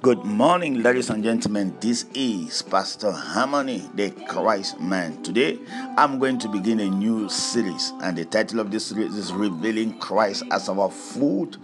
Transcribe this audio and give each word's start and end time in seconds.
Good 0.00 0.24
morning, 0.24 0.82
ladies 0.82 1.10
and 1.10 1.22
gentlemen. 1.22 1.76
This 1.80 2.06
is 2.14 2.62
Pastor 2.62 3.12
Harmony, 3.12 3.90
the 3.94 4.10
Christ 4.10 4.80
Man. 4.80 5.22
Today, 5.22 5.58
I'm 5.98 6.18
going 6.18 6.38
to 6.38 6.48
begin 6.48 6.80
a 6.80 6.88
new 6.88 7.28
series, 7.28 7.92
and 8.00 8.16
the 8.16 8.24
title 8.24 8.60
of 8.60 8.70
this 8.70 8.86
series 8.86 9.14
is 9.14 9.34
Revealing 9.34 9.98
Christ 9.98 10.44
as 10.50 10.70
Our 10.70 10.90
Food 10.90 11.58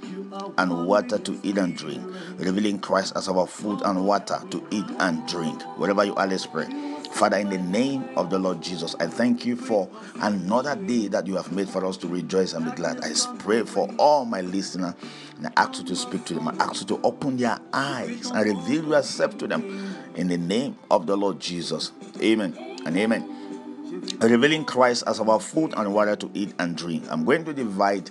and 0.59 0.87
Water 0.87 1.19
to 1.19 1.41
Eat 1.43 1.57
and 1.57 1.75
Drink. 1.75 2.03
Revealing 2.37 2.80
Christ 2.80 3.14
as 3.16 3.29
our 3.29 3.46
food 3.46 3.80
and 3.82 4.05
water 4.05 4.43
to 4.50 4.62
eat 4.71 4.85
and 4.98 5.27
drink. 5.27 5.62
Wherever 5.79 6.05
you 6.05 6.14
are, 6.16 6.27
let's 6.27 6.45
pray. 6.45 6.66
Father, 7.12 7.38
in 7.38 7.48
the 7.48 7.59
name 7.59 8.09
of 8.16 8.30
the 8.30 8.38
Lord 8.38 8.62
Jesus, 8.62 8.95
I 9.00 9.06
thank 9.06 9.45
you 9.45 9.57
for 9.57 9.88
another 10.20 10.76
day 10.76 11.08
that 11.08 11.26
you 11.26 11.36
have 11.36 11.50
made 11.50 11.68
for 11.68 11.85
us 11.85 11.96
to 11.99 12.08
rejoice 12.08 12.53
and 12.53 12.64
be 12.64 12.71
glad. 12.72 13.03
I 13.03 13.12
pray 13.39 13.64
for 13.64 13.90
all 13.99 14.25
my 14.25 14.40
listeners 14.40 14.94
and 15.36 15.46
I 15.46 15.52
ask 15.57 15.80
you 15.80 15.85
to 15.86 15.96
speak 15.96 16.25
to 16.26 16.35
them. 16.35 16.49
I 16.49 16.54
ask 16.61 16.82
you 16.82 16.96
to 16.96 17.00
open 17.02 17.36
their 17.36 17.58
eyes 17.72 18.30
and 18.30 18.44
reveal 18.44 18.89
yourself 18.89 19.36
to 19.39 19.46
them 19.49 19.96
in 20.14 20.29
the 20.29 20.39
name 20.39 20.76
of 20.90 21.07
the 21.07 21.16
Lord 21.16 21.40
Jesus. 21.40 21.93
Amen 22.22 22.57
and 22.86 22.96
amen. 22.96 23.35
Revealing 24.21 24.64
Christ 24.64 25.04
as 25.07 25.18
our 25.18 25.40
food 25.40 25.75
and 25.77 25.93
water 25.93 26.14
to 26.16 26.30
eat 26.35 26.54
and 26.58 26.77
drink. 26.77 27.04
I'm 27.11 27.25
going 27.25 27.44
to 27.46 27.52
divide 27.52 28.11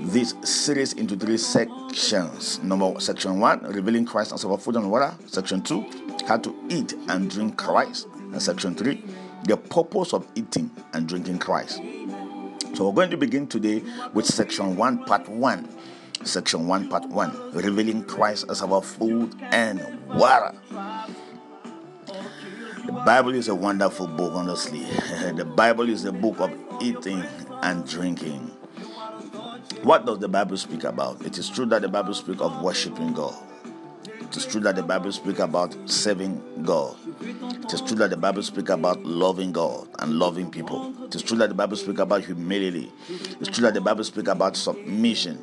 this 0.00 0.34
series 0.42 0.92
into 0.92 1.16
three 1.16 1.38
sections. 1.38 2.62
Number 2.62 3.00
section 3.00 3.40
one, 3.40 3.62
revealing 3.62 4.04
Christ 4.04 4.32
as 4.32 4.44
our 4.44 4.58
food 4.58 4.76
and 4.76 4.90
water. 4.90 5.14
Section 5.26 5.62
two, 5.62 5.86
how 6.26 6.36
to 6.38 6.54
eat 6.68 6.92
and 7.08 7.30
drink 7.30 7.56
Christ. 7.56 8.08
And 8.32 8.42
section 8.42 8.74
3, 8.74 9.02
the 9.44 9.56
purpose 9.56 10.12
of 10.12 10.26
eating 10.34 10.70
and 10.92 11.08
drinking 11.08 11.38
Christ. 11.38 11.80
So 12.74 12.88
we're 12.88 12.94
going 12.94 13.10
to 13.10 13.16
begin 13.16 13.46
today 13.46 13.82
with 14.12 14.26
section 14.26 14.76
1, 14.76 15.04
part 15.04 15.28
1. 15.28 15.68
Section 16.24 16.66
1, 16.66 16.88
part 16.88 17.08
1, 17.08 17.52
revealing 17.52 18.04
Christ 18.04 18.46
as 18.50 18.60
our 18.62 18.82
food 18.82 19.34
and 19.42 19.80
water. 20.08 20.54
The 22.86 22.92
Bible 22.92 23.34
is 23.34 23.48
a 23.48 23.54
wonderful 23.54 24.06
book, 24.06 24.32
honestly. 24.34 24.80
the 25.34 25.44
Bible 25.44 25.88
is 25.88 26.04
a 26.04 26.12
book 26.12 26.40
of 26.40 26.52
eating 26.80 27.22
and 27.62 27.86
drinking. 27.88 28.50
What 29.82 30.04
does 30.04 30.18
the 30.18 30.28
Bible 30.28 30.56
speak 30.56 30.84
about? 30.84 31.24
It 31.24 31.38
is 31.38 31.48
true 31.48 31.66
that 31.66 31.82
the 31.82 31.88
Bible 31.88 32.14
speaks 32.14 32.40
of 32.40 32.62
worshiping 32.62 33.12
God. 33.12 33.34
It 34.36 34.40
is 34.40 34.52
true 34.52 34.60
that 34.60 34.76
the 34.76 34.82
Bible 34.82 35.10
speaks 35.12 35.40
about 35.40 35.74
serving 35.88 36.62
God. 36.62 36.94
It 37.22 37.72
is 37.72 37.80
true 37.80 37.96
that 37.96 38.10
the 38.10 38.18
Bible 38.18 38.42
speaks 38.42 38.68
about 38.68 39.02
loving 39.02 39.50
God 39.50 39.88
and 39.98 40.18
loving 40.18 40.50
people. 40.50 40.92
It 41.06 41.14
is 41.14 41.22
true 41.22 41.38
that 41.38 41.48
the 41.48 41.54
Bible 41.54 41.78
speaks 41.78 41.98
about 41.98 42.22
humility. 42.22 42.92
It's 43.08 43.48
true 43.48 43.62
that 43.62 43.72
the 43.72 43.80
Bible 43.80 44.04
speaks 44.04 44.28
about 44.28 44.54
submission. 44.58 45.42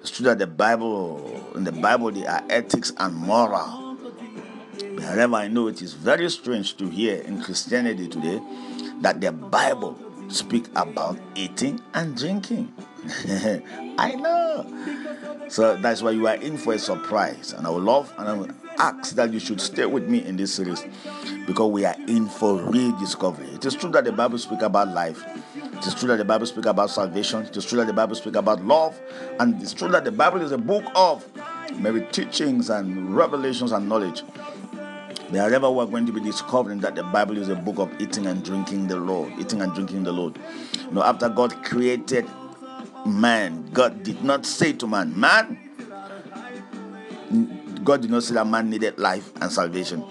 It's 0.00 0.12
true 0.12 0.26
that 0.26 0.38
the 0.38 0.46
Bible, 0.46 1.52
in 1.56 1.64
the 1.64 1.72
Bible, 1.72 2.12
there 2.12 2.30
are 2.30 2.44
ethics 2.48 2.92
and 2.98 3.12
moral. 3.12 3.96
However, 5.00 5.34
I 5.34 5.48
know 5.48 5.66
it 5.66 5.82
is 5.82 5.94
very 5.94 6.30
strange 6.30 6.76
to 6.76 6.88
hear 6.88 7.16
in 7.22 7.42
Christianity 7.42 8.06
today 8.06 8.40
that 9.00 9.20
the 9.20 9.32
Bible 9.32 9.98
speak 10.28 10.68
about 10.76 11.18
eating 11.34 11.80
and 11.92 12.16
drinking. 12.16 12.72
I 13.98 14.14
know. 14.16 14.66
So 15.48 15.76
that's 15.76 16.02
why 16.02 16.10
you 16.10 16.26
are 16.26 16.34
in 16.34 16.58
for 16.58 16.74
a 16.74 16.78
surprise. 16.78 17.52
And 17.52 17.66
I 17.66 17.70
would 17.70 17.82
love 17.82 18.12
and 18.18 18.28
I 18.28 18.32
will 18.34 18.50
ask 18.78 19.14
that 19.14 19.32
you 19.32 19.40
should 19.40 19.60
stay 19.60 19.86
with 19.86 20.08
me 20.08 20.24
in 20.24 20.36
this 20.36 20.54
series 20.54 20.84
because 21.46 21.70
we 21.70 21.84
are 21.84 21.96
in 22.06 22.28
for 22.28 22.56
rediscovery. 22.62 23.48
It 23.48 23.64
is 23.64 23.74
true 23.74 23.90
that 23.90 24.04
the 24.04 24.12
Bible 24.12 24.38
speaks 24.38 24.62
about 24.62 24.88
life. 24.88 25.22
It 25.56 25.86
is 25.86 25.94
true 25.94 26.08
that 26.08 26.18
the 26.18 26.24
Bible 26.24 26.46
speaks 26.46 26.66
about 26.66 26.90
salvation. 26.90 27.46
It 27.46 27.56
is 27.56 27.64
true 27.64 27.78
that 27.78 27.86
the 27.86 27.92
Bible 27.92 28.14
speaks 28.14 28.36
about 28.36 28.62
love. 28.64 28.98
And 29.40 29.60
it's 29.62 29.72
true 29.72 29.88
that 29.88 30.04
the 30.04 30.12
Bible 30.12 30.42
is 30.42 30.52
a 30.52 30.58
book 30.58 30.84
of 30.94 31.26
maybe 31.78 32.02
teachings 32.12 32.68
and 32.68 33.16
revelations 33.16 33.72
and 33.72 33.88
knowledge. 33.88 34.20
Wherever 35.30 35.70
we're 35.70 35.86
going 35.86 36.06
to 36.06 36.12
be 36.12 36.20
discovering 36.20 36.80
that 36.80 36.94
the 36.94 37.02
Bible 37.04 37.36
is 37.38 37.48
a 37.48 37.54
book 37.54 37.78
of 37.78 38.00
eating 38.00 38.26
and 38.26 38.42
drinking 38.44 38.88
the 38.88 38.96
Lord, 38.96 39.32
eating 39.38 39.60
and 39.60 39.74
drinking 39.74 40.04
the 40.04 40.12
Lord. 40.12 40.38
You 40.86 40.92
know, 40.92 41.02
after 41.02 41.28
God 41.28 41.64
created 41.64 42.26
man, 43.06 43.68
God 43.72 44.02
did 44.02 44.22
not 44.22 44.46
say 44.46 44.72
to 44.74 44.86
man, 44.86 45.18
Man, 45.18 45.58
God 47.84 48.02
did 48.02 48.10
not 48.10 48.22
say 48.22 48.34
that 48.34 48.46
man 48.46 48.70
needed 48.70 48.98
life 48.98 49.30
and 49.40 49.50
salvation. 49.50 50.04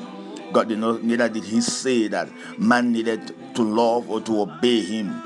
God 0.53 0.69
did 0.69 0.79
not, 0.79 1.03
neither 1.03 1.29
did 1.29 1.43
He 1.43 1.61
say 1.61 2.07
that 2.07 2.29
man 2.59 2.91
needed 2.91 3.33
to 3.55 3.63
love 3.63 4.09
or 4.09 4.21
to 4.21 4.41
obey 4.41 4.81
Him. 4.81 5.21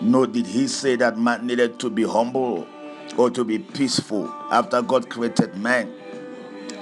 Nor 0.00 0.26
did 0.26 0.46
He 0.46 0.66
say 0.68 0.96
that 0.96 1.18
man 1.18 1.46
needed 1.46 1.78
to 1.80 1.90
be 1.90 2.02
humble 2.04 2.66
or 3.16 3.30
to 3.30 3.44
be 3.44 3.58
peaceful. 3.58 4.28
After 4.50 4.82
God 4.82 5.08
created 5.08 5.56
man, 5.56 5.92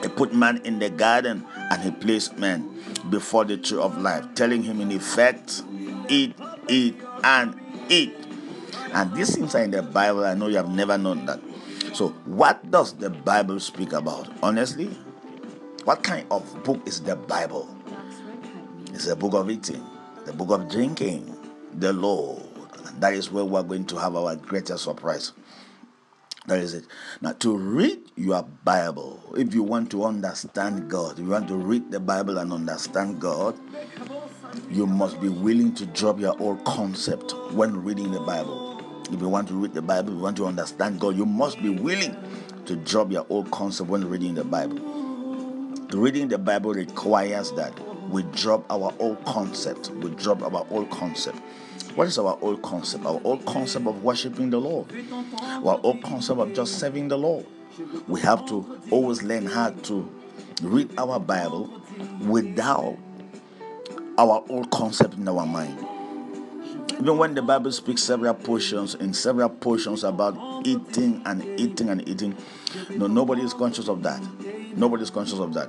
He 0.02 0.08
put 0.08 0.34
man 0.34 0.60
in 0.64 0.78
the 0.78 0.90
garden 0.90 1.46
and 1.70 1.82
He 1.82 1.90
placed 1.90 2.38
man 2.38 2.72
before 3.10 3.44
the 3.44 3.56
tree 3.56 3.78
of 3.78 4.00
life, 4.00 4.24
telling 4.34 4.62
him 4.62 4.80
in 4.80 4.90
effect, 4.92 5.62
eat, 6.08 6.34
eat, 6.68 6.96
and 7.24 7.58
eat. 7.88 8.14
And 8.92 9.14
these 9.14 9.34
things 9.34 9.54
are 9.54 9.62
in 9.62 9.70
the 9.70 9.82
Bible. 9.82 10.24
I 10.24 10.34
know 10.34 10.48
you 10.48 10.56
have 10.56 10.68
never 10.68 10.98
known 10.98 11.26
that. 11.26 11.40
So, 11.94 12.10
what 12.26 12.70
does 12.70 12.92
the 12.94 13.10
Bible 13.10 13.58
speak 13.60 13.92
about? 13.92 14.28
Honestly, 14.42 14.86
what 15.84 16.02
kind 16.02 16.26
of 16.30 16.62
book 16.64 16.80
is 16.86 17.00
the 17.00 17.16
Bible? 17.16 17.68
It's 18.92 19.06
a 19.06 19.16
book 19.16 19.34
of 19.34 19.50
eating, 19.50 19.84
the 20.26 20.32
book 20.32 20.50
of 20.50 20.70
drinking, 20.70 21.36
the 21.74 21.92
law. 21.92 22.40
That 22.98 23.14
is 23.14 23.30
where 23.30 23.44
we're 23.44 23.62
going 23.62 23.86
to 23.86 23.96
have 23.96 24.14
our 24.14 24.36
greatest 24.36 24.84
surprise. 24.84 25.32
That 26.46 26.58
is 26.58 26.74
it. 26.74 26.86
Now, 27.20 27.32
to 27.32 27.56
read 27.56 28.10
your 28.16 28.42
Bible, 28.64 29.34
if 29.36 29.54
you 29.54 29.62
want 29.62 29.90
to 29.92 30.04
understand 30.04 30.90
God, 30.90 31.18
you 31.18 31.26
want 31.26 31.48
to 31.48 31.56
read 31.56 31.90
the 31.90 32.00
Bible 32.00 32.38
and 32.38 32.52
understand 32.52 33.20
God, 33.20 33.58
you 34.70 34.86
must 34.86 35.20
be 35.20 35.28
willing 35.28 35.74
to 35.74 35.86
drop 35.86 36.18
your 36.18 36.38
old 36.40 36.64
concept 36.64 37.32
when 37.52 37.82
reading 37.82 38.10
the 38.10 38.20
Bible. 38.20 38.81
If 39.12 39.20
you 39.20 39.28
want 39.28 39.48
to 39.48 39.54
read 39.54 39.74
the 39.74 39.82
Bible, 39.82 40.14
you 40.14 40.20
want 40.20 40.38
to 40.38 40.46
understand 40.46 40.98
God, 40.98 41.16
you 41.16 41.26
must 41.26 41.60
be 41.62 41.68
willing 41.68 42.16
to 42.64 42.76
drop 42.76 43.12
your 43.12 43.26
old 43.28 43.50
concept 43.50 43.90
when 43.90 44.08
reading 44.08 44.34
the 44.34 44.44
Bible. 44.44 44.78
Reading 45.92 46.28
the 46.28 46.38
Bible 46.38 46.72
requires 46.72 47.52
that 47.52 47.78
we 48.08 48.22
drop 48.22 48.64
our 48.70 48.94
old 48.98 49.22
concept. 49.26 49.90
We 49.90 50.10
drop 50.12 50.42
our 50.42 50.66
old 50.70 50.90
concept. 50.90 51.38
What 51.94 52.08
is 52.08 52.18
our 52.18 52.38
old 52.40 52.62
concept? 52.62 53.04
Our 53.04 53.20
old 53.22 53.44
concept 53.44 53.86
of 53.86 54.02
worshiping 54.02 54.48
the 54.48 54.58
Lord. 54.58 54.86
Our 55.42 55.78
old 55.82 56.02
concept 56.02 56.40
of 56.40 56.54
just 56.54 56.78
serving 56.78 57.08
the 57.08 57.18
Lord. 57.18 57.44
We 58.08 58.20
have 58.22 58.46
to 58.46 58.80
always 58.90 59.22
learn 59.22 59.44
how 59.44 59.70
to 59.70 60.10
read 60.62 60.90
our 60.98 61.20
Bible 61.20 61.70
without 62.20 62.96
our 64.16 64.42
old 64.48 64.70
concept 64.70 65.14
in 65.14 65.28
our 65.28 65.44
mind. 65.44 65.78
Even 67.02 67.18
when 67.18 67.34
the 67.34 67.42
Bible 67.42 67.72
speaks 67.72 68.00
several 68.00 68.32
portions 68.32 68.94
in 68.94 69.12
several 69.12 69.48
portions 69.48 70.04
about 70.04 70.36
eating 70.64 71.20
and 71.26 71.42
eating 71.58 71.88
and 71.88 72.08
eating, 72.08 72.36
no, 72.90 73.08
nobody 73.08 73.42
is 73.42 73.52
conscious 73.52 73.88
of 73.88 74.04
that. 74.04 74.22
Nobody 74.76 75.02
is 75.02 75.10
conscious 75.10 75.40
of 75.40 75.52
that. 75.54 75.68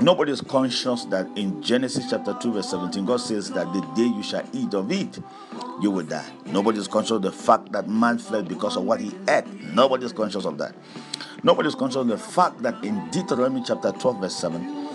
Nobody 0.00 0.32
is 0.32 0.40
conscious 0.40 1.04
that 1.06 1.28
in 1.36 1.62
Genesis 1.62 2.08
chapter 2.08 2.34
2, 2.40 2.52
verse 2.54 2.70
17, 2.70 3.04
God 3.04 3.18
says 3.18 3.50
that 3.50 3.70
the 3.74 3.82
day 3.94 4.06
you 4.06 4.22
shall 4.22 4.48
eat 4.54 4.72
of 4.72 4.90
it, 4.90 5.18
you 5.82 5.90
will 5.90 6.06
die. 6.06 6.24
Nobody 6.46 6.78
is 6.78 6.88
conscious 6.88 7.10
of 7.10 7.20
the 7.20 7.30
fact 7.30 7.70
that 7.72 7.86
man 7.86 8.16
fled 8.16 8.48
because 8.48 8.78
of 8.78 8.84
what 8.84 9.00
he 9.00 9.12
ate. 9.28 9.44
Nobody 9.74 10.06
is 10.06 10.14
conscious 10.14 10.46
of 10.46 10.56
that. 10.56 10.74
Nobody 11.42 11.68
is 11.68 11.74
conscious 11.74 11.96
of 11.96 12.06
the 12.06 12.16
fact 12.16 12.62
that 12.62 12.82
in 12.82 13.10
Deuteronomy 13.10 13.62
chapter 13.62 13.92
12, 13.92 14.20
verse 14.22 14.36
7, 14.36 14.88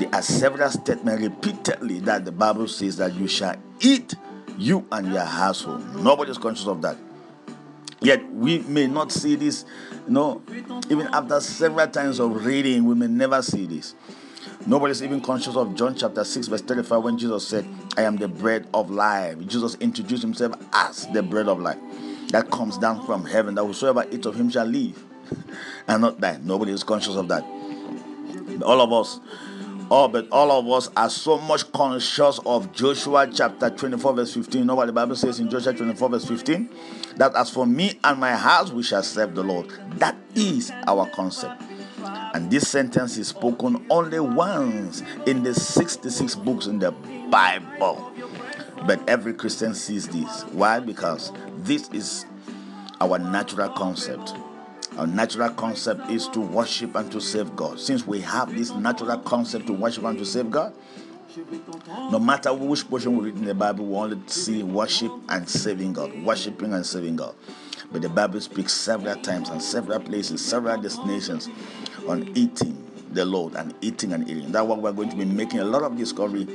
there 0.00 0.10
are 0.12 0.20
several 0.20 0.70
statements 0.70 1.22
repeatedly 1.22 2.00
that 2.00 2.26
the 2.26 2.32
Bible 2.32 2.68
says 2.68 2.98
that 2.98 3.14
you 3.14 3.26
shall 3.26 3.56
eat 3.80 4.14
you 4.58 4.86
and 4.92 5.12
your 5.12 5.24
household. 5.24 5.96
Nobody 5.96 6.30
is 6.30 6.38
conscious 6.38 6.66
of 6.66 6.82
that. 6.82 6.96
Yet 8.00 8.32
we 8.32 8.60
may 8.60 8.86
not 8.86 9.12
see 9.12 9.36
this, 9.36 9.64
you 10.06 10.12
know, 10.12 10.42
even 10.88 11.06
after 11.08 11.38
several 11.40 11.86
times 11.86 12.18
of 12.18 12.44
reading, 12.44 12.84
we 12.86 12.94
may 12.94 13.06
never 13.06 13.42
see 13.42 13.66
this. 13.66 13.94
Nobody 14.66 14.92
is 14.92 15.02
even 15.02 15.20
conscious 15.20 15.56
of 15.56 15.74
John 15.74 15.94
chapter 15.94 16.24
6, 16.24 16.48
verse 16.48 16.62
35, 16.62 17.02
when 17.02 17.18
Jesus 17.18 17.46
said, 17.46 17.66
I 17.96 18.02
am 18.02 18.16
the 18.16 18.28
bread 18.28 18.66
of 18.72 18.90
life. 18.90 19.38
Jesus 19.46 19.74
introduced 19.76 20.22
himself 20.22 20.54
as 20.72 21.06
the 21.08 21.22
bread 21.22 21.48
of 21.48 21.60
life 21.60 21.78
that 22.28 22.50
comes 22.50 22.78
down 22.78 23.04
from 23.04 23.24
heaven, 23.24 23.54
that 23.56 23.64
whosoever 23.64 24.06
eats 24.10 24.26
of 24.26 24.34
him 24.34 24.50
shall 24.50 24.66
live 24.66 25.02
and 25.88 26.00
not 26.00 26.20
die. 26.20 26.38
Nobody 26.42 26.72
is 26.72 26.84
conscious 26.84 27.16
of 27.16 27.28
that. 27.28 27.42
All 28.62 28.80
of 28.80 28.92
us 28.92 29.20
Oh, 29.92 30.06
but 30.06 30.28
all 30.30 30.52
of 30.52 30.68
us 30.68 30.88
are 30.96 31.10
so 31.10 31.38
much 31.38 31.70
conscious 31.72 32.38
of 32.46 32.72
Joshua 32.72 33.28
chapter 33.32 33.70
24, 33.70 34.14
verse 34.14 34.34
15. 34.34 34.60
You 34.60 34.64
know 34.64 34.76
what 34.76 34.86
the 34.86 34.92
Bible 34.92 35.16
says 35.16 35.40
in 35.40 35.50
Joshua 35.50 35.72
24, 35.72 36.10
verse 36.10 36.24
15? 36.26 36.70
That 37.16 37.34
as 37.34 37.50
for 37.50 37.66
me 37.66 37.98
and 38.04 38.20
my 38.20 38.36
house, 38.36 38.70
we 38.70 38.84
shall 38.84 39.02
serve 39.02 39.34
the 39.34 39.42
Lord. 39.42 39.68
That 39.96 40.16
is 40.36 40.70
our 40.86 41.10
concept. 41.10 41.60
And 42.04 42.48
this 42.52 42.68
sentence 42.68 43.16
is 43.16 43.26
spoken 43.28 43.84
only 43.90 44.20
once 44.20 45.02
in 45.26 45.42
the 45.42 45.54
66 45.54 46.36
books 46.36 46.66
in 46.66 46.78
the 46.78 46.92
Bible. 47.28 48.12
But 48.86 49.06
every 49.08 49.34
Christian 49.34 49.74
sees 49.74 50.06
this. 50.06 50.42
Why? 50.52 50.78
Because 50.78 51.32
this 51.56 51.90
is 51.90 52.26
our 53.00 53.18
natural 53.18 53.70
concept. 53.70 54.34
Our 55.00 55.06
natural 55.06 55.48
concept 55.48 56.10
is 56.10 56.28
to 56.28 56.40
worship 56.40 56.94
and 56.94 57.10
to 57.10 57.22
serve 57.22 57.56
God. 57.56 57.80
Since 57.80 58.06
we 58.06 58.20
have 58.20 58.54
this 58.54 58.70
natural 58.72 59.16
concept 59.20 59.66
to 59.68 59.72
worship 59.72 60.04
and 60.04 60.18
to 60.18 60.26
serve 60.26 60.50
God, 60.50 60.74
no 62.12 62.18
matter 62.18 62.52
which 62.52 62.86
portion 62.86 63.16
we 63.16 63.30
read 63.30 63.36
in 63.36 63.46
the 63.46 63.54
Bible, 63.54 63.86
we 63.86 63.96
only 63.96 64.20
see 64.26 64.62
worship 64.62 65.10
and 65.30 65.48
serving 65.48 65.94
God, 65.94 66.12
worshiping 66.22 66.74
and 66.74 66.84
serving 66.84 67.16
God. 67.16 67.34
But 67.90 68.02
the 68.02 68.10
Bible 68.10 68.42
speaks 68.42 68.74
several 68.74 69.16
times 69.16 69.48
and 69.48 69.62
several 69.62 70.00
places, 70.00 70.44
several 70.44 70.78
destinations 70.78 71.48
on 72.06 72.30
eating 72.36 72.86
the 73.10 73.24
Lord 73.24 73.54
and 73.54 73.74
eating 73.80 74.12
and 74.12 74.28
eating. 74.28 74.52
That's 74.52 74.66
what 74.66 74.82
we're 74.82 74.92
going 74.92 75.08
to 75.08 75.16
be 75.16 75.24
making 75.24 75.60
a 75.60 75.64
lot 75.64 75.82
of 75.82 75.96
discovery. 75.96 76.46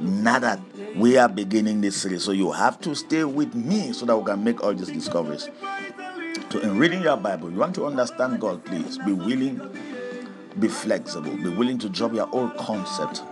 Now 0.00 0.38
that 0.38 0.60
we 0.96 1.18
are 1.18 1.28
beginning 1.28 1.82
this 1.82 2.00
series, 2.00 2.24
so 2.24 2.32
you 2.32 2.52
have 2.52 2.80
to 2.80 2.94
stay 2.94 3.24
with 3.24 3.54
me 3.54 3.92
so 3.92 4.06
that 4.06 4.16
we 4.16 4.24
can 4.24 4.42
make 4.42 4.62
all 4.64 4.72
these 4.72 4.88
discoveries. 4.88 5.50
So, 6.50 6.60
in 6.60 6.78
reading 6.78 7.02
your 7.02 7.16
Bible, 7.16 7.50
you 7.50 7.58
want 7.58 7.74
to 7.74 7.86
understand 7.86 8.40
God, 8.40 8.64
please 8.64 8.98
be 8.98 9.12
willing, 9.12 9.60
be 10.58 10.68
flexible, 10.68 11.36
be 11.36 11.48
willing 11.48 11.78
to 11.78 11.88
drop 11.88 12.14
your 12.14 12.28
old 12.32 12.56
concept 12.56 13.22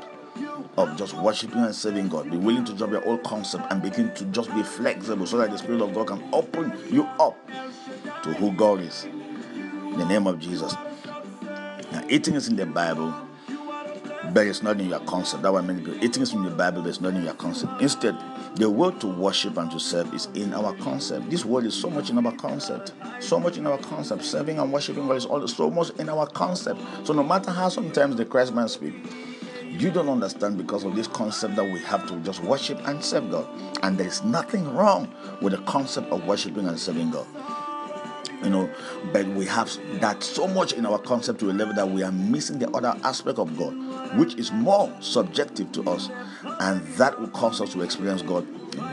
of 0.77 0.97
just 0.97 1.15
worshiping 1.15 1.59
and 1.59 1.75
serving 1.75 2.09
God. 2.09 2.31
Be 2.31 2.37
willing 2.37 2.65
to 2.65 2.73
drop 2.73 2.91
your 2.91 3.05
old 3.07 3.23
concept 3.23 3.71
and 3.71 3.81
begin 3.81 4.13
to 4.15 4.25
just 4.27 4.53
be 4.55 4.63
flexible 4.63 5.27
so 5.27 5.39
that 5.39 5.51
the 5.51 5.59
Spirit 5.59 5.81
of 5.81 5.95
God 5.95 6.09
can 6.09 6.29
open 6.33 6.73
you 6.91 7.05
up 7.21 7.37
to 8.25 8.33
who 8.35 8.53
God 8.53 8.81
is. 8.81 9.05
In 9.05 9.99
the 9.99 10.07
name 10.07 10.27
of 10.27 10.41
Jesus. 10.41 10.75
Now, 11.93 12.05
eating 12.09 12.35
is 12.35 12.49
in 12.49 12.57
the 12.57 12.67
Bible, 12.67 13.15
but 14.33 14.47
it's 14.47 14.63
not 14.63 14.81
in 14.81 14.89
your 14.89 15.01
concept. 15.01 15.43
That 15.43 15.53
why 15.53 15.61
many 15.61 15.81
people 15.81 16.03
eating 16.05 16.23
is 16.23 16.33
in 16.33 16.43
the 16.43 16.51
Bible, 16.51 16.83
but 16.83 16.89
it's 16.89 17.01
not 17.01 17.15
in 17.15 17.25
your 17.25 17.35
concept. 17.35 17.81
Instead, 17.83 18.17
the 18.57 18.71
word 18.71 19.01
to 19.01 19.07
worship 19.07 19.57
and 19.57 19.71
to 19.71 19.81
serve 19.81 20.13
is 20.15 20.27
in 20.35 20.55
our 20.55 20.75
concept. 20.77 21.29
This 21.31 21.45
word 21.45 21.65
is 21.65 21.75
so 21.75 21.91
much 21.91 22.11
in 22.11 22.25
our 22.25 22.33
concept. 22.33 22.93
So 23.21 23.39
much 23.41 23.57
in 23.57 23.67
our 23.67 23.79
concept. 23.79 24.25
Serving 24.25 24.59
and 24.59 24.73
worshiping 24.73 25.07
God 25.07 25.17
is 25.17 25.27
all 25.27 25.47
so 25.49 25.71
much 25.71 25.91
in 25.99 26.09
our 26.09 26.27
concept. 26.27 26.81
So 27.05 27.13
no 27.13 27.23
matter 27.23 27.51
how 27.51 27.69
sometimes 27.69 28.17
the 28.17 28.25
Christ 28.25 28.55
man 28.55 28.69
speak, 28.69 28.95
you 29.71 29.91
don't 29.91 30.09
understand 30.09 30.57
because 30.57 30.85
of 30.85 30.95
this 30.95 31.09
concept 31.09 31.57
that 31.57 31.65
we 31.65 31.81
have 31.81 32.07
to 32.09 32.17
just 32.21 32.43
worship 32.45 32.79
and 32.87 33.05
serve 33.05 33.31
God. 33.31 33.49
And 33.83 33.99
there 33.99 34.07
is 34.07 34.23
nothing 34.23 34.73
wrong 34.73 35.13
with 35.43 35.53
the 35.53 35.63
concept 35.65 36.13
of 36.13 36.25
worshiping 36.27 36.69
and 36.69 36.79
serving 36.79 37.11
God. 37.11 37.27
You 38.45 38.51
know, 38.51 38.71
but 39.13 39.27
we 39.29 39.47
have 39.47 39.71
that 40.01 40.23
so 40.23 40.47
much 40.47 40.75
in 40.75 40.85
our 40.87 40.99
concept 40.99 41.41
to 41.41 41.51
a 41.51 41.53
level 41.53 41.75
that 41.75 41.89
we 41.89 42.03
are 42.03 42.13
missing 42.13 42.59
the 42.59 42.71
other 42.71 42.95
aspect 43.03 43.39
of 43.39 43.57
God, 43.57 43.73
which 44.19 44.35
is 44.35 44.53
more 44.53 44.95
subjective 45.01 45.73
to 45.73 45.91
us, 45.91 46.11
and 46.61 46.87
that 46.99 47.19
will 47.19 47.29
cause 47.29 47.61
us 47.61 47.73
to 47.73 47.83
experience 47.83 48.23
God 48.23 48.47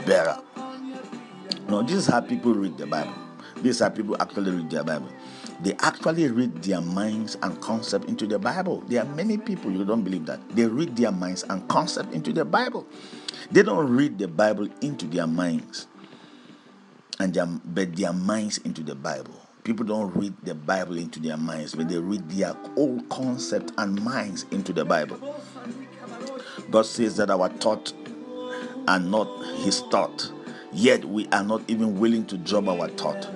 better. 0.06 0.40
You 0.56 1.68
know, 1.68 1.82
this 1.82 1.96
is 1.96 2.06
how 2.06 2.20
people 2.20 2.54
read 2.54 2.78
the 2.78 2.86
Bible. 2.86 3.14
Is 3.62 3.78
how 3.78 3.90
people 3.90 4.20
actually 4.20 4.50
read 4.50 4.70
their 4.70 4.82
Bible 4.82 5.08
they 5.62 5.74
actually 5.78 6.28
read 6.28 6.62
their 6.62 6.80
minds 6.80 7.36
and 7.40 7.60
concept 7.60 8.06
into 8.06 8.26
the 8.26 8.38
Bible. 8.38 8.82
There 8.88 9.00
are 9.00 9.08
many 9.14 9.38
people 9.38 9.70
you 9.70 9.84
don't 9.84 10.02
believe 10.02 10.26
that 10.26 10.40
they 10.50 10.66
read 10.66 10.96
their 10.96 11.12
minds 11.12 11.44
and 11.44 11.66
concept 11.68 12.12
into 12.12 12.32
the 12.32 12.44
Bible. 12.44 12.86
They 13.50 13.62
don't 13.62 13.88
read 13.88 14.18
the 14.18 14.26
Bible 14.26 14.68
into 14.80 15.06
their 15.06 15.26
minds, 15.28 15.86
and 17.20 17.32
their, 17.32 17.46
but 17.46 17.94
their 17.94 18.12
minds 18.12 18.58
into 18.58 18.82
the 18.82 18.96
Bible. 18.96 19.41
People 19.64 19.86
don't 19.86 20.14
read 20.16 20.34
the 20.42 20.54
Bible 20.54 20.98
into 20.98 21.20
their 21.20 21.36
minds, 21.36 21.74
but 21.74 21.88
they 21.88 21.98
read 21.98 22.28
their 22.30 22.56
old 22.76 23.08
concept 23.08 23.72
and 23.78 24.02
minds 24.02 24.44
into 24.50 24.72
the 24.72 24.84
Bible. 24.84 25.18
God 26.70 26.86
says 26.86 27.16
that 27.16 27.30
our 27.30 27.48
thought 27.48 27.92
are 28.88 28.98
not 29.00 29.28
His 29.58 29.80
thought, 29.90 30.32
yet 30.72 31.04
we 31.04 31.28
are 31.28 31.44
not 31.44 31.62
even 31.68 32.00
willing 32.00 32.26
to 32.26 32.36
drop 32.36 32.66
our 32.68 32.88
thought 32.88 33.28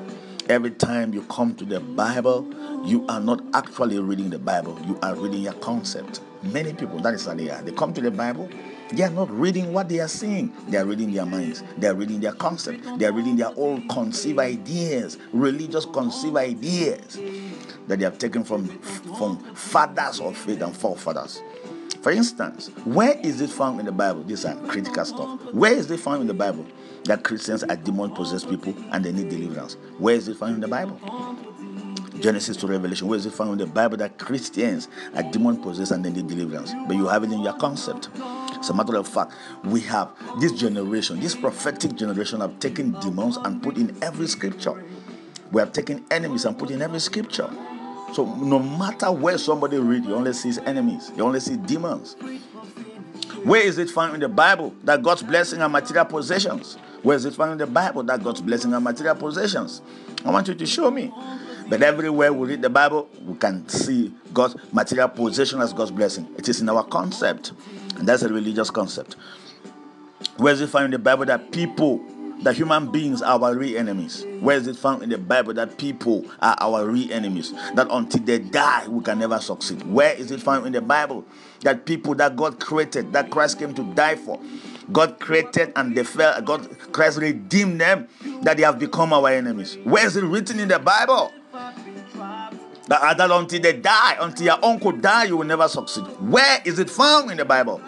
Every 0.48 0.70
time 0.70 1.12
you 1.12 1.22
come 1.22 1.56
to 1.56 1.64
the 1.64 1.80
Bible, 1.80 2.46
you 2.86 3.04
are 3.08 3.18
not 3.18 3.42
actually 3.52 3.98
reading 3.98 4.30
the 4.30 4.38
Bible, 4.38 4.78
you 4.86 4.96
are 5.02 5.16
reading 5.16 5.42
your 5.42 5.54
concept. 5.54 6.20
Many 6.44 6.72
people, 6.72 7.00
that 7.00 7.14
is 7.14 7.26
how 7.26 7.34
they. 7.34 7.46
They 7.64 7.72
come 7.72 7.92
to 7.94 8.00
the 8.00 8.12
Bible, 8.12 8.48
they 8.92 9.02
are 9.02 9.10
not 9.10 9.30
reading 9.30 9.72
what 9.72 9.88
they 9.88 10.00
are 10.00 10.08
seeing. 10.08 10.52
They 10.68 10.78
are 10.78 10.84
reading 10.84 11.12
their 11.12 11.26
minds. 11.26 11.62
They 11.76 11.88
are 11.88 11.94
reading 11.94 12.20
their 12.20 12.32
concept. 12.32 12.98
They 12.98 13.06
are 13.06 13.12
reading 13.12 13.36
their 13.36 13.52
old 13.56 13.88
conceived 13.88 14.38
ideas, 14.38 15.18
religious 15.32 15.84
conceived 15.86 16.36
ideas 16.36 17.18
that 17.88 17.98
they 17.98 18.04
have 18.04 18.18
taken 18.18 18.44
from, 18.44 18.68
from 18.68 19.38
fathers 19.54 20.20
of 20.20 20.36
faith 20.36 20.62
and 20.62 20.76
forefathers. 20.76 21.42
For 22.02 22.12
instance, 22.12 22.68
where 22.84 23.18
is 23.18 23.40
it 23.40 23.50
found 23.50 23.80
in 23.80 23.86
the 23.86 23.92
Bible? 23.92 24.22
These 24.22 24.44
are 24.44 24.54
critical 24.68 25.04
stuff. 25.04 25.40
Where 25.52 25.72
is 25.72 25.90
it 25.90 25.98
found 25.98 26.20
in 26.20 26.28
the 26.28 26.34
Bible 26.34 26.64
that 27.04 27.24
Christians 27.24 27.64
are 27.64 27.74
demon 27.74 28.14
possessed 28.14 28.48
people 28.48 28.74
and 28.92 29.04
they 29.04 29.10
need 29.10 29.28
deliverance? 29.28 29.76
Where 29.98 30.14
is 30.14 30.28
it 30.28 30.36
found 30.36 30.54
in 30.54 30.60
the 30.60 30.68
Bible? 30.68 31.00
Genesis 32.20 32.56
to 32.58 32.66
Revelation. 32.68 33.08
Where 33.08 33.18
is 33.18 33.26
it 33.26 33.34
found 33.34 33.52
in 33.52 33.58
the 33.58 33.66
Bible 33.66 33.96
that 33.96 34.18
Christians 34.18 34.88
are 35.16 35.22
demon 35.24 35.60
possessed 35.60 35.90
and 35.90 36.04
they 36.04 36.10
need 36.10 36.28
deliverance? 36.28 36.72
But 36.86 36.94
you 36.96 37.08
have 37.08 37.24
it 37.24 37.32
in 37.32 37.40
your 37.40 37.54
concept. 37.54 38.08
As 38.58 38.70
a 38.70 38.74
matter 38.74 38.96
of 38.96 39.06
fact, 39.06 39.32
we 39.64 39.80
have 39.82 40.10
this 40.40 40.52
generation, 40.52 41.20
this 41.20 41.34
prophetic 41.34 41.94
generation, 41.94 42.40
have 42.40 42.58
taken 42.60 42.92
demons 43.00 43.36
and 43.36 43.62
put 43.62 43.76
in 43.76 43.96
every 44.02 44.26
scripture. 44.26 44.82
We 45.52 45.60
have 45.60 45.72
taken 45.72 46.04
enemies 46.10 46.44
and 46.44 46.58
put 46.58 46.70
in 46.70 46.82
every 46.82 47.00
scripture. 47.00 47.50
So 48.12 48.24
no 48.36 48.58
matter 48.58 49.10
where 49.12 49.38
somebody 49.38 49.78
read, 49.78 50.04
you 50.04 50.14
only 50.14 50.32
see 50.32 50.52
enemies, 50.64 51.10
you 51.16 51.24
only 51.24 51.40
see 51.40 51.56
demons. 51.56 52.16
Where 53.44 53.62
is 53.62 53.78
it 53.78 53.90
found 53.90 54.14
in 54.14 54.20
the 54.20 54.28
Bible 54.28 54.74
that 54.84 55.02
God's 55.02 55.22
blessing 55.22 55.60
are 55.62 55.68
material 55.68 56.04
possessions? 56.04 56.74
Where 57.02 57.16
is 57.16 57.24
it 57.24 57.34
found 57.34 57.52
in 57.52 57.58
the 57.58 57.66
Bible 57.66 58.02
that 58.04 58.22
God's 58.22 58.40
blessing 58.40 58.74
are 58.74 58.80
material 58.80 59.14
possessions? 59.14 59.82
I 60.24 60.30
want 60.30 60.48
you 60.48 60.54
to 60.54 60.66
show 60.66 60.90
me. 60.90 61.12
But 61.68 61.82
everywhere 61.82 62.32
we 62.32 62.48
read 62.48 62.62
the 62.62 62.70
Bible, 62.70 63.08
we 63.24 63.36
can 63.36 63.68
see 63.68 64.12
God's 64.32 64.56
material 64.72 65.08
possession 65.08 65.60
as 65.60 65.72
God's 65.72 65.90
blessing. 65.90 66.26
It 66.38 66.48
is 66.48 66.60
in 66.60 66.68
our 66.68 66.84
concept, 66.84 67.52
and 67.98 68.08
that's 68.08 68.22
a 68.22 68.28
religious 68.28 68.70
concept. 68.70 69.16
Where 70.36 70.52
is 70.52 70.60
it 70.60 70.68
found 70.68 70.86
in 70.86 70.90
the 70.92 70.98
Bible 70.98 71.24
that 71.26 71.52
people 71.52 72.04
that 72.42 72.56
human 72.56 72.90
beings 72.90 73.22
are 73.22 73.40
our 73.42 73.56
real 73.56 73.78
enemies. 73.78 74.24
Where 74.40 74.56
is 74.56 74.66
it 74.66 74.76
found 74.76 75.02
in 75.02 75.08
the 75.08 75.18
Bible 75.18 75.54
that 75.54 75.78
people 75.78 76.24
are 76.40 76.56
our 76.60 76.86
real 76.86 77.12
enemies? 77.12 77.52
That 77.74 77.88
until 77.90 78.22
they 78.22 78.38
die, 78.38 78.86
we 78.88 79.02
can 79.02 79.18
never 79.18 79.38
succeed. 79.38 79.82
Where 79.84 80.14
is 80.14 80.30
it 80.30 80.40
found 80.40 80.66
in 80.66 80.72
the 80.72 80.82
Bible 80.82 81.24
that 81.62 81.86
people 81.86 82.14
that 82.16 82.36
God 82.36 82.60
created, 82.60 83.12
that 83.12 83.30
Christ 83.30 83.58
came 83.58 83.74
to 83.74 83.82
die 83.94 84.16
for, 84.16 84.40
God 84.92 85.18
created 85.18 85.72
and 85.76 85.96
they 85.96 86.04
fell, 86.04 86.40
God 86.42 86.78
Christ 86.92 87.18
redeemed 87.18 87.80
them, 87.80 88.08
that 88.42 88.56
they 88.56 88.62
have 88.62 88.78
become 88.78 89.12
our 89.12 89.28
enemies? 89.28 89.78
Where 89.84 90.06
is 90.06 90.16
it 90.16 90.24
written 90.24 90.60
in 90.60 90.68
the 90.68 90.78
Bible? 90.78 91.32
That, 92.86 93.18
that 93.18 93.30
until 93.30 93.60
they 93.60 93.72
die, 93.72 94.16
until 94.20 94.46
your 94.46 94.64
uncle 94.64 94.92
die, 94.92 95.24
you 95.24 95.36
will 95.38 95.46
never 95.46 95.66
succeed. 95.68 96.04
Where 96.20 96.60
is 96.64 96.78
it 96.78 96.88
found 96.88 97.30
in 97.30 97.36
the 97.36 97.44
Bible? 97.44 97.80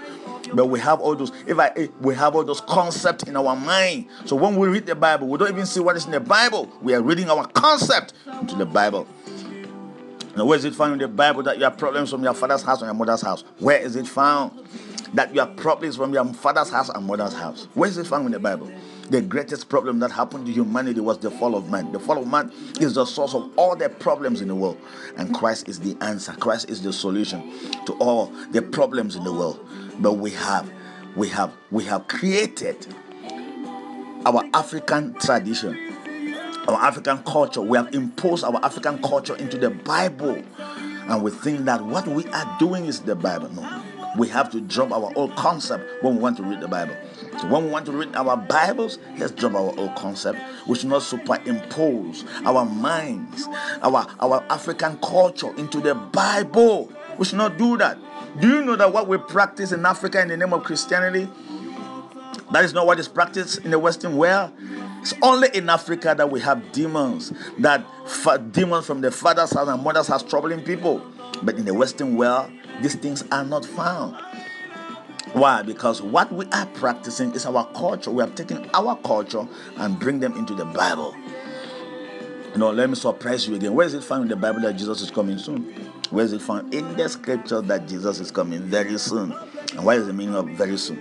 But 0.53 0.67
we 0.67 0.81
have 0.81 1.01
all 1.01 1.15
those, 1.15 1.31
if 1.47 1.59
I 1.59 1.69
eh, 1.77 1.89
we 2.01 2.15
have 2.15 2.35
all 2.35 2.43
those 2.43 2.61
concepts 2.63 3.25
in 3.25 3.37
our 3.37 3.55
mind. 3.55 4.07
So 4.25 4.35
when 4.35 4.57
we 4.57 4.69
read 4.69 4.87
the 4.87 4.95
Bible, 4.95 5.29
we 5.29 5.39
don't 5.39 5.51
even 5.51 5.67
see 5.67 5.81
what 5.81 5.97
is 5.97 6.07
in 6.07 6.13
the 6.13 6.21
Bible. 6.21 6.71
We 6.83 6.95
are 6.95 7.03
reading 7.03 7.31
our 7.31 7.47
concept 7.49 8.15
into 8.41 8.57
the 8.57 8.67
Bible. 8.67 9.07
Now, 10.37 10.47
where 10.47 10.57
is 10.57 10.65
it 10.65 10.75
found 10.75 10.95
in 10.95 10.99
the 10.99 11.09
Bible 11.09 11.43
that 11.43 11.59
you 11.59 11.65
have 11.65 11.77
problems 11.77 12.11
from 12.11 12.23
your 12.23 12.35
father's 12.35 12.63
house 12.63 12.81
or 12.83 12.87
your 12.87 12.95
mother's 12.95 13.23
house? 13.23 13.45
Where 13.59 13.79
is 13.79 13.97
it 13.97 14.07
found 14.07 14.67
that 15.15 15.35
your 15.35 15.47
have 15.47 15.83
is 15.85 15.97
from 15.97 16.13
your 16.13 16.25
father's 16.35 16.71
house 16.71 16.89
and 16.89 17.07
mother's 17.07 17.35
house? 17.35 17.69
Where 17.75 17.89
is 17.89 17.97
it 17.99 18.07
found 18.07 18.27
in 18.27 18.33
the 18.33 18.39
Bible? 18.41 18.71
The 19.11 19.23
greatest 19.23 19.69
problem 19.69 20.01
that 20.01 20.11
happened 20.11 20.47
to 20.47 20.53
humanity 20.53 21.01
was 21.01 21.19
the 21.19 21.31
fall 21.31 21.55
of 21.57 21.71
man. 21.71 21.93
The 21.93 22.01
fall 22.01 22.19
of 22.19 22.29
man 22.29 22.53
is 22.81 22.95
the 22.95 23.07
source 23.07 23.35
of 23.35 23.51
all 23.57 23.75
the 23.75 23.89
problems 23.89 24.43
in 24.43 24.49
the 24.49 24.55
world. 24.55 24.79
And 25.17 25.35
Christ 25.35 25.69
is 25.69 25.81
the 25.81 25.97
answer. 26.03 26.33
Christ 26.33 26.69
is 26.69 26.83
the 26.83 26.93
solution 26.93 27.51
to 27.87 27.95
all 27.95 28.27
the 28.51 28.61
problems 28.61 29.17
in 29.17 29.25
the 29.25 29.33
world 29.33 29.65
but 30.01 30.15
we 30.15 30.31
have 30.31 30.71
we 31.17 31.29
have 31.29 31.53
we 31.71 31.85
have 31.85 32.07
created 32.09 32.87
our 34.27 34.45
African 34.55 35.15
tradition, 35.15 35.77
our 36.69 36.77
African 36.77 37.19
culture. 37.19 37.61
We 37.61 37.77
have 37.79 37.95
imposed 37.95 38.45
our 38.45 38.63
African 38.65 39.01
culture 39.03 39.37
into 39.37 39.59
the 39.59 39.71
Bible, 39.71 40.43
and 40.59 41.23
we 41.23 41.31
think 41.31 41.65
that 41.65 41.85
what 41.85 42.07
we 42.07 42.27
are 42.27 42.57
doing 42.59 42.87
is 42.87 43.01
the 43.01 43.17
Bible. 43.17 43.49
No, 43.51 43.83
we 44.19 44.29
have 44.29 44.51
to 44.51 44.61
drop 44.61 44.91
our 44.91 45.13
old 45.15 45.35
concept 45.37 46.03
when 46.03 46.17
we 46.17 46.21
want 46.21 46.37
to 46.37 46.43
read 46.43 46.61
the 46.61 46.69
Bible. 46.69 46.97
So 47.41 47.47
when 47.47 47.65
we 47.65 47.71
want 47.71 47.87
to 47.87 47.93
read 47.93 48.15
our 48.17 48.37
Bibles, 48.37 48.99
let's 49.17 49.33
drop 49.33 49.55
our 49.55 49.79
old 49.79 49.95
concept. 49.95 50.39
We 50.67 50.77
should 50.77 50.89
not 50.89 51.03
superimpose 51.03 52.25
our 52.45 52.65
minds, 52.65 53.47
our, 53.81 54.07
our 54.19 54.45
African 54.51 54.99
culture 54.99 55.55
into 55.57 55.81
the 55.81 55.95
Bible. 55.95 56.93
We 57.17 57.25
should 57.27 57.39
not 57.39 57.57
do 57.57 57.77
that. 57.79 57.97
Do 58.41 58.49
you 58.49 58.65
know 58.65 58.77
that 58.77 58.93
what 58.93 59.07
we 59.09 59.19
practice 59.19 59.73
in 59.73 59.87
Africa 59.87 60.21
in 60.21 60.29
the 60.29 60.37
name 60.37 60.53
of 60.53 60.65
Christianity, 60.65 61.29
that 62.53 62.65
is 62.65 62.75
not 62.75 62.87
what 62.87 62.99
is 62.99 63.09
practiced 63.09 63.59
in 63.65 63.71
the 63.71 63.79
Western 63.79 64.17
world? 64.17 64.53
It's 65.01 65.15
only 65.23 65.49
in 65.55 65.71
Africa 65.71 66.15
that 66.17 66.29
we 66.29 66.41
have 66.41 66.73
demons, 66.73 67.33
that 67.59 67.85
fa- 68.07 68.39
demons 68.39 68.85
from 68.85 69.01
the 69.01 69.13
father's 69.13 69.53
house 69.53 69.69
and 69.69 69.83
mother's 69.83 70.09
house 70.09 70.25
troubling 70.25 70.63
people. 70.63 71.01
But 71.43 71.55
in 71.57 71.65
the 71.65 71.73
Western 71.75 72.17
world, 72.17 72.51
these 72.81 72.95
things 72.95 73.25
are 73.31 73.45
not 73.45 73.65
found. 73.65 74.17
Why? 75.33 75.63
Because 75.63 76.01
what 76.01 76.33
we 76.33 76.47
are 76.47 76.67
practicing 76.67 77.33
is 77.35 77.45
our 77.45 77.67
culture. 77.73 78.11
We 78.11 78.23
have 78.23 78.35
taken 78.35 78.69
our 78.73 78.97
culture 78.97 79.47
and 79.77 79.99
bring 79.99 80.21
them 80.21 80.37
into 80.37 80.55
the 80.55 80.65
Bible. 80.65 81.15
You 82.53 82.59
know, 82.59 82.71
let 82.71 82.89
me 82.89 82.97
surprise 82.97 83.47
you 83.47 83.57
again. 83.57 83.75
Where 83.75 83.87
is 83.87 83.95
it 83.95 84.03
found 84.03 84.23
in 84.23 84.29
the 84.29 84.37
Bible 84.37 84.61
that 84.63 84.75
Jesus 84.75 85.03
is 85.03 85.11
coming 85.11 85.39
soon? 85.39 85.65
Where 86.11 86.25
is 86.25 86.33
it 86.33 86.41
found 86.41 86.73
in 86.73 86.97
the 86.97 87.09
scripture 87.09 87.61
that 87.61 87.87
Jesus 87.87 88.21
is 88.21 88.31
coming 88.31 88.63
very 88.63 88.99
soon? 88.99 89.33
And 89.73 89.85
what 89.85 89.99
is 89.99 90.07
the 90.07 90.15
meaning 90.15 90.35
of 90.35 90.49
very 90.51 90.79
soon? 90.79 90.97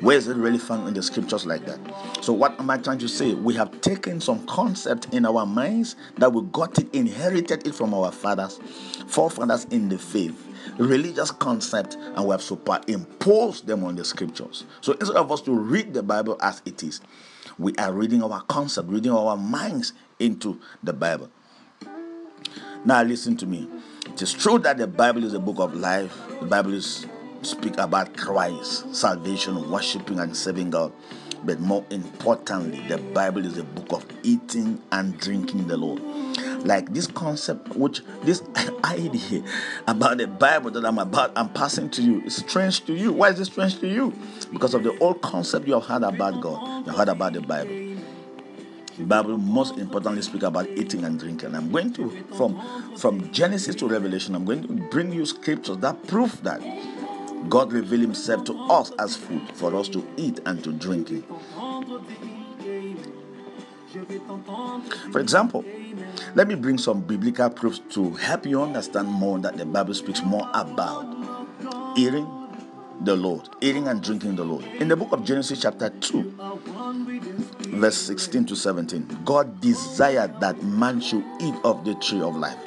Where 0.00 0.16
is 0.16 0.28
it 0.28 0.36
really 0.36 0.58
found 0.58 0.88
in 0.88 0.94
the 0.94 1.02
scriptures 1.02 1.44
like 1.44 1.66
that? 1.66 1.78
So, 2.22 2.32
what 2.32 2.58
am 2.58 2.70
I 2.70 2.78
trying 2.78 2.98
to 2.98 3.08
say? 3.08 3.34
We 3.34 3.54
have 3.54 3.80
taken 3.80 4.20
some 4.20 4.46
concept 4.46 5.12
in 5.12 5.26
our 5.26 5.44
minds 5.44 5.96
that 6.16 6.32
we 6.32 6.42
got 6.52 6.78
it, 6.78 6.92
inherited 6.94 7.66
it 7.66 7.74
from 7.74 7.92
our 7.92 8.12
fathers, 8.12 8.60
forefathers 9.08 9.64
in 9.66 9.88
the 9.88 9.98
faith 9.98 10.47
religious 10.78 11.30
concept 11.30 11.96
and 11.96 12.24
we 12.24 12.30
have 12.30 12.42
superimposed 12.42 13.66
them 13.66 13.84
on 13.84 13.96
the 13.96 14.04
scriptures. 14.04 14.64
So 14.80 14.92
instead 14.94 15.16
of 15.16 15.30
us 15.30 15.40
to 15.42 15.52
read 15.52 15.94
the 15.94 16.02
Bible 16.02 16.36
as 16.40 16.62
it 16.64 16.82
is, 16.82 17.00
we 17.58 17.74
are 17.76 17.92
reading 17.92 18.22
our 18.22 18.42
concept, 18.42 18.88
reading 18.88 19.12
our 19.12 19.36
minds 19.36 19.92
into 20.18 20.60
the 20.82 20.92
Bible. 20.92 21.30
Now 22.84 23.02
listen 23.02 23.36
to 23.38 23.46
me. 23.46 23.68
It 24.06 24.22
is 24.22 24.32
true 24.32 24.58
that 24.60 24.78
the 24.78 24.86
Bible 24.86 25.24
is 25.24 25.34
a 25.34 25.40
book 25.40 25.58
of 25.58 25.74
life. 25.74 26.16
The 26.40 26.46
Bible 26.46 26.74
is 26.74 27.06
speak 27.42 27.78
about 27.78 28.16
Christ, 28.16 28.94
salvation, 28.94 29.70
worshiping 29.70 30.20
and 30.20 30.36
serving 30.36 30.70
God. 30.70 30.92
But 31.44 31.60
more 31.60 31.84
importantly, 31.90 32.80
the 32.88 32.98
Bible 32.98 33.44
is 33.46 33.58
a 33.58 33.64
book 33.64 33.92
of 33.92 34.06
eating 34.22 34.80
and 34.92 35.18
drinking 35.18 35.68
the 35.68 35.76
Lord. 35.76 36.02
Like 36.64 36.92
this 36.92 37.06
concept 37.06 37.76
which 37.76 38.02
this 38.22 38.42
idea 38.84 39.42
about 39.86 40.18
the 40.18 40.26
bible 40.26 40.70
that 40.72 40.84
i'm 40.84 40.98
about 40.98 41.32
i'm 41.36 41.48
passing 41.50 41.88
to 41.90 42.02
you 42.02 42.22
is 42.22 42.36
strange 42.36 42.84
to 42.86 42.94
you. 42.94 43.12
Why 43.12 43.30
is 43.30 43.40
it 43.40 43.46
strange 43.46 43.78
to 43.80 43.88
you? 43.88 44.12
Because 44.52 44.74
of 44.74 44.82
the 44.82 44.96
old 44.98 45.22
concept 45.22 45.66
you 45.68 45.74
have 45.74 45.86
had 45.86 46.02
about 46.02 46.40
god. 46.40 46.86
You 46.86 46.92
heard 46.92 47.08
about 47.08 47.34
the 47.34 47.40
bible. 47.40 47.96
The 48.98 49.04
bible 49.04 49.38
most 49.38 49.78
importantly 49.78 50.22
speak 50.22 50.42
about 50.42 50.68
eating 50.70 51.04
and 51.04 51.18
drinking. 51.18 51.54
I'm 51.54 51.70
going 51.70 51.92
to 51.94 52.10
from 52.36 52.60
from 52.96 53.30
genesis 53.32 53.76
to 53.76 53.86
revelation 53.86 54.34
i'm 54.34 54.44
going 54.44 54.62
to 54.66 54.72
bring 54.90 55.12
you 55.12 55.24
scriptures 55.24 55.76
that 55.78 56.04
prove 56.08 56.42
that 56.42 56.60
god 57.48 57.72
revealed 57.72 58.02
himself 58.02 58.44
to 58.44 58.54
us 58.64 58.92
as 58.98 59.16
food 59.16 59.42
for 59.54 59.74
us 59.74 59.88
to 59.88 60.06
eat 60.16 60.40
and 60.46 60.62
to 60.64 60.72
drink 60.72 61.08
for 65.12 65.20
example 65.20 65.64
let 66.34 66.46
me 66.46 66.54
bring 66.54 66.78
some 66.78 67.00
biblical 67.00 67.48
proofs 67.50 67.80
to 67.90 68.10
help 68.12 68.46
you 68.46 68.62
understand 68.62 69.08
more 69.08 69.38
that 69.38 69.56
the 69.56 69.64
Bible 69.64 69.94
speaks 69.94 70.22
more 70.22 70.48
about 70.54 71.06
eating 71.96 72.26
the 73.00 73.14
Lord, 73.16 73.48
eating 73.60 73.88
and 73.88 74.02
drinking 74.02 74.36
the 74.36 74.44
Lord. 74.44 74.64
In 74.80 74.88
the 74.88 74.96
book 74.96 75.12
of 75.12 75.24
Genesis, 75.24 75.62
chapter 75.62 75.88
2, 75.90 76.34
verse 77.68 77.96
16 77.96 78.46
to 78.46 78.56
17, 78.56 79.20
God 79.24 79.60
desired 79.60 80.40
that 80.40 80.62
man 80.62 81.00
should 81.00 81.24
eat 81.40 81.54
of 81.64 81.84
the 81.84 81.94
tree 81.96 82.20
of 82.20 82.36
life. 82.36 82.58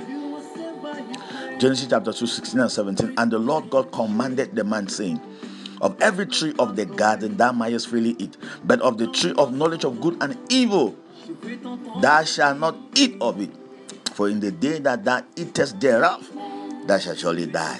Genesis 1.62 1.88
chapter 1.88 2.12
2, 2.12 2.26
16 2.26 2.60
and 2.60 2.72
17, 2.72 3.14
and 3.20 3.32
the 3.32 3.38
Lord 3.38 3.70
God 3.70 3.92
commanded 3.92 4.56
the 4.56 4.64
man, 4.64 4.88
saying, 4.88 5.22
Of 5.80 5.96
every 6.02 6.26
tree 6.26 6.56
of 6.58 6.76
the 6.76 6.88
garden 6.88 7.38
thou 7.38 7.52
mayest 7.52 7.90
freely 7.90 8.16
eat, 8.18 8.36
but 8.64 8.82
of 8.82 8.98
the 8.98 9.06
tree 9.12 9.36
of 9.38 9.54
knowledge 9.54 9.86
of 9.86 10.02
good 10.02 10.18
and 10.24 10.36
evil 10.50 10.98
Thou 12.02 12.24
shalt 12.24 12.58
not 12.58 12.76
eat 12.96 13.16
of 13.22 13.40
it, 13.40 13.52
for 14.14 14.28
in 14.28 14.40
the 14.40 14.52
day 14.52 14.80
that 14.80 15.04
thou 15.06 15.22
eatest 15.36 15.80
thereof, 15.80 16.28
thou 16.88 16.98
shalt 16.98 17.20
surely 17.20 17.46
die. 17.46 17.80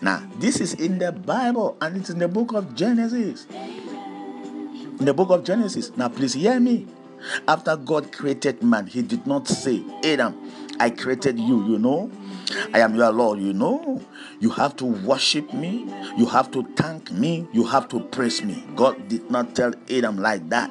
Now, 0.00 0.22
this 0.38 0.60
is 0.60 0.74
in 0.74 0.98
the 0.98 1.10
Bible 1.10 1.76
and 1.80 1.96
it's 1.96 2.10
in 2.10 2.20
the 2.20 2.28
book 2.28 2.52
of 2.52 2.76
Genesis. 2.76 3.46
In 3.50 5.04
the 5.04 5.14
book 5.14 5.30
of 5.30 5.42
Genesis. 5.42 5.90
Now, 5.96 6.08
please 6.08 6.34
hear 6.34 6.60
me. 6.60 6.86
After 7.48 7.74
God 7.76 8.12
created 8.12 8.62
man, 8.62 8.86
he 8.86 9.02
did 9.02 9.26
not 9.26 9.48
say, 9.48 9.82
Adam, 10.04 10.38
I 10.78 10.90
created 10.90 11.40
you, 11.40 11.66
you 11.66 11.78
know. 11.78 12.10
I 12.72 12.80
am 12.80 12.94
your 12.94 13.12
Lord, 13.12 13.40
you 13.40 13.52
know. 13.52 14.02
You 14.40 14.50
have 14.50 14.76
to 14.76 14.84
worship 14.84 15.52
me. 15.52 15.86
You 16.16 16.26
have 16.26 16.50
to 16.52 16.62
thank 16.76 17.10
me. 17.12 17.46
You 17.52 17.64
have 17.64 17.88
to 17.88 18.00
praise 18.00 18.42
me. 18.42 18.64
God 18.74 19.08
did 19.08 19.30
not 19.30 19.54
tell 19.54 19.72
Adam 19.90 20.18
like 20.18 20.48
that. 20.48 20.70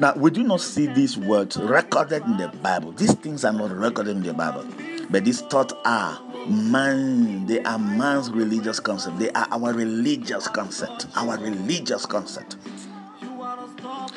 Now, 0.00 0.14
we 0.16 0.30
do 0.30 0.42
not 0.42 0.60
see 0.60 0.86
these 0.86 1.16
words 1.16 1.56
recorded 1.56 2.24
in 2.24 2.36
the 2.36 2.48
Bible. 2.62 2.92
These 2.92 3.14
things 3.14 3.44
are 3.44 3.52
not 3.52 3.70
recorded 3.70 4.16
in 4.16 4.22
the 4.22 4.34
Bible, 4.34 4.66
but 5.08 5.24
these 5.24 5.40
thoughts 5.42 5.72
are 5.84 6.20
man. 6.48 7.46
They 7.46 7.62
are 7.62 7.78
man's 7.78 8.30
religious 8.30 8.80
concept. 8.80 9.18
They 9.18 9.30
are 9.30 9.46
our 9.52 9.72
religious 9.72 10.48
concept. 10.48 11.06
Our 11.14 11.38
religious 11.38 12.06
concept. 12.06 12.56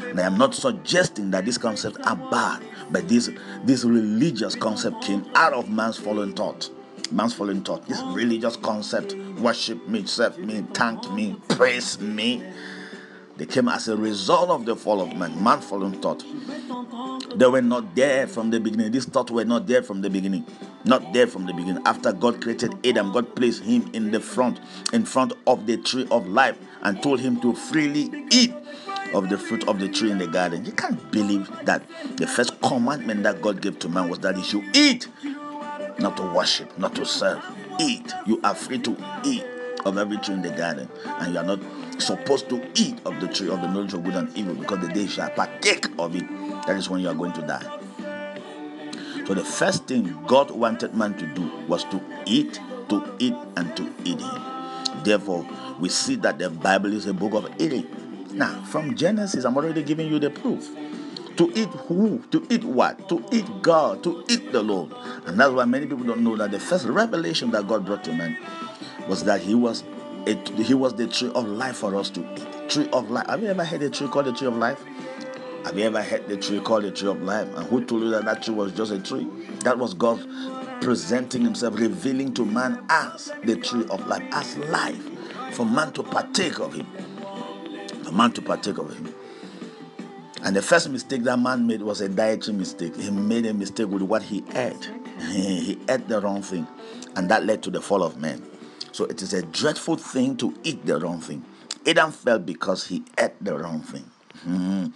And 0.01 0.19
I 0.19 0.23
am 0.23 0.37
not 0.37 0.55
suggesting 0.55 1.31
that 1.31 1.45
these 1.45 1.57
concepts 1.57 1.97
are 2.05 2.15
bad, 2.15 2.63
but 2.89 3.07
this 3.07 3.29
this 3.63 3.83
religious 3.83 4.55
concept 4.55 5.03
came 5.03 5.25
out 5.35 5.53
of 5.53 5.69
man's 5.69 5.97
fallen 5.97 6.33
thought. 6.33 6.69
Man's 7.11 7.33
fallen 7.33 7.63
thought. 7.63 7.87
This 7.87 8.01
religious 8.13 8.57
concept: 8.57 9.15
worship 9.39 9.87
me, 9.87 10.05
serve 10.05 10.37
me, 10.37 10.65
thank 10.73 11.11
me, 11.11 11.35
praise 11.49 11.99
me 11.99 12.43
they 13.37 13.45
came 13.45 13.67
as 13.67 13.87
a 13.87 13.95
result 13.95 14.49
of 14.49 14.65
the 14.65 14.75
fall 14.75 14.99
of 14.99 15.15
man, 15.15 15.43
man 15.43 15.61
fallen 15.61 15.93
thought. 16.01 16.23
They 17.35 17.45
were 17.45 17.61
not 17.61 17.95
there 17.95 18.25
from 18.25 18.49
the 18.49 18.59
beginning. 18.59 18.91
These 18.91 19.05
thoughts 19.05 19.31
were 19.31 19.45
not 19.45 19.67
there 19.67 19.83
from 19.83 20.01
the 20.01 20.09
beginning. 20.09 20.45
Not 20.85 21.13
there 21.13 21.27
from 21.27 21.45
the 21.45 21.53
beginning. 21.53 21.83
After 21.85 22.11
God 22.11 22.41
created 22.41 22.73
Adam, 22.83 23.11
God 23.11 23.35
placed 23.35 23.63
him 23.63 23.91
in 23.93 24.09
the 24.09 24.19
front, 24.19 24.59
in 24.91 25.05
front 25.05 25.33
of 25.45 25.67
the 25.67 25.77
tree 25.77 26.07
of 26.09 26.27
life, 26.27 26.57
and 26.81 27.01
told 27.03 27.19
him 27.19 27.39
to 27.41 27.53
freely 27.53 28.25
eat 28.31 28.53
of 29.13 29.29
the 29.29 29.37
fruit 29.37 29.67
of 29.67 29.79
the 29.79 29.87
tree 29.87 30.11
in 30.11 30.17
the 30.17 30.27
garden. 30.27 30.65
You 30.65 30.71
can't 30.71 31.11
believe 31.11 31.49
that 31.65 31.83
the 32.17 32.27
first 32.27 32.59
commandment 32.61 33.23
that 33.23 33.41
God 33.41 33.61
gave 33.61 33.79
to 33.79 33.89
man 33.89 34.09
was 34.09 34.19
that 34.19 34.35
he 34.35 34.43
should 34.43 34.63
eat, 34.75 35.07
not 35.99 36.17
to 36.17 36.23
worship, 36.33 36.77
not 36.77 36.95
to 36.95 37.05
serve. 37.05 37.43
Eat. 37.79 38.13
You 38.25 38.39
are 38.43 38.55
free 38.55 38.79
to 38.79 38.97
eat 39.23 39.45
of 39.85 39.97
every 39.97 40.17
tree 40.17 40.33
in 40.33 40.41
the 40.41 40.49
garden, 40.49 40.89
and 41.05 41.33
you 41.33 41.39
are 41.39 41.45
not 41.45 41.59
supposed 42.01 42.49
to 42.49 42.61
eat 42.75 42.99
of 43.05 43.19
the 43.19 43.27
tree 43.27 43.49
of 43.49 43.61
the 43.61 43.67
knowledge 43.67 43.93
of 43.93 44.03
good 44.03 44.15
and 44.15 44.35
evil 44.37 44.55
because 44.55 44.79
the 44.79 44.87
day 44.87 45.01
you 45.01 45.07
shall 45.07 45.29
partake 45.29 45.85
of 45.99 46.15
it, 46.15 46.27
that 46.65 46.75
is 46.75 46.89
when 46.89 47.01
you 47.01 47.09
are 47.09 47.15
going 47.15 47.33
to 47.33 47.41
die. 47.41 47.79
So 49.25 49.33
the 49.33 49.43
first 49.43 49.85
thing 49.87 50.17
God 50.25 50.51
wanted 50.51 50.93
man 50.95 51.13
to 51.17 51.25
do 51.27 51.51
was 51.67 51.83
to 51.85 52.01
eat, 52.25 52.59
to 52.89 53.15
eat, 53.19 53.35
and 53.57 53.75
to 53.75 53.83
eat 54.05 54.21
him. 54.21 54.41
Therefore, 55.03 55.45
we 55.79 55.89
see 55.89 56.15
that 56.15 56.39
the 56.39 56.49
Bible 56.49 56.93
is 56.93 57.05
a 57.07 57.13
book 57.13 57.33
of 57.33 57.49
eating. 57.61 57.85
Now, 58.37 58.61
from 58.65 58.95
Genesis, 58.95 59.45
I'm 59.45 59.57
already 59.57 59.81
giving 59.81 60.07
you 60.09 60.19
the 60.19 60.29
proof. 60.29 60.69
To 61.37 61.51
eat 61.55 61.69
who? 61.69 62.19
To 62.29 62.45
eat 62.51 62.63
what? 62.63 63.09
To 63.09 63.25
eat 63.31 63.47
God, 63.63 64.03
to 64.03 64.23
eat 64.29 64.51
the 64.51 64.61
Lord. 64.61 64.93
And 65.25 65.39
that's 65.39 65.51
why 65.51 65.65
many 65.65 65.87
people 65.87 66.03
don't 66.03 66.23
know 66.23 66.35
that 66.35 66.51
the 66.51 66.59
first 66.59 66.85
revelation 66.85 67.49
that 67.51 67.67
God 67.67 67.83
brought 67.83 68.03
to 68.03 68.13
man 68.13 68.37
was 69.09 69.23
that 69.23 69.41
he 69.41 69.55
was 69.55 69.83
it, 70.27 70.47
he 70.49 70.75
was 70.75 70.93
the 70.93 71.07
tree 71.07 71.31
of 71.33 71.47
life 71.47 71.77
for 71.77 71.95
us 71.95 72.11
to 72.11 72.21
eat. 72.35 72.69
Tree 72.69 72.87
of 72.93 73.09
life. 73.09 73.25
Have 73.25 73.41
you 73.41 73.47
ever 73.47 73.65
heard 73.65 73.81
a 73.81 73.89
tree 73.89 74.07
called 74.07 74.25
the 74.25 74.33
tree 74.33 74.47
of 74.47 74.55
life? 74.57 74.83
Have 75.65 75.75
you 75.75 75.85
ever 75.85 76.03
heard 76.03 76.27
the 76.27 76.37
tree 76.37 76.59
called 76.59 76.83
the 76.83 76.91
tree 76.91 77.09
of 77.09 77.21
life? 77.23 77.47
And 77.55 77.67
who 77.67 77.83
told 77.85 78.03
you 78.03 78.09
that 78.11 78.25
that 78.25 78.43
tree 78.43 78.53
was 78.53 78.71
just 78.71 78.91
a 78.91 78.99
tree? 78.99 79.27
That 79.61 79.79
was 79.79 79.95
God 79.95 80.23
presenting 80.81 81.41
Himself, 81.41 81.79
revealing 81.79 82.35
to 82.35 82.45
man 82.45 82.85
as 82.89 83.31
the 83.45 83.55
tree 83.55 83.85
of 83.89 84.05
life, 84.05 84.23
as 84.31 84.57
life, 84.57 85.01
for 85.53 85.65
man 85.65 85.91
to 85.93 86.03
partake 86.03 86.59
of 86.59 86.73
Him. 86.73 86.85
For 88.07 88.13
man 88.13 88.31
to 88.33 88.41
partake 88.41 88.77
of 88.77 88.95
Him. 88.95 89.13
And 90.43 90.55
the 90.55 90.61
first 90.61 90.89
mistake 90.89 91.23
that 91.23 91.37
man 91.37 91.67
made 91.67 91.81
was 91.81 91.99
a 91.99 92.07
dietary 92.07 92.55
mistake. 92.55 92.95
He 92.95 93.11
made 93.11 93.45
a 93.45 93.53
mistake 93.53 93.89
with 93.89 94.01
what 94.01 94.23
he 94.23 94.45
ate. 94.55 94.89
He 95.29 95.77
ate 95.89 96.07
the 96.07 96.21
wrong 96.21 96.41
thing. 96.41 96.65
And 97.17 97.29
that 97.29 97.45
led 97.45 97.61
to 97.63 97.69
the 97.69 97.81
fall 97.81 98.03
of 98.03 98.15
man. 98.15 98.41
So 98.93 99.03
it 99.05 99.21
is 99.21 99.33
a 99.33 99.41
dreadful 99.41 99.97
thing 99.97 100.37
to 100.37 100.53
eat 100.63 100.85
the 100.85 100.97
wrong 101.01 101.19
thing. 101.19 101.43
Adam 101.85 102.13
fell 102.13 102.39
because 102.39 102.87
he 102.87 103.03
ate 103.17 103.33
the 103.43 103.57
wrong 103.57 103.81
thing. 103.81 104.09
Mm-hmm. 104.47 104.87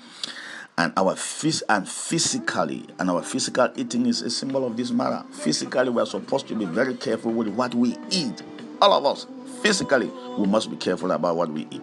And 0.78 0.94
our 0.96 1.16
phys- 1.16 1.64
and 1.68 1.90
physically, 1.90 2.86
and 2.98 3.10
our 3.10 3.24
physical 3.24 3.68
eating 3.76 4.06
is 4.06 4.22
a 4.22 4.30
symbol 4.30 4.66
of 4.66 4.78
this 4.78 4.92
matter. 4.92 5.26
Physically, 5.32 5.90
we 5.90 6.02
are 6.02 6.06
supposed 6.06 6.48
to 6.48 6.56
be 6.56 6.64
very 6.64 6.94
careful 6.94 7.34
with 7.34 7.50
what 7.50 7.76
we 7.76 7.98
eat. 8.10 8.42
All 8.82 8.94
of 8.94 9.06
us, 9.06 9.28
physically, 9.62 10.10
we 10.38 10.48
must 10.48 10.70
be 10.70 10.78
careful 10.78 11.12
about 11.12 11.36
what 11.36 11.50
we 11.52 11.68
eat 11.72 11.82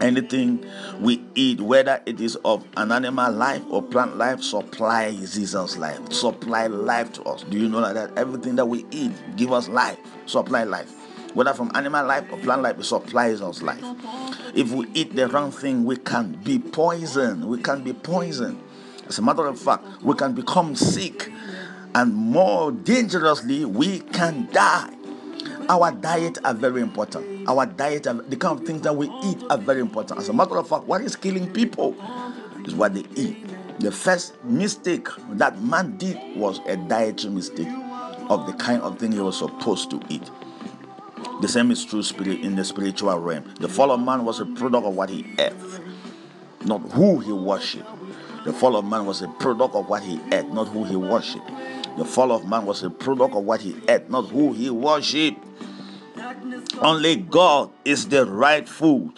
anything 0.00 0.64
we 1.00 1.24
eat, 1.34 1.60
whether 1.60 2.02
it 2.06 2.20
is 2.20 2.36
of 2.44 2.64
an 2.76 2.92
animal 2.92 3.32
life 3.32 3.62
or 3.70 3.82
plant 3.82 4.16
life, 4.16 4.42
supplies 4.42 5.34
Jesus 5.34 5.76
life. 5.76 6.12
Supply 6.12 6.66
life 6.66 7.12
to 7.14 7.22
us. 7.24 7.42
Do 7.44 7.58
you 7.58 7.68
know 7.68 7.80
that 7.92 8.16
everything 8.16 8.56
that 8.56 8.66
we 8.66 8.84
eat 8.90 9.12
give 9.36 9.52
us 9.52 9.68
life, 9.68 9.98
supply 10.26 10.64
life. 10.64 10.92
Whether 11.34 11.52
from 11.52 11.70
animal 11.74 12.06
life 12.06 12.24
or 12.32 12.38
plant 12.38 12.62
life, 12.62 12.78
it 12.78 12.84
supplies 12.84 13.42
us 13.42 13.60
life. 13.60 13.84
If 14.54 14.72
we 14.72 14.86
eat 14.94 15.14
the 15.14 15.28
wrong 15.28 15.50
thing, 15.52 15.84
we 15.84 15.96
can 15.98 16.32
be 16.32 16.58
poisoned. 16.58 17.44
We 17.44 17.60
can 17.60 17.84
be 17.84 17.92
poisoned. 17.92 18.62
As 19.06 19.18
a 19.18 19.22
matter 19.22 19.46
of 19.46 19.58
fact, 19.60 19.84
we 20.02 20.14
can 20.14 20.32
become 20.32 20.74
sick, 20.74 21.30
and 21.94 22.14
more 22.14 22.72
dangerously, 22.72 23.64
we 23.66 24.00
can 24.00 24.48
die. 24.50 24.92
Our 25.68 25.92
diet 25.92 26.38
are 26.44 26.54
very 26.54 26.80
important. 26.80 27.48
Our 27.48 27.66
diet, 27.66 28.06
are, 28.06 28.14
the 28.14 28.36
kind 28.36 28.58
of 28.58 28.66
things 28.66 28.82
that 28.82 28.94
we 28.96 29.10
eat 29.24 29.42
are 29.50 29.58
very 29.58 29.80
important. 29.80 30.20
As 30.20 30.28
a 30.28 30.32
matter 30.32 30.56
of 30.56 30.68
fact, 30.68 30.84
what 30.84 31.00
is 31.00 31.16
killing 31.16 31.52
people 31.52 31.96
is 32.64 32.74
what 32.74 32.94
they 32.94 33.04
eat. 33.14 33.36
The 33.80 33.92
first 33.92 34.42
mistake 34.44 35.08
that 35.30 35.60
man 35.62 35.96
did 35.98 36.18
was 36.36 36.60
a 36.66 36.76
dietary 36.76 37.34
mistake 37.34 37.68
of 38.28 38.46
the 38.46 38.52
kind 38.54 38.82
of 38.82 38.98
thing 38.98 39.12
he 39.12 39.20
was 39.20 39.38
supposed 39.38 39.90
to 39.90 40.00
eat. 40.08 40.30
The 41.42 41.48
same 41.48 41.70
is 41.70 41.84
true 41.84 42.02
spirit 42.02 42.40
in 42.40 42.56
the 42.56 42.64
spiritual 42.64 43.18
realm. 43.18 43.44
The 43.60 43.68
fall 43.68 43.90
of 43.90 44.00
man 44.00 44.24
was 44.24 44.40
a 44.40 44.46
product 44.46 44.86
of 44.86 44.94
what 44.96 45.10
he 45.10 45.26
ate, 45.38 45.52
not 46.64 46.80
who 46.92 47.20
he 47.20 47.32
worshipped. 47.32 47.88
The 48.44 48.52
fall 48.52 48.76
of 48.76 48.84
man 48.84 49.04
was 49.04 49.22
a 49.22 49.28
product 49.28 49.74
of 49.74 49.88
what 49.88 50.02
he 50.02 50.20
ate, 50.32 50.48
not 50.48 50.68
who 50.68 50.84
he 50.84 50.96
worshipped. 50.96 51.50
The 51.96 52.04
fall 52.04 52.30
of 52.32 52.46
man 52.46 52.66
was 52.66 52.82
a 52.82 52.90
product 52.90 53.34
of 53.34 53.44
what 53.44 53.62
he 53.62 53.74
ate, 53.88 54.10
not 54.10 54.28
who 54.28 54.52
he 54.52 54.68
worshipped. 54.68 55.42
Only 56.80 57.16
God 57.16 57.70
is 57.84 58.08
the 58.08 58.26
right 58.26 58.68
food. 58.68 59.12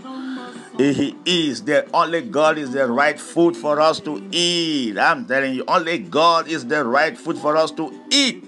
He 0.76 1.16
is 1.26 1.64
the 1.64 1.88
only 1.92 2.22
God 2.22 2.56
is 2.56 2.70
the 2.70 2.86
right 2.86 3.18
food 3.18 3.56
for 3.56 3.80
us 3.80 3.98
to 4.00 4.24
eat. 4.30 4.96
I'm 4.96 5.26
telling 5.26 5.54
you, 5.54 5.64
only 5.66 5.98
God 5.98 6.46
is 6.46 6.66
the 6.66 6.84
right 6.84 7.18
food 7.18 7.36
for 7.36 7.56
us 7.56 7.72
to 7.72 7.92
eat. 8.10 8.44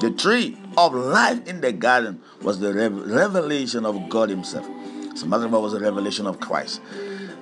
The 0.00 0.10
tree 0.10 0.56
of 0.78 0.94
life 0.94 1.46
in 1.46 1.60
the 1.60 1.72
garden 1.72 2.22
was 2.40 2.60
the 2.60 2.72
revelation 2.72 3.84
of 3.84 4.08
God 4.08 4.30
Himself. 4.30 4.66
As 5.12 5.22
a 5.22 5.26
matter 5.26 5.44
of 5.44 5.50
fact, 5.50 5.62
was 5.62 5.74
a 5.74 5.80
revelation 5.80 6.26
of 6.26 6.40
Christ. 6.40 6.80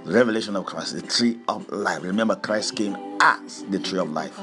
The 0.04 0.12
revelation 0.12 0.56
of 0.56 0.66
Christ, 0.66 0.96
the 0.96 1.02
tree 1.02 1.38
of 1.48 1.70
life. 1.70 2.02
Remember, 2.02 2.34
Christ 2.34 2.74
came 2.74 2.96
as 3.20 3.62
the 3.70 3.78
tree 3.78 4.00
of 4.00 4.10
life 4.10 4.36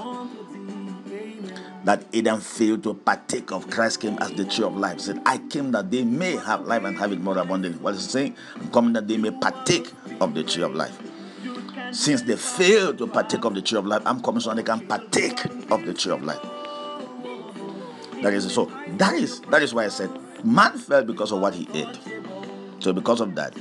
that 1.84 2.04
Adam 2.14 2.40
failed 2.40 2.84
to 2.84 2.94
partake 2.94 3.52
of. 3.52 3.70
Christ 3.70 4.02
came 4.02 4.18
as 4.20 4.32
the 4.32 4.46
tree 4.46 4.64
of 4.64 4.76
life. 4.78 4.96
He 4.96 5.00
said, 5.00 5.22
I 5.26 5.38
came 5.38 5.72
that 5.72 5.90
they 5.92 6.04
may 6.04 6.36
have 6.36 6.68
life 6.68 6.84
and 6.84 6.98
have 6.98 7.12
it 7.12 7.22
more 7.22 7.38
abundantly. 7.38 7.80
What 7.82 7.96
is 7.96 8.06
he 8.06 8.12
saying? 8.12 8.36
I'm 8.56 8.72
coming 8.72 8.94
that 8.94 9.08
they 9.08 9.18
may 9.18 9.32
partake 9.32 9.92
of 10.20 10.34
the 10.34 10.44
tree 10.44 10.64
of 10.64 10.76
life. 10.76 10.98
Since 11.92 12.22
they 12.24 12.36
failed 12.38 13.00
to 13.00 13.08
partake 13.08 13.44
of 13.44 13.54
the 13.56 13.62
tree 13.62 13.78
of 13.78 13.86
life, 13.86 14.02
I'm 14.06 14.22
coming 14.22 14.40
so 14.40 14.54
they 14.54 14.64
can 14.64 14.86
partake 14.88 15.44
of 15.72 15.86
the 15.86 15.94
tree 15.94 16.12
of 16.12 16.24
life. 16.24 16.42
That 18.22 18.34
is 18.34 18.54
so. 18.54 18.72
That 18.98 19.16
is 19.16 19.42
that 19.50 19.64
is 19.64 19.74
why 19.74 19.86
I 19.86 19.88
said 19.88 20.10
man 20.46 20.78
fell 20.78 21.04
because 21.04 21.32
of 21.32 21.40
what 21.42 21.54
he 21.54 21.68
ate. 21.74 22.00
So 22.80 22.94
because 22.94 23.20
of 23.22 23.36
that, 23.36 23.56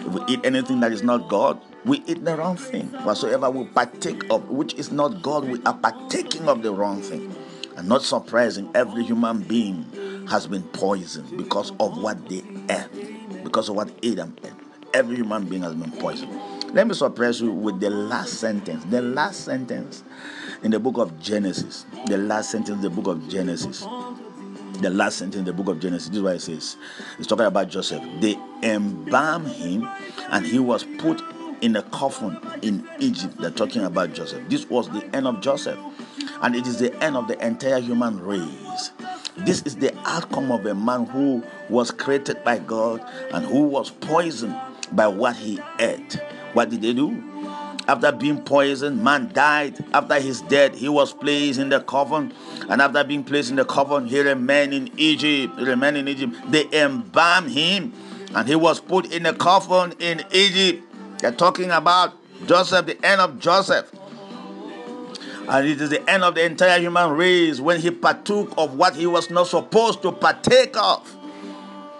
if 0.00 0.06
we 0.06 0.20
eat 0.28 0.40
anything 0.44 0.80
that 0.80 0.92
is 0.92 1.02
not 1.02 1.28
God, 1.28 1.60
we 1.84 2.02
eat 2.06 2.24
the 2.24 2.36
wrong 2.36 2.56
thing. 2.56 2.86
Whatsoever 3.04 3.50
we 3.50 3.64
partake 3.66 4.24
of, 4.30 4.48
which 4.48 4.74
is 4.74 4.90
not 4.90 5.22
God, 5.22 5.44
we 5.44 5.62
are 5.64 5.74
partaking 5.74 6.48
of 6.48 6.62
the 6.62 6.72
wrong 6.72 7.00
thing. 7.00 7.34
And 7.78 7.88
not 7.88 8.02
surprising, 8.02 8.68
every 8.74 9.04
human 9.04 9.38
being 9.38 10.26
has 10.26 10.48
been 10.48 10.64
poisoned 10.64 11.38
because 11.38 11.70
of 11.78 12.02
what 12.02 12.28
they 12.28 12.42
ate, 12.68 13.44
because 13.44 13.68
of 13.68 13.76
what 13.76 13.88
Adam 14.04 14.34
ate. 14.42 14.50
Every 14.92 15.14
human 15.14 15.44
being 15.44 15.62
has 15.62 15.74
been 15.76 15.92
poisoned. 15.92 16.32
Let 16.74 16.88
me 16.88 16.94
surprise 16.94 17.40
you 17.40 17.52
with 17.52 17.78
the 17.78 17.88
last 17.88 18.40
sentence. 18.40 18.84
The 18.86 19.00
last 19.00 19.44
sentence 19.44 20.02
in 20.64 20.72
the 20.72 20.80
book 20.80 20.98
of 20.98 21.20
Genesis. 21.20 21.86
The 22.08 22.18
last 22.18 22.50
sentence 22.50 22.78
in 22.78 22.82
the 22.82 22.90
book 22.90 23.06
of 23.06 23.28
Genesis. 23.28 23.86
The 24.80 24.90
last 24.90 25.18
sentence 25.18 25.36
in 25.36 25.44
the 25.44 25.52
book 25.52 25.68
of 25.68 25.78
Genesis. 25.78 26.08
This 26.08 26.16
is 26.16 26.22
what 26.24 26.34
it 26.34 26.40
says. 26.40 26.76
It's 27.20 27.28
talking 27.28 27.46
about 27.46 27.68
Joseph. 27.68 28.02
They 28.20 28.36
embalmed 28.64 29.52
him 29.52 29.88
and 30.30 30.44
he 30.44 30.58
was 30.58 30.82
put 30.98 31.22
in 31.60 31.76
a 31.76 31.82
coffin 31.82 32.40
in 32.60 32.88
Egypt. 32.98 33.36
They're 33.38 33.52
talking 33.52 33.84
about 33.84 34.14
Joseph. 34.14 34.48
This 34.48 34.68
was 34.68 34.88
the 34.88 35.04
end 35.14 35.28
of 35.28 35.40
Joseph 35.40 35.78
and 36.42 36.54
it 36.54 36.66
is 36.66 36.78
the 36.78 36.94
end 37.02 37.16
of 37.16 37.28
the 37.28 37.44
entire 37.44 37.80
human 37.80 38.20
race. 38.20 38.92
This 39.38 39.62
is 39.62 39.76
the 39.76 39.96
outcome 40.04 40.50
of 40.50 40.66
a 40.66 40.74
man 40.74 41.06
who 41.06 41.44
was 41.68 41.90
created 41.90 42.42
by 42.44 42.58
God 42.58 43.04
and 43.32 43.44
who 43.44 43.62
was 43.62 43.90
poisoned 43.90 44.56
by 44.92 45.06
what 45.06 45.36
he 45.36 45.60
ate. 45.78 46.18
What 46.54 46.70
did 46.70 46.82
they 46.82 46.92
do? 46.92 47.22
After 47.86 48.12
being 48.12 48.42
poisoned, 48.42 49.02
man 49.02 49.30
died. 49.32 49.82
After 49.94 50.20
his 50.20 50.42
death, 50.42 50.74
he 50.76 50.88
was 50.88 51.14
placed 51.14 51.58
in 51.58 51.70
the 51.70 51.80
coffin. 51.80 52.34
And 52.68 52.82
after 52.82 53.02
being 53.02 53.24
placed 53.24 53.48
in 53.48 53.56
the 53.56 53.64
coffin, 53.64 54.06
he 54.06 54.20
remained 54.20 54.74
in 54.74 54.90
Egypt. 54.98 55.58
He 55.58 55.64
remained 55.64 55.96
in 55.96 56.08
Egypt. 56.08 56.34
They 56.50 56.66
embalmed 56.72 57.50
him 57.50 57.94
and 58.34 58.46
he 58.46 58.56
was 58.56 58.80
put 58.80 59.12
in 59.12 59.24
a 59.26 59.32
coffin 59.32 59.94
in 60.00 60.22
Egypt. 60.32 60.84
They're 61.20 61.32
talking 61.32 61.70
about 61.70 62.14
Joseph, 62.46 62.86
the 62.86 63.04
end 63.04 63.20
of 63.20 63.38
Joseph. 63.38 63.90
And 65.48 65.66
it 65.66 65.80
is 65.80 65.88
the 65.88 66.08
end 66.10 66.24
of 66.24 66.34
the 66.34 66.44
entire 66.44 66.78
human 66.78 67.10
race 67.12 67.58
when 67.58 67.80
he 67.80 67.90
partook 67.90 68.52
of 68.58 68.74
what 68.74 68.94
he 68.94 69.06
was 69.06 69.30
not 69.30 69.46
supposed 69.46 70.02
to 70.02 70.12
partake 70.12 70.76
of. 70.76 71.16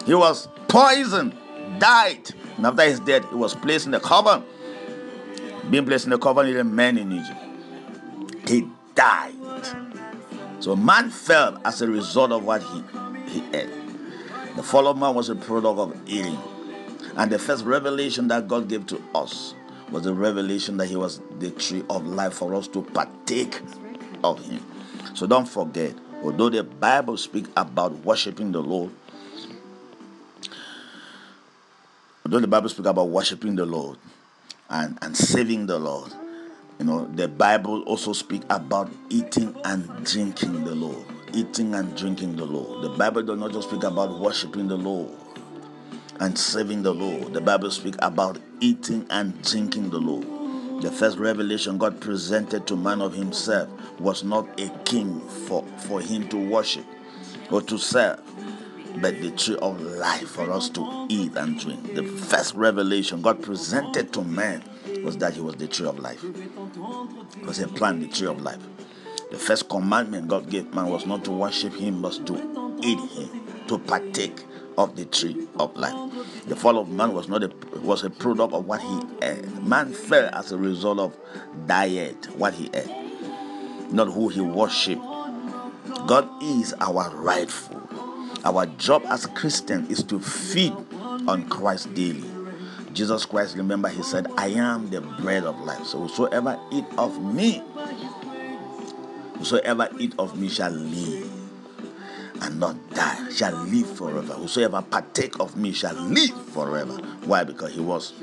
He 0.05 0.13
was 0.13 0.47
poisoned, 0.67 1.35
died, 1.79 2.29
and 2.57 2.65
after 2.67 2.83
his 2.83 2.99
death, 2.99 3.27
he 3.29 3.35
was 3.35 3.55
placed 3.55 3.87
in 3.87 3.91
the 3.91 3.99
coven. 3.99 4.43
Being 5.71 5.85
placed 5.85 6.05
in 6.05 6.11
the 6.11 6.19
coven, 6.19 6.45
he 6.45 6.61
man 6.61 6.97
in 6.97 7.11
Egypt. 7.11 8.47
He 8.47 8.67
died. 8.93 9.33
So 10.59 10.75
man 10.75 11.09
fell 11.09 11.59
as 11.65 11.81
a 11.81 11.87
result 11.87 12.31
of 12.31 12.43
what 12.43 12.61
he, 12.61 12.83
he 13.27 13.43
ate. 13.55 13.69
The 14.57 14.63
fall 14.63 14.87
of 14.87 14.97
man 14.97 15.15
was 15.15 15.29
a 15.29 15.35
product 15.35 15.79
of 15.79 15.97
eating. 16.05 16.37
And 17.15 17.31
the 17.31 17.39
first 17.39 17.65
revelation 17.65 18.27
that 18.27 18.47
God 18.47 18.67
gave 18.69 18.85
to 18.87 19.01
us 19.15 19.55
was 19.91 20.03
the 20.03 20.13
revelation 20.13 20.77
that 20.77 20.87
he 20.87 20.95
was 20.95 21.21
the 21.39 21.51
tree 21.51 21.83
of 21.89 22.05
life 22.05 22.33
for 22.33 22.53
us 22.55 22.67
to 22.69 22.81
partake 22.81 23.61
of 24.23 24.43
him. 24.45 24.63
So 25.13 25.27
don't 25.27 25.47
forget, 25.47 25.95
although 26.23 26.49
the 26.49 26.63
Bible 26.63 27.17
speaks 27.17 27.49
about 27.57 27.93
worshiping 28.05 28.51
the 28.51 28.61
Lord, 28.61 28.91
although 32.25 32.39
the 32.39 32.47
Bible 32.47 32.69
speaks 32.69 32.87
about 32.87 33.07
worshiping 33.07 33.55
the 33.55 33.65
Lord 33.65 33.97
and, 34.69 34.97
and 35.01 35.15
saving 35.17 35.65
the 35.65 35.79
Lord, 35.79 36.13
you 36.77 36.85
know, 36.85 37.05
the 37.13 37.27
Bible 37.27 37.81
also 37.83 38.13
speaks 38.13 38.45
about 38.49 38.91
eating 39.09 39.55
and 39.65 40.05
drinking 40.05 40.63
the 40.63 40.75
Lord. 40.75 41.05
Eating 41.33 41.75
and 41.75 41.95
drinking 41.95 42.37
the 42.37 42.45
Lord. 42.45 42.83
The 42.83 42.89
Bible 42.97 43.21
does 43.21 43.37
not 43.37 43.51
just 43.51 43.69
speak 43.69 43.83
about 43.83 44.17
worshiping 44.19 44.67
the 44.67 44.77
Lord 44.77 45.11
and 46.19 46.37
serving 46.37 46.83
the 46.83 46.93
Lord. 46.93 47.33
The 47.33 47.41
Bible 47.41 47.71
speaks 47.71 47.97
about 48.01 48.39
eating 48.59 49.05
and 49.09 49.41
drinking 49.43 49.89
the 49.89 49.99
Lord. 49.99 50.25
The 50.81 50.91
first 50.91 51.17
revelation 51.17 51.77
God 51.77 51.99
presented 51.99 52.65
to 52.67 52.75
man 52.75 53.01
of 53.01 53.13
himself 53.13 53.69
was 53.99 54.23
not 54.23 54.47
a 54.59 54.69
king 54.85 55.19
for, 55.19 55.63
for 55.87 56.01
him 56.01 56.27
to 56.29 56.37
worship 56.37 56.85
or 57.51 57.61
to 57.63 57.77
serve, 57.77 58.21
but 59.01 59.19
the 59.21 59.31
tree 59.31 59.57
of 59.57 59.81
life 59.81 60.29
for 60.29 60.49
us 60.51 60.69
to 60.69 61.05
eat 61.09 61.35
and 61.35 61.59
drink. 61.59 61.95
The 61.95 62.03
first 62.03 62.55
revelation 62.55 63.21
God 63.21 63.41
presented 63.41 64.13
to 64.13 64.23
man 64.23 64.63
was 65.03 65.17
that 65.17 65.33
he 65.33 65.41
was 65.41 65.55
the 65.55 65.67
tree 65.67 65.87
of 65.87 65.99
life. 65.99 66.23
It 66.23 67.45
was 67.45 67.59
a 67.59 67.65
the 67.67 68.07
tree 68.07 68.27
of 68.27 68.41
life. 68.41 68.61
The 69.31 69.37
first 69.37 69.69
commandment 69.69 70.27
God 70.27 70.49
gave 70.49 70.73
man 70.73 70.87
was 70.87 71.05
not 71.05 71.23
to 71.25 71.31
worship 71.31 71.73
him, 71.73 72.01
but 72.01 72.25
to 72.25 72.77
eat 72.81 72.99
him, 73.11 73.29
to 73.67 73.77
partake 73.77 74.45
of 74.79 74.95
the 74.95 75.03
tree 75.05 75.45
of 75.59 75.75
life. 75.75 75.93
The 76.47 76.55
fall 76.55 76.79
of 76.79 76.89
man 76.89 77.13
was 77.13 77.27
not 77.27 77.43
a 77.43 77.51
was 77.81 78.03
a 78.03 78.09
product 78.09 78.53
of 78.53 78.65
what 78.65 78.81
he 78.81 79.01
ate. 79.21 79.45
Man 79.61 79.91
fell 79.93 80.33
as 80.33 80.53
a 80.53 80.57
result 80.57 80.99
of 80.99 81.17
diet, 81.67 82.27
what 82.37 82.53
he 82.53 82.69
ate, 82.73 83.91
not 83.91 84.07
who 84.07 84.29
he 84.29 84.39
worshipped. 84.39 85.01
God 86.07 86.27
is 86.41 86.73
our 86.79 87.13
rightful. 87.13 87.81
Our 88.45 88.65
job 88.67 89.03
as 89.07 89.25
Christian 89.27 89.85
is 89.87 90.01
to 90.03 90.19
feed 90.19 90.73
on 91.27 91.47
Christ 91.49 91.93
daily. 91.93 92.29
Jesus 92.93 93.25
Christ, 93.25 93.57
remember, 93.57 93.89
he 93.89 94.01
said, 94.01 94.27
I 94.37 94.47
am 94.47 94.89
the 94.89 95.01
bread 95.01 95.43
of 95.43 95.59
life. 95.59 95.85
So 95.85 95.99
whosoever 95.99 96.57
eat 96.71 96.85
of 96.97 97.21
me, 97.21 97.61
whosoever 99.37 99.89
eat 99.99 100.15
of 100.17 100.39
me 100.39 100.47
shall 100.47 100.71
live 100.71 101.28
and 102.41 102.59
not 102.59 102.75
die, 102.93 103.29
shall 103.31 103.53
live 103.65 103.89
forever. 103.97 104.33
Whosoever 104.33 104.81
partake 104.81 105.39
of 105.39 105.55
me 105.57 105.71
shall 105.71 105.95
live 105.95 106.49
forever. 106.51 106.93
Why? 107.25 107.43
Because 107.43 107.73
he 107.73 107.81
was 107.81 108.13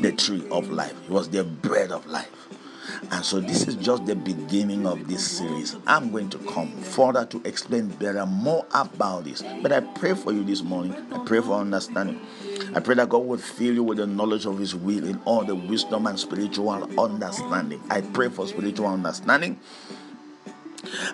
the 0.00 0.12
tree 0.12 0.46
of 0.50 0.70
life, 0.70 0.94
he 1.06 1.12
was 1.12 1.28
the 1.30 1.44
bread 1.44 1.90
of 1.92 2.06
life. 2.06 2.30
And 3.10 3.24
so, 3.24 3.40
this 3.40 3.66
is 3.66 3.76
just 3.76 4.06
the 4.06 4.14
beginning 4.14 4.86
of 4.86 5.08
this 5.08 5.38
series. 5.38 5.76
I'm 5.86 6.10
going 6.10 6.30
to 6.30 6.38
come 6.38 6.68
further 6.78 7.24
to 7.26 7.40
explain 7.44 7.88
better 7.88 8.24
more 8.26 8.66
about 8.72 9.24
this. 9.24 9.42
But 9.62 9.72
I 9.72 9.80
pray 9.80 10.14
for 10.14 10.32
you 10.32 10.44
this 10.44 10.62
morning. 10.62 10.94
I 11.12 11.18
pray 11.24 11.40
for 11.40 11.52
understanding. 11.54 12.20
I 12.74 12.80
pray 12.80 12.94
that 12.96 13.08
God 13.08 13.18
would 13.18 13.40
fill 13.40 13.74
you 13.74 13.84
with 13.84 13.98
the 13.98 14.06
knowledge 14.06 14.46
of 14.46 14.58
His 14.58 14.74
will 14.74 15.04
in 15.06 15.20
all 15.24 15.44
the 15.44 15.54
wisdom 15.54 16.06
and 16.06 16.18
spiritual 16.18 16.70
understanding. 16.98 17.80
I 17.90 18.00
pray 18.00 18.28
for 18.28 18.46
spiritual 18.46 18.86
understanding. 18.86 19.60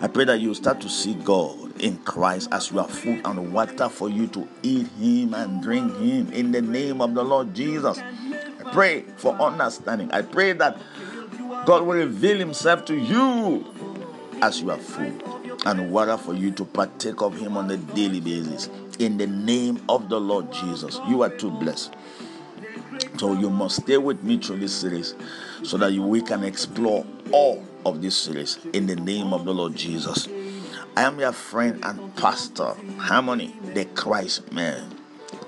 I 0.00 0.09
pray 0.09 0.24
that 0.24 0.40
you 0.40 0.54
start 0.54 0.80
to 0.83 0.88
see 0.88 1.14
God 1.14 1.80
in 1.80 1.98
Christ 1.98 2.48
as 2.52 2.70
you 2.70 2.80
are 2.80 2.88
food 2.88 3.20
and 3.24 3.52
water 3.52 3.88
for 3.88 4.09
you 4.09 4.26
to 4.28 4.48
eat 4.62 4.88
Him 4.98 5.35
and 5.35 5.62
drink 5.62 5.96
Him 5.96 6.33
in 6.33 6.52
the 6.52 6.62
name 6.62 7.00
of 7.00 7.14
the 7.14 7.24
Lord 7.24 7.54
Jesus. 7.54 7.98
I 7.98 8.72
pray 8.72 9.02
for 9.16 9.35
understanding. 9.40 10.11
I 10.12 10.22
pray 10.22 10.52
that 10.54 10.78
God 11.66 11.83
will 11.83 11.96
reveal 11.96 12.38
Himself 12.38 12.85
to 12.87 12.96
you 12.96 13.66
as 14.42 14.61
you 14.61 14.70
are 14.70 14.78
food 14.78 15.22
and 15.66 15.90
water 15.90 16.16
for 16.16 16.35
you 16.35 16.50
to 16.52 16.64
partake 16.64 17.20
of 17.22 17.38
Him 17.38 17.56
on 17.56 17.70
a 17.70 17.76
daily 17.76 18.20
basis. 18.20 18.68
In 18.98 19.18
the 19.18 19.26
name 19.26 19.83
of 19.88 20.09
the 20.09 20.20
Lord 20.20 20.52
Jesus, 20.52 21.00
you 21.09 21.22
are 21.22 21.30
too 21.30 21.50
blessed. 21.50 21.94
So 23.18 23.35
you 23.35 23.50
must 23.50 23.83
stay 23.83 23.98
with 23.98 24.22
me 24.22 24.38
through 24.38 24.59
this 24.61 24.74
series 24.74 25.14
so 25.62 25.76
that 25.78 25.92
we 25.92 26.22
can 26.22 26.44
explore 26.44 27.04
all 27.33 27.64
of 27.84 28.02
this 28.02 28.16
series 28.16 28.58
in 28.72 28.86
the 28.86 28.96
name 28.96 29.32
of 29.32 29.44
the 29.44 29.54
Lord 29.54 29.74
Jesus. 29.74 30.28
I 30.96 31.02
am 31.02 31.18
your 31.18 31.32
friend 31.32 31.80
and 31.82 32.14
pastor, 32.16 32.74
Harmony, 32.98 33.54
the 33.74 33.84
Christ 33.84 34.52
man. 34.52 34.96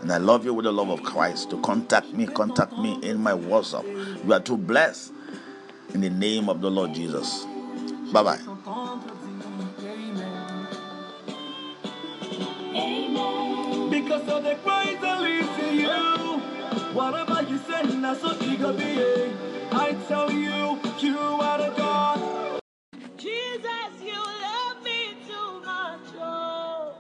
And 0.01 0.13
I 0.13 0.17
love 0.17 0.45
you 0.45 0.55
with 0.55 0.65
the 0.65 0.73
love 0.73 0.91
of 0.91 1.03
Christ. 1.03 1.51
To 1.51 1.61
contact 1.61 2.13
me, 2.13 2.27
contact 2.27 2.77
me 2.79 2.99
in 3.03 3.23
my 3.23 3.33
WhatsApp. 3.33 4.25
You 4.25 4.33
are 4.33 4.41
too 4.41 4.57
blessed 4.57 5.13
in 5.95 6.01
the 6.01 6.11
name 6.11 6.49
of 6.49 6.61
the 6.61 6.71
Lord 6.71 6.95
Jesus. 6.95 7.45
Bye 8.13 8.23
bye. 8.23 8.39
Because 13.91 14.29
of 14.29 14.45
the 14.45 14.57
Christ 14.63 15.01
that 15.03 15.21
lives 15.21 15.59
in 15.63 15.81
you. 15.81 16.12
Whatever 16.93 17.41
you 17.49 17.57
say, 17.57 17.87
that's 18.03 18.21
so 18.21 18.37
eager 18.43 18.71
be. 18.71 19.33
I 19.73 19.97
tell 20.09 20.31
you, 20.31 20.79
you 21.01 21.19
are 21.19 21.57
the 21.57 21.75
God. 21.75 22.61
Jesus, 23.17 23.93
you 24.05 24.21
love 24.21 24.83
me 24.85 25.15
too 25.27 25.61
much, 25.65 26.13
oh, 26.21 26.93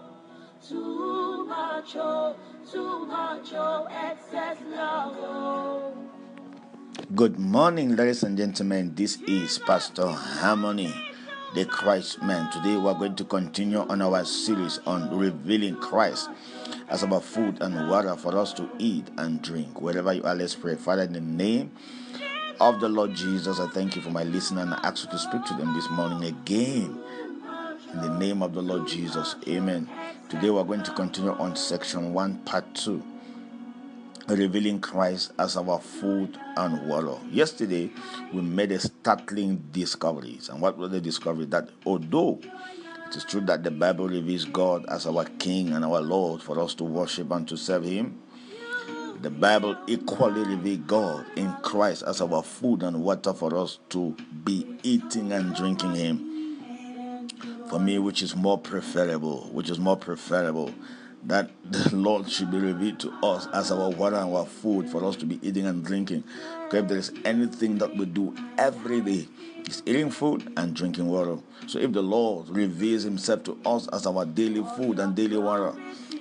too 0.67 1.45
much, 1.47 1.97
oh, 1.97 2.35
too 2.71 3.05
much, 3.05 3.53
oh, 3.53 3.87
excess 3.91 4.57
love, 4.71 5.15
oh. 5.19 5.95
Good 7.15 7.39
morning, 7.39 7.95
ladies 7.95 8.23
and 8.23 8.39
gentlemen. 8.39 8.95
This 8.95 9.21
is 9.29 9.59
Pastor 9.59 10.09
Harmony, 10.09 10.95
the 11.55 11.67
Christ 11.67 12.23
Man. 12.23 12.51
Today, 12.51 12.79
we're 12.79 12.95
going 12.95 13.17
to 13.17 13.25
continue 13.25 13.81
on 13.81 14.01
our 14.01 14.25
series 14.25 14.79
on 14.87 15.15
revealing 15.15 15.77
Christ 15.77 16.31
as 16.89 17.03
our 17.03 17.21
food 17.21 17.61
and 17.61 17.89
water 17.89 18.17
for 18.17 18.37
us 18.37 18.53
to 18.55 18.69
eat 18.79 19.07
and 19.19 19.43
drink. 19.43 19.81
Wherever 19.81 20.13
you 20.13 20.23
are, 20.25 20.35
let's 20.35 20.55
pray. 20.55 20.75
Father, 20.77 21.03
in 21.03 21.13
the 21.13 21.21
name 21.21 21.73
of 22.61 22.81
the 22.81 22.89
Lord 22.89 23.15
Jesus, 23.15 23.61
I 23.61 23.69
thank 23.69 23.97
you 23.97 24.03
for 24.03 24.11
my 24.11 24.25
listener 24.25 24.63
and 24.63 24.75
I 24.75 24.81
ask 24.83 25.05
you 25.05 25.11
to 25.11 25.19
speak 25.19 25.45
to 25.47 25.55
them 25.55 25.75
this 25.75 25.89
morning 25.91 26.25
again. 26.25 26.99
In 27.93 28.01
the 28.01 28.19
name 28.19 28.43
of 28.43 28.55
the 28.55 28.63
Lord 28.63 28.89
Jesus, 28.89 29.37
amen. 29.47 29.89
Today, 30.29 30.51
we're 30.51 30.65
going 30.65 30.83
to 30.83 30.93
continue 30.93 31.33
on 31.33 31.57
section 31.57 32.15
1, 32.15 32.39
part 32.45 32.75
2 32.75 33.03
revealing 34.29 34.81
Christ 34.81 35.33
as 35.39 35.57
our 35.57 35.79
food 35.81 36.39
and 36.57 36.87
water. 36.89 37.17
Yesterday, 37.31 37.91
we 38.33 38.41
made 38.41 38.73
a 38.73 38.79
startling 38.79 39.63
discovery. 39.73 40.39
And 40.51 40.61
what 40.61 40.79
was 40.79 40.91
the 40.91 41.01
discovery? 41.01 41.47
That 41.47 41.69
although 41.85 42.41
it 43.13 43.17
is 43.19 43.25
true 43.25 43.43
that 43.43 43.63
the 43.63 43.71
Bible 43.71 44.09
reveals 44.09 44.47
God 44.47 44.87
as 44.89 45.07
our 45.07 45.27
King 45.39 45.75
and 45.75 45.85
our 45.85 46.01
Lord 46.01 46.41
for 46.41 46.59
us 46.59 46.73
to 46.77 46.85
worship 46.85 47.31
and 47.31 47.47
to 47.47 47.59
serve 47.59 47.85
Him, 47.85 48.19
the 49.21 49.29
Bible 49.29 49.77
equally 49.87 50.43
reveals 50.43 50.81
God 50.87 51.27
in 51.37 51.53
Christ 51.61 52.05
as 52.07 52.23
our 52.23 52.43
food 52.43 52.83
and 52.83 53.03
water 53.03 53.35
for 53.35 53.55
us 53.59 53.81
to 53.91 54.17
be 54.45 54.67
eating 54.83 55.31
and 55.31 55.55
drinking 55.55 55.95
Him. 55.95 57.29
For 57.69 57.79
me, 57.79 57.99
which 57.99 58.23
is 58.23 58.35
more 58.35 58.57
preferable, 58.57 59.51
which 59.53 59.69
is 59.69 59.79
more 59.79 59.99
preferable 59.99 60.73
that 61.25 61.51
the 61.65 61.95
Lord 61.95 62.31
should 62.31 62.51
be 62.51 62.59
revealed 62.59 63.01
to 63.01 63.13
us 63.23 63.47
as 63.53 63.71
our 63.71 63.91
water 63.91 64.17
and 64.17 64.35
our 64.35 64.47
food 64.47 64.89
for 64.89 65.05
us 65.05 65.17
to 65.17 65.27
be 65.27 65.39
eating 65.47 65.67
and 65.67 65.85
drinking. 65.85 66.25
Okay, 66.67 66.79
if 66.79 66.89
there 66.89 66.99
is 66.99 67.13
anything 67.25 67.79
that 67.79 67.97
we 67.97 68.07
do 68.07 68.35
every 68.59 69.01
day, 69.01 69.29
it's 69.59 69.83
eating 69.87 70.11
food 70.11 70.53
and 70.57 70.75
drinking 70.75 71.07
water. 71.07 71.39
So 71.67 71.79
if 71.79 71.93
the 71.93 72.03
Lord 72.03 72.49
reveals 72.49 73.05
Himself 73.05 73.45
to 73.45 73.59
us 73.65 73.89
as 73.89 74.07
our 74.07 74.25
daily 74.25 74.65
food 74.77 74.99
and 74.99 75.15
daily 75.15 75.37
water, 75.37 75.73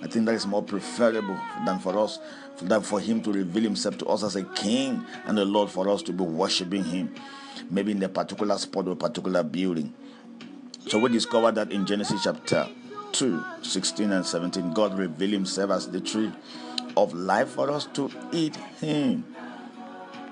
I 0.03 0.07
think 0.07 0.25
that 0.25 0.35
is 0.35 0.47
more 0.47 0.63
preferable 0.63 1.39
than 1.65 1.79
for 1.79 1.97
us, 1.97 2.19
than 2.61 2.81
for 2.81 2.99
Him 2.99 3.21
to 3.23 3.31
reveal 3.31 3.63
Himself 3.63 3.97
to 3.99 4.05
us 4.07 4.23
as 4.23 4.35
a 4.35 4.43
King 4.43 5.05
and 5.25 5.37
the 5.37 5.45
Lord 5.45 5.69
for 5.69 5.89
us 5.89 6.01
to 6.03 6.13
be 6.13 6.23
worshiping 6.23 6.83
Him, 6.83 7.13
maybe 7.69 7.91
in 7.91 8.03
a 8.03 8.09
particular 8.09 8.57
spot 8.57 8.87
or 8.87 8.91
a 8.91 8.95
particular 8.95 9.43
building. 9.43 9.93
So 10.87 10.97
we 10.99 11.09
discovered 11.09 11.55
that 11.55 11.71
in 11.71 11.85
Genesis 11.85 12.23
chapter 12.23 12.67
2 13.13 13.43
16 13.61 14.11
and 14.11 14.25
17, 14.25 14.73
God 14.73 14.97
revealed 14.97 15.33
Himself 15.33 15.71
as 15.71 15.87
the 15.89 15.99
tree 16.01 16.31
of 16.97 17.13
life 17.13 17.49
for 17.49 17.69
us 17.69 17.85
to 17.93 18.09
eat 18.31 18.55
Him. 18.55 19.23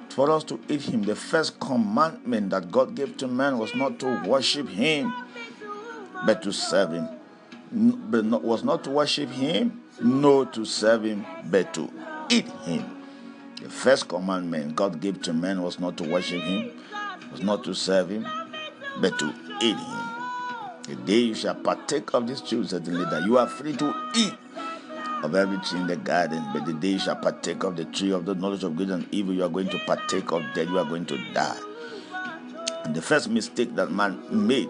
For 0.09 0.31
us 0.31 0.43
to 0.45 0.59
eat 0.67 0.81
Him. 0.81 1.03
The 1.03 1.15
first 1.15 1.59
commandment 1.59 2.49
that 2.49 2.71
God 2.71 2.95
gave 2.95 3.17
to 3.17 3.27
man 3.27 3.57
was 3.57 3.75
not 3.75 3.99
to 3.99 4.23
worship 4.25 4.67
Him, 4.67 5.13
but 6.25 6.41
to 6.43 6.51
serve 6.51 6.91
Him. 6.91 7.07
But 7.71 8.25
not, 8.25 8.43
was 8.43 8.63
not 8.63 8.83
to 8.85 8.89
worship 8.89 9.29
Him, 9.29 9.83
no 10.01 10.45
to 10.45 10.65
serve 10.65 11.03
Him, 11.03 11.25
but 11.45 11.73
to 11.75 11.91
eat 12.29 12.47
Him. 12.63 13.03
The 13.61 13.69
first 13.69 14.07
commandment 14.07 14.75
God 14.75 14.99
gave 14.99 15.21
to 15.23 15.33
man 15.33 15.61
was 15.61 15.79
not 15.79 15.97
to 15.97 16.09
worship 16.09 16.41
Him, 16.41 16.71
was 17.31 17.41
not 17.41 17.63
to 17.65 17.75
serve 17.75 18.09
Him, 18.09 18.27
but 18.99 19.17
to 19.19 19.33
eat 19.61 19.77
Him. 19.77 19.98
The 20.89 20.95
day 20.95 21.19
you 21.19 21.35
shall 21.35 21.53
partake 21.53 22.15
of 22.15 22.25
this 22.25 22.41
tree, 22.41 22.65
certainly 22.65 23.05
that 23.05 23.23
you 23.23 23.37
are 23.37 23.45
free 23.45 23.75
to 23.75 23.93
eat 24.15 24.33
of 25.21 25.35
every 25.35 25.59
tree 25.59 25.79
in 25.79 25.85
the 25.85 25.97
garden, 25.97 26.43
but 26.51 26.65
the 26.65 26.73
day 26.73 26.93
you 26.93 26.99
shall 26.99 27.15
partake 27.15 27.61
of 27.63 27.75
the 27.75 27.85
tree 27.85 28.11
of 28.11 28.25
the 28.25 28.33
knowledge 28.33 28.63
of 28.63 28.75
good 28.75 28.89
and 28.89 29.07
evil, 29.13 29.35
you 29.35 29.43
are 29.43 29.49
going 29.49 29.69
to 29.69 29.77
partake 29.85 30.31
of 30.31 30.41
death, 30.55 30.67
you 30.67 30.79
are 30.79 30.85
going 30.85 31.05
to 31.05 31.17
die. 31.31 31.59
And 32.85 32.95
the 32.95 33.03
first 33.03 33.29
mistake 33.29 33.75
that 33.75 33.91
man 33.91 34.19
made 34.31 34.67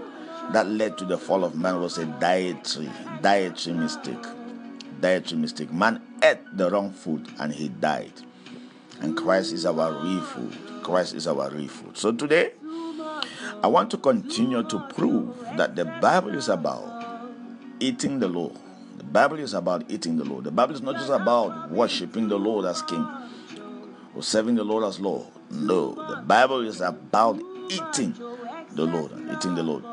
that 0.51 0.67
led 0.67 0.97
to 0.97 1.05
the 1.05 1.17
fall 1.17 1.45
of 1.45 1.55
man 1.55 1.79
was 1.79 1.97
a 1.97 2.05
dietary, 2.05 2.89
dietary 3.21 3.77
mistake. 3.77 4.25
Dietary 4.99 5.39
mistake. 5.39 5.71
Man 5.71 6.01
ate 6.21 6.39
the 6.51 6.69
wrong 6.69 6.91
food 6.91 7.29
and 7.39 7.53
he 7.53 7.69
died. 7.69 8.11
And 8.99 9.15
Christ 9.15 9.53
is 9.53 9.65
our 9.65 9.93
real 10.03 10.21
food. 10.21 10.57
Christ 10.83 11.15
is 11.15 11.27
our 11.27 11.49
real 11.49 11.69
food. 11.69 11.97
So 11.97 12.11
today, 12.11 12.51
I 13.61 13.67
want 13.67 13.91
to 13.91 13.97
continue 13.97 14.63
to 14.63 14.79
prove 14.95 15.37
that 15.57 15.75
the 15.75 15.85
Bible 15.85 16.35
is 16.35 16.47
about 16.47 17.27
eating 17.79 18.19
the 18.19 18.27
Lord. 18.27 18.55
The 18.97 19.03
Bible 19.03 19.39
is 19.39 19.53
about 19.53 19.89
eating 19.89 20.17
the 20.17 20.23
Lord. 20.23 20.45
The 20.45 20.51
Bible 20.51 20.75
is 20.75 20.81
not 20.81 20.95
just 20.95 21.09
about 21.09 21.69
worshiping 21.69 22.29
the 22.29 22.37
Lord 22.37 22.65
as 22.65 22.81
King 22.83 23.05
or 24.15 24.23
serving 24.23 24.55
the 24.55 24.63
Lord 24.63 24.85
as 24.85 24.99
Lord. 24.99 25.27
No, 25.51 25.93
the 25.93 26.21
Bible 26.25 26.61
is 26.65 26.79
about 26.79 27.41
eating 27.69 28.13
the 28.71 28.85
Lord 28.85 29.11
eating 29.31 29.55
the 29.55 29.63
Lord. 29.63 29.83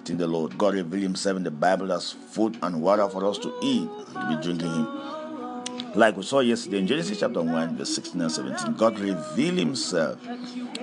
Eating 0.00 0.16
the 0.16 0.26
Lord. 0.26 0.58
God 0.58 0.74
revealed 0.74 1.02
Himself 1.02 1.36
in 1.36 1.44
the 1.44 1.50
Bible 1.50 1.92
as 1.92 2.12
food 2.12 2.58
and 2.62 2.80
water 2.82 3.08
for 3.08 3.24
us 3.26 3.38
to 3.38 3.52
eat 3.62 3.88
and 3.88 4.14
to 4.14 4.36
be 4.36 4.42
drinking 4.42 4.72
Him. 4.72 5.94
Like 5.94 6.16
we 6.16 6.22
saw 6.22 6.40
yesterday 6.40 6.78
in 6.78 6.86
Genesis 6.86 7.20
chapter 7.20 7.42
1, 7.42 7.76
verse 7.76 7.94
16 7.94 8.20
and 8.20 8.32
17, 8.32 8.74
God 8.74 8.98
revealed 8.98 9.58
Himself 9.58 10.18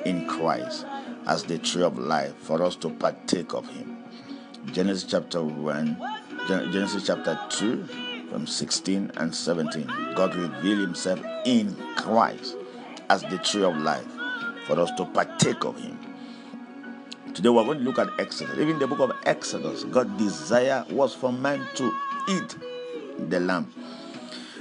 in 0.05 0.27
Christ 0.27 0.85
as 1.27 1.43
the 1.43 1.57
tree 1.59 1.83
of 1.83 1.99
life 1.99 2.33
for 2.37 2.63
us 2.63 2.75
to 2.77 2.89
partake 2.89 3.53
of 3.53 3.67
him. 3.69 3.97
Genesis 4.71 5.03
chapter 5.09 5.43
1, 5.43 5.97
Genesis 6.47 7.05
chapter 7.05 7.39
2, 7.49 7.85
from 8.29 8.47
16 8.47 9.11
and 9.17 9.33
17. 9.33 9.85
God 10.15 10.35
revealed 10.35 10.79
himself 10.79 11.19
in 11.45 11.75
Christ 11.95 12.55
as 13.09 13.21
the 13.23 13.37
tree 13.39 13.63
of 13.63 13.77
life 13.77 14.07
for 14.65 14.79
us 14.79 14.91
to 14.97 15.05
partake 15.05 15.63
of 15.63 15.77
him. 15.79 15.97
Today 17.33 17.49
we're 17.49 17.63
going 17.63 17.79
to 17.79 17.83
look 17.83 17.99
at 17.99 18.09
Exodus. 18.19 18.57
Even 18.57 18.79
the 18.79 18.87
book 18.87 18.99
of 18.99 19.11
Exodus, 19.25 19.83
God's 19.83 20.17
desire 20.17 20.85
was 20.89 21.13
for 21.13 21.31
man 21.31 21.65
to 21.75 21.93
eat 22.29 22.55
the 23.29 23.39
lamb. 23.39 23.71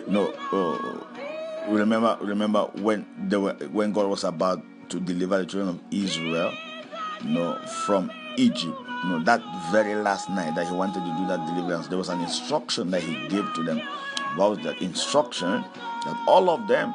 No, 0.07 0.31
uh, 0.53 1.73
remember, 1.73 2.19
remember 2.21 2.65
when 2.75 3.07
they 3.29 3.37
were, 3.37 3.55
when 3.73 3.93
God 3.93 4.09
was 4.09 4.25
about 4.25 4.63
to 4.89 5.01
deliver 5.01 5.39
the 5.39 5.47
children 5.47 5.77
of 5.77 5.81
Israel, 5.91 6.53
you 7.23 7.31
know, 7.31 7.59
from 7.87 8.11
Egypt. 8.37 8.77
You 9.05 9.11
know, 9.11 9.23
that 9.25 9.43
very 9.71 9.95
last 9.95 10.29
night 10.31 10.55
that 10.55 10.67
he 10.67 10.73
wanted 10.73 11.05
to 11.05 11.17
do 11.19 11.27
that 11.29 11.47
deliverance, 11.47 11.89
there 11.89 11.99
was 11.99 12.09
an 12.09 12.21
instruction 12.21 12.91
that 12.91 13.03
he 13.03 13.15
gave 13.29 13.53
to 13.55 13.63
them. 13.63 13.81
What 14.37 14.51
was 14.51 14.59
that 14.61 14.81
instruction? 14.81 15.65
That 16.05 16.25
all 16.27 16.51
of 16.51 16.67
them, 16.69 16.95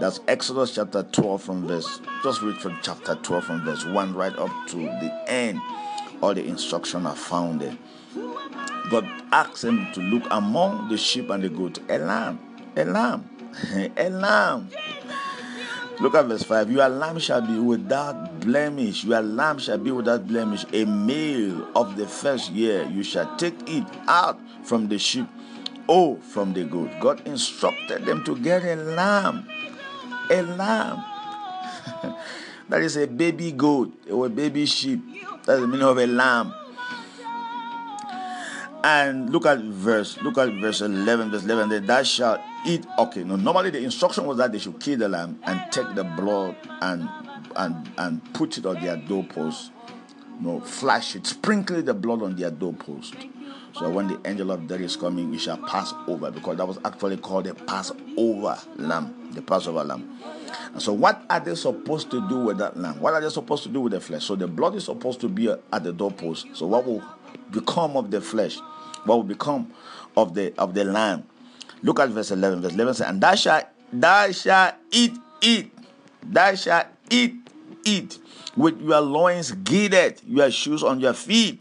that's 0.00 0.20
Exodus 0.28 0.74
chapter 0.74 1.02
12 1.02 1.42
from 1.42 1.66
verse, 1.66 2.00
just 2.22 2.42
read 2.42 2.56
from 2.56 2.78
chapter 2.82 3.14
12 3.16 3.44
from 3.44 3.64
verse 3.64 3.84
1 3.84 4.14
right 4.14 4.36
up 4.36 4.50
to 4.68 4.76
the 4.76 5.24
end. 5.28 5.60
All 6.22 6.34
the 6.34 6.44
instruction 6.44 7.06
are 7.06 7.16
found 7.16 7.60
there. 7.60 7.76
God 8.90 9.06
asked 9.32 9.62
him 9.62 9.86
to 9.92 10.00
look 10.00 10.24
among 10.30 10.88
the 10.88 10.98
sheep 10.98 11.30
and 11.30 11.44
the 11.44 11.48
goat, 11.48 11.78
a 11.88 11.98
lamb, 11.98 12.40
a 12.76 12.84
lamb, 12.84 13.28
a 13.96 14.10
lamb. 14.10 14.68
Look 16.00 16.14
at 16.14 16.24
verse 16.26 16.42
5. 16.44 16.70
Your 16.72 16.88
lamb 16.88 17.18
shall 17.18 17.42
be 17.42 17.58
without 17.58 18.40
blemish. 18.40 19.04
Your 19.04 19.20
lamb 19.20 19.58
shall 19.58 19.76
be 19.76 19.90
without 19.90 20.26
blemish. 20.26 20.64
A 20.72 20.84
male 20.84 21.68
of 21.76 21.96
the 21.96 22.08
first 22.08 22.52
year. 22.52 22.88
You 22.88 23.02
shall 23.02 23.36
take 23.36 23.56
it 23.68 23.84
out 24.08 24.40
from 24.64 24.88
the 24.88 24.98
sheep 24.98 25.28
or 25.86 26.16
from 26.16 26.54
the 26.54 26.64
goat. 26.64 26.88
God 27.00 27.20
instructed 27.26 28.06
them 28.06 28.24
to 28.24 28.36
get 28.36 28.64
a 28.64 28.76
lamb. 28.76 29.46
A 30.30 30.40
lamb. 30.42 31.04
that 32.70 32.80
is 32.80 32.96
a 32.96 33.06
baby 33.06 33.52
goat 33.52 33.92
or 34.10 34.26
a 34.26 34.30
baby 34.30 34.64
sheep. 34.64 35.04
That's 35.44 35.60
the 35.60 35.66
meaning 35.66 35.86
of 35.86 35.98
a 35.98 36.06
lamb. 36.06 36.54
and 38.82 39.30
look 39.30 39.46
at 39.46 39.58
verse 39.58 40.16
look 40.22 40.38
at 40.38 40.48
verse 40.60 40.80
11 40.80 41.30
verse 41.30 41.44
11 41.44 41.86
that 41.86 42.06
shalt 42.06 42.40
eat 42.66 42.84
okay 42.98 43.24
no 43.24 43.36
normally 43.36 43.70
the 43.70 43.82
instruction 43.82 44.26
was 44.26 44.38
that 44.38 44.52
they 44.52 44.58
should 44.58 44.78
kill 44.80 44.98
the 44.98 45.08
lamb 45.08 45.38
and 45.44 45.60
take 45.72 45.94
the 45.94 46.04
blood 46.04 46.56
and 46.82 47.08
and 47.56 47.90
and 47.98 48.34
put 48.34 48.56
it 48.58 48.66
on 48.66 48.80
their 48.82 48.96
doorpost 48.96 49.72
you 50.40 50.46
no 50.46 50.60
flash 50.60 51.16
it 51.16 51.26
sprinkle 51.26 51.80
the 51.82 51.94
blood 51.94 52.22
on 52.22 52.36
their 52.36 52.50
doorpost 52.50 53.14
so 53.74 53.88
when 53.88 54.08
the 54.08 54.20
angel 54.24 54.50
of 54.50 54.66
death 54.66 54.80
is 54.80 54.96
coming, 54.96 55.30
we 55.30 55.38
shall 55.38 55.56
pass 55.56 55.94
over 56.06 56.30
because 56.30 56.56
that 56.56 56.66
was 56.66 56.78
actually 56.84 57.16
called 57.18 57.44
the 57.44 57.54
Passover 57.54 58.58
lamb, 58.76 59.30
the 59.32 59.42
Passover 59.42 59.84
lamb. 59.84 60.18
And 60.72 60.82
so, 60.82 60.92
what 60.92 61.24
are 61.30 61.40
they 61.40 61.54
supposed 61.54 62.10
to 62.10 62.26
do 62.28 62.40
with 62.46 62.58
that 62.58 62.76
lamb? 62.76 63.00
What 63.00 63.14
are 63.14 63.20
they 63.20 63.28
supposed 63.28 63.62
to 63.64 63.68
do 63.68 63.82
with 63.82 63.92
the 63.92 64.00
flesh? 64.00 64.24
So, 64.24 64.34
the 64.34 64.48
blood 64.48 64.74
is 64.74 64.84
supposed 64.84 65.20
to 65.20 65.28
be 65.28 65.48
uh, 65.48 65.56
at 65.72 65.84
the 65.84 65.92
doorpost. 65.92 66.48
So, 66.54 66.66
what 66.66 66.84
will 66.84 67.02
become 67.50 67.96
of 67.96 68.10
the 68.10 68.20
flesh? 68.20 68.58
What 69.04 69.16
will 69.16 69.24
become 69.24 69.72
of 70.16 70.34
the 70.34 70.52
of 70.58 70.74
the 70.74 70.84
lamb? 70.84 71.24
Look 71.82 72.00
at 72.00 72.10
verse 72.10 72.30
11. 72.30 72.62
Verse 72.62 72.74
11 72.74 72.94
says, 72.94 73.08
And 73.08 73.20
thou 73.20 73.34
shalt, 73.34 73.64
thou 73.92 74.30
shalt 74.32 74.74
eat, 74.90 75.14
eat, 75.40 75.72
thou 76.22 76.54
shalt 76.54 76.86
eat, 77.10 77.34
eat 77.84 78.18
with 78.56 78.80
your 78.80 79.00
loins 79.00 79.52
girded, 79.52 80.20
your 80.26 80.50
shoes 80.50 80.82
on 80.82 81.00
your 81.00 81.14
feet 81.14 81.60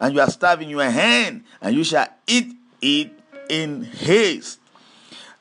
and 0.00 0.14
you 0.14 0.20
are 0.20 0.30
starving 0.30 0.68
your 0.68 0.88
hand, 0.88 1.44
and 1.60 1.74
you 1.74 1.84
shall 1.84 2.08
eat 2.26 2.54
it 2.80 3.10
in 3.48 3.84
haste. 3.84 4.60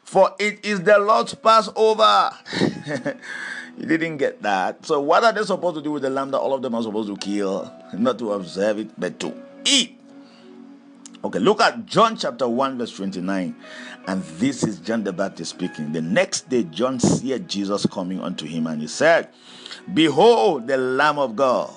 For 0.04 0.32
it 0.40 0.64
is 0.64 0.84
the 0.84 0.98
Lord's 1.00 1.34
Passover. 1.34 2.32
you 3.78 3.86
didn't 3.86 4.18
get 4.18 4.42
that. 4.44 4.86
So, 4.86 5.02
what 5.02 5.24
are 5.24 5.34
they 5.34 5.44
supposed 5.44 5.76
to 5.76 5.82
do 5.82 5.92
with 5.92 6.04
the 6.04 6.10
lamb 6.10 6.32
that 6.32 6.40
all 6.40 6.54
of 6.54 6.62
them 6.62 6.76
are 6.76 6.84
supposed 6.84 7.10
to 7.10 7.18
kill? 7.18 7.72
Not 7.94 8.20
to 8.20 8.34
observe 8.34 8.80
it, 8.80 8.92
but 8.98 9.20
to 9.22 9.34
eat. 9.66 10.00
Okay, 11.24 11.40
look 11.40 11.62
at 11.62 11.86
John 11.86 12.18
chapter 12.18 12.48
1, 12.48 12.78
verse 12.78 12.96
29. 12.96 13.56
And 14.08 14.22
this 14.38 14.64
is 14.64 14.80
John 14.80 15.04
the 15.04 15.14
Baptist 15.14 15.52
speaking. 15.52 15.94
The 15.94 16.02
next 16.02 16.50
day, 16.50 16.64
John 16.64 17.00
saw 17.00 17.38
Jesus 17.38 17.86
coming 17.86 18.20
unto 18.20 18.46
him, 18.46 18.68
and 18.68 18.82
he 18.82 18.88
said, 18.88 19.30
Behold, 19.94 20.68
the 20.68 20.78
Lamb 20.78 21.20
of 21.20 21.36
God 21.36 21.74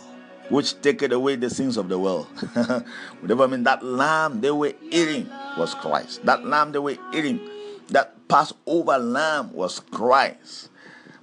which 0.48 0.80
taketh 0.80 1.12
away 1.12 1.36
the 1.36 1.50
sins 1.50 1.76
of 1.76 1.88
the 1.88 1.98
world. 1.98 2.26
Whatever 3.20 3.44
I 3.44 3.46
mean, 3.46 3.64
that 3.64 3.84
lamb 3.84 4.40
they 4.40 4.50
were 4.50 4.72
eating 4.90 5.28
was 5.58 5.74
Christ. 5.74 6.24
That 6.24 6.44
lamb 6.44 6.72
they 6.72 6.78
were 6.78 6.96
eating, 7.12 7.40
that 7.88 8.14
Passover 8.28 8.98
lamb 8.98 9.52
was 9.52 9.80
Christ. 9.80 10.70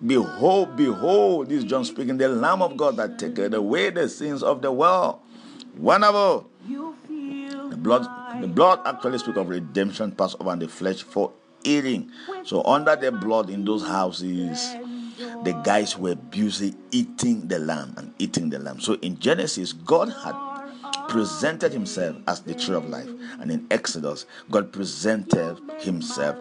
Behold, 0.06 0.76
behold, 0.76 1.50
this 1.50 1.64
John 1.64 1.86
speaking, 1.86 2.18
the 2.18 2.28
Lamb 2.28 2.62
of 2.62 2.76
God 2.76 2.98
that 2.98 3.18
taketh 3.18 3.54
away 3.54 3.90
the 3.90 4.10
sins 4.10 4.44
of 4.44 4.62
the 4.62 4.70
world. 4.70 5.20
Wonderful. 5.78 6.50
The 6.68 7.78
blood, 7.78 8.06
the 8.42 8.48
blood 8.48 8.82
actually 8.86 9.20
speaks 9.20 9.38
of 9.38 9.50
redemption, 9.50 10.12
Passover, 10.12 10.52
and 10.52 10.62
the 10.62 10.68
flesh 10.68 11.04
for 11.04 11.32
eating. 11.64 12.12
So 12.44 12.64
under 12.64 12.96
the 12.96 13.12
blood 13.12 13.50
in 13.50 13.66
those 13.66 13.86
houses, 13.86 14.76
the 15.44 15.60
guys 15.64 15.98
were 15.98 16.16
busy 16.16 16.76
eating 16.92 17.48
the 17.48 17.60
lamb 17.60 17.94
and 17.98 18.14
eating 18.20 18.50
the 18.50 18.60
lamb. 18.60 18.80
So 18.80 18.96
in 18.96 19.20
Genesis, 19.20 19.74
God 19.74 20.10
had 20.10 20.36
presented 21.08 21.72
himself 21.72 22.18
as 22.28 22.42
the 22.42 22.54
tree 22.54 22.76
of 22.76 22.88
life. 22.90 23.10
And 23.40 23.52
in 23.52 23.68
Exodus, 23.70 24.26
God 24.50 24.72
presented 24.72 25.58
himself 25.80 26.38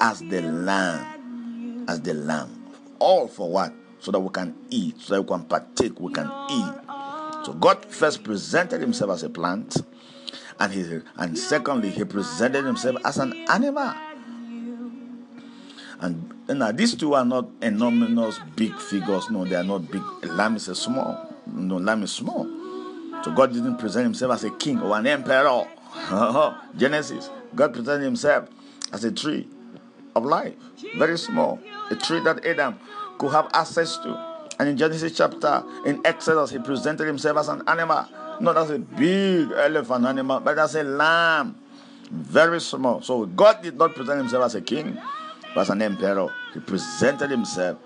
as 0.00 0.20
the 0.20 0.42
lamb. 0.42 1.84
As 1.88 2.00
the 2.00 2.14
lamb. 2.14 2.64
All 2.98 3.26
for 3.26 3.50
what? 3.50 3.72
So 4.00 4.10
that 4.12 4.20
we 4.20 4.30
can 4.30 4.54
eat, 4.70 5.00
so 5.00 5.14
that 5.14 5.22
we 5.22 5.28
can 5.28 5.44
partake, 5.44 5.98
we 6.00 6.12
can 6.12 6.30
eat. 6.50 6.74
So 7.44 7.52
God 7.52 7.84
first 7.84 8.22
presented 8.22 8.80
himself 8.80 9.10
as 9.10 9.22
a 9.22 9.28
plant, 9.28 9.76
and 10.62 10.72
he 10.72 11.00
and 11.16 11.36
secondly, 11.36 11.90
he 11.90 12.04
presented 12.04 12.64
himself 12.64 12.96
as 13.04 13.18
an 13.18 13.32
animal. 13.50 13.92
And, 16.00 16.28
now 16.48 16.70
these 16.70 16.94
two 16.94 17.14
are 17.14 17.24
not 17.24 17.48
enormous 17.60 18.38
big 18.54 18.72
figures. 18.76 19.28
No, 19.28 19.44
they 19.44 19.56
are 19.56 19.64
not 19.64 19.90
big. 19.90 20.02
Lamb 20.24 20.54
is 20.54 20.68
a 20.68 20.76
small. 20.76 21.34
No, 21.46 21.78
lamb 21.78 22.04
is 22.04 22.12
small. 22.12 22.44
So 23.24 23.32
God 23.32 23.52
didn't 23.52 23.78
present 23.78 24.04
himself 24.04 24.34
as 24.34 24.44
a 24.44 24.50
king 24.50 24.80
or 24.80 24.96
an 24.96 25.06
emperor. 25.08 25.66
Genesis. 26.76 27.28
God 27.56 27.74
presented 27.74 28.04
himself 28.04 28.48
as 28.92 29.02
a 29.04 29.10
tree 29.10 29.48
of 30.14 30.24
life. 30.24 30.54
Very 30.96 31.18
small. 31.18 31.58
A 31.90 31.96
tree 31.96 32.20
that 32.20 32.46
Adam 32.46 32.78
could 33.18 33.32
have 33.32 33.48
access 33.52 33.96
to. 33.98 34.46
And 34.60 34.68
in 34.68 34.76
Genesis 34.76 35.16
chapter, 35.16 35.64
in 35.86 36.00
Exodus, 36.04 36.50
he 36.50 36.58
presented 36.58 37.06
himself 37.08 37.38
as 37.38 37.48
an 37.48 37.62
animal. 37.66 38.06
Not 38.42 38.58
as 38.58 38.70
a 38.70 38.78
big 38.78 39.52
elephant 39.52 40.04
animal, 40.04 40.40
but 40.40 40.58
as 40.58 40.74
a 40.74 40.82
lamb. 40.82 41.56
Very 42.10 42.60
small. 42.60 43.00
So 43.00 43.24
God 43.24 43.62
did 43.62 43.78
not 43.78 43.94
present 43.94 44.18
himself 44.18 44.44
as 44.44 44.54
a 44.56 44.60
king 44.60 44.98
but 45.54 45.62
as 45.62 45.70
an 45.70 45.82
emperor. 45.82 46.32
He 46.54 46.60
presented 46.60 47.30
himself 47.30 47.78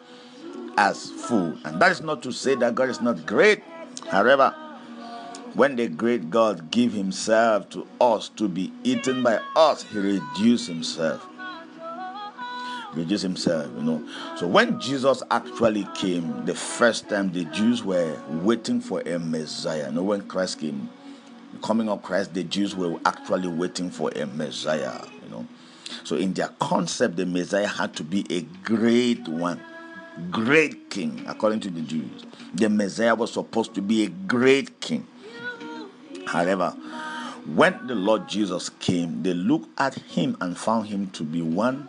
as 0.77 1.11
food. 1.11 1.59
And 1.65 1.81
that 1.81 1.93
is 1.93 2.01
not 2.01 2.23
to 2.25 2.33
say 2.33 2.55
that 2.57 2.75
God 2.75 2.89
is 2.89 3.01
not 3.01 3.27
great. 3.27 3.63
However, 4.09 4.55
when 5.55 5.77
the 5.77 5.89
great 5.89 6.31
God 6.31 6.71
gave 6.71 6.93
himself 6.93 7.71
to 7.71 7.87
us 8.01 8.29
to 8.37 8.49
be 8.49 8.73
eaten 8.85 9.23
by 9.23 9.41
us, 9.55 9.83
he 9.85 9.99
reduced 9.99 10.69
himself. 10.69 11.27
Reduced 12.97 13.23
himself, 13.23 13.71
you 13.77 13.83
know. 13.83 14.09
So 14.37 14.47
when 14.47 14.81
Jesus 14.81 15.23
actually 15.31 15.87
came, 15.95 16.47
the 16.47 16.55
first 16.55 17.11
time 17.11 17.31
the 17.31 17.45
Jews 17.45 17.85
were 17.85 18.19
waiting 18.43 18.81
for 18.81 19.01
a 19.03 19.19
Messiah. 19.19 19.89
You 19.89 19.97
know, 19.97 20.03
when 20.03 20.23
Christ 20.23 20.61
came, 20.61 20.89
coming 21.63 21.91
of 21.91 22.03
Christ, 22.03 22.33
the 22.33 22.43
Jews 22.43 22.75
were 22.75 22.99
actually 23.05 23.49
waiting 23.49 23.91
for 23.91 24.11
a 24.17 24.25
Messiah. 24.27 24.99
You 25.23 25.31
know. 25.31 25.47
So, 26.05 26.17
in 26.17 26.33
their 26.33 26.49
concept, 26.59 27.17
the 27.17 27.27
Messiah 27.27 27.67
had 27.67 27.95
to 27.97 28.03
be 28.03 28.25
a 28.31 28.41
great 28.65 29.29
one, 29.29 29.61
great 30.31 30.89
king, 30.89 31.23
according 31.29 31.61
to 31.61 31.71
the 31.71 31.83
Jews. 31.83 32.25
The 32.55 32.71
Messiah 32.71 33.15
was 33.15 33.31
supposed 33.31 33.75
to 33.75 33.83
be 33.83 34.05
a 34.05 34.09
great 34.09 34.81
king. 34.81 35.07
However, 36.27 36.71
when 37.55 37.87
the 37.87 37.95
Lord 37.95 38.27
Jesus 38.27 38.71
came, 38.71 39.23
they 39.23 39.35
looked 39.35 39.69
at 39.79 39.95
him 39.95 40.37
and 40.41 40.57
found 40.57 40.87
him 40.89 41.11
to 41.11 41.23
be 41.23 41.43
one 41.43 41.89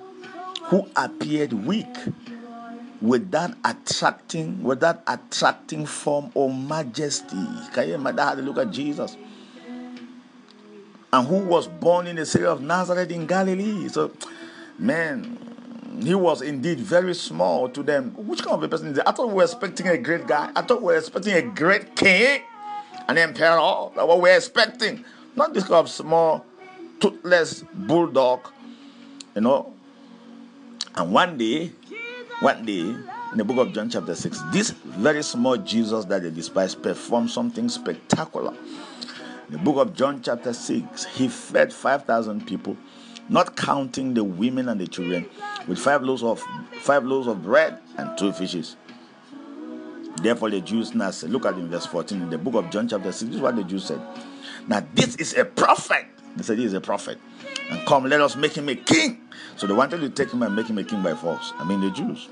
who 0.67 0.87
appeared 0.95 1.53
weak 1.53 1.95
without 3.01 3.51
attracting 3.63 4.63
without 4.63 5.03
attracting 5.07 5.85
form 5.85 6.31
or 6.33 6.51
majesty. 6.53 7.45
Can 7.73 7.89
you 7.89 7.95
imagine 7.95 8.17
how 8.19 8.35
they 8.35 8.41
look 8.41 8.57
at 8.57 8.71
Jesus? 8.71 9.15
and 11.13 11.27
who 11.27 11.37
was 11.37 11.67
born 11.67 12.07
in 12.07 12.15
the 12.15 12.25
city 12.25 12.45
of 12.45 12.61
Nazareth 12.61 13.11
in 13.11 13.25
Galilee. 13.25 13.87
So, 13.87 14.11
man, 14.77 15.37
he 16.01 16.13
was 16.13 16.41
indeed 16.41 16.79
very 16.79 17.15
small 17.15 17.69
to 17.69 17.83
them. 17.83 18.13
Which 18.15 18.43
kind 18.43 18.55
of 18.55 18.63
a 18.63 18.67
person 18.67 18.89
is 18.89 18.97
that? 18.97 19.07
I 19.07 19.11
thought 19.11 19.29
we 19.29 19.35
were 19.35 19.43
expecting 19.43 19.87
a 19.87 19.97
great 19.97 20.27
guy. 20.27 20.51
I 20.55 20.61
thought 20.61 20.81
we 20.81 20.87
were 20.87 20.97
expecting 20.97 21.33
a 21.33 21.41
great 21.41 21.95
king, 21.95 22.41
an 23.07 23.17
emperor. 23.17 23.89
That's 23.95 24.07
what 24.07 24.21
we're 24.21 24.35
expecting. 24.35 25.05
Not 25.35 25.53
this 25.53 25.63
kind 25.63 25.75
of 25.75 25.89
small, 25.89 26.45
toothless 26.99 27.63
bulldog, 27.73 28.47
you 29.35 29.41
know. 29.41 29.73
And 30.97 31.13
one 31.13 31.37
day, 31.37 31.71
one 32.41 32.65
day, 32.65 32.79
in 32.81 33.37
the 33.37 33.43
book 33.45 33.57
of 33.57 33.73
John, 33.73 33.89
chapter 33.89 34.15
6, 34.15 34.41
this 34.51 34.71
very 34.71 35.23
small 35.23 35.57
Jesus 35.57 36.05
that 36.05 36.23
they 36.23 36.31
despise 36.31 36.75
performed 36.75 37.29
something 37.29 37.69
spectacular 37.69 38.53
the 39.49 39.57
book 39.57 39.77
of 39.77 39.95
John, 39.95 40.21
chapter 40.21 40.51
6, 40.51 41.05
he 41.05 41.29
fed 41.29 41.71
5,000 41.71 42.45
people, 42.45 42.75
not 43.29 43.55
counting 43.55 44.13
the 44.13 44.23
women 44.23 44.67
and 44.67 44.79
the 44.79 44.87
children, 44.87 45.25
with 45.67 45.79
five 45.79 46.03
loaves 46.03 46.21
of 46.21 46.43
five 46.81 47.05
loaves 47.05 47.27
of 47.27 47.43
bread 47.43 47.79
and 47.97 48.17
two 48.17 48.33
fishes. 48.33 48.75
Therefore, 50.21 50.49
the 50.49 50.59
Jews 50.59 50.93
now 50.93 51.11
said, 51.11 51.29
Look 51.29 51.45
at 51.45 51.53
in 51.53 51.69
verse 51.69 51.85
14 51.85 52.23
in 52.23 52.29
the 52.29 52.37
book 52.37 52.55
of 52.55 52.69
John, 52.69 52.89
chapter 52.89 53.11
6. 53.11 53.23
This 53.23 53.35
is 53.35 53.41
what 53.41 53.55
the 53.55 53.63
Jews 53.63 53.85
said. 53.85 54.01
Now, 54.67 54.85
this 54.93 55.15
is 55.15 55.33
a 55.35 55.45
prophet. 55.45 56.07
They 56.35 56.43
said, 56.43 56.57
He 56.57 56.65
is 56.65 56.73
a 56.73 56.81
prophet. 56.81 57.19
And 57.69 57.85
come, 57.85 58.05
let 58.05 58.21
us 58.21 58.35
make 58.35 58.53
him 58.53 58.69
a 58.69 58.75
king. 58.75 59.27
So 59.55 59.67
they 59.67 59.73
wanted 59.73 60.01
to 60.01 60.09
take 60.09 60.33
him 60.33 60.43
and 60.43 60.55
make 60.55 60.67
him 60.67 60.77
a 60.77 60.83
king 60.83 61.01
by 61.03 61.15
force. 61.15 61.53
I 61.57 61.65
mean, 61.65 61.81
the 61.81 61.91
Jews. 61.91 62.29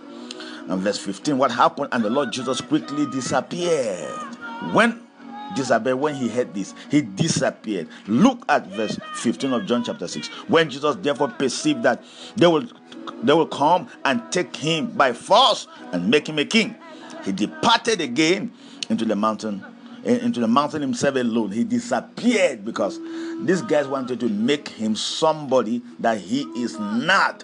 And 0.68 0.82
verse 0.82 0.98
15, 0.98 1.38
what 1.38 1.52
happened? 1.52 1.90
And 1.92 2.04
the 2.04 2.10
Lord 2.10 2.32
Jesus 2.32 2.62
quickly 2.62 3.06
disappeared. 3.08 4.12
When 4.72 5.06
disappeared 5.56 6.00
when 6.00 6.16
he 6.16 6.28
heard 6.28 6.54
this. 6.54 6.74
He 6.90 7.02
disappeared. 7.02 7.88
Look 8.08 8.44
at 8.50 8.68
verse 8.68 9.00
15 9.16 9.54
of 9.54 9.66
John 9.66 9.84
chapter 9.84 10.08
6. 10.08 10.28
When 10.48 10.70
Jesus 10.70 10.96
therefore 10.98 11.30
perceived 11.30 11.84
that 11.84 12.04
they 12.36 12.48
will 12.48 12.66
they 13.24 13.34
will 13.34 13.48
come 13.48 13.88
and 14.04 14.22
take 14.32 14.56
him 14.56 14.88
by 14.92 15.14
force 15.14 15.68
and 15.92 16.10
make 16.10 16.28
him 16.28 16.40
a 16.40 16.46
king, 16.46 16.76
he 17.24 17.32
departed 17.32 18.02
again 18.02 18.52
into 18.90 19.06
the 19.06 19.16
mountain 19.16 19.64
into 20.06 20.40
the 20.40 20.48
mountain 20.48 20.82
himself 20.82 21.16
alone. 21.16 21.52
He 21.52 21.64
disappeared 21.64 22.64
because 22.64 23.00
these 23.44 23.62
guys 23.62 23.88
wanted 23.88 24.20
to 24.20 24.30
make 24.30 24.68
him 24.70 24.96
somebody 24.96 25.82
that 26.00 26.20
he 26.20 26.42
is 26.56 26.78
not. 26.80 27.44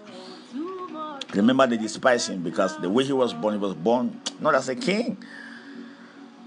Remember, 1.34 1.66
they 1.66 1.78
despised 1.78 2.30
him 2.30 2.44
because 2.44 2.78
the 2.80 2.90
way 2.90 3.04
he 3.04 3.14
was 3.14 3.34
born, 3.34 3.56
he 3.56 3.60
was 3.60 3.74
born 3.74 4.22
not 4.40 4.54
as 4.54 4.70
a 4.70 4.76
king, 4.76 5.18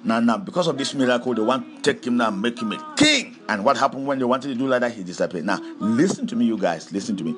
Now, 0.05 0.21
now, 0.21 0.37
because 0.37 0.67
of 0.67 0.77
this 0.77 0.93
miracle, 0.93 1.35
they 1.35 1.41
want 1.41 1.83
to 1.83 1.95
take 1.95 2.07
him 2.07 2.19
now 2.19 2.29
and 2.29 2.43
make 2.43 2.61
him 2.61 2.73
a 2.73 2.95
king. 2.97 3.39
And 3.49 3.65
what 3.65 3.79
happened 3.79 4.07
when 4.07 4.19
they 4.19 4.27
wanted 4.27 4.49
to 4.49 4.55
do 4.55 4.69
like 4.69 4.83
that? 4.83 4.93
He 4.93 5.03
disappeared. 5.03 5.47
Now, 5.47 5.59
listen 5.79 6.27
to 6.27 6.37
me, 6.37 6.45
you 6.45 6.59
guys. 6.59 6.93
Listen 6.93 7.17
to 7.17 7.25
me. 7.25 7.35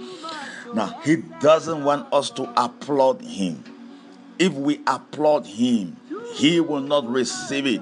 Now, 0.74 0.98
he 1.04 1.16
doesn't 1.40 1.84
want 1.84 2.12
us 2.12 2.30
to 2.32 2.52
applaud 2.60 3.22
him. 3.22 3.62
If 4.40 4.52
we 4.52 4.80
applaud 4.86 5.46
him, 5.46 5.96
he 6.34 6.58
will 6.58 6.80
not 6.80 7.08
receive 7.08 7.66
it. 7.66 7.80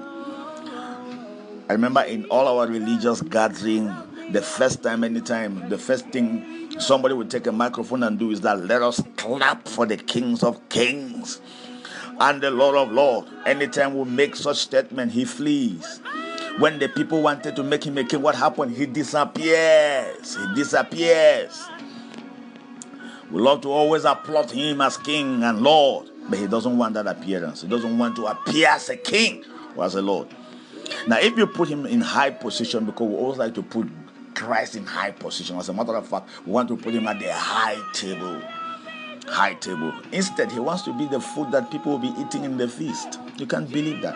I 1.67 1.73
remember 1.73 2.01
in 2.01 2.25
all 2.25 2.59
our 2.59 2.67
religious 2.67 3.23
gathering, 3.23 3.91
the 4.29 4.41
first 4.41 4.83
time, 4.83 5.03
anytime, 5.03 5.67
the 5.67 5.79
first 5.79 6.07
thing 6.09 6.45
somebody 6.79 7.15
would 7.15 7.31
take 7.31 7.47
a 7.47 7.51
microphone 7.51 8.03
and 8.03 8.19
do 8.19 8.29
is 8.29 8.41
that 8.41 8.59
let 8.65 8.83
us 8.83 9.01
clap 9.17 9.67
for 9.67 9.87
the 9.87 9.97
kings 9.97 10.43
of 10.43 10.69
kings 10.69 11.41
and 12.19 12.41
the 12.41 12.51
Lord 12.51 12.75
of 12.75 12.91
Lords. 12.91 13.31
Anytime 13.47 13.97
we 13.97 14.05
make 14.05 14.35
such 14.35 14.57
statement, 14.57 15.11
he 15.11 15.25
flees. 15.25 16.01
When 16.59 16.77
the 16.77 16.87
people 16.87 17.23
wanted 17.23 17.55
to 17.55 17.63
make 17.63 17.83
him 17.83 17.97
a 17.97 18.03
king, 18.03 18.21
what 18.21 18.35
happened? 18.35 18.77
He 18.77 18.85
disappears. 18.85 20.35
He 20.35 20.53
disappears. 20.53 21.67
We 23.31 23.41
love 23.41 23.61
to 23.61 23.71
always 23.71 24.05
applaud 24.05 24.51
him 24.51 24.81
as 24.81 24.97
king 24.97 25.41
and 25.41 25.61
Lord, 25.61 26.09
but 26.29 26.37
he 26.37 26.45
doesn't 26.45 26.77
want 26.77 26.93
that 26.93 27.07
appearance. 27.07 27.63
He 27.63 27.67
doesn't 27.67 27.97
want 27.97 28.15
to 28.17 28.27
appear 28.27 28.67
as 28.67 28.87
a 28.89 28.97
king 28.97 29.43
or 29.75 29.85
as 29.85 29.95
a 29.95 30.01
Lord. 30.03 30.27
Now, 31.07 31.19
if 31.19 31.37
you 31.37 31.47
put 31.47 31.69
him 31.69 31.85
in 31.85 32.01
high 32.01 32.31
position, 32.31 32.85
because 32.85 33.07
we 33.07 33.15
always 33.15 33.37
like 33.37 33.53
to 33.55 33.63
put 33.63 33.87
Christ 34.33 34.75
in 34.75 34.85
high 34.85 35.11
position, 35.11 35.57
as 35.57 35.69
a 35.69 35.73
matter 35.73 35.95
of 35.95 36.07
fact, 36.07 36.29
we 36.45 36.51
want 36.51 36.67
to 36.69 36.77
put 36.77 36.93
him 36.93 37.07
at 37.07 37.19
the 37.19 37.31
high 37.33 37.81
table 37.93 38.41
high 39.27 39.53
table. 39.55 39.93
Instead, 40.11 40.51
he 40.51 40.59
wants 40.59 40.83
to 40.83 40.93
be 40.97 41.05
the 41.05 41.19
food 41.19 41.51
that 41.51 41.71
people 41.71 41.93
will 41.93 41.99
be 41.99 42.13
eating 42.19 42.43
in 42.43 42.57
the 42.57 42.67
feast. 42.67 43.19
You 43.37 43.47
can't 43.47 43.71
believe 43.71 44.01
that. 44.01 44.15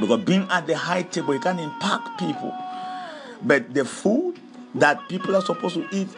Because 0.00 0.24
being 0.24 0.46
at 0.50 0.66
the 0.66 0.76
high 0.76 1.02
table, 1.02 1.34
he 1.34 1.38
can 1.38 1.58
impact 1.58 2.18
people. 2.18 2.52
But 3.42 3.72
the 3.74 3.84
food 3.84 4.40
that 4.74 5.08
people 5.08 5.36
are 5.36 5.42
supposed 5.42 5.74
to 5.74 5.86
eat 5.92 6.08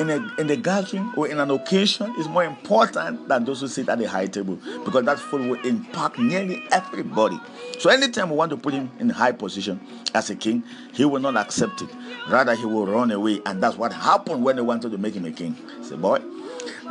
in 0.00 0.10
a 0.10 0.16
in 0.38 0.50
a 0.50 0.56
gathering 0.56 1.12
or 1.16 1.28
in 1.28 1.38
an 1.38 1.50
occasion 1.50 2.14
is 2.18 2.28
more 2.28 2.44
important 2.44 3.28
than 3.28 3.44
those 3.44 3.60
who 3.60 3.68
sit 3.68 3.88
at 3.88 3.98
the 3.98 4.08
high 4.08 4.26
table 4.26 4.58
because 4.84 5.04
that 5.04 5.18
food 5.18 5.48
will 5.48 5.60
impact 5.66 6.18
nearly 6.18 6.62
everybody. 6.70 7.38
So 7.78 7.90
anytime 7.90 8.30
we 8.30 8.36
want 8.36 8.50
to 8.50 8.56
put 8.56 8.74
him 8.74 8.90
in 8.98 9.10
a 9.10 9.14
high 9.14 9.32
position 9.32 9.80
as 10.14 10.30
a 10.30 10.36
king, 10.36 10.62
he 10.92 11.04
will 11.04 11.20
not 11.20 11.36
accept 11.36 11.82
it. 11.82 11.88
Rather, 12.28 12.54
he 12.54 12.64
will 12.64 12.86
run 12.86 13.10
away, 13.10 13.40
and 13.44 13.62
that's 13.62 13.76
what 13.76 13.92
happened 13.92 14.44
when 14.44 14.56
they 14.56 14.62
wanted 14.62 14.92
to 14.92 14.98
make 14.98 15.14
him 15.14 15.24
a 15.24 15.32
king. 15.32 15.56
Say, 15.82 15.96
boy, 15.96 16.20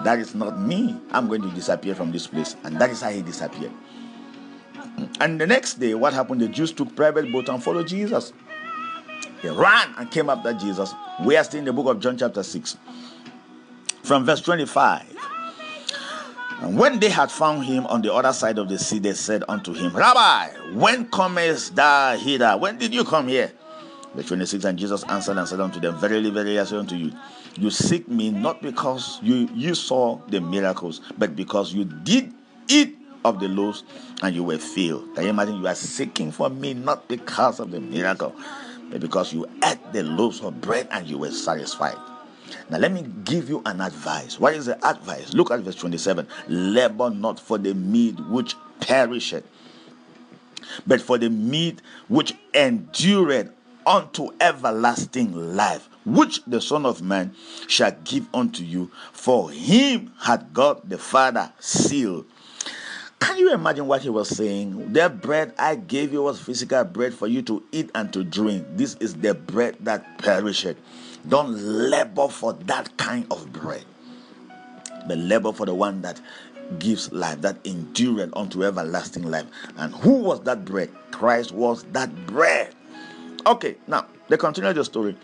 that 0.03 0.19
is 0.19 0.35
not 0.35 0.59
me. 0.59 0.99
I'm 1.11 1.27
going 1.27 1.41
to 1.43 1.49
disappear 1.51 1.95
from 1.95 2.11
this 2.11 2.27
place. 2.27 2.55
And 2.63 2.79
that 2.79 2.89
is 2.89 3.01
how 3.01 3.09
he 3.09 3.21
disappeared. 3.21 3.71
And 5.19 5.39
the 5.39 5.47
next 5.47 5.75
day, 5.75 5.93
what 5.93 6.13
happened? 6.13 6.41
The 6.41 6.47
Jews 6.47 6.71
took 6.71 6.95
private 6.95 7.31
boat 7.31 7.49
and 7.49 7.63
followed 7.63 7.87
Jesus. 7.87 8.33
They 9.41 9.49
ran 9.49 9.93
and 9.97 10.09
came 10.11 10.29
after 10.29 10.53
Jesus. 10.53 10.93
We 11.23 11.35
are 11.35 11.43
still 11.43 11.59
in 11.59 11.65
the 11.65 11.73
book 11.73 11.87
of 11.87 11.99
John, 11.99 12.17
chapter 12.17 12.43
6, 12.43 12.77
from 14.03 14.25
verse 14.25 14.41
25. 14.41 15.17
And 16.61 16.77
when 16.77 16.99
they 16.99 17.09
had 17.09 17.31
found 17.31 17.65
him 17.65 17.87
on 17.87 18.03
the 18.03 18.13
other 18.13 18.33
side 18.33 18.59
of 18.59 18.69
the 18.69 18.77
sea, 18.77 18.99
they 18.99 19.13
said 19.13 19.43
unto 19.49 19.73
him, 19.73 19.95
Rabbi, 19.95 20.49
when 20.73 21.07
comest 21.07 21.75
thou 21.75 22.15
hither? 22.17 22.55
When 22.55 22.77
did 22.77 22.93
you 22.93 23.03
come 23.03 23.27
here? 23.27 23.51
Verse 24.13 24.27
26 24.27 24.65
And 24.65 24.77
Jesus 24.77 25.03
answered 25.05 25.37
and 25.37 25.47
said 25.47 25.59
unto 25.59 25.79
them, 25.79 25.97
Verily, 25.97 26.29
verily, 26.29 26.59
I 26.59 26.63
say 26.65 26.77
unto 26.77 26.95
you, 26.95 27.11
you 27.57 27.71
seek 27.71 28.07
me 28.07 28.29
not 28.29 28.61
because 28.61 29.19
you, 29.23 29.49
you 29.55 29.73
saw 29.73 30.17
the 30.27 30.39
miracles, 30.39 31.01
but 31.17 31.35
because 31.35 31.73
you 31.73 31.85
did 31.85 32.31
eat 32.67 32.95
of 33.25 33.39
the 33.39 33.47
loaves 33.47 33.83
and 34.21 34.35
you 34.35 34.43
were 34.43 34.57
filled. 34.57 35.15
Can 35.15 35.23
you 35.23 35.29
imagine? 35.31 35.55
You 35.55 35.67
are 35.67 35.75
seeking 35.75 36.31
for 36.31 36.49
me 36.49 36.73
not 36.73 37.07
because 37.07 37.59
of 37.59 37.71
the 37.71 37.79
miracle, 37.79 38.35
but 38.91 38.99
because 38.99 39.33
you 39.33 39.47
ate 39.63 39.79
the 39.93 40.03
loaves 40.03 40.41
of 40.41 40.59
bread 40.61 40.87
and 40.91 41.07
you 41.07 41.17
were 41.17 41.31
satisfied. 41.31 41.97
Now, 42.69 42.77
let 42.77 42.91
me 42.91 43.03
give 43.23 43.49
you 43.49 43.61
an 43.65 43.81
advice. 43.81 44.39
What 44.39 44.53
is 44.53 44.65
the 44.65 44.75
advice? 44.87 45.33
Look 45.33 45.51
at 45.51 45.61
verse 45.61 45.75
27 45.75 46.27
Labor 46.49 47.09
not 47.09 47.39
for 47.39 47.57
the 47.57 47.73
meat 47.73 48.19
which 48.27 48.55
perisheth, 48.81 49.45
but 50.85 51.01
for 51.01 51.17
the 51.17 51.29
meat 51.29 51.81
which 52.09 52.35
endureth 52.53 53.51
unto 53.85 54.29
everlasting 54.39 55.55
life, 55.55 55.89
which 56.05 56.41
the 56.45 56.61
Son 56.61 56.85
of 56.85 57.01
Man 57.01 57.33
shall 57.67 57.95
give 58.03 58.27
unto 58.33 58.63
you. 58.63 58.91
For 59.13 59.49
him 59.49 60.11
had 60.19 60.53
God 60.53 60.81
the 60.89 60.97
Father 60.97 61.51
sealed. 61.59 62.25
Can 63.21 63.37
you 63.37 63.53
imagine 63.53 63.87
what 63.87 64.01
he 64.01 64.09
was 64.09 64.27
saying? 64.29 64.93
The 64.93 65.07
bread 65.07 65.53
I 65.57 65.75
gave 65.75 66.11
you 66.11 66.23
was 66.23 66.41
physical 66.41 66.83
bread 66.83 67.13
for 67.13 67.27
you 67.27 67.43
to 67.43 67.63
eat 67.71 67.91
and 67.93 68.11
to 68.13 68.23
drink. 68.23 68.65
This 68.71 68.95
is 68.99 69.13
the 69.13 69.35
bread 69.35 69.77
that 69.81 70.17
perisheth. 70.17 70.75
Don't 71.29 71.53
labor 71.53 72.27
for 72.27 72.53
that 72.53 72.97
kind 72.97 73.27
of 73.29 73.53
bread, 73.53 73.85
but 75.07 75.19
labor 75.19 75.53
for 75.53 75.67
the 75.67 75.75
one 75.75 76.01
that 76.01 76.19
gives 76.79 77.11
life, 77.11 77.41
that 77.41 77.57
endureth 77.63 78.35
unto 78.35 78.63
everlasting 78.63 79.29
life. 79.29 79.45
And 79.77 79.93
who 79.93 80.13
was 80.13 80.41
that 80.41 80.65
bread? 80.65 80.89
Christ 81.11 81.51
was 81.51 81.83
that 81.91 82.25
bread. 82.25 82.73
Okay, 83.45 83.75
now 83.87 84.07
they 84.29 84.37
continue 84.37 84.73
the 84.73 84.83
story. 84.83 85.15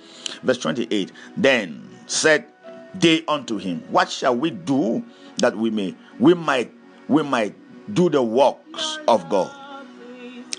Verse 0.44 0.60
28 0.60 1.12
Then 1.36 1.90
said 2.06 2.46
they 2.94 3.26
unto 3.28 3.58
him, 3.58 3.82
What 3.90 4.12
shall 4.12 4.36
we 4.36 4.52
do 4.52 5.04
that 5.38 5.58
we 5.58 5.72
may 5.72 5.96
we 6.20 6.36
might 6.36 6.72
we 7.08 7.24
might 7.24 7.56
do 7.94 8.10
the 8.10 8.22
works 8.22 9.00
of 9.08 9.28
God? 9.30 9.52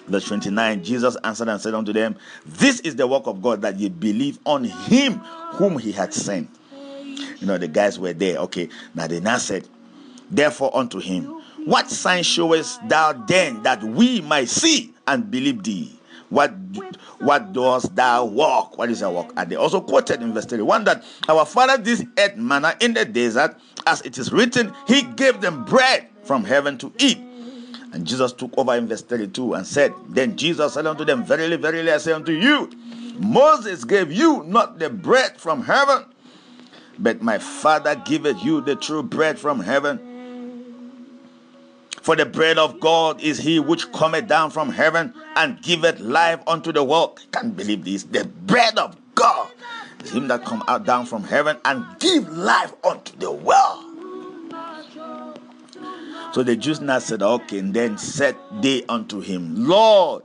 Verse 0.07 0.25
29 0.27 0.83
Jesus 0.83 1.17
answered 1.23 1.49
and 1.49 1.61
said 1.61 1.75
unto 1.75 1.93
them, 1.93 2.17
This 2.47 2.81
is 2.81 2.97
the 2.97 3.07
work 3.07 3.27
of 3.27 3.43
God 3.43 3.63
that 3.63 3.79
ye 3.79 3.89
believe 3.89 4.39
on 4.47 4.65
him 4.65 5.19
whom 5.53 5.79
he 5.79 5.93
had 5.93 6.15
sent. 6.15 6.49
You 7.41 7.47
know, 7.47 7.59
the 7.59 7.69
guys 7.69 7.99
were 7.99 8.13
there. 8.13 8.39
Okay, 8.39 8.69
now 8.95 9.07
they 9.07 9.21
now 9.21 9.39
said, 9.39 9.69
Therefore 10.31 10.75
unto 10.75 10.99
him, 10.99 11.25
What 11.65 11.91
sign 11.91 12.23
showest 12.23 12.87
thou 12.89 13.13
then 13.13 13.63
that 13.63 13.83
we 13.83 14.21
might 14.23 14.49
see 14.49 14.95
and 15.07 15.31
believe 15.31 15.63
thee? 15.63 15.95
What 16.31 16.51
what 17.21 17.53
does 17.53 17.85
thou 17.85 18.25
walk? 18.27 18.77
What 18.77 18.91
is 18.91 19.03
a 19.03 19.11
walk? 19.11 19.33
And 19.37 19.51
they 19.51 19.57
also 19.57 19.81
quoted 19.81 20.23
in 20.23 20.35
verse 20.35 20.45
31 20.45 20.85
that 20.85 21.05
our 21.29 21.47
father 21.47 21.83
this 21.83 22.05
ate 22.19 22.37
manna 22.37 22.77
in 22.81 22.95
the 22.95 23.05
desert, 23.05 23.57
as 23.87 24.03
it 24.03 24.19
is 24.19 24.33
written, 24.33 24.73
he 24.87 25.03
gave 25.03 25.41
them 25.41 25.65
bread 25.65 26.09
from 26.29 26.45
heaven 26.45 26.77
to 26.79 26.93
eat. 26.99 27.19
And 27.93 28.07
Jesus 28.07 28.35
took 28.35 28.57
over 28.59 28.77
in 28.77 28.87
verse 28.87 29.03
32 29.03 29.55
and 29.55 29.67
said, 29.67 29.95
Then 30.09 30.37
Jesus 30.37 30.75
said 30.75 30.87
unto 30.87 31.07
them, 31.07 31.25
Verily, 31.25 31.57
verily, 31.57 31.91
I 31.91 31.97
say 31.97 32.13
unto 32.13 32.33
you, 32.33 32.71
Moses 33.19 33.83
gave 33.85 34.13
you 34.13 34.45
not 34.45 34.79
the 34.79 34.91
bread 34.91 35.39
from 35.41 35.63
heaven, 35.65 36.05
but 36.99 37.23
my 37.23 37.39
Father 37.39 37.97
giveth 37.97 38.45
you 38.45 38.61
the 38.61 38.77
true 38.77 39.03
bread 39.03 39.39
from 39.39 39.61
heaven. 39.61 39.99
For 42.03 42.15
the 42.15 42.27
bread 42.27 42.59
of 42.59 42.79
God 42.79 43.21
is 43.23 43.39
he 43.39 43.59
which 43.59 43.91
cometh 43.93 44.29
down 44.29 44.51
from 44.51 44.71
heaven 44.71 45.15
and 45.35 45.61
giveth 45.63 45.99
life 45.99 46.41
unto 46.47 46.73
the 46.73 46.85
world. 46.85 47.21
Can't 47.33 47.57
believe 47.57 47.85
this. 47.85 48.03
The 48.05 48.25
bread 48.25 48.79
of 48.79 48.97
God 49.15 49.49
is 50.05 50.13
him 50.13 50.29
that 50.29 50.45
come 50.45 50.63
out 50.69 50.85
down 50.85 51.07
from 51.07 51.25
heaven 51.25 51.57
and 51.65 51.85
give 51.99 52.29
life 52.29 52.73
unto 52.85 53.17
the 53.17 53.33
world. 53.33 53.88
So 56.33 56.43
the 56.43 56.57
Jews 56.57 56.81
now 56.81 56.99
said, 56.99 57.23
Okay, 57.23 57.59
and 57.59 57.73
then 57.73 57.99
said 57.99 58.37
they 58.61 58.85
unto 58.85 59.21
him, 59.21 59.67
Lord, 59.67 60.23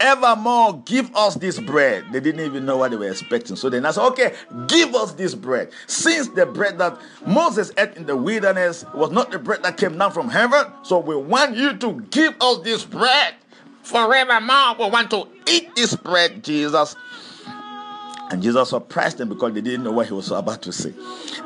evermore 0.00 0.82
give 0.84 1.14
us 1.16 1.34
this 1.34 1.58
bread. 1.58 2.04
They 2.12 2.20
didn't 2.20 2.44
even 2.44 2.66
know 2.66 2.76
what 2.76 2.90
they 2.90 2.96
were 2.96 3.10
expecting. 3.10 3.56
So 3.56 3.70
they 3.70 3.80
now 3.80 3.90
said, 3.92 4.06
Okay, 4.08 4.34
give 4.66 4.94
us 4.94 5.12
this 5.12 5.34
bread. 5.34 5.70
Since 5.86 6.28
the 6.28 6.46
bread 6.46 6.78
that 6.78 6.98
Moses 7.26 7.72
ate 7.78 7.96
in 7.96 8.06
the 8.06 8.16
wilderness 8.16 8.84
was 8.94 9.10
not 9.10 9.30
the 9.30 9.38
bread 9.38 9.62
that 9.62 9.76
came 9.76 9.96
down 9.96 10.12
from 10.12 10.28
heaven, 10.28 10.66
so 10.82 10.98
we 10.98 11.16
want 11.16 11.56
you 11.56 11.76
to 11.76 12.00
give 12.10 12.34
us 12.40 12.58
this 12.58 12.84
bread 12.84 13.34
forevermore. 13.82 14.74
We 14.78 14.90
want 14.90 15.10
to 15.12 15.26
eat 15.46 15.74
this 15.74 15.96
bread, 15.96 16.44
Jesus. 16.44 16.96
And 18.30 18.42
Jesus 18.42 18.70
surprised 18.70 19.18
them 19.18 19.28
because 19.28 19.54
they 19.54 19.60
didn't 19.60 19.84
know 19.84 19.92
what 19.92 20.08
he 20.08 20.12
was 20.12 20.30
about 20.32 20.60
to 20.62 20.72
say. 20.72 20.92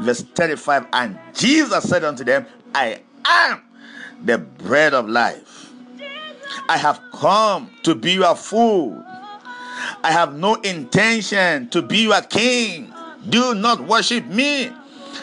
Verse 0.01 0.23
35 0.23 0.87
And 0.95 1.19
Jesus 1.35 1.89
said 1.89 2.05
unto 2.05 2.25
them, 2.25 2.47
I 2.75 3.03
am 3.25 3.63
the 4.25 4.39
bread 4.39 4.95
of 4.95 5.09
life. 5.09 5.71
I 6.69 6.77
have 6.77 7.01
come 7.13 7.71
to 7.83 7.95
be 7.95 8.13
your 8.13 8.35
food. 8.35 9.05
I 10.03 10.13
have 10.13 10.35
no 10.35 10.55
intention 10.57 11.69
to 11.71 11.83
be 11.83 12.03
your 12.05 12.21
king. 12.23 12.93
Do 13.29 13.55
not 13.55 13.81
worship 13.81 14.27
me. 14.27 14.71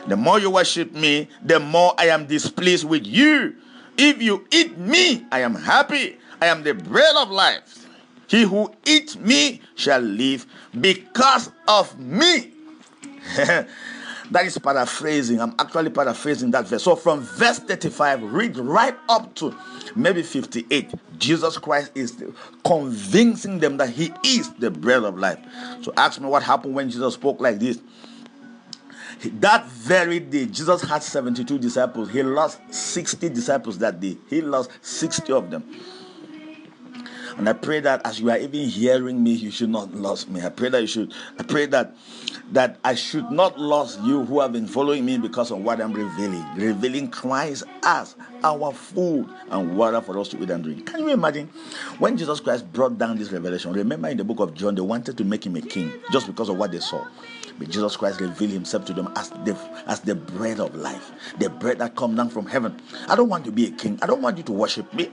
The 0.08 0.16
more 0.16 0.40
you 0.40 0.50
worship 0.50 0.94
me, 0.94 1.28
the 1.44 1.60
more 1.60 1.94
I 1.98 2.08
am 2.08 2.28
displeased 2.28 2.86
with 2.86 3.06
you. 3.06 3.56
If 3.98 4.22
you 4.22 4.46
eat 4.52 4.78
me, 4.78 5.26
I 5.32 5.42
am 5.42 5.56
happy. 5.56 6.18
I 6.42 6.48
am 6.48 6.64
the 6.64 6.74
bread 6.74 7.16
of 7.18 7.30
life. 7.30 7.88
He 8.28 8.44
who 8.44 8.72
eats 8.86 9.16
me 9.16 9.62
shall 9.76 10.02
live 10.02 10.46
because 10.80 11.50
of 11.68 11.98
me. 12.00 12.52
That 14.32 14.46
is 14.46 14.58
paraphrasing. 14.58 15.40
I'm 15.40 15.56
actually 15.58 15.90
paraphrasing 15.90 16.52
that 16.52 16.68
verse. 16.68 16.84
So 16.84 16.96
from 16.96 17.22
verse 17.22 17.60
35, 17.60 18.24
read 18.24 18.58
right 18.58 18.96
up 19.08 19.34
to 19.36 19.56
maybe 19.96 20.22
58. 20.22 20.94
Jesus 21.18 21.58
Christ 21.58 21.92
is 21.96 22.24
convincing 22.66 23.60
them 23.60 23.78
that 23.78 23.90
He 23.90 24.12
is 24.26 24.52
the 24.56 24.70
bread 24.70 25.04
of 25.04 25.18
life. 25.18 25.40
So 25.82 25.94
ask 25.96 26.20
me 26.20 26.28
what 26.28 26.44
happened 26.44 26.76
when 26.76 26.90
Jesus 26.90 27.14
spoke 27.14 27.40
like 27.40 27.60
this. 27.60 27.80
That 29.40 29.66
very 29.68 30.20
day, 30.20 30.46
Jesus 30.46 30.82
had 30.82 31.02
72 31.02 31.58
disciples. 31.58 32.10
He 32.12 32.22
lost 32.22 32.60
60 32.70 33.30
disciples 33.30 33.80
that 33.80 34.00
day. 34.00 34.18
He 34.30 34.42
lost 34.42 34.72
60 34.82 35.34
of 35.34 35.50
them. 35.50 35.64
And 37.38 37.48
I 37.48 37.54
pray 37.54 37.80
that 37.82 38.06
as 38.06 38.20
you 38.20 38.32
are 38.32 38.38
even 38.38 38.68
hearing 38.68 39.24
me, 39.24 39.32
you 39.32 39.52
should 39.52 39.70
not 39.70 39.94
lose 39.94 40.28
me. 40.28 40.42
I 40.42 40.50
pray 40.50 40.70
that 40.70 40.82
you 40.82 40.88
should. 40.88 41.14
I 41.40 41.44
pray 41.44 41.68
that 41.68 41.96
that 42.52 42.80
I 42.84 42.96
should 42.96 43.30
not 43.30 43.60
lose 43.60 43.98
you 44.04 44.24
who 44.26 44.40
have 44.40 44.54
been 44.54 44.68
following 44.68 45.06
me 45.06 45.18
because 45.18 45.52
of 45.52 45.60
what 45.60 45.80
I'm 45.82 45.94
revealing. 45.94 46.44
Revealing 46.56 47.10
Christ 47.12 47.64
as 47.84 48.16
our 48.44 48.74
food 48.74 49.30
and 49.50 49.78
water 49.78 50.02
for 50.02 50.18
us 50.18 50.30
to 50.30 50.42
eat 50.42 50.50
and 50.50 50.64
drink. 50.64 50.88
Can 50.88 51.02
you 51.02 51.10
imagine 51.10 51.48
when 52.00 52.18
Jesus 52.18 52.40
Christ 52.40 52.72
brought 52.74 52.98
down 52.98 53.18
this 53.18 53.32
revelation? 53.32 53.74
Remember 53.74 54.08
in 54.10 54.18
the 54.18 54.24
book 54.24 54.40
of 54.40 54.54
John, 54.54 54.76
they 54.76 54.82
wanted 54.82 55.18
to 55.18 55.24
make 55.24 55.46
him 55.46 55.56
a 55.58 55.62
king 55.62 55.92
just 56.12 56.26
because 56.26 56.50
of 56.50 56.58
what 56.58 56.72
they 56.72 56.80
saw. 56.80 57.06
But 57.60 57.70
Jesus 57.70 57.98
Christ 57.98 58.22
revealed 58.22 58.52
himself 58.52 58.86
to 58.86 58.94
them 58.94 59.12
as 59.16 59.30
the 59.30 59.58
as 59.88 60.00
the 60.02 60.16
bread 60.16 60.60
of 60.60 60.76
life, 60.76 61.12
the 61.40 61.50
bread 61.50 61.80
that 61.80 61.96
come 61.96 62.16
down 62.16 62.30
from 62.30 62.46
heaven. 62.46 62.80
I 63.08 63.16
don't 63.16 63.30
want 63.30 63.46
to 63.46 63.52
be 63.52 63.68
a 63.68 63.72
king. 63.72 64.00
I 64.02 64.08
don't 64.08 64.22
want 64.22 64.38
you 64.38 64.44
to 64.44 64.52
worship 64.52 64.92
me. 64.94 65.10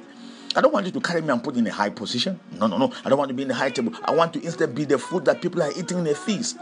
I 0.57 0.61
don't 0.61 0.73
want 0.73 0.87
you 0.87 0.93
to 0.93 1.01
carry 1.01 1.21
me 1.21 1.31
and 1.31 1.43
put 1.43 1.57
in 1.57 1.67
a 1.67 1.73
high 1.73 1.91
position. 1.91 2.39
No, 2.53 2.67
no, 2.67 2.79
no. 2.79 2.93
I 3.05 3.09
don't 3.09 3.19
want 3.19 3.29
to 3.29 3.35
be 3.35 3.43
in 3.43 3.51
a 3.51 3.55
high 3.55 3.71
table. 3.71 3.93
I 4.05 4.13
want 4.13 4.33
to 4.35 4.43
instead 4.43 4.75
be 4.75 4.85
the 4.85 4.99
food 4.99 5.25
that 5.25 5.43
people 5.43 5.63
are 5.63 5.73
eating 5.77 5.99
in 5.99 6.07
a 6.07 6.15
feast. 6.15 6.57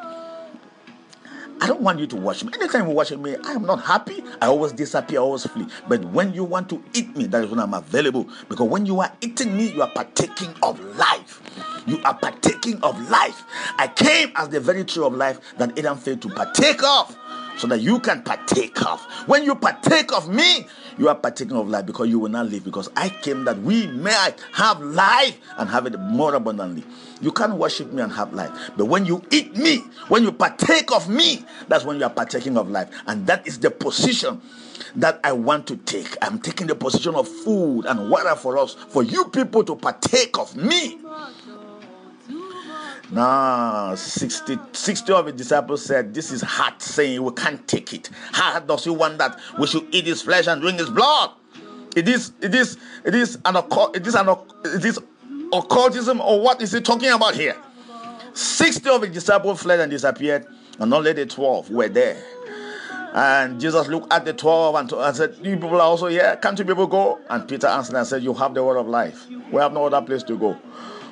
I 1.60 1.66
don't 1.68 1.80
want 1.80 2.00
you 2.00 2.08
to 2.08 2.16
watch 2.16 2.42
me. 2.42 2.52
Anytime 2.54 2.88
you 2.88 2.94
watch 2.94 3.12
me, 3.12 3.36
I 3.44 3.52
am 3.52 3.62
not 3.62 3.84
happy. 3.84 4.24
I 4.40 4.46
always 4.46 4.72
disappear, 4.72 5.20
I 5.20 5.22
always 5.22 5.46
flee. 5.46 5.66
But 5.86 6.04
when 6.06 6.34
you 6.34 6.42
want 6.42 6.68
to 6.70 6.82
eat 6.92 7.14
me, 7.16 7.26
that 7.26 7.44
is 7.44 7.50
when 7.50 7.60
I'm 7.60 7.74
available. 7.74 8.28
Because 8.48 8.68
when 8.68 8.84
you 8.84 9.00
are 9.00 9.12
eating 9.20 9.56
me, 9.56 9.70
you 9.72 9.80
are 9.82 9.90
partaking 9.90 10.54
of 10.62 10.80
life. 10.96 11.40
You 11.86 12.00
are 12.04 12.14
partaking 12.14 12.82
of 12.82 13.08
life. 13.10 13.44
I 13.78 13.86
came 13.86 14.32
as 14.34 14.48
the 14.48 14.58
very 14.58 14.84
tree 14.84 15.04
of 15.04 15.14
life 15.14 15.38
that 15.58 15.78
Adam 15.78 15.98
failed 15.98 16.22
to 16.22 16.30
partake 16.30 16.82
of 16.82 17.16
so 17.56 17.68
that 17.68 17.80
you 17.80 18.00
can 18.00 18.22
partake 18.22 18.84
of. 18.84 19.00
When 19.26 19.44
you 19.44 19.54
partake 19.54 20.12
of 20.12 20.28
me, 20.28 20.66
you 20.98 21.08
are 21.08 21.14
partaking 21.14 21.56
of 21.56 21.68
life 21.68 21.86
because 21.86 22.08
you 22.08 22.18
will 22.18 22.28
not 22.30 22.46
live. 22.46 22.64
Because 22.64 22.90
I 22.96 23.08
came 23.08 23.44
that 23.44 23.58
we 23.58 23.86
may 23.88 24.30
have 24.52 24.80
life 24.80 25.38
and 25.58 25.68
have 25.68 25.86
it 25.86 25.98
more 25.98 26.34
abundantly. 26.34 26.84
You 27.20 27.32
can't 27.32 27.54
worship 27.54 27.92
me 27.92 28.02
and 28.02 28.12
have 28.12 28.32
life. 28.32 28.50
But 28.76 28.86
when 28.86 29.06
you 29.06 29.22
eat 29.30 29.56
me, 29.56 29.78
when 30.08 30.22
you 30.24 30.32
partake 30.32 30.90
of 30.92 31.08
me, 31.08 31.44
that's 31.68 31.84
when 31.84 31.98
you 31.98 32.04
are 32.04 32.10
partaking 32.10 32.56
of 32.56 32.70
life. 32.70 32.88
And 33.06 33.26
that 33.26 33.46
is 33.46 33.58
the 33.58 33.70
position 33.70 34.40
that 34.96 35.20
I 35.24 35.32
want 35.32 35.66
to 35.68 35.76
take. 35.76 36.16
I'm 36.20 36.38
taking 36.38 36.66
the 36.66 36.74
position 36.74 37.14
of 37.14 37.28
food 37.28 37.86
and 37.86 38.10
water 38.10 38.34
for 38.34 38.58
us, 38.58 38.74
for 38.74 39.02
you 39.02 39.26
people 39.26 39.64
to 39.64 39.76
partake 39.76 40.38
of 40.38 40.56
me. 40.56 40.98
Now, 43.12 43.94
60, 43.94 44.58
60 44.72 45.12
of 45.12 45.26
the 45.26 45.32
disciples 45.32 45.84
said, 45.84 46.14
This 46.14 46.32
is 46.32 46.40
hard 46.40 46.80
saying, 46.80 47.22
we 47.22 47.30
can't 47.32 47.66
take 47.68 47.92
it. 47.92 48.08
How 48.32 48.58
does 48.60 48.84
he 48.84 48.90
want 48.90 49.18
that 49.18 49.38
we 49.58 49.66
should 49.66 49.86
eat 49.94 50.06
his 50.06 50.22
flesh 50.22 50.46
and 50.46 50.62
drink 50.62 50.78
his 50.78 50.88
blood? 50.88 51.32
It 51.94 52.08
is, 52.08 52.32
it 52.40 52.54
is, 52.54 52.78
it 53.04 53.14
is 53.14 53.38
an 53.44 53.56
it 53.94 54.06
is 54.06 54.14
an 54.14 54.34
it 54.64 54.84
is 54.84 54.98
occultism, 55.52 56.22
or 56.22 56.40
what 56.40 56.62
is 56.62 56.72
he 56.72 56.80
talking 56.80 57.10
about 57.10 57.34
here? 57.34 57.54
60 58.32 58.88
of 58.88 59.02
the 59.02 59.08
disciples 59.08 59.62
fled 59.62 59.80
and 59.80 59.90
disappeared, 59.90 60.46
and 60.78 60.94
only 60.94 61.12
the 61.12 61.26
12 61.26 61.70
were 61.70 61.90
there. 61.90 62.16
And 63.12 63.60
Jesus 63.60 63.88
looked 63.88 64.10
at 64.10 64.24
the 64.24 64.32
12 64.32 64.74
and, 64.74 64.92
and 64.92 65.14
said, 65.16 65.36
You 65.42 65.56
people 65.56 65.74
are 65.74 65.82
also 65.82 66.06
here. 66.06 66.38
Can't 66.40 66.58
you 66.58 66.64
people 66.64 66.86
go? 66.86 67.20
And 67.28 67.46
Peter 67.46 67.66
answered 67.66 67.96
and 67.96 68.06
said, 68.06 68.22
You 68.22 68.32
have 68.32 68.54
the 68.54 68.64
word 68.64 68.78
of 68.78 68.88
life. 68.88 69.26
We 69.52 69.60
have 69.60 69.74
no 69.74 69.84
other 69.84 70.00
place 70.00 70.22
to 70.22 70.38
go. 70.38 70.58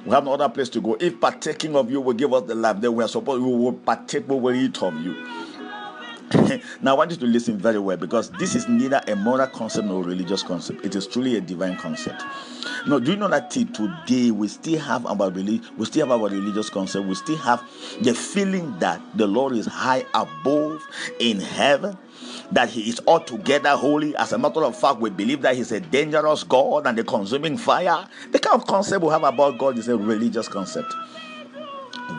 We 0.04 0.12
have 0.12 0.24
no 0.24 0.32
other 0.32 0.48
place 0.48 0.68
to 0.70 0.80
go. 0.80 0.96
If 0.98 1.20
partaking 1.20 1.76
of 1.76 1.90
you 1.90 2.00
will 2.00 2.14
give 2.14 2.32
us 2.32 2.44
the 2.44 2.54
life, 2.54 2.80
then 2.80 2.94
we 2.94 3.04
are 3.04 3.08
supposed 3.08 3.42
we 3.42 3.54
will 3.54 3.72
partake, 3.74 4.28
we 4.28 4.36
will 4.36 4.54
eat 4.54 4.82
of 4.82 4.94
you. 5.00 5.14
now, 6.80 6.92
I 6.92 6.94
want 6.94 7.10
you 7.10 7.16
to 7.18 7.26
listen 7.26 7.58
very 7.58 7.78
well 7.78 7.96
because 7.96 8.30
this 8.30 8.54
is 8.54 8.68
neither 8.68 9.00
a 9.08 9.16
moral 9.16 9.48
concept 9.48 9.88
nor 9.88 10.02
religious 10.04 10.42
concept. 10.42 10.84
It 10.84 10.94
is 10.94 11.06
truly 11.06 11.36
a 11.36 11.40
divine 11.40 11.76
concept. 11.76 12.22
Now, 12.86 12.98
do 12.98 13.10
you 13.10 13.16
know 13.16 13.28
that 13.28 13.50
today 13.50 14.30
we 14.30 14.48
still 14.48 14.78
have 14.78 15.04
our 15.06 15.30
belief, 15.30 15.68
we 15.76 15.84
still 15.86 16.06
have 16.06 16.20
our 16.20 16.28
religious 16.28 16.70
concept, 16.70 17.06
we 17.06 17.14
still 17.14 17.36
have 17.38 17.62
the 18.00 18.14
feeling 18.14 18.78
that 18.78 19.02
the 19.16 19.26
Lord 19.26 19.54
is 19.54 19.66
high 19.66 20.06
above 20.14 20.82
in 21.18 21.40
heaven 21.40 21.98
that 22.52 22.70
he 22.70 22.88
is 22.88 23.00
altogether 23.06 23.76
holy. 23.76 24.14
As 24.16 24.32
a 24.32 24.38
matter 24.38 24.64
of 24.64 24.76
fact, 24.76 25.00
we 25.00 25.10
believe 25.10 25.42
that 25.42 25.56
he's 25.56 25.72
a 25.72 25.80
dangerous 25.80 26.44
God 26.44 26.86
and 26.86 26.98
a 26.98 27.04
consuming 27.04 27.56
fire. 27.56 28.08
The 28.32 28.38
kind 28.38 28.60
of 28.60 28.66
concept 28.66 29.04
we 29.04 29.10
have 29.10 29.24
about 29.24 29.58
God 29.58 29.78
is 29.78 29.88
a 29.88 29.96
religious 29.96 30.48
concept 30.48 30.92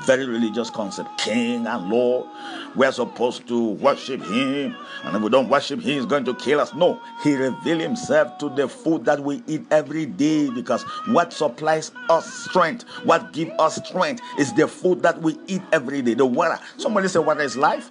very 0.06 0.26
religious 0.26 0.70
concept. 0.70 1.10
King 1.18 1.68
and 1.68 1.89
lord 1.89 2.28
we're 2.76 2.92
supposed 2.92 3.48
to 3.48 3.72
worship 3.72 4.22
him. 4.24 4.76
And 5.04 5.16
if 5.16 5.22
we 5.22 5.30
don't 5.30 5.50
worship 5.50 5.82
him 5.82 5.94
he's 5.96 6.06
going 6.06 6.26
to 6.26 6.34
kill 6.36 6.60
us. 6.60 6.74
No 6.74 7.00
he 7.24 7.36
revealed 7.36 7.82
himself 7.82 8.38
to 8.39 8.50
the 8.50 8.68
food 8.68 9.06
that 9.06 9.20
we 9.20 9.44
eat 9.48 9.66
every 9.72 10.06
day 10.06 10.50
because 10.50 10.84
what 11.08 11.34
supplies 11.34 11.92
us 12.10 12.32
strength 12.46 12.84
what 13.04 13.34
gives 13.34 13.52
us 13.60 13.76
strength 13.88 14.22
is 14.39 14.54
the 14.54 14.68
food 14.68 15.02
that 15.04 15.22
we 15.22 15.38
eat 15.48 15.62
every 15.72 16.02
day. 16.02 16.14
The 16.14 16.26
water. 16.26 16.60
Somebody 16.78 17.08
say 17.08 17.20
water 17.20 17.42
is 17.42 17.58
life. 17.58 17.89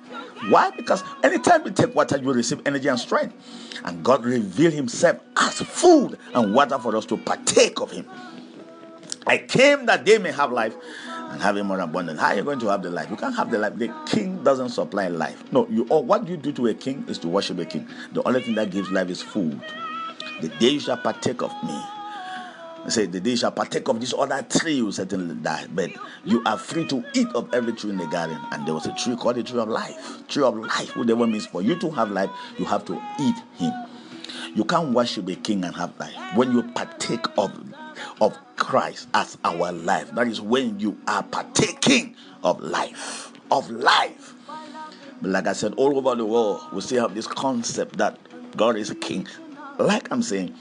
Why? 0.49 0.71
Because 0.71 1.03
anytime 1.23 1.65
you 1.65 1.71
take 1.71 1.95
water 1.95 2.19
you 2.19 2.33
receive 2.33 2.61
energy 2.67 2.89
and 2.89 2.99
strength. 2.99 3.35
And 3.85 4.05
god 4.05 4.25
revealed 4.25 4.75
himself 4.75 5.19
as 5.37 5.61
food 5.61 6.19
and 6.35 6.55
water 6.55 6.79
for 6.79 6.97
us 6.97 7.07
to 7.07 7.17
partake 7.17 7.81
of 7.81 7.91
him. 7.91 8.07
I 9.27 9.39
came 9.39 9.87
that 9.87 10.05
they 10.05 10.19
may 10.19 10.33
have 10.33 10.51
life 10.53 10.75
and 11.31 11.41
have 11.41 11.57
it 11.57 11.63
more 11.65 11.79
abundant. 11.81 12.19
How 12.19 12.29
are 12.29 12.37
you 12.37 12.43
going 12.43 12.59
to 12.61 12.69
have 12.69 12.83
the 12.83 12.91
life? 12.91 13.09
You 13.09 13.17
can't 13.17 13.35
have 13.37 13.51
the 13.51 13.59
life. 13.59 13.77
The 13.77 13.93
king 14.07 14.43
doesn't 14.43 14.71
supply 14.71 15.09
life. 15.09 15.43
No, 15.53 15.67
you 15.69 15.87
all 15.89 16.03
what 16.05 16.27
you 16.29 16.37
do 16.37 16.53
to 16.53 16.67
a 16.67 16.75
king 16.75 17.05
is 17.09 17.19
to 17.19 17.29
worship 17.29 17.59
a 17.59 17.65
king. 17.65 17.89
The 18.13 18.23
only 18.27 18.43
thing 18.43 18.57
that 18.57 18.71
gives 18.71 18.91
life 18.91 19.09
is 19.09 19.23
food. 19.23 19.61
The 20.41 20.49
day 20.49 20.71
you 20.71 20.81
shall 20.81 20.97
partake 20.97 21.43
of 21.43 21.51
me. 21.63 21.81
I 22.83 22.89
say 22.89 23.07
the 23.07 23.21
day 23.21 23.31
you 23.31 23.37
shall 23.37 23.53
partake 23.53 23.89
of 23.89 24.01
this 24.01 24.15
other 24.17 24.43
tree, 24.43 24.77
you 24.77 24.91
certainly 24.91 25.35
die. 25.37 25.67
But 25.73 25.91
you 26.25 26.43
are 26.47 26.59
free 26.59 26.87
to 26.89 27.05
eat 27.15 27.29
of 27.29 27.53
every 27.55 27.75
tree 27.75 27.91
in 27.91 27.99
the 27.99 28.07
garden. 28.07 28.39
And 28.51 28.67
there 28.67 28.75
was 28.75 28.87
a 28.87 28.95
tree 28.95 29.17
called 29.17 29.37
the 29.37 29.43
tree 29.43 29.61
of 29.61 29.69
life. 29.69 30.27
Tree 30.29 30.43
of 30.43 30.57
life, 30.57 30.97
whatever 30.97 31.27
means 31.27 31.47
for 31.47 31.63
you 31.63 31.79
to 31.79 31.91
have 31.91 32.11
life, 32.11 32.31
you 32.59 32.65
have 32.65 32.85
to 32.87 32.95
eat 33.21 33.37
him. 33.57 33.73
You 34.55 34.65
can't 34.65 34.93
worship 34.93 35.29
a 35.29 35.37
king 35.37 35.65
and 35.65 35.77
have 35.77 35.93
life. 36.01 36.15
When 36.35 36.53
you 36.53 36.63
partake 36.63 37.27
of 37.39 37.53
of 38.21 38.39
Christ 38.57 39.09
as 39.15 39.39
our 39.45 39.73
life. 39.73 40.15
That 40.15 40.29
is 40.29 40.41
when 40.41 40.79
you 40.79 40.99
are 41.07 41.23
partaking 41.23 42.15
of 42.45 42.61
life. 42.61 43.33
Of 43.51 43.71
life. 43.71 44.35
But 45.23 45.31
like 45.31 45.47
I 45.47 45.53
said, 45.53 45.75
all 45.75 45.97
over 45.97 46.15
the 46.15 46.25
world, 46.25 46.61
we 46.73 46.81
still 46.81 47.03
have 47.03 47.15
this 47.15 47.27
concept 47.27 47.99
that 47.99 48.19
God 48.57 48.77
is 48.77 48.91
a 48.91 48.95
king. 48.95 49.27
Like 49.79 50.11
I'm 50.13 50.23
saying, 50.23 50.55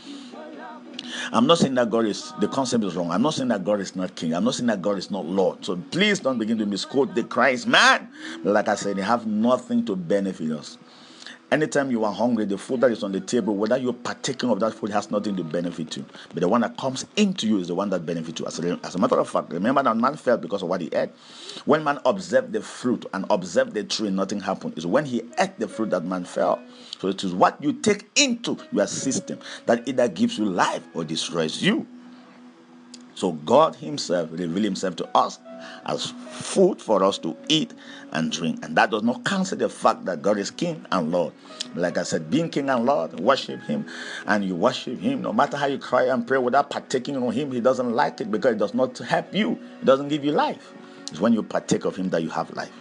I'm 1.32 1.48
not 1.48 1.58
saying 1.58 1.76
that 1.76 1.90
God 1.90 2.06
is 2.06 2.34
the 2.40 2.48
concept 2.48 2.84
is 2.84 2.96
wrong. 2.96 3.12
I'm 3.12 3.22
not 3.22 3.34
saying 3.34 3.50
that 3.50 3.64
God 3.64 3.80
is 3.80 3.96
not 3.96 4.16
king. 4.16 4.34
I'm 4.34 4.44
not 4.44 4.56
saying 4.56 4.68
that 4.68 4.82
God 4.82 4.98
is 4.98 5.12
not 5.12 5.26
Lord. 5.26 5.64
So 5.66 5.76
please 5.92 6.20
don't 6.20 6.38
begin 6.38 6.58
to 6.60 6.66
misquote 6.66 7.16
the 7.16 7.24
Christ 7.24 7.68
man. 7.68 8.10
But 8.44 8.54
like 8.54 8.68
I 8.68 8.76
said, 8.76 8.98
they 8.98 9.02
have 9.02 9.28
nothing 9.28 9.86
to 9.86 9.96
benefit 9.96 10.52
us. 10.52 10.78
Anytime 11.52 11.90
you 11.90 12.06
are 12.06 12.14
hungry, 12.14 12.46
the 12.46 12.60
food 12.60 12.82
that 12.82 12.92
is 12.92 13.02
on 13.02 13.12
the 13.12 13.20
table, 13.20 13.56
whether 13.56 13.76
you're 13.76 13.92
partaking 13.92 14.52
of 14.52 14.60
that 14.60 14.72
food, 14.76 14.92
has 14.92 15.10
nothing 15.10 15.36
to 15.36 15.44
benefit 15.44 15.98
you. 15.98 16.06
But 16.32 16.42
the 16.42 16.48
one 16.48 16.62
that 16.62 16.78
comes 16.78 17.08
into 17.16 17.48
you 17.48 17.58
is 17.58 17.70
the 17.70 17.74
one 17.76 17.90
that 17.90 18.06
benefits 18.06 18.40
you. 18.40 18.46
As 18.46 18.60
a, 18.60 18.80
as 18.84 18.94
a 18.94 19.00
matter 19.00 19.18
of 19.18 19.28
fact, 19.28 19.52
remember 19.52 19.82
that 19.82 19.98
man 19.98 20.16
fell 20.16 20.38
because 20.38 20.62
of 20.62 20.70
what 20.70 20.82
he 20.82 20.90
ate. 20.94 21.10
When 21.66 21.84
man 21.84 22.00
observed 22.06 22.54
the 22.54 22.62
fruit 22.62 23.08
and 23.16 23.26
observed 23.32 23.74
the 23.74 23.84
tree, 23.84 24.12
nothing 24.12 24.42
happened. 24.42 24.74
It's 24.78 24.86
when 24.86 25.06
he 25.06 25.24
ate 25.40 25.58
the 25.58 25.68
fruit 25.68 25.90
that 25.90 26.06
man 26.06 26.24
fell. 26.24 26.62
So 27.00 27.08
it 27.08 27.24
is 27.24 27.34
what 27.34 27.62
you 27.64 27.74
take 27.74 28.08
into 28.16 28.56
your 28.72 28.86
system 28.86 29.40
that 29.66 29.88
either 29.88 30.08
gives 30.08 30.38
you 30.38 30.46
life 30.46 30.84
or 30.94 31.04
destroys 31.04 31.64
you. 31.64 31.88
So 33.20 33.34
God 33.34 33.76
Himself 33.76 34.30
revealed 34.32 34.64
Himself 34.64 34.96
to 34.96 35.10
us 35.14 35.40
as 35.86 36.12
food 36.30 36.82
for 36.82 37.04
us 37.04 37.18
to 37.18 37.36
eat 37.50 37.74
and 38.14 38.32
drink. 38.32 38.64
And 38.64 38.78
that 38.78 38.92
does 38.92 39.04
not 39.04 39.26
cancel 39.26 39.58
the 39.58 39.68
fact 39.68 40.06
that 40.06 40.22
God 40.22 40.38
is 40.38 40.50
King 40.50 40.86
and 40.90 41.12
Lord. 41.12 41.34
Like 41.76 41.98
I 41.98 42.04
said, 42.04 42.32
being 42.32 42.50
King 42.50 42.70
and 42.70 42.86
Lord, 42.86 43.20
worship 43.20 43.62
Him, 43.64 43.86
and 44.26 44.46
you 44.46 44.56
worship 44.56 45.02
Him. 45.02 45.22
No 45.22 45.34
matter 45.34 45.58
how 45.58 45.66
you 45.66 45.78
cry 45.78 46.04
and 46.04 46.26
pray 46.26 46.38
without 46.38 46.70
partaking 46.70 47.18
on 47.18 47.34
Him, 47.34 47.52
He 47.52 47.60
doesn't 47.60 47.92
like 47.92 48.22
it 48.22 48.32
because 48.32 48.54
it 48.54 48.58
does 48.58 48.74
not 48.74 48.98
help 49.00 49.36
you, 49.36 49.60
it 49.82 49.86
doesn't 49.86 50.08
give 50.08 50.24
you 50.24 50.32
life. 50.32 50.72
It's 51.12 51.20
when 51.20 51.34
you 51.34 51.44
partake 51.44 51.84
of 51.84 51.98
Him 51.98 52.10
that 52.12 52.24
you 52.24 52.30
have 52.30 52.50
life. 52.56 52.72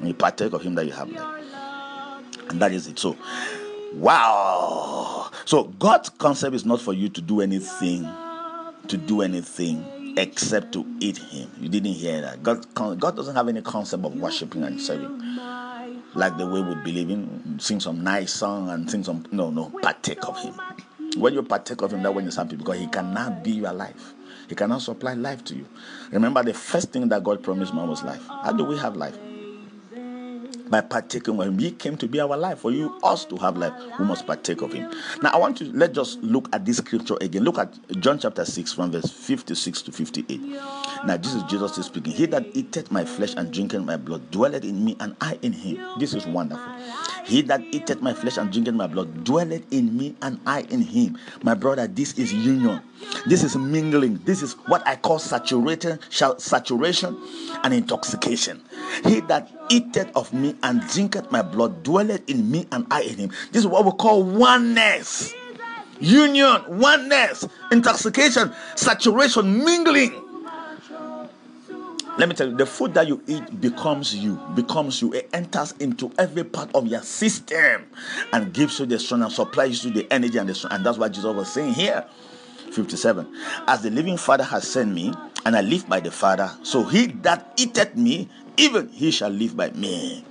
When 0.00 0.08
you 0.08 0.14
partake 0.14 0.54
of 0.54 0.62
Him 0.62 0.74
that 0.74 0.86
you 0.86 0.92
have 0.92 1.08
life. 1.08 1.44
And 2.50 2.60
that 2.60 2.72
is 2.72 2.88
it. 2.88 2.98
So, 2.98 3.16
wow. 3.94 5.30
So, 5.44 5.64
God's 5.78 6.08
concept 6.08 6.56
is 6.56 6.66
not 6.66 6.80
for 6.80 6.94
you 6.94 7.08
to 7.10 7.20
do 7.20 7.42
anything 7.42 8.12
to 8.88 8.96
do 8.96 9.22
anything 9.22 10.14
except 10.16 10.72
to 10.72 10.84
eat 11.00 11.18
him. 11.18 11.50
You 11.60 11.68
didn't 11.68 11.92
hear 11.92 12.20
that. 12.22 12.42
God, 12.42 12.66
God 12.74 13.16
doesn't 13.16 13.36
have 13.36 13.48
any 13.48 13.62
concept 13.62 14.04
of 14.04 14.14
worshiping 14.16 14.64
and 14.64 14.80
serving. 14.80 15.20
like 16.14 16.36
the 16.36 16.46
way 16.46 16.60
we 16.62 16.74
believe 16.76 17.10
in, 17.10 17.58
sing 17.60 17.80
some 17.80 18.02
nice 18.02 18.32
song 18.32 18.68
and 18.70 18.90
sing 18.90 19.04
some 19.04 19.24
no 19.30 19.50
no 19.50 19.70
partake 19.82 20.26
of 20.26 20.38
him. 20.42 20.54
When 21.16 21.34
you 21.34 21.42
partake 21.42 21.82
of 21.82 21.92
him, 21.92 22.02
that 22.02 22.14
when 22.14 22.24
you're 22.24 22.34
happy 22.34 22.56
because 22.56 22.78
he 22.78 22.86
cannot 22.86 23.44
be 23.44 23.52
your 23.52 23.72
life. 23.72 24.14
He 24.48 24.54
cannot 24.54 24.82
supply 24.82 25.14
life 25.14 25.44
to 25.44 25.54
you. 25.54 25.66
Remember 26.10 26.42
the 26.42 26.54
first 26.54 26.90
thing 26.92 27.08
that 27.10 27.22
God 27.22 27.42
promised 27.42 27.74
man 27.74 27.88
was 27.88 28.02
life. 28.02 28.26
How 28.26 28.52
do 28.52 28.64
we 28.64 28.78
have 28.78 28.96
life? 28.96 29.16
By 30.70 30.80
partaking 30.80 31.36
him. 31.36 31.58
He 31.58 31.70
came 31.70 31.96
to 31.96 32.06
be 32.06 32.20
our 32.20 32.36
life. 32.36 32.60
For 32.60 32.70
you, 32.70 32.98
us 33.02 33.24
to 33.26 33.36
have 33.36 33.56
life, 33.56 33.72
we 33.98 34.04
must 34.04 34.26
partake 34.26 34.62
of 34.62 34.72
him. 34.72 34.90
Now, 35.22 35.30
I 35.30 35.36
want 35.38 35.56
to 35.58 35.64
let's 35.72 35.94
just 35.94 36.22
look 36.22 36.48
at 36.52 36.64
this 36.64 36.78
scripture 36.78 37.16
again. 37.20 37.44
Look 37.44 37.58
at 37.58 37.76
John 38.00 38.18
chapter 38.18 38.44
6, 38.44 38.72
from 38.72 38.90
verse 38.92 39.10
56 39.10 39.82
to 39.82 39.92
58. 39.92 40.40
Now, 41.04 41.16
this 41.16 41.34
is 41.34 41.42
Jesus 41.44 41.78
is 41.78 41.86
speaking. 41.86 42.12
He 42.12 42.26
that 42.26 42.46
eateth 42.54 42.90
my 42.90 43.04
flesh 43.04 43.34
and 43.36 43.52
drinketh 43.52 43.82
my 43.82 43.96
blood 43.96 44.30
dwelleth 44.30 44.64
in 44.64 44.84
me, 44.84 44.96
and 45.00 45.16
I 45.20 45.38
in 45.42 45.52
him. 45.52 45.78
This 45.98 46.14
is 46.14 46.26
wonderful. 46.26 46.64
He 47.28 47.42
that 47.42 47.60
eateth 47.72 48.00
my 48.00 48.14
flesh 48.14 48.38
and 48.38 48.50
drinketh 48.50 48.74
my 48.74 48.86
blood 48.86 49.22
dwelleth 49.22 49.70
in 49.70 49.94
me, 49.96 50.16
and 50.22 50.40
I 50.46 50.62
in 50.62 50.80
him. 50.80 51.18
My 51.42 51.52
brother, 51.52 51.86
this 51.86 52.18
is 52.18 52.32
union. 52.32 52.80
This 53.26 53.44
is 53.44 53.54
mingling. 53.54 54.18
This 54.24 54.42
is 54.42 54.54
what 54.66 54.82
I 54.88 54.96
call 54.96 55.18
saturation, 55.18 55.98
saturation 56.10 57.20
and 57.62 57.74
intoxication. 57.74 58.62
He 59.04 59.20
that 59.20 59.52
eateth 59.68 60.10
of 60.16 60.32
me 60.32 60.56
and 60.62 60.80
drinketh 60.88 61.30
my 61.30 61.42
blood 61.42 61.82
dwelleth 61.82 62.28
in 62.30 62.50
me 62.50 62.66
and 62.72 62.86
I 62.90 63.02
in 63.02 63.16
him. 63.16 63.30
This 63.52 63.60
is 63.60 63.66
what 63.66 63.84
we 63.84 63.90
call 63.92 64.22
oneness. 64.22 65.34
Union, 66.00 66.62
oneness, 66.66 67.46
intoxication, 67.70 68.54
saturation, 68.74 69.64
mingling. 69.64 70.27
Let 72.18 72.28
me 72.28 72.34
tell 72.34 72.48
you, 72.48 72.56
the 72.56 72.66
food 72.66 72.94
that 72.94 73.06
you 73.06 73.22
eat 73.28 73.60
becomes 73.60 74.12
you, 74.12 74.40
becomes 74.56 75.00
you. 75.00 75.14
It 75.14 75.30
enters 75.32 75.72
into 75.78 76.10
every 76.18 76.42
part 76.42 76.68
of 76.74 76.88
your 76.88 77.02
system 77.02 77.86
and 78.32 78.52
gives 78.52 78.80
you 78.80 78.86
the 78.86 78.98
strength 78.98 79.22
and 79.22 79.32
supplies 79.32 79.84
you 79.84 79.92
the 79.92 80.12
energy 80.12 80.36
and 80.36 80.48
the 80.48 80.54
strength. 80.56 80.74
And 80.74 80.84
that's 80.84 80.98
what 80.98 81.12
Jesus 81.12 81.32
was 81.32 81.52
saying 81.52 81.74
here. 81.74 82.04
57. 82.72 83.32
As 83.68 83.82
the 83.82 83.90
living 83.90 84.16
Father 84.16 84.42
has 84.42 84.66
sent 84.66 84.92
me, 84.92 85.14
and 85.46 85.54
I 85.54 85.60
live 85.60 85.88
by 85.88 86.00
the 86.00 86.10
Father, 86.10 86.50
so 86.64 86.82
he 86.82 87.06
that 87.22 87.52
eateth 87.56 87.94
me, 87.94 88.28
even 88.56 88.88
he 88.88 89.12
shall 89.12 89.30
live 89.30 89.56
by 89.56 89.70
me. 89.70 90.24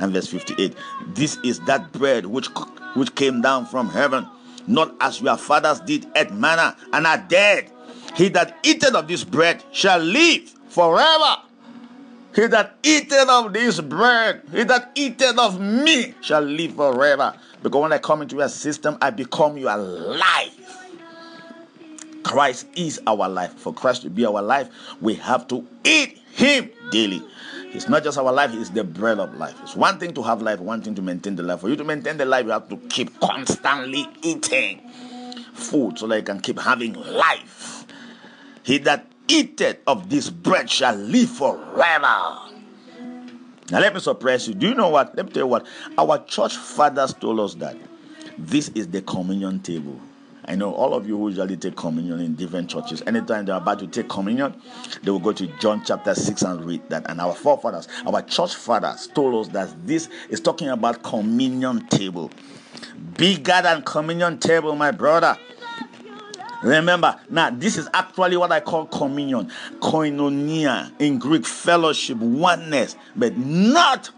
And 0.00 0.12
verse 0.12 0.26
58. 0.26 0.74
This 1.14 1.38
is 1.44 1.60
that 1.60 1.92
bread 1.92 2.26
which, 2.26 2.48
which 2.94 3.14
came 3.14 3.40
down 3.42 3.66
from 3.66 3.90
heaven, 3.90 4.26
not 4.66 4.92
as 5.00 5.22
your 5.22 5.36
fathers 5.36 5.78
did 5.80 6.04
at 6.16 6.34
manna 6.34 6.76
and 6.92 7.06
are 7.06 7.24
dead. 7.28 7.70
He 8.16 8.28
that 8.30 8.58
eateth 8.64 8.94
of 8.94 9.06
this 9.06 9.22
bread 9.22 9.62
shall 9.70 10.00
live 10.00 10.57
forever. 10.78 11.42
He 12.36 12.46
that 12.46 12.76
eateth 12.84 13.28
of 13.28 13.52
this 13.52 13.80
bread, 13.80 14.42
he 14.52 14.62
that 14.62 14.92
eateth 14.94 15.36
of 15.36 15.60
me 15.60 16.14
shall 16.20 16.42
live 16.42 16.76
forever. 16.76 17.34
Because 17.64 17.82
when 17.82 17.92
I 17.92 17.98
come 17.98 18.22
into 18.22 18.36
your 18.36 18.48
system, 18.48 18.96
I 19.02 19.10
become 19.10 19.58
your 19.58 19.76
life. 19.76 20.54
Christ 22.22 22.68
is 22.76 23.00
our 23.08 23.28
life. 23.28 23.54
For 23.54 23.74
Christ 23.74 24.02
to 24.02 24.10
be 24.10 24.24
our 24.24 24.40
life, 24.40 24.68
we 25.00 25.14
have 25.14 25.48
to 25.48 25.66
eat 25.82 26.20
Him 26.30 26.70
daily. 26.92 27.24
It's 27.74 27.88
not 27.88 28.04
just 28.04 28.16
our 28.16 28.32
life, 28.32 28.52
it's 28.54 28.70
the 28.70 28.84
bread 28.84 29.18
of 29.18 29.34
life. 29.34 29.56
It's 29.64 29.74
one 29.74 29.98
thing 29.98 30.14
to 30.14 30.22
have 30.22 30.42
life, 30.42 30.60
one 30.60 30.80
thing 30.80 30.94
to 30.94 31.02
maintain 31.02 31.34
the 31.34 31.42
life. 31.42 31.60
For 31.60 31.68
you 31.68 31.74
to 31.74 31.82
maintain 31.82 32.18
the 32.18 32.24
life, 32.24 32.44
you 32.44 32.52
have 32.52 32.68
to 32.68 32.76
keep 32.88 33.18
constantly 33.18 34.06
eating 34.22 34.80
food 35.54 35.98
so 35.98 36.06
that 36.06 36.18
you 36.18 36.22
can 36.22 36.38
keep 36.38 36.60
having 36.60 36.92
life. 36.92 37.84
He 38.62 38.78
that 38.78 39.06
eateth 39.28 39.78
of 39.86 40.08
this 40.10 40.30
bread 40.30 40.68
shall 40.68 40.96
live 40.96 41.30
forever. 41.30 42.48
Now, 43.70 43.80
let 43.80 43.92
me 43.92 44.00
surprise 44.00 44.48
you. 44.48 44.54
Do 44.54 44.68
you 44.68 44.74
know 44.74 44.88
what? 44.88 45.14
Let 45.14 45.26
me 45.26 45.32
tell 45.32 45.42
you 45.42 45.46
what. 45.46 45.66
Our 45.98 46.24
church 46.24 46.56
fathers 46.56 47.12
told 47.12 47.38
us 47.40 47.54
that 47.56 47.76
this 48.38 48.70
is 48.70 48.88
the 48.88 49.02
communion 49.02 49.60
table. 49.60 50.00
I 50.46 50.54
know 50.54 50.72
all 50.72 50.94
of 50.94 51.06
you 51.06 51.18
who 51.18 51.28
usually 51.28 51.58
take 51.58 51.76
communion 51.76 52.20
in 52.20 52.34
different 52.34 52.70
churches. 52.70 53.02
Anytime 53.06 53.44
they're 53.44 53.56
about 53.56 53.80
to 53.80 53.86
take 53.86 54.08
communion, 54.08 54.54
they 55.02 55.10
will 55.10 55.18
go 55.18 55.32
to 55.32 55.46
John 55.58 55.82
chapter 55.84 56.14
6 56.14 56.40
and 56.40 56.64
read 56.64 56.88
that. 56.88 57.10
And 57.10 57.20
our 57.20 57.34
forefathers, 57.34 57.86
our 58.06 58.22
church 58.22 58.54
fathers, 58.54 59.08
told 59.08 59.46
us 59.46 59.52
that 59.52 59.86
this 59.86 60.08
is 60.30 60.40
talking 60.40 60.68
about 60.68 61.02
communion 61.02 61.86
table. 61.88 62.30
Bigger 63.18 63.60
than 63.62 63.82
communion 63.82 64.38
table, 64.38 64.74
my 64.74 64.90
brother. 64.90 65.36
Remember, 66.62 67.18
now 67.30 67.50
this 67.50 67.76
is 67.76 67.88
actually 67.94 68.36
what 68.36 68.50
I 68.50 68.60
call 68.60 68.86
communion, 68.86 69.50
koinonia 69.80 70.92
in 71.00 71.18
Greek, 71.18 71.46
fellowship, 71.46 72.18
oneness, 72.18 72.96
but 73.14 73.36
not 73.36 74.10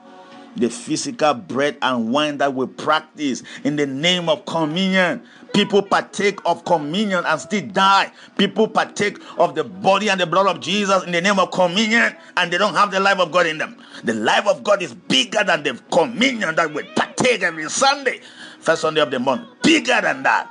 the 0.56 0.68
physical 0.68 1.34
bread 1.34 1.76
and 1.82 2.12
wine 2.12 2.38
that 2.38 2.54
we 2.54 2.66
practice 2.66 3.42
in 3.64 3.76
the 3.76 3.86
name 3.86 4.28
of 4.28 4.44
communion. 4.46 5.22
People 5.52 5.82
partake 5.82 6.38
of 6.44 6.64
communion 6.64 7.24
and 7.24 7.40
still 7.40 7.66
die. 7.68 8.12
People 8.36 8.68
partake 8.68 9.18
of 9.38 9.54
the 9.54 9.64
body 9.64 10.08
and 10.08 10.20
the 10.20 10.26
blood 10.26 10.46
of 10.46 10.60
Jesus 10.60 11.04
in 11.04 11.12
the 11.12 11.20
name 11.20 11.38
of 11.38 11.50
communion 11.50 12.14
and 12.36 12.52
they 12.52 12.58
don't 12.58 12.74
have 12.74 12.90
the 12.90 13.00
life 13.00 13.18
of 13.18 13.32
God 13.32 13.46
in 13.46 13.58
them. 13.58 13.76
The 14.04 14.14
life 14.14 14.46
of 14.46 14.62
God 14.62 14.82
is 14.82 14.94
bigger 14.94 15.44
than 15.44 15.62
the 15.62 15.80
communion 15.90 16.54
that 16.54 16.72
we 16.72 16.82
partake 16.94 17.42
every 17.42 17.68
Sunday, 17.68 18.20
first 18.60 18.82
Sunday 18.82 19.00
of 19.00 19.10
the 19.10 19.18
month. 19.18 19.42
Bigger 19.62 20.00
than 20.00 20.22
that. 20.22 20.48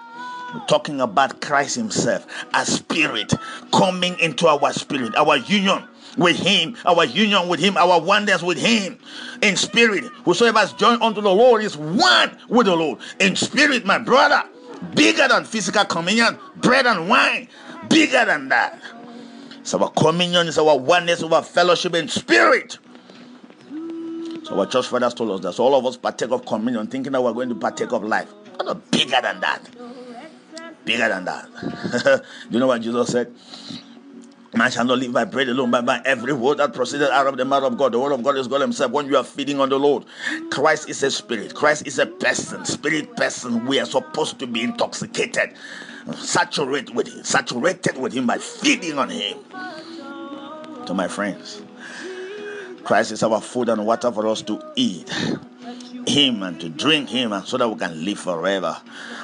Talking 0.67 1.01
about 1.01 1.41
Christ 1.41 1.75
Himself, 1.75 2.25
a 2.53 2.65
spirit 2.65 3.33
coming 3.71 4.17
into 4.19 4.47
our 4.47 4.73
spirit, 4.73 5.15
our 5.15 5.37
union 5.37 5.83
with 6.17 6.37
him, 6.37 6.75
our 6.85 7.05
union 7.05 7.47
with 7.47 7.59
him, 7.59 7.77
our 7.77 8.01
oneness 8.01 8.41
with 8.41 8.57
him 8.57 8.97
in 9.41 9.55
spirit. 9.55 10.03
Whosoever 10.25 10.59
has 10.59 10.73
joined 10.73 11.01
unto 11.01 11.21
the 11.21 11.29
Lord 11.29 11.63
is 11.63 11.77
one 11.77 12.35
with 12.49 12.65
the 12.65 12.75
Lord 12.75 12.99
in 13.19 13.35
spirit, 13.35 13.85
my 13.85 13.99
brother 13.99 14.43
bigger 14.95 15.27
than 15.27 15.45
physical 15.45 15.85
communion, 15.85 16.37
bread 16.57 16.85
and 16.85 17.09
wine, 17.09 17.47
bigger 17.89 18.25
than 18.25 18.49
that. 18.49 18.81
So 19.63 19.81
our 19.83 19.91
communion 19.91 20.47
is 20.47 20.57
our 20.57 20.77
oneness, 20.77 21.21
our 21.21 21.43
fellowship 21.43 21.95
in 21.95 22.07
spirit. 22.07 22.77
So 24.43 24.59
our 24.59 24.65
church 24.65 24.87
fathers 24.87 25.13
told 25.13 25.31
us 25.31 25.41
that. 25.41 25.53
So 25.53 25.63
all 25.63 25.75
of 25.75 25.85
us 25.85 25.97
partake 25.97 26.31
of 26.31 26.45
communion, 26.45 26.87
thinking 26.87 27.11
that 27.11 27.21
we're 27.21 27.33
going 27.33 27.49
to 27.49 27.55
partake 27.55 27.91
of 27.91 28.03
life. 28.03 28.31
Not 28.63 28.89
bigger 28.91 29.19
than 29.21 29.39
that. 29.41 29.69
Bigger 30.89 31.07
than 31.07 31.25
that. 31.25 31.45
Do 32.49 32.49
you 32.49 32.59
know 32.59 32.65
what 32.65 32.81
Jesus 32.81 33.09
said? 33.09 33.31
Man 34.55 34.71
shall 34.71 34.85
not 34.85 34.97
live 34.97 35.13
by 35.13 35.23
bread 35.23 35.47
alone, 35.47 35.69
but 35.69 35.85
by 35.85 36.01
every 36.03 36.33
word 36.33 36.57
that 36.57 36.73
proceeded 36.73 37.11
out 37.11 37.27
of 37.27 37.37
the 37.37 37.45
mouth 37.45 37.61
of 37.61 37.77
God. 37.77 37.91
The 37.91 37.99
word 37.99 38.11
of 38.11 38.23
God 38.23 38.35
is 38.37 38.47
God 38.47 38.61
Himself. 38.61 38.91
When 38.91 39.05
you 39.05 39.15
are 39.15 39.23
feeding 39.23 39.59
on 39.59 39.69
the 39.69 39.77
Lord, 39.77 40.05
Christ 40.49 40.89
is 40.89 41.03
a 41.03 41.11
spirit. 41.11 41.53
Christ 41.53 41.85
is 41.85 41.99
a 41.99 42.07
person, 42.07 42.65
spirit 42.65 43.15
person. 43.15 43.67
We 43.67 43.79
are 43.79 43.85
supposed 43.85 44.39
to 44.39 44.47
be 44.47 44.63
intoxicated, 44.63 45.51
saturated 46.15 46.95
with 46.95 47.13
Him, 47.13 47.23
saturated 47.23 47.95
with 47.99 48.13
Him 48.13 48.25
by 48.25 48.39
feeding 48.39 48.97
on 48.97 49.11
Him. 49.11 49.37
To 50.87 50.95
my 50.95 51.07
friends, 51.07 51.61
Christ 52.83 53.11
is 53.11 53.21
our 53.21 53.39
food 53.41 53.69
and 53.69 53.85
water 53.85 54.11
for 54.11 54.25
us 54.25 54.41
to 54.41 54.59
eat. 54.75 55.07
Him 56.09 56.41
and 56.41 56.59
to 56.59 56.69
drink 56.69 57.09
Him, 57.09 57.33
and 57.33 57.45
so 57.45 57.57
that 57.57 57.69
we 57.69 57.75
can 57.75 58.03
live 58.03 58.19
forever. 58.19 58.75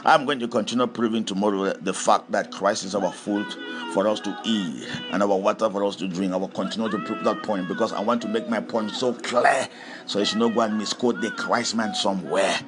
I'm 0.05 0.25
going 0.25 0.39
to 0.39 0.47
continue 0.47 0.85
proving 0.85 1.25
tomorrow 1.25 1.73
the 1.73 1.93
fact 1.93 2.31
that 2.31 2.51
Christ 2.51 2.85
is 2.85 2.93
our 2.93 3.11
food 3.11 3.45
for 3.93 4.07
us 4.07 4.19
to 4.19 4.37
eat 4.45 4.87
and 5.11 5.23
our 5.23 5.35
water 5.35 5.67
for 5.69 5.83
us 5.83 5.95
to 5.97 6.07
drink. 6.07 6.31
I 6.31 6.37
will 6.37 6.47
continue 6.47 6.89
to 6.89 6.99
prove 6.99 7.23
that 7.23 7.41
point 7.41 7.67
because 7.67 7.91
I 7.91 8.01
want 8.01 8.21
to 8.21 8.27
make 8.27 8.47
my 8.49 8.61
point 8.61 8.91
so 8.91 9.13
clear 9.13 9.67
so 10.05 10.19
you 10.19 10.25
should 10.25 10.37
not 10.37 10.53
go 10.53 10.61
and 10.61 10.77
misquote 10.77 11.21
the 11.21 11.31
Christ 11.31 11.75
man 11.75 11.95
somewhere. 11.95 12.59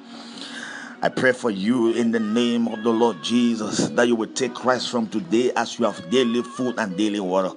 I 1.00 1.10
pray 1.10 1.32
for 1.32 1.52
you 1.52 1.93
in 1.93 2.10
the 2.10 2.20
name 2.20 2.68
of 2.68 2.84
the 2.84 2.89
Lord 2.89 3.22
Jesus 3.22 3.89
that 3.89 4.08
you 4.08 4.16
will 4.16 4.34
take 4.34 4.56
Christ 4.56 4.89
from 4.89 5.08
today 5.08 5.52
as 5.56 5.78
you 5.78 5.86
have 5.86 6.10
daily 6.10 6.41
food 6.41 6.80
and 6.80 6.98
daily 6.98 7.20
water. 7.20 7.52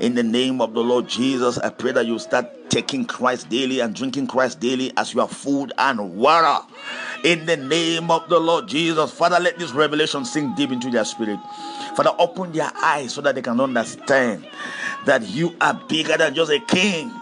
In 0.00 0.16
the 0.16 0.24
name 0.24 0.60
of 0.60 0.74
the 0.74 0.82
Lord 0.82 1.06
Jesus, 1.06 1.56
I 1.58 1.70
pray 1.70 1.92
that 1.92 2.04
you 2.06 2.18
start 2.18 2.50
taking 2.70 3.04
Christ 3.04 3.48
daily 3.48 3.78
and 3.78 3.94
drinking 3.94 4.26
Christ 4.26 4.58
daily 4.58 4.92
as 4.96 5.14
you 5.14 5.20
have 5.20 5.30
food 5.30 5.72
and 5.78 6.16
water. 6.16 6.66
In 7.22 7.46
the 7.46 7.56
name 7.56 8.10
of 8.10 8.28
the 8.28 8.40
Lord 8.40 8.66
Jesus, 8.66 9.12
Father, 9.12 9.38
let 9.38 9.56
this 9.56 9.70
revelation 9.70 10.24
sink 10.24 10.56
deep 10.56 10.72
into 10.72 10.90
their 10.90 11.04
spirit. 11.04 11.38
Father, 11.94 12.10
open 12.18 12.50
their 12.50 12.72
eyes 12.82 13.14
so 13.14 13.20
that 13.20 13.36
they 13.36 13.42
can 13.42 13.60
understand 13.60 14.44
that 15.06 15.22
you 15.28 15.54
are 15.60 15.74
bigger 15.88 16.16
than 16.16 16.34
just 16.34 16.50
a 16.50 16.58
king, 16.58 17.12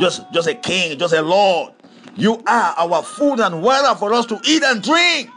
just, 0.00 0.22
just 0.32 0.48
a 0.48 0.54
king, 0.54 0.98
just 0.98 1.12
a 1.12 1.20
Lord. 1.20 1.74
You 2.14 2.42
are 2.46 2.74
our 2.76 3.02
food 3.02 3.40
and 3.40 3.62
water 3.62 3.98
for 3.98 4.12
us 4.12 4.26
to 4.26 4.40
eat 4.44 4.62
and 4.62 4.82
drink 4.82 5.30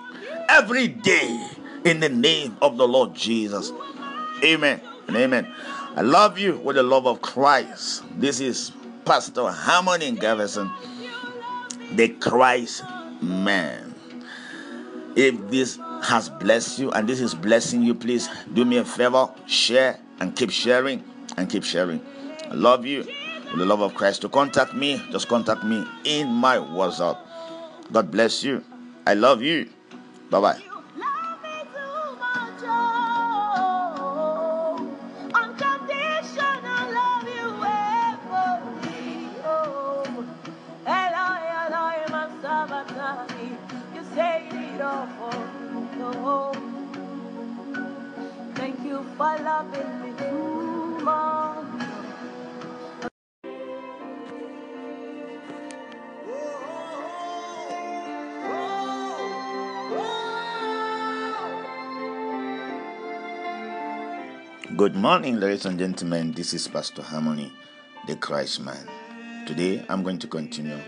every 0.50 0.90
day 0.90 1.50
in 1.86 2.02
the 2.02 2.10
name 2.10 2.58
of 2.62 2.78
the 2.78 2.88
Lord 2.88 3.14
Jesus. 3.14 3.72
Amen 4.44 4.82
and 5.08 5.16
amen. 5.16 5.48
I 5.96 6.02
love 6.02 6.38
you 6.38 6.58
with 6.58 6.76
the 6.76 6.84
love 6.84 7.08
of 7.08 7.22
Christ. 7.22 8.04
This 8.20 8.42
is 8.42 8.74
Pastor 9.06 9.50
Harmony 9.50 10.12
Garrison, 10.12 10.70
the 11.94 12.10
Christ 12.10 12.84
man. 13.22 13.96
If 15.16 15.50
this 15.50 15.80
has 16.04 16.30
blessed 16.30 16.80
you 16.80 16.92
and 16.92 17.08
this 17.08 17.22
is 17.22 17.34
blessing 17.34 17.84
you, 17.84 17.96
please 17.96 18.28
do 18.54 18.66
me 18.66 18.78
a 18.78 18.86
favor, 18.86 19.30
share 19.46 19.98
and 20.20 20.36
keep 20.36 20.50
sharing 20.50 21.06
and 21.38 21.50
keep 21.50 21.64
sharing. 21.64 22.06
I 22.52 22.54
love 22.54 22.86
you 22.86 23.08
the 23.56 23.66
love 23.66 23.82
of 23.82 23.94
Christ. 23.96 24.22
To 24.22 24.30
contact 24.30 24.74
me, 24.74 25.02
just 25.12 25.28
contact 25.28 25.64
me 25.64 25.86
in 26.04 26.28
my 26.28 26.58
WhatsApp 26.58 27.18
God 27.92 28.12
bless 28.12 28.44
you. 28.44 28.64
I 29.06 29.14
love 29.14 29.42
you. 29.42 29.70
Bye 30.30 30.42
bye. 30.42 30.62
for 49.18 49.38
loving 49.44 50.02
me 50.02 50.05
Good 64.78 64.96
morning, 64.96 65.40
ladies 65.40 65.66
and 65.66 65.80
gentlemen. 65.80 66.34
This 66.34 66.54
is 66.54 66.68
Pastor 66.68 67.02
Harmony, 67.02 67.54
the 68.08 68.16
Christ 68.16 68.60
man. 68.60 68.88
Today, 69.46 69.86
I'm 69.88 70.04
going 70.04 70.20
to 70.20 70.28
continue 70.28 70.80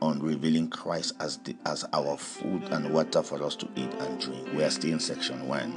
on 0.00 0.20
revealing 0.20 0.70
Christ 0.70 1.14
as 1.20 1.36
the, 1.38 1.54
as 1.66 1.84
our 1.92 2.16
food 2.16 2.62
and 2.70 2.92
water 2.94 3.22
for 3.22 3.42
us 3.42 3.54
to 3.56 3.68
eat 3.76 3.92
and 4.00 4.18
drink. 4.18 4.48
We 4.54 4.64
are 4.64 4.70
still 4.70 4.92
in 4.92 5.00
section 5.00 5.46
one. 5.46 5.72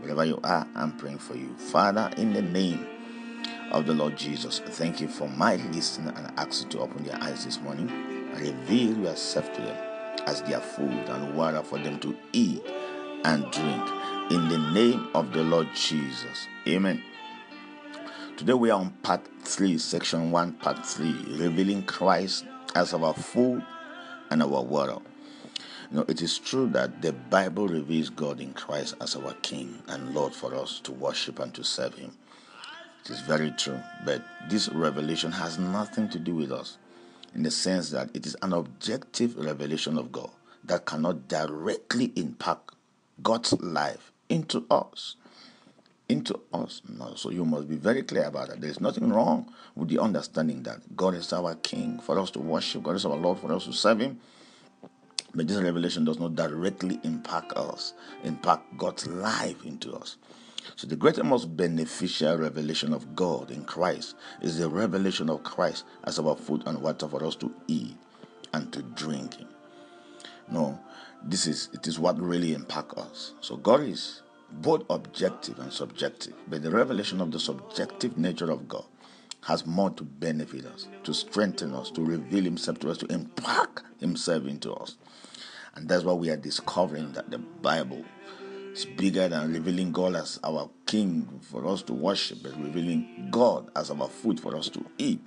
Wherever 0.00 0.24
you 0.24 0.40
are, 0.44 0.66
I'm 0.74 0.96
praying 0.96 1.18
for 1.18 1.36
you. 1.36 1.54
Father, 1.58 2.10
in 2.16 2.32
the 2.32 2.42
name 2.42 2.86
of 3.70 3.86
the 3.86 3.92
Lord 3.92 4.16
Jesus, 4.16 4.60
thank 4.60 5.00
you 5.00 5.08
for 5.08 5.28
my 5.28 5.56
listener 5.56 6.14
and 6.16 6.38
ask 6.38 6.64
you 6.64 6.70
to 6.70 6.80
open 6.80 7.04
their 7.04 7.22
eyes 7.22 7.44
this 7.44 7.60
morning 7.60 8.18
reveal 8.40 8.96
yourself 8.98 9.52
to 9.54 9.60
them 9.62 9.76
as 10.26 10.42
their 10.42 10.60
food 10.60 10.90
and 10.90 11.34
water 11.34 11.62
for 11.62 11.78
them 11.78 11.98
to 12.00 12.16
eat 12.32 12.62
and 13.24 13.50
drink. 13.50 13.90
In 14.30 14.48
the 14.48 14.58
name 14.72 15.08
of 15.14 15.32
the 15.32 15.42
Lord 15.42 15.68
Jesus. 15.74 16.46
Amen. 16.66 17.02
Today 18.36 18.52
we 18.52 18.70
are 18.70 18.80
on 18.80 18.90
part 19.02 19.26
3, 19.42 19.78
section 19.78 20.30
1, 20.30 20.52
part 20.54 20.84
3, 20.86 21.36
revealing 21.38 21.82
Christ 21.84 22.44
as 22.74 22.94
our 22.94 23.14
food 23.14 23.64
and 24.30 24.42
our 24.42 24.62
water. 24.62 24.98
You 25.90 25.98
know, 25.98 26.04
it 26.06 26.20
is 26.20 26.38
true 26.38 26.68
that 26.68 27.00
the 27.00 27.12
Bible 27.12 27.66
reveals 27.66 28.10
God 28.10 28.40
in 28.40 28.52
Christ 28.52 28.94
as 29.00 29.16
our 29.16 29.32
King 29.42 29.82
and 29.88 30.14
Lord 30.14 30.34
for 30.34 30.54
us 30.54 30.80
to 30.80 30.92
worship 30.92 31.38
and 31.38 31.52
to 31.54 31.64
serve 31.64 31.94
Him. 31.94 32.12
It 33.04 33.10
is 33.10 33.20
very 33.22 33.50
true, 33.52 33.80
but 34.04 34.22
this 34.50 34.68
revelation 34.68 35.32
has 35.32 35.58
nothing 35.58 36.10
to 36.10 36.18
do 36.18 36.34
with 36.34 36.52
us 36.52 36.76
in 37.34 37.42
the 37.42 37.50
sense 37.50 37.90
that 37.90 38.10
it 38.14 38.26
is 38.26 38.36
an 38.42 38.52
objective 38.52 39.36
revelation 39.36 39.96
of 39.96 40.12
God 40.12 40.30
that 40.64 40.84
cannot 40.84 41.26
directly 41.28 42.12
impact 42.16 42.72
God's 43.22 43.52
life 43.60 44.12
into 44.28 44.64
us. 44.70 45.16
Into 46.08 46.40
us. 46.52 46.80
No, 46.88 47.14
so 47.14 47.30
you 47.30 47.44
must 47.44 47.68
be 47.68 47.76
very 47.76 48.02
clear 48.02 48.24
about 48.24 48.48
that. 48.48 48.60
There's 48.60 48.80
nothing 48.80 49.12
wrong 49.12 49.52
with 49.74 49.88
the 49.88 49.98
understanding 49.98 50.62
that 50.62 50.96
God 50.96 51.14
is 51.14 51.32
our 51.32 51.54
King 51.56 51.98
for 52.00 52.18
us 52.18 52.30
to 52.32 52.38
worship, 52.38 52.82
God 52.82 52.96
is 52.96 53.04
our 53.04 53.16
Lord 53.16 53.38
for 53.38 53.52
us 53.52 53.66
to 53.66 53.72
serve 53.72 54.00
Him, 54.00 54.18
but 55.34 55.46
this 55.46 55.58
revelation 55.58 56.04
does 56.04 56.18
not 56.18 56.34
directly 56.34 56.98
impact 57.04 57.52
us, 57.52 57.92
impact 58.24 58.76
God's 58.78 59.06
life 59.06 59.64
into 59.64 59.92
us. 59.94 60.16
So 60.76 60.86
the 60.86 60.96
greatest, 60.96 61.24
most 61.24 61.56
beneficial 61.56 62.36
revelation 62.38 62.92
of 62.92 63.14
God 63.16 63.50
in 63.50 63.64
Christ 63.64 64.16
is 64.40 64.58
the 64.58 64.68
revelation 64.68 65.28
of 65.28 65.42
Christ 65.42 65.84
as 66.04 66.18
our 66.18 66.36
food 66.36 66.62
and 66.66 66.80
water 66.80 67.08
for 67.08 67.24
us 67.24 67.36
to 67.36 67.52
eat 67.66 67.96
and 68.54 68.72
to 68.72 68.82
drink. 68.82 69.36
No, 70.50 70.78
this 71.22 71.46
is 71.46 71.68
it 71.72 71.86
is 71.86 71.98
what 71.98 72.20
really 72.20 72.54
impacts 72.54 72.98
us. 72.98 73.34
So 73.40 73.56
God 73.56 73.80
is 73.80 74.22
both 74.50 74.84
objective 74.88 75.58
and 75.58 75.72
subjective, 75.72 76.34
but 76.48 76.62
the 76.62 76.70
revelation 76.70 77.20
of 77.20 77.30
the 77.32 77.40
subjective 77.40 78.16
nature 78.16 78.50
of 78.50 78.68
God 78.68 78.84
has 79.42 79.66
more 79.66 79.90
to 79.90 80.04
benefit 80.04 80.66
us, 80.66 80.88
to 81.04 81.14
strengthen 81.14 81.74
us, 81.74 81.90
to 81.92 82.02
reveal 82.04 82.44
Himself 82.44 82.78
to 82.80 82.90
us, 82.90 82.98
to 82.98 83.06
impact 83.06 83.82
Himself 84.00 84.46
into 84.46 84.72
us. 84.72 84.96
And 85.74 85.88
that's 85.88 86.04
why 86.04 86.12
we 86.14 86.30
are 86.30 86.36
discovering 86.36 87.12
that 87.12 87.30
the 87.30 87.38
Bible 87.38 88.04
is 88.72 88.84
bigger 88.84 89.28
than 89.28 89.52
revealing 89.52 89.92
God 89.92 90.16
as 90.16 90.40
our 90.42 90.70
King 90.86 91.40
for 91.42 91.66
us 91.66 91.82
to 91.82 91.92
worship, 91.92 92.42
but 92.42 92.56
revealing 92.60 93.28
God 93.30 93.70
as 93.76 93.90
our 93.90 94.08
food 94.08 94.40
for 94.40 94.56
us 94.56 94.68
to 94.70 94.84
eat. 94.98 95.20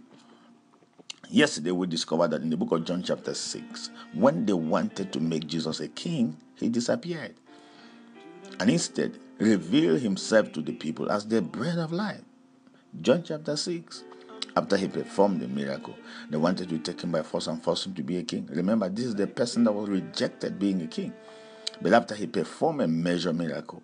Yesterday, 1.31 1.71
we 1.71 1.87
discovered 1.87 2.31
that 2.31 2.41
in 2.41 2.49
the 2.49 2.57
book 2.57 2.73
of 2.73 2.83
John, 2.83 3.01
chapter 3.01 3.33
6, 3.33 3.89
when 4.13 4.45
they 4.45 4.51
wanted 4.51 5.13
to 5.13 5.21
make 5.21 5.47
Jesus 5.47 5.79
a 5.79 5.87
king, 5.87 6.35
he 6.55 6.67
disappeared. 6.67 7.35
And 8.59 8.69
instead, 8.69 9.17
revealed 9.37 10.01
himself 10.01 10.51
to 10.51 10.61
the 10.61 10.73
people 10.73 11.09
as 11.09 11.25
the 11.25 11.41
bread 11.41 11.77
of 11.77 11.93
life. 11.93 12.21
John 13.01 13.23
chapter 13.23 13.55
6 13.55 14.03
after 14.57 14.75
he 14.75 14.89
performed 14.89 15.39
the 15.39 15.47
miracle. 15.47 15.95
They 16.29 16.35
wanted 16.35 16.67
to 16.67 16.79
take 16.79 17.01
him 17.01 17.13
by 17.13 17.23
force 17.23 17.47
and 17.47 17.63
force 17.63 17.85
him 17.85 17.93
to 17.93 18.03
be 18.03 18.17
a 18.17 18.23
king. 18.23 18.49
Remember, 18.51 18.89
this 18.89 19.05
is 19.05 19.15
the 19.15 19.27
person 19.27 19.63
that 19.63 19.71
was 19.71 19.89
rejected 19.89 20.59
being 20.59 20.81
a 20.81 20.87
king. 20.87 21.13
But 21.81 21.93
after 21.93 22.13
he 22.13 22.27
performed 22.27 22.81
a 22.81 22.87
major 22.89 23.31
miracle, 23.31 23.81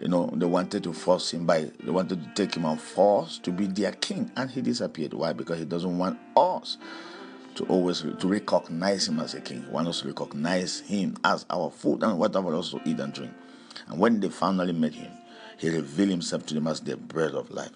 you 0.00 0.08
know, 0.08 0.30
they 0.32 0.46
wanted 0.46 0.82
to 0.84 0.94
force 0.94 1.32
him 1.32 1.44
by, 1.44 1.70
they 1.82 1.90
wanted 1.90 2.22
to 2.22 2.30
take 2.34 2.56
him 2.56 2.64
on 2.64 2.78
force 2.78 3.38
to 3.38 3.52
be 3.52 3.66
their 3.66 3.92
king. 3.92 4.30
And 4.34 4.50
he 4.50 4.62
disappeared. 4.62 5.12
Why? 5.12 5.34
Because 5.34 5.58
he 5.58 5.66
doesn't 5.66 5.98
want 5.98 6.18
us 6.36 6.78
to 7.56 7.64
always 7.66 8.00
to 8.00 8.28
recognize 8.28 9.08
him 9.08 9.20
as 9.20 9.34
a 9.34 9.40
king. 9.42 9.62
He 9.64 9.70
wants 9.70 9.90
us 9.90 10.00
to 10.00 10.08
recognize 10.08 10.80
him 10.80 11.18
as 11.22 11.44
our 11.50 11.70
food 11.70 12.02
and 12.02 12.18
whatever 12.18 12.54
else 12.54 12.70
to 12.70 12.80
eat 12.86 12.98
and 12.98 13.12
drink. 13.12 13.32
And 13.88 13.98
when 13.98 14.20
they 14.20 14.30
finally 14.30 14.72
met 14.72 14.94
him, 14.94 15.12
he 15.58 15.68
revealed 15.68 16.10
himself 16.10 16.46
to 16.46 16.54
them 16.54 16.66
as 16.66 16.80
the 16.80 16.96
bread 16.96 17.34
of 17.34 17.50
life. 17.50 17.72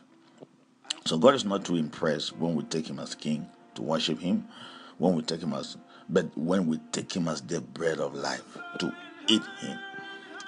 So 1.04 1.18
God 1.18 1.34
is 1.34 1.44
not 1.44 1.66
too 1.66 1.76
impressed 1.76 2.34
when 2.38 2.54
we 2.54 2.62
take 2.64 2.88
him 2.88 2.98
as 2.98 3.14
king 3.14 3.46
to 3.74 3.82
worship 3.82 4.20
him, 4.20 4.48
when 4.96 5.14
we 5.14 5.22
take 5.22 5.42
him 5.42 5.52
as 5.52 5.76
but 6.08 6.26
when 6.36 6.66
we 6.66 6.78
take 6.92 7.14
him 7.14 7.28
as 7.28 7.40
the 7.42 7.60
bread 7.60 7.98
of 7.98 8.14
life 8.14 8.56
to 8.78 8.92
eat 9.28 9.42
him, 9.60 9.78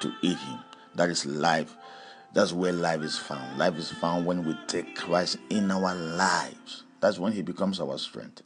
to 0.00 0.12
eat 0.22 0.38
him. 0.38 0.58
That 0.96 1.10
is 1.10 1.26
life. 1.26 1.74
That's 2.32 2.52
where 2.52 2.72
life 2.72 3.02
is 3.02 3.18
found. 3.18 3.58
Life 3.58 3.76
is 3.76 3.90
found 3.90 4.26
when 4.26 4.44
we 4.44 4.58
take 4.66 4.96
Christ 4.96 5.38
in 5.50 5.70
our 5.70 5.94
lives. 5.94 6.84
That's 7.00 7.18
when 7.18 7.32
he 7.32 7.42
becomes 7.42 7.80
our 7.80 7.98
strength. 7.98 8.42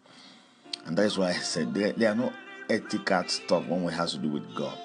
And 0.86 0.96
that 0.96 1.06
is 1.06 1.18
why 1.18 1.30
I 1.30 1.32
said 1.34 1.74
there, 1.74 1.92
there 1.92 2.10
are 2.10 2.14
no 2.14 2.32
ethical 2.68 3.24
stuff 3.28 3.66
when 3.66 3.84
we 3.84 3.92
have 3.92 4.10
to 4.10 4.18
do 4.18 4.28
with 4.28 4.54
God. 4.54 4.76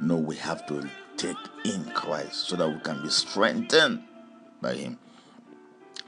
No, 0.00 0.16
we 0.16 0.36
have 0.36 0.66
to 0.66 0.88
take 1.16 1.36
in 1.64 1.84
Christ 1.92 2.48
so 2.48 2.56
that 2.56 2.68
we 2.68 2.78
can 2.80 3.02
be 3.02 3.10
strengthened 3.10 4.02
by 4.60 4.74
him. 4.74 4.98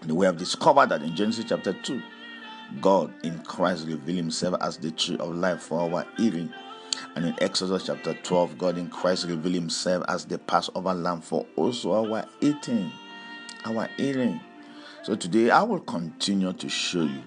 And 0.01 0.13
we 0.13 0.27
have 0.27 0.37
discovered 0.37 0.89
that 0.89 1.03
in 1.03 1.15
Genesis 1.15 1.47
chapter 1.49 1.73
2, 1.73 2.03
God 2.81 3.13
in 3.23 3.39
Christ 3.41 3.87
revealed 3.87 4.17
himself 4.17 4.57
as 4.61 4.79
the 4.79 4.91
tree 4.91 5.19
of 5.19 5.35
life 5.35 5.63
for 5.63 5.81
our 5.81 6.07
eating. 6.19 6.53
And 7.15 7.27
in 7.27 7.35
Exodus 7.41 7.87
chapter 7.87 8.15
12, 8.15 8.59
God 8.59 8.79
in 8.79 8.89
Christ 8.89 9.27
revealed 9.27 9.55
himself 9.55 10.05
as 10.09 10.25
the 10.25 10.39
Passover 10.39 10.95
lamb 10.95 11.21
for 11.21 11.47
also 11.57 11.93
our 11.93 12.25
eating. 12.41 12.91
Our 13.65 13.89
eating. 13.99 14.41
So 15.03 15.15
today 15.15 15.51
I 15.51 15.63
will 15.63 15.81
continue 15.81 16.53
to 16.53 16.69
show 16.69 17.03
you 17.03 17.23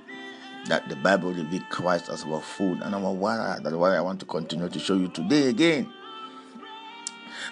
that 0.67 0.89
the 0.89 0.95
Bible 0.95 1.33
reveals 1.33 1.63
Christ 1.69 2.09
as 2.09 2.23
our 2.23 2.41
food 2.41 2.81
and 2.81 2.95
our 2.95 3.13
water. 3.13 3.59
That's 3.61 3.75
why 3.75 3.95
I 3.95 4.01
want 4.01 4.19
to 4.21 4.25
continue 4.25 4.69
to 4.69 4.79
show 4.79 4.95
you 4.95 5.07
today 5.09 5.49
again. 5.49 5.91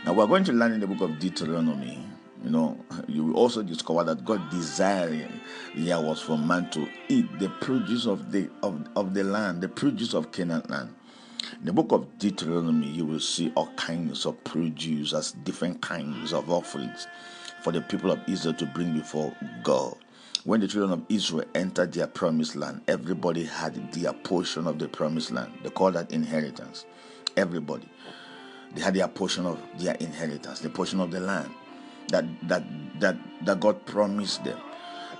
Now 0.06 0.14
we're 0.14 0.28
going 0.28 0.44
to 0.46 0.54
learn 0.54 0.72
in 0.72 0.80
the 0.80 0.88
book 0.88 1.02
of 1.02 1.20
Deuteronomy 1.20 2.04
you 2.44 2.50
know, 2.50 2.78
you 3.08 3.24
will 3.26 3.36
also 3.36 3.64
discover 3.64 4.04
that 4.04 4.26
God 4.26 4.50
desired 4.50 5.30
here 5.74 6.00
was 6.00 6.22
for 6.22 6.38
man 6.38 6.70
to 6.72 6.88
eat 7.08 7.28
the 7.40 7.50
produce 7.50 8.06
of 8.06 8.32
the 8.32 8.50
of, 8.62 8.86
of 8.96 9.14
the 9.14 9.24
land, 9.24 9.62
the 9.62 9.70
produce 9.70 10.14
of 10.14 10.32
Canaan 10.32 10.64
land. 10.68 10.94
In 11.60 11.66
the 11.66 11.74
book 11.74 11.92
of 11.92 12.18
Deuteronomy, 12.20 12.88
you 12.88 13.06
will 13.06 13.20
see 13.20 13.52
all 13.56 13.68
kinds 13.76 14.26
of 14.26 14.44
produce 14.44 15.14
as 15.14 15.32
different 15.32 15.82
kinds 15.82 16.34
of 16.34 16.50
offerings 16.50 17.08
for 17.62 17.72
the 17.72 17.82
people 17.82 18.12
of 18.12 18.20
Israel 18.28 18.54
to 18.56 18.66
bring 18.68 18.94
before 18.94 19.36
God. 19.64 19.96
When 20.46 20.60
the 20.60 20.68
children 20.68 20.92
of 20.92 21.06
Israel 21.10 21.46
entered 21.56 21.94
their 21.94 22.08
promised 22.08 22.56
land, 22.56 22.82
everybody 22.88 23.46
had 23.46 23.94
their 23.94 24.14
portion 24.14 24.68
of 24.68 24.80
the 24.80 24.88
promised 24.88 25.32
land. 25.32 25.54
They 25.64 25.70
call 25.70 25.92
that 25.92 26.12
inheritance. 26.12 26.86
Everybody. 27.38 27.88
They 28.76 28.82
had 28.82 28.96
their 28.96 29.08
portion 29.08 29.46
of 29.46 29.60
their 29.78 29.96
inheritance, 29.96 30.60
the 30.60 30.70
portion 30.70 31.00
of 31.00 31.12
the 31.12 31.20
land 31.20 31.52
that 32.10 32.26
that 32.48 32.64
that 33.00 33.18
that 33.46 33.60
God 33.60 33.86
promised 33.86 34.44
them. 34.44 34.60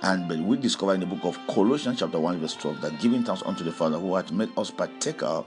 And 0.02 0.28
but 0.28 0.38
we 0.38 0.56
discover 0.56 0.94
in 0.94 1.00
the 1.00 1.06
book 1.06 1.24
of 1.24 1.38
Colossians 1.46 2.00
chapter 2.00 2.20
1, 2.20 2.38
verse 2.40 2.54
12, 2.54 2.80
that 2.82 3.00
giving 3.00 3.24
thanks 3.24 3.42
unto 3.44 3.64
the 3.64 3.72
Father 3.72 3.98
who 3.98 4.14
hath 4.14 4.32
made 4.32 4.50
us 4.58 4.70
partaker 4.70 5.44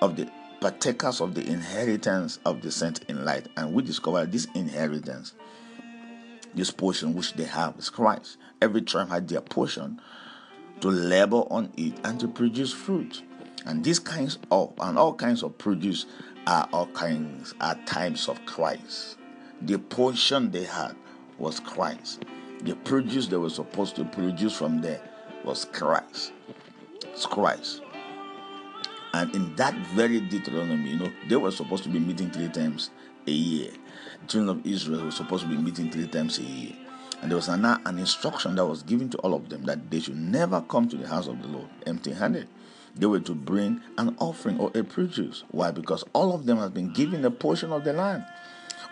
of 0.00 0.16
the 0.16 0.30
partakers 0.60 1.20
of 1.20 1.34
the 1.34 1.46
inheritance 1.46 2.38
of 2.44 2.62
the 2.62 2.70
saints 2.70 3.00
in 3.08 3.24
light. 3.24 3.48
And 3.56 3.72
we 3.72 3.82
discover 3.82 4.26
this 4.26 4.46
inheritance, 4.54 5.34
this 6.54 6.70
portion 6.70 7.14
which 7.14 7.34
they 7.34 7.44
have 7.44 7.76
is 7.78 7.90
Christ. 7.90 8.36
Every 8.60 8.82
tribe 8.82 9.10
had 9.10 9.28
their 9.28 9.40
portion 9.40 10.00
to 10.80 10.88
labor 10.88 11.42
on 11.50 11.72
it 11.76 11.94
and 12.04 12.18
to 12.20 12.28
produce 12.28 12.72
fruit. 12.72 13.22
And 13.66 13.84
these 13.84 13.98
kinds 13.98 14.38
of 14.50 14.72
and 14.80 14.98
all 14.98 15.14
kinds 15.14 15.42
of 15.42 15.58
produce 15.58 16.06
are 16.46 16.68
all 16.72 16.86
kinds 16.86 17.54
are 17.60 17.74
types 17.86 18.28
of 18.28 18.44
Christ. 18.46 19.18
The 19.62 19.78
portion 19.78 20.50
they 20.50 20.64
had 20.64 20.94
was 21.38 21.60
Christ. 21.60 22.24
The 22.62 22.74
produce 22.74 23.26
they 23.26 23.36
were 23.36 23.50
supposed 23.50 23.96
to 23.96 24.04
produce 24.04 24.56
from 24.56 24.80
there 24.80 25.00
was 25.44 25.66
Christ. 25.66 26.32
It's 27.04 27.26
Christ. 27.26 27.82
And 29.18 29.34
in 29.34 29.56
that 29.56 29.74
very 29.96 30.20
Deuteronomy, 30.20 30.90
you 30.90 30.96
know, 30.96 31.12
they 31.28 31.34
were 31.34 31.50
supposed 31.50 31.82
to 31.82 31.88
be 31.88 31.98
meeting 31.98 32.30
three 32.30 32.48
times 32.50 32.90
a 33.26 33.32
year. 33.32 33.72
The 34.22 34.26
children 34.28 34.58
of 34.60 34.64
Israel 34.64 35.06
were 35.06 35.10
supposed 35.10 35.42
to 35.42 35.48
be 35.48 35.56
meeting 35.56 35.90
three 35.90 36.06
times 36.06 36.38
a 36.38 36.44
year. 36.44 36.76
And 37.20 37.28
there 37.28 37.34
was 37.34 37.48
an, 37.48 37.64
an 37.64 37.98
instruction 37.98 38.54
that 38.54 38.64
was 38.64 38.84
given 38.84 39.10
to 39.10 39.18
all 39.18 39.34
of 39.34 39.48
them 39.48 39.64
that 39.64 39.90
they 39.90 39.98
should 39.98 40.16
never 40.16 40.60
come 40.60 40.88
to 40.90 40.96
the 40.96 41.08
house 41.08 41.26
of 41.26 41.42
the 41.42 41.48
Lord 41.48 41.66
empty 41.84 42.12
handed. 42.12 42.46
They 42.94 43.06
were 43.06 43.18
to 43.18 43.34
bring 43.34 43.80
an 43.98 44.14
offering 44.20 44.60
or 44.60 44.70
a 44.76 44.84
produce. 44.84 45.42
Why? 45.50 45.72
Because 45.72 46.04
all 46.12 46.32
of 46.32 46.46
them 46.46 46.58
have 46.58 46.72
been 46.72 46.92
given 46.92 47.24
a 47.24 47.30
portion 47.32 47.72
of 47.72 47.82
the 47.82 47.94
land. 47.94 48.24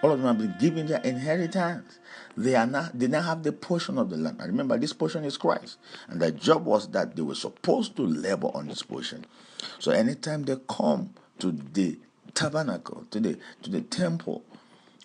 All 0.03 0.11
of 0.11 0.21
them 0.21 0.27
have 0.27 0.39
been 0.39 0.57
given 0.59 0.89
their 0.89 1.03
inheritance. 1.03 2.01
They 2.37 2.57
are 2.57 2.67
not 2.67 2.99
they 2.99 3.07
now 3.07 3.23
have 3.23 3.45
the 3.45 3.53
portion 3.53 3.97
of 3.97 4.11
the 4.11 4.17
land. 4.17 4.41
And 4.41 4.49
remember, 4.49 4.77
this 4.77 4.93
portion 4.93 5.25
is 5.25 5.37
Christ. 5.37 5.79
And 6.09 6.21
the 6.21 6.33
job 6.33 6.65
was 6.65 6.89
that 6.89 7.15
they 7.15 7.23
were 7.23 7.37
supposed 7.37 7.95
to 7.97 8.03
labor 8.03 8.49
on 8.55 8.67
this 8.67 8.83
portion. 8.83 9.25
So 9.79 9.93
anytime 9.93 10.45
they 10.45 10.57
come 10.69 11.11
to 11.39 11.53
the 11.53 11.99
tabernacle, 12.35 13.05
to 13.11 13.21
the 13.21 13.39
to 13.63 13.71
the 13.71 13.81
temple, 13.81 14.45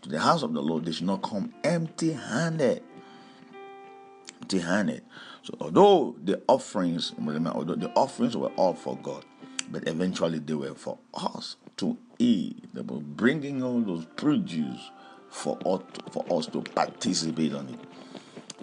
to 0.01 0.09
the 0.09 0.19
house 0.19 0.43
of 0.43 0.53
the 0.53 0.61
Lord, 0.61 0.85
they 0.85 0.91
should 0.91 1.07
not 1.07 1.21
come 1.23 1.53
empty 1.63 2.13
handed. 2.13 2.83
Empty 4.41 4.59
handed. 4.59 5.03
So 5.43 5.55
although 5.59 6.15
the 6.23 6.41
offerings, 6.47 7.13
although 7.19 7.75
the 7.75 7.89
offerings 7.95 8.37
were 8.37 8.51
all 8.55 8.73
for 8.73 8.97
God, 8.97 9.25
but 9.71 9.87
eventually 9.87 10.39
they 10.39 10.53
were 10.53 10.75
for 10.75 10.97
us 11.13 11.55
to 11.77 11.97
eat. 12.19 12.73
They 12.73 12.81
were 12.81 12.99
bringing 12.99 13.63
all 13.63 13.81
those 13.81 14.05
produce 14.15 14.91
for 15.29 15.57
us, 15.65 15.81
for 16.11 16.25
us 16.31 16.45
to 16.47 16.61
participate 16.61 17.53
on 17.53 17.69
it, 17.69 17.79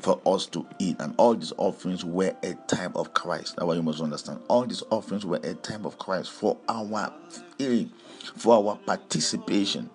for 0.01 0.21
us 0.27 0.47
to 0.47 0.67
eat. 0.79 0.97
And 1.01 1.15
all 1.17 1.35
these 1.35 1.53
offerings 1.57 2.05
were 2.05 2.35
a 2.43 2.55
type 2.67 2.97
of 2.97 3.15
Christ. 3.15 3.57
That's 3.57 3.67
what 3.67 3.77
you 3.77 3.83
must 3.83 4.01
understand. 4.01 4.41
All 4.49 4.67
these 4.67 4.83
offerings 4.91 5.27
were 5.27 5.41
a 5.43 5.55
type 5.55 5.85
of 5.85 5.99
Christ 5.99 6.31
for 6.31 6.57
our 6.69 7.13
eating, 7.59 7.91
for 8.37 8.55
our 8.57 8.77
participation. 8.77 9.91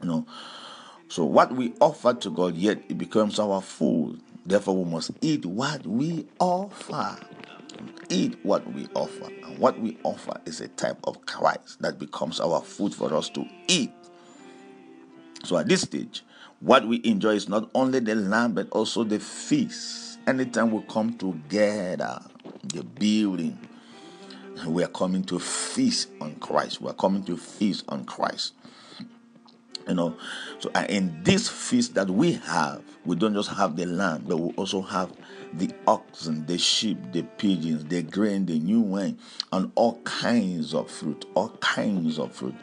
You 0.00 0.08
know. 0.08 0.26
So 1.08 1.24
what 1.24 1.52
we 1.54 1.72
offer 1.80 2.14
to 2.14 2.30
God, 2.30 2.56
yet 2.56 2.82
it 2.88 2.98
becomes 2.98 3.38
our 3.38 3.62
food. 3.62 4.20
Therefore, 4.44 4.76
we 4.84 4.90
must 4.90 5.12
eat 5.20 5.46
what 5.46 5.86
we 5.86 6.26
offer. 6.38 7.16
Eat 8.08 8.38
what 8.44 8.72
we 8.72 8.88
offer. 8.94 9.26
And 9.44 9.58
what 9.58 9.78
we 9.80 9.98
offer 10.02 10.40
is 10.44 10.60
a 10.60 10.68
type 10.68 10.98
of 11.04 11.24
Christ 11.26 11.80
that 11.82 11.98
becomes 11.98 12.40
our 12.40 12.60
food 12.62 12.94
for 12.94 13.12
us 13.14 13.28
to 13.30 13.44
eat. 13.68 13.92
So 15.44 15.56
at 15.58 15.68
this 15.68 15.82
stage, 15.82 16.24
what 16.60 16.86
we 16.86 17.00
enjoy 17.04 17.30
is 17.30 17.48
not 17.48 17.70
only 17.74 18.00
the 18.00 18.14
land 18.14 18.54
but 18.54 18.68
also 18.70 19.04
the 19.04 19.20
feast. 19.20 20.18
Anytime 20.26 20.72
we 20.72 20.82
come 20.88 21.16
together, 21.16 22.20
the 22.64 22.82
building, 22.82 23.58
we 24.66 24.82
are 24.82 24.88
coming 24.88 25.22
to 25.24 25.38
feast 25.38 26.08
on 26.20 26.34
Christ. 26.36 26.80
We 26.80 26.90
are 26.90 26.94
coming 26.94 27.22
to 27.24 27.36
feast 27.36 27.84
on 27.88 28.04
Christ. 28.04 28.54
You 29.86 29.94
know, 29.94 30.16
so 30.58 30.68
in 30.88 31.22
this 31.22 31.48
feast 31.48 31.94
that 31.94 32.10
we 32.10 32.32
have, 32.32 32.82
we 33.04 33.14
don't 33.14 33.34
just 33.34 33.50
have 33.50 33.76
the 33.76 33.86
land, 33.86 34.26
but 34.26 34.36
we 34.38 34.52
also 34.54 34.82
have 34.82 35.12
the 35.52 35.70
oxen, 35.86 36.44
the 36.46 36.58
sheep, 36.58 36.98
the 37.12 37.22
pigeons, 37.22 37.84
the 37.84 38.02
grain, 38.02 38.46
the 38.46 38.58
new 38.58 38.80
wine, 38.80 39.16
and 39.52 39.70
all 39.76 40.00
kinds 40.02 40.74
of 40.74 40.90
fruit. 40.90 41.24
All 41.34 41.50
kinds 41.60 42.18
of 42.18 42.34
fruit. 42.34 42.56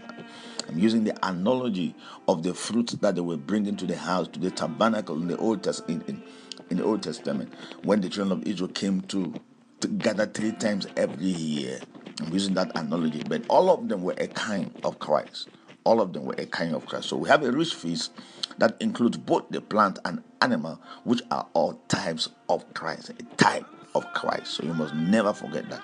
I'm 0.74 0.80
using 0.80 1.04
the 1.04 1.16
analogy 1.22 1.94
of 2.28 2.42
the 2.42 2.56
fruits 2.56 2.94
that 2.94 3.14
they 3.14 3.22
were 3.22 3.38
bringing 3.38 3.76
to 3.76 3.86
the 3.86 3.96
house, 3.96 4.28
to 4.30 4.40
the 4.40 4.50
tabernacle 4.50 5.22
in 5.22 5.28
the 5.28 5.38
Old. 5.38 5.68
In, 5.88 6.02
in, 6.08 6.24
in 6.72 6.78
the 6.78 6.84
Old 6.84 7.04
Testament, 7.04 7.54
when 7.84 8.02
the 8.02 8.10
children 8.10 8.40
of 8.40 8.48
Israel 8.48 8.72
came 8.72 9.02
to, 9.02 9.36
to 9.82 9.88
gather 9.88 10.26
three 10.26 10.52
times 10.52 10.88
every 10.98 11.28
year. 11.28 11.80
I'm 12.20 12.34
using 12.34 12.56
that 12.56 12.72
analogy, 12.76 13.22
but 13.28 13.44
all 13.50 13.70
of 13.70 13.88
them 13.88 14.02
were 14.02 14.16
a 14.18 14.28
kind 14.28 14.74
of 14.84 14.98
Christ. 14.98 15.50
All 15.84 16.02
of 16.02 16.12
them 16.14 16.26
were 16.26 16.36
a 16.40 16.48
kind 16.48 16.74
of 16.74 16.88
Christ. 16.88 17.10
So 17.10 17.18
we 17.18 17.30
have 17.30 17.44
a 17.44 17.52
rich 17.52 17.76
feast 17.76 18.12
that 18.58 18.76
includes 18.80 19.18
both 19.18 19.50
the 19.50 19.62
plant 19.62 20.00
and 20.06 20.24
animal, 20.42 20.82
which 21.04 21.22
are 21.30 21.48
all 21.54 21.80
types 21.88 22.30
of 22.50 22.74
Christ, 22.74 23.12
a 23.12 23.24
type 23.36 23.66
of 23.94 24.12
Christ. 24.14 24.48
So 24.56 24.64
you 24.64 24.74
must 24.74 24.96
never 24.96 25.34
forget 25.34 25.70
that. 25.70 25.84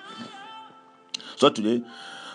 So 1.36 1.48
today, 1.48 1.84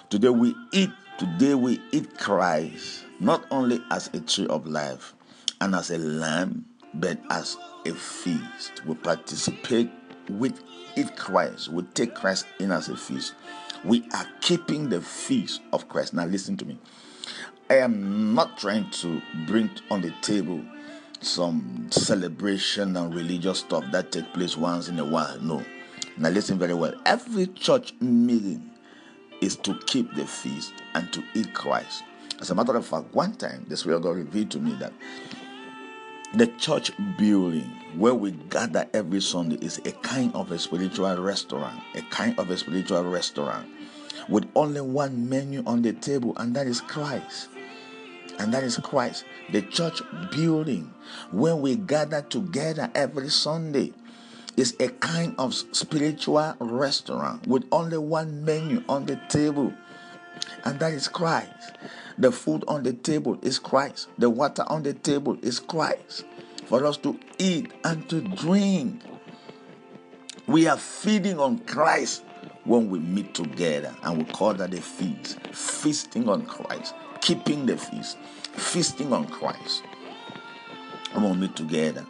today 0.09 0.29
we 0.29 0.55
eat 0.71 0.91
Today 1.17 1.53
we 1.53 1.79
eat 1.93 2.17
Christ 2.17 3.05
not 3.21 3.45
only 3.49 3.81
as 3.89 4.09
a 4.13 4.19
tree 4.19 4.47
of 4.47 4.67
life 4.67 5.13
and 5.61 5.73
as 5.73 5.89
a 5.89 5.97
lamb, 5.97 6.65
but 6.93 7.17
as 7.29 7.55
a 7.85 7.93
feast. 7.93 8.85
We 8.85 8.95
participate 8.95 9.89
with 10.29 10.61
eat 10.97 11.15
Christ. 11.15 11.69
We 11.69 11.83
take 11.93 12.15
Christ 12.15 12.47
in 12.59 12.69
as 12.73 12.89
a 12.89 12.97
feast. 12.97 13.33
We 13.85 14.03
are 14.13 14.27
keeping 14.41 14.89
the 14.89 14.99
feast 14.99 15.61
of 15.71 15.87
Christ. 15.87 16.13
Now 16.13 16.25
listen 16.25 16.57
to 16.57 16.65
me. 16.65 16.77
I 17.69 17.75
am 17.75 18.35
not 18.35 18.57
trying 18.57 18.89
to 18.91 19.21
bring 19.47 19.69
on 19.89 20.01
the 20.01 20.11
table 20.21 20.61
some 21.21 21.87
celebration 21.91 22.97
and 22.97 23.15
religious 23.15 23.59
stuff 23.59 23.85
that 23.93 24.11
take 24.11 24.33
place 24.33 24.57
once 24.57 24.89
in 24.89 24.99
a 24.99 25.05
while. 25.05 25.39
No. 25.39 25.63
Now 26.17 26.27
listen 26.27 26.59
very 26.59 26.73
well. 26.73 26.93
Every 27.05 27.47
church 27.47 27.93
meeting 28.01 28.69
is 29.41 29.55
to 29.57 29.77
keep 29.85 30.13
the 30.15 30.25
feast 30.25 30.73
and 30.93 31.11
to 31.13 31.23
eat 31.33 31.53
Christ. 31.53 32.03
As 32.39 32.49
a 32.49 32.55
matter 32.55 32.75
of 32.75 32.85
fact, 32.85 33.13
one 33.13 33.33
time 33.35 33.65
the 33.67 33.77
Spirit 33.77 33.97
of 33.97 34.03
God 34.03 34.17
revealed 34.17 34.51
to 34.51 34.59
me 34.59 34.73
that 34.75 34.93
the 36.33 36.47
church 36.47 36.91
building 37.17 37.69
where 37.95 38.13
we 38.13 38.31
gather 38.31 38.85
every 38.93 39.21
Sunday 39.21 39.55
is 39.57 39.77
a 39.85 39.91
kind 39.91 40.33
of 40.35 40.51
a 40.51 40.59
spiritual 40.59 41.15
restaurant, 41.17 41.81
a 41.95 42.01
kind 42.03 42.37
of 42.37 42.49
a 42.49 42.57
spiritual 42.57 43.03
restaurant 43.03 43.69
with 44.27 44.49
only 44.55 44.81
one 44.81 45.29
menu 45.29 45.63
on 45.65 45.81
the 45.81 45.93
table, 45.93 46.33
and 46.37 46.55
that 46.55 46.67
is 46.67 46.81
Christ. 46.81 47.49
And 48.37 48.53
that 48.53 48.63
is 48.63 48.77
Christ. 48.77 49.23
The 49.51 49.61
church 49.61 50.01
building 50.31 50.93
where 51.31 51.55
we 51.55 51.77
gather 51.77 52.21
together 52.21 52.91
every 52.93 53.29
Sunday 53.29 53.93
is 54.57 54.75
a 54.79 54.89
kind 54.89 55.35
of 55.37 55.53
spiritual 55.53 56.55
restaurant 56.59 57.45
with 57.47 57.65
only 57.71 57.97
one 57.97 58.43
menu 58.45 58.83
on 58.87 59.05
the 59.05 59.19
table, 59.29 59.73
and 60.63 60.79
that 60.79 60.93
is 60.93 61.07
Christ. 61.07 61.73
The 62.17 62.31
food 62.31 62.63
on 62.67 62.83
the 62.83 62.93
table 62.93 63.37
is 63.41 63.59
Christ, 63.59 64.07
the 64.17 64.29
water 64.29 64.63
on 64.67 64.83
the 64.83 64.93
table 64.93 65.37
is 65.41 65.59
Christ 65.59 66.25
for 66.65 66.85
us 66.85 66.97
to 66.97 67.19
eat 67.37 67.71
and 67.83 68.07
to 68.09 68.21
drink. 68.21 69.01
We 70.47 70.67
are 70.67 70.77
feeding 70.77 71.39
on 71.39 71.59
Christ 71.59 72.23
when 72.65 72.89
we 72.89 72.99
meet 72.99 73.33
together, 73.33 73.95
and 74.03 74.17
we 74.17 74.23
call 74.25 74.53
that 74.55 74.73
a 74.73 74.81
feast. 74.81 75.39
Feasting 75.51 76.27
on 76.29 76.45
Christ, 76.45 76.93
keeping 77.21 77.65
the 77.65 77.77
feast, 77.77 78.17
feasting 78.53 79.13
on 79.13 79.27
Christ. 79.27 79.83
When 81.13 81.31
we 81.31 81.47
meet 81.47 81.55
together. 81.55 82.05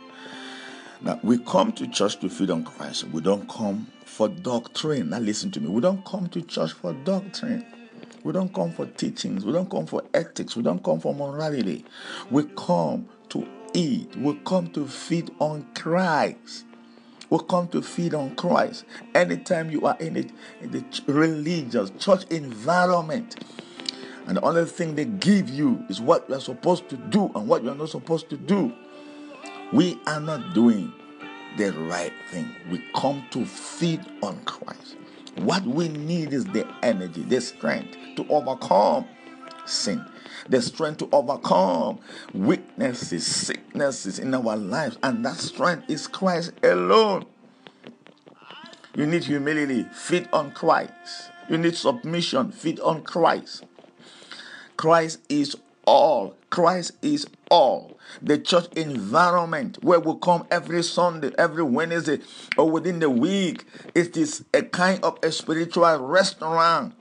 Now, 1.02 1.20
we 1.24 1.38
come 1.40 1.72
to 1.74 1.88
church 1.88 2.20
to 2.22 2.30
feed 2.30 2.50
on 2.50 2.64
Christ. 2.64 3.06
We 3.06 3.22
don't 3.22 3.48
come 3.50 3.88
for 4.06 4.30
doctrine. 4.30 5.10
Now, 5.10 5.20
listen 5.20 5.52
to 5.52 5.60
me. 5.60 5.68
We 5.68 5.82
don't 5.82 6.04
come 6.06 6.28
to 6.30 6.42
church 6.42 6.74
for 6.74 6.94
doctrine. 6.94 7.66
We 8.24 8.34
don't 8.34 8.54
come 8.54 8.72
for 8.72 8.86
teachings. 8.86 9.46
We 9.46 9.52
don't 9.52 9.70
come 9.70 9.86
for 9.86 10.04
ethics. 10.14 10.56
We 10.56 10.64
don't 10.64 10.84
come 10.84 11.00
for 11.00 11.14
morality. 11.14 11.86
We 12.32 12.46
come 12.58 13.08
to 13.30 13.48
eat. 13.74 14.16
We 14.16 14.40
come 14.46 14.68
to 14.72 14.88
feed 14.88 15.32
on 15.40 15.68
Christ. 15.76 16.66
We 17.30 17.40
come 17.50 17.68
to 17.70 17.82
feed 17.82 18.14
on 18.14 18.36
Christ. 18.36 18.86
Anytime 19.14 19.70
you 19.70 19.86
are 19.86 19.98
in, 20.00 20.16
it, 20.16 20.32
in 20.62 20.72
the 20.72 20.84
religious 21.08 21.92
church 22.00 22.24
environment, 22.32 23.36
and 24.28 24.38
the 24.38 24.42
only 24.42 24.66
thing 24.66 24.96
they 24.96 25.06
give 25.06 25.50
you 25.50 25.84
is 25.90 26.02
what 26.02 26.28
you 26.30 26.36
are 26.36 26.42
supposed 26.42 26.90
to 26.90 26.98
do 26.98 27.32
and 27.36 27.48
what 27.48 27.64
you 27.64 27.70
are 27.70 27.76
not 27.76 27.90
supposed 27.90 28.30
to 28.30 28.38
do 28.38 28.74
we 29.74 30.00
are 30.08 30.20
not 30.20 30.54
doing 30.54 30.94
the 31.58 31.72
right 31.72 32.14
thing. 32.30 32.56
We 32.70 32.84
come 32.96 33.26
to 33.32 33.46
feed 33.46 34.02
on 34.22 34.40
Christ. 34.46 34.96
What 35.38 35.64
we 35.64 35.90
need 35.90 36.34
is 36.34 36.46
the 36.46 36.68
energy, 36.84 37.24
the 37.24 37.42
strength 37.42 37.98
to 38.16 38.28
overcome 38.30 39.06
sin, 39.66 40.06
the 40.48 40.62
strength 40.62 41.00
to 41.00 41.10
overcome 41.12 42.00
weaknesses, 42.34 43.26
sicknesses 43.26 44.20
in 44.20 44.34
our 44.34 44.56
lives, 44.56 44.98
and 45.04 45.26
that 45.26 45.38
strength 45.38 45.90
is 45.90 46.08
Christ 46.08 46.54
alone. 46.64 47.26
You 48.96 49.06
need 49.06 49.26
humility, 49.26 49.86
feed 49.94 50.30
on 50.32 50.52
Christ. 50.52 51.32
You 51.50 51.58
need 51.58 51.76
submission, 51.76 52.52
feed 52.52 52.80
on 52.80 53.04
Christ. 53.04 53.66
Christ 54.78 55.20
is 55.28 55.56
all. 55.86 56.36
Christ 56.56 56.94
is 57.02 57.28
all. 57.52 58.00
The 58.22 58.38
church 58.38 58.68
environment 58.78 59.84
where 59.84 60.00
we 60.00 60.14
come 60.22 60.48
every 60.50 60.84
Sunday, 60.84 61.34
every 61.38 61.64
Wednesday, 61.64 62.22
or 62.58 62.72
within 62.72 63.00
the 63.00 63.10
week, 63.10 63.66
it 63.94 64.16
is 64.16 64.46
a 64.54 64.62
kind 64.62 65.04
of 65.04 65.20
a 65.22 65.34
spiritual 65.34 66.00
restaurant 66.00 66.96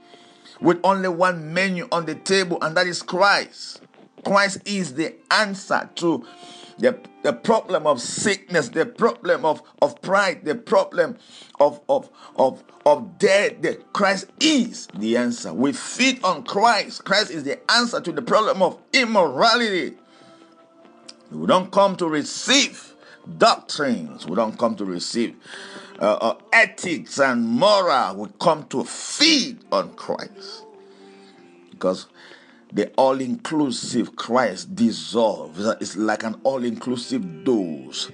with 0.61 0.81
only 0.83 1.09
one 1.09 1.55
menu 1.55 1.87
on 1.93 2.05
the 2.05 2.17
table, 2.17 2.59
and 2.63 2.77
that 2.77 2.89
is 2.89 3.01
Christ. 3.01 3.81
Christ 4.25 4.59
is 4.65 4.95
the 4.95 5.15
answer 5.31 5.89
to 5.95 6.27
the, 6.79 6.99
the 7.23 7.33
problem 7.33 7.87
of 7.87 8.01
sickness, 8.01 8.69
the 8.69 8.87
problem 8.87 9.45
of, 9.45 9.63
of 9.81 10.01
pride, 10.03 10.45
the 10.45 10.55
problem 10.55 11.17
of, 11.61 11.81
of, 11.89 12.11
of, 12.37 12.63
of 12.85 13.19
death. 13.19 13.61
The 13.63 13.75
Christ 13.93 14.27
is 14.41 14.89
the 14.95 15.17
answer. 15.17 15.53
We 15.53 15.73
feed 15.73 16.23
on 16.25 16.45
Christ. 16.45 17.05
Christ 17.05 17.31
is 17.31 17.45
the 17.45 17.59
answer 17.71 18.01
to 18.01 18.13
the 18.13 18.23
problem 18.23 18.63
of 18.63 18.79
immorality. 18.93 19.97
We 21.31 21.47
don't 21.47 21.71
come 21.71 21.97
to 21.97 22.09
receive 22.09 22.95
doctrines. 23.39 24.27
We 24.27 24.37
don't 24.37 24.59
come 24.59 24.77
to 24.77 24.85
receive 24.85 25.37
uh, 25.99 26.15
uh, 26.15 26.37
ethics 26.53 27.19
and 27.19 27.47
moral. 27.47 28.17
We 28.17 28.29
come 28.39 28.65
to 28.69 28.85
feed 28.85 29.61
on 29.73 29.95
Christ. 29.95 30.65
Because 31.71 32.07
the 32.75 32.93
all-inclusive 32.97 34.17
Christ 34.17 34.75
dissolves. 34.75 35.65
It's 35.81 35.97
like 35.97 36.25
an 36.25 36.41
all-inclusive 36.43 37.45
dose 37.45 38.11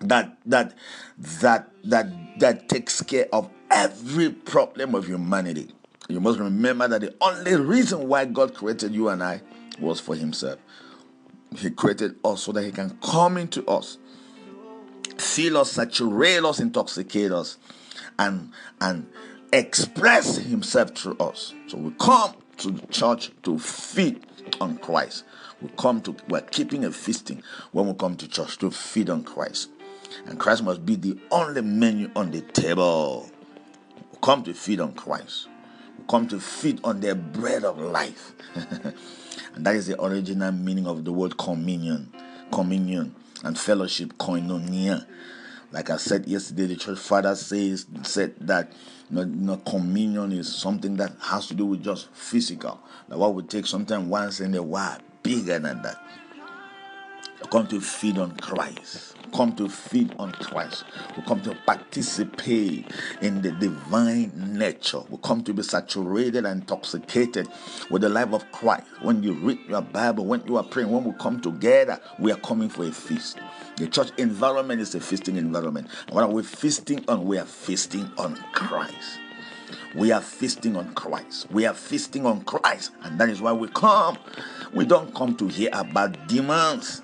that 0.00 0.36
that 0.46 0.74
that 1.18 1.70
that 1.84 2.40
that 2.40 2.68
takes 2.68 3.02
care 3.02 3.28
of 3.32 3.48
every 3.70 4.30
problem 4.30 4.94
of 4.94 5.06
humanity. 5.06 5.70
You 6.08 6.20
must 6.20 6.38
remember 6.38 6.88
that 6.88 7.00
the 7.00 7.14
only 7.20 7.56
reason 7.56 8.08
why 8.08 8.24
God 8.24 8.54
created 8.54 8.94
you 8.94 9.08
and 9.08 9.22
I 9.22 9.42
was 9.80 10.00
for 10.00 10.14
Himself. 10.16 10.58
He 11.56 11.70
created 11.70 12.16
us 12.24 12.42
so 12.42 12.52
that 12.52 12.64
He 12.64 12.72
can 12.72 12.98
come 13.02 13.36
into 13.36 13.64
us, 13.66 13.98
fill 15.18 15.58
us, 15.58 15.72
saturate 15.72 16.44
us, 16.44 16.58
intoxicate 16.58 17.32
us, 17.32 17.58
and 18.18 18.50
and 18.80 19.06
express 19.52 20.38
Himself 20.38 20.96
through 20.96 21.18
us. 21.18 21.54
So 21.68 21.78
we 21.78 21.92
come 21.92 22.34
to 22.62 22.86
church 22.88 23.30
to 23.42 23.58
feed 23.58 24.24
on 24.60 24.78
Christ. 24.78 25.24
We 25.60 25.68
come 25.76 26.00
to 26.02 26.16
we're 26.28 26.40
keeping 26.40 26.84
a 26.84 26.92
feasting 26.92 27.42
when 27.72 27.86
we 27.86 27.94
come 27.94 28.16
to 28.16 28.28
church 28.28 28.58
to 28.58 28.70
feed 28.70 29.10
on 29.10 29.24
Christ. 29.24 29.70
And 30.26 30.38
Christ 30.38 30.62
must 30.62 30.84
be 30.84 30.96
the 30.96 31.18
only 31.30 31.62
menu 31.62 32.10
on 32.14 32.30
the 32.30 32.40
table. 32.40 33.30
We 34.12 34.18
come 34.22 34.42
to 34.44 34.54
feed 34.54 34.80
on 34.80 34.92
Christ. 34.94 35.48
We 35.98 36.04
come 36.08 36.28
to 36.28 36.40
feed 36.40 36.80
on 36.84 37.00
the 37.00 37.14
bread 37.14 37.64
of 37.64 37.78
life. 37.78 38.32
and 38.54 39.66
that 39.66 39.76
is 39.76 39.86
the 39.86 40.02
original 40.02 40.52
meaning 40.52 40.86
of 40.86 41.04
the 41.04 41.12
word 41.12 41.38
communion. 41.38 42.12
Communion 42.52 43.14
and 43.44 43.58
fellowship, 43.58 44.12
koinonia. 44.18 45.06
Like 45.72 45.90
I 45.90 45.96
said 45.96 46.26
yesterday, 46.26 46.66
the 46.66 46.76
church 46.76 46.98
father 46.98 47.34
says 47.34 47.86
said 48.02 48.34
that 48.40 48.72
you 49.10 49.24
know, 49.26 49.56
communion 49.58 50.32
is 50.32 50.54
something 50.54 50.96
that 50.96 51.12
has 51.20 51.46
to 51.48 51.54
do 51.54 51.66
with 51.66 51.82
just 51.84 52.08
physical. 52.12 52.80
Like 53.08 53.18
what 53.18 53.34
we 53.34 53.42
take 53.42 53.66
sometimes 53.66 54.08
once 54.08 54.40
in 54.40 54.54
a 54.54 54.62
while, 54.62 54.98
bigger 55.22 55.58
than 55.58 55.82
that. 55.82 55.96
Come 57.50 57.66
to 57.68 57.80
feed 57.80 58.18
on 58.18 58.36
Christ. 58.36 59.11
Come 59.32 59.56
to 59.56 59.68
feed 59.68 60.14
on 60.18 60.32
Christ. 60.32 60.84
We 61.16 61.22
come 61.22 61.40
to 61.42 61.56
participate 61.66 62.86
in 63.20 63.40
the 63.40 63.52
divine 63.52 64.32
nature. 64.58 65.00
We 65.08 65.18
come 65.22 65.42
to 65.44 65.54
be 65.54 65.62
saturated 65.62 66.44
and 66.44 66.60
intoxicated 66.60 67.48
with 67.90 68.02
the 68.02 68.08
life 68.08 68.32
of 68.32 68.50
Christ. 68.52 68.84
When 69.00 69.22
you 69.22 69.32
read 69.34 69.58
your 69.68 69.80
Bible, 69.80 70.26
when 70.26 70.46
you 70.46 70.56
are 70.56 70.62
praying, 70.62 70.90
when 70.90 71.04
we 71.04 71.12
come 71.18 71.40
together, 71.40 72.00
we 72.18 72.30
are 72.30 72.38
coming 72.38 72.68
for 72.68 72.84
a 72.84 72.92
feast. 72.92 73.38
The 73.76 73.88
church 73.88 74.10
environment 74.18 74.80
is 74.80 74.94
a 74.94 75.00
feasting 75.00 75.36
environment. 75.36 75.88
what 76.10 76.24
are 76.24 76.30
we 76.30 76.42
feasting 76.42 77.04
on? 77.08 77.24
We 77.24 77.38
are 77.38 77.46
feasting 77.46 78.10
on 78.18 78.36
Christ. 78.52 79.18
We 79.94 80.12
are 80.12 80.20
feasting 80.20 80.76
on 80.76 80.94
Christ. 80.94 81.50
We 81.50 81.66
are 81.66 81.74
feasting 81.74 82.26
on 82.26 82.42
Christ. 82.44 82.92
And 83.02 83.18
that 83.18 83.28
is 83.28 83.40
why 83.40 83.52
we 83.52 83.68
come. 83.68 84.18
We 84.72 84.84
don't 84.84 85.14
come 85.14 85.36
to 85.36 85.48
hear 85.48 85.70
about 85.72 86.28
demons. 86.28 87.02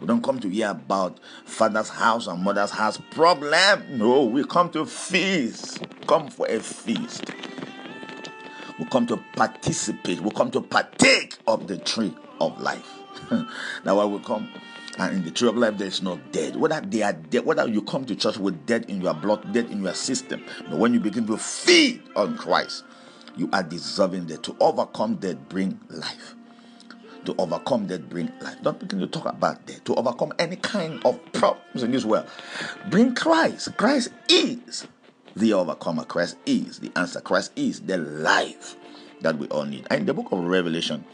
We 0.00 0.06
don't 0.06 0.22
come 0.22 0.40
to 0.40 0.48
hear 0.48 0.70
about 0.70 1.20
father's 1.44 1.88
house 1.88 2.26
and 2.26 2.42
mother's 2.42 2.70
house 2.70 2.98
problem. 3.10 3.98
No, 3.98 4.24
we 4.24 4.44
come 4.44 4.70
to 4.70 4.84
feast. 4.84 5.82
Come 6.06 6.28
for 6.28 6.46
a 6.48 6.60
feast. 6.60 7.30
We 8.78 8.84
come 8.86 9.06
to 9.06 9.16
participate. 9.36 10.20
We 10.20 10.30
come 10.30 10.50
to 10.50 10.60
partake 10.60 11.38
of 11.46 11.68
the 11.68 11.78
tree 11.78 12.14
of 12.40 12.60
life. 12.60 12.88
That's 13.30 13.46
why 13.84 14.04
we 14.04 14.18
come. 14.20 14.48
And 14.98 15.16
in 15.16 15.24
the 15.24 15.30
tree 15.30 15.48
of 15.48 15.56
life, 15.56 15.78
there 15.78 15.88
is 15.88 16.02
no 16.02 16.20
dead. 16.32 16.56
Whether 16.56 16.80
they 16.80 17.02
are 17.02 17.12
dead, 17.12 17.44
whether 17.44 17.66
you 17.68 17.82
come 17.82 18.04
to 18.06 18.14
church 18.14 18.36
with 18.36 18.66
dead 18.66 18.86
in 18.88 19.00
your 19.00 19.14
blood, 19.14 19.52
dead 19.52 19.70
in 19.70 19.82
your 19.82 19.94
system, 19.94 20.44
but 20.68 20.78
when 20.78 20.94
you 20.94 21.00
begin 21.00 21.26
to 21.26 21.36
feed 21.36 22.02
on 22.14 22.36
Christ, 22.36 22.84
you 23.36 23.48
are 23.52 23.62
deserving 23.62 24.26
that 24.26 24.42
To 24.44 24.56
overcome 24.60 25.16
death, 25.16 25.36
bring 25.48 25.80
life. 25.88 26.34
To 27.24 27.34
overcome 27.38 27.86
death, 27.86 28.02
bring 28.08 28.30
life. 28.40 28.56
Don't 28.62 28.78
begin 28.78 29.00
to 29.00 29.06
talk 29.06 29.26
about 29.26 29.64
death. 29.66 29.82
To 29.84 29.94
overcome 29.94 30.32
any 30.38 30.56
kind 30.56 31.04
of 31.04 31.18
problems 31.32 31.82
in 31.82 31.90
this 31.90 32.04
world, 32.04 32.26
bring 32.90 33.14
Christ. 33.14 33.76
Christ 33.76 34.10
is 34.28 34.86
the 35.34 35.52
overcomer. 35.54 36.04
Christ 36.04 36.36
is 36.46 36.78
the 36.80 36.92
answer. 36.96 37.20
Christ 37.20 37.52
is 37.56 37.80
the 37.80 37.96
life 37.96 38.76
that 39.22 39.38
we 39.38 39.48
all 39.48 39.64
need. 39.64 39.86
And 39.90 40.00
in 40.00 40.06
the 40.06 40.14
book 40.14 40.30
of 40.32 40.44
Revelation, 40.44 41.04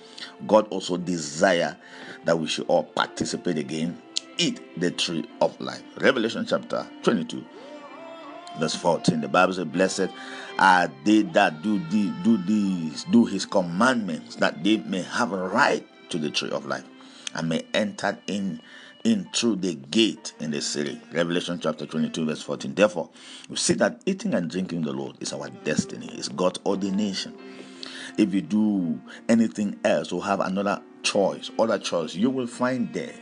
God 0.47 0.69
also 0.69 0.97
desire 0.97 1.77
that 2.25 2.39
we 2.39 2.47
should 2.47 2.67
all 2.67 2.85
participate 2.85 3.57
again, 3.57 4.01
eat 4.37 4.61
the 4.81 4.91
tree 4.91 5.25
of 5.41 5.59
life. 5.61 5.83
Revelation 6.01 6.45
chapter 6.47 6.87
22, 7.03 7.45
verse 8.59 8.75
14. 8.75 9.21
The 9.21 9.29
Bible 9.29 9.55
says, 9.55 9.65
Blessed 9.65 10.09
are 10.59 10.91
they 11.05 11.23
that 11.23 11.63
do 11.63 11.79
the, 11.79 12.13
do 12.23 12.37
these, 12.37 13.05
do 13.05 13.25
his 13.25 13.47
commandments, 13.47 14.37
that 14.37 14.63
they 14.63 14.79
may 14.79 15.03
have 15.03 15.33
a 15.33 15.49
right 15.49 15.87
to 16.11 16.19
the 16.19 16.31
tree 16.31 16.51
of 16.51 16.67
life 16.67 16.85
and 17.35 17.49
may 17.49 17.65
enter 17.75 18.19
in 18.27 18.61
in 19.05 19.27
through 19.33 19.57
the 19.57 19.75
gate 19.75 20.35
in 20.41 20.51
the 20.51 20.61
city. 20.61 21.01
Revelation 21.13 21.59
chapter 21.59 21.87
22, 21.87 22.27
verse 22.27 22.43
14. 22.43 22.75
Therefore, 22.75 23.09
we 23.49 23.57
see 23.57 23.73
that 23.75 24.03
eating 24.05 24.35
and 24.35 24.51
drinking 24.51 24.83
the 24.83 24.93
Lord 24.93 25.17
is 25.21 25.33
our 25.33 25.49
destiny, 25.65 26.11
it's 26.13 26.29
God's 26.29 26.61
ordination. 26.67 27.35
If 28.19 28.35
you 28.35 28.43
do 28.43 29.01
anything 29.29 29.79
else 29.85 30.13
or 30.13 30.23
have 30.25 30.41
another 30.41 30.83
choice, 31.03 31.51
other 31.59 31.79
choice, 31.79 32.15
you 32.15 32.29
will 32.29 32.47
find 32.47 32.93
dead. 32.93 33.19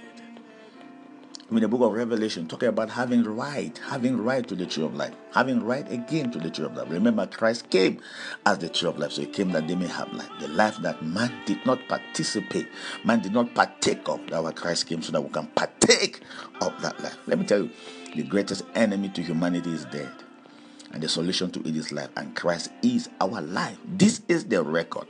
In 1.51 1.61
the 1.61 1.69
book 1.69 1.81
of 1.81 1.93
Revelation, 1.93 2.47
talking 2.47 2.69
about 2.69 2.91
having 2.91 3.25
right, 3.25 3.77
having 3.89 4.19
right 4.19 4.47
to 4.47 4.55
the 4.55 4.67
tree 4.67 4.85
of 4.85 4.95
life, 4.95 5.15
having 5.33 5.65
right 5.65 5.91
again 5.91 6.31
to 6.33 6.39
the 6.39 6.51
tree 6.51 6.67
of 6.67 6.77
life. 6.77 6.91
Remember, 6.91 7.27
Christ 7.27 7.71
came 7.71 8.03
as 8.45 8.59
the 8.59 8.69
tree 8.69 8.87
of 8.87 8.99
life, 8.99 9.13
so 9.13 9.23
he 9.23 9.29
came 9.29 9.53
that 9.53 9.67
they 9.67 9.75
may 9.75 9.87
have 9.87 10.13
life. 10.13 10.29
The 10.41 10.49
life 10.49 10.77
that 10.83 11.03
man 11.03 11.33
did 11.47 11.65
not 11.65 11.81
participate, 11.89 12.69
man 13.03 13.21
did 13.21 13.33
not 13.33 13.55
partake 13.55 14.07
of. 14.11 14.21
That 14.29 14.43
why 14.43 14.53
Christ 14.53 14.89
came 14.89 15.01
so 15.01 15.13
that 15.13 15.23
we 15.23 15.31
can 15.31 15.47
partake 15.47 16.21
of 16.61 16.79
that 16.83 17.01
life. 17.03 17.17
Let 17.27 17.39
me 17.39 17.47
tell 17.47 17.63
you, 17.63 17.71
the 18.15 18.25
greatest 18.25 18.65
enemy 18.75 19.09
to 19.09 19.23
humanity 19.23 19.73
is 19.73 19.87
death 19.87 20.25
and 20.93 21.03
the 21.03 21.09
solution 21.09 21.51
to 21.51 21.61
it 21.61 21.77
is 21.77 21.93
life 21.93 22.09
and 22.17 22.35
christ 22.35 22.71
is 22.83 23.09
our 23.21 23.41
life 23.43 23.77
this 23.85 24.23
is 24.29 24.47
the 24.47 24.63
record 24.63 25.07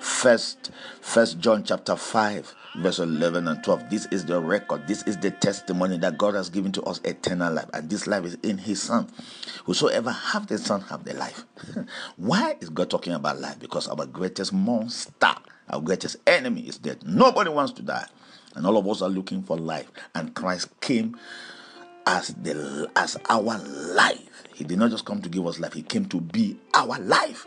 first 0.00 0.70
first 1.00 1.38
john 1.38 1.62
chapter 1.62 1.96
5 1.96 2.54
verse 2.78 2.98
11 2.98 3.48
and 3.48 3.62
12 3.62 3.90
this 3.90 4.06
is 4.10 4.24
the 4.24 4.40
record. 4.40 4.86
This 4.86 5.02
is 5.04 5.16
the 5.16 5.30
testimony 5.30 5.98
that 5.98 6.18
god 6.18 6.34
has 6.34 6.48
given 6.48 6.72
to 6.72 6.82
us 6.82 7.00
eternal 7.04 7.52
life. 7.52 7.68
And 7.72 7.88
this 7.90 8.06
life 8.06 8.24
is 8.24 8.34
in 8.42 8.58
his 8.58 8.82
son. 8.82 9.08
Whosoever 9.64 10.10
have 10.10 10.46
the 10.46 10.58
son 10.58 10.80
have 10.82 11.04
the 11.04 11.14
life. 11.14 11.44
Why 12.16 12.56
is 12.60 12.68
god 12.68 12.90
talking 12.90 13.12
about 13.12 13.40
life? 13.40 13.58
Because 13.58 13.88
our 13.88 14.06
greatest 14.06 14.52
monster 14.52 15.34
our 15.70 15.80
greatest 15.80 16.16
enemy 16.26 16.62
is 16.62 16.78
death. 16.78 17.04
Nobody 17.04 17.50
wants 17.50 17.72
to 17.72 17.82
die. 17.82 18.06
And 18.54 18.66
all 18.66 18.76
of 18.76 18.88
us 18.88 19.02
are 19.02 19.10
looking 19.10 19.42
for 19.42 19.56
life. 19.56 19.90
And 20.14 20.34
christ 20.34 20.68
came 20.80 21.16
as 22.06 22.28
the 22.28 22.90
as 22.96 23.16
our 23.28 23.58
life. 23.58 24.44
He 24.54 24.64
did 24.64 24.78
not 24.78 24.90
just 24.90 25.04
come 25.04 25.20
to 25.22 25.28
give 25.28 25.46
us 25.46 25.60
life. 25.60 25.74
He 25.74 25.82
came 25.82 26.06
to 26.06 26.20
be 26.20 26.56
our 26.74 26.98
life 26.98 27.46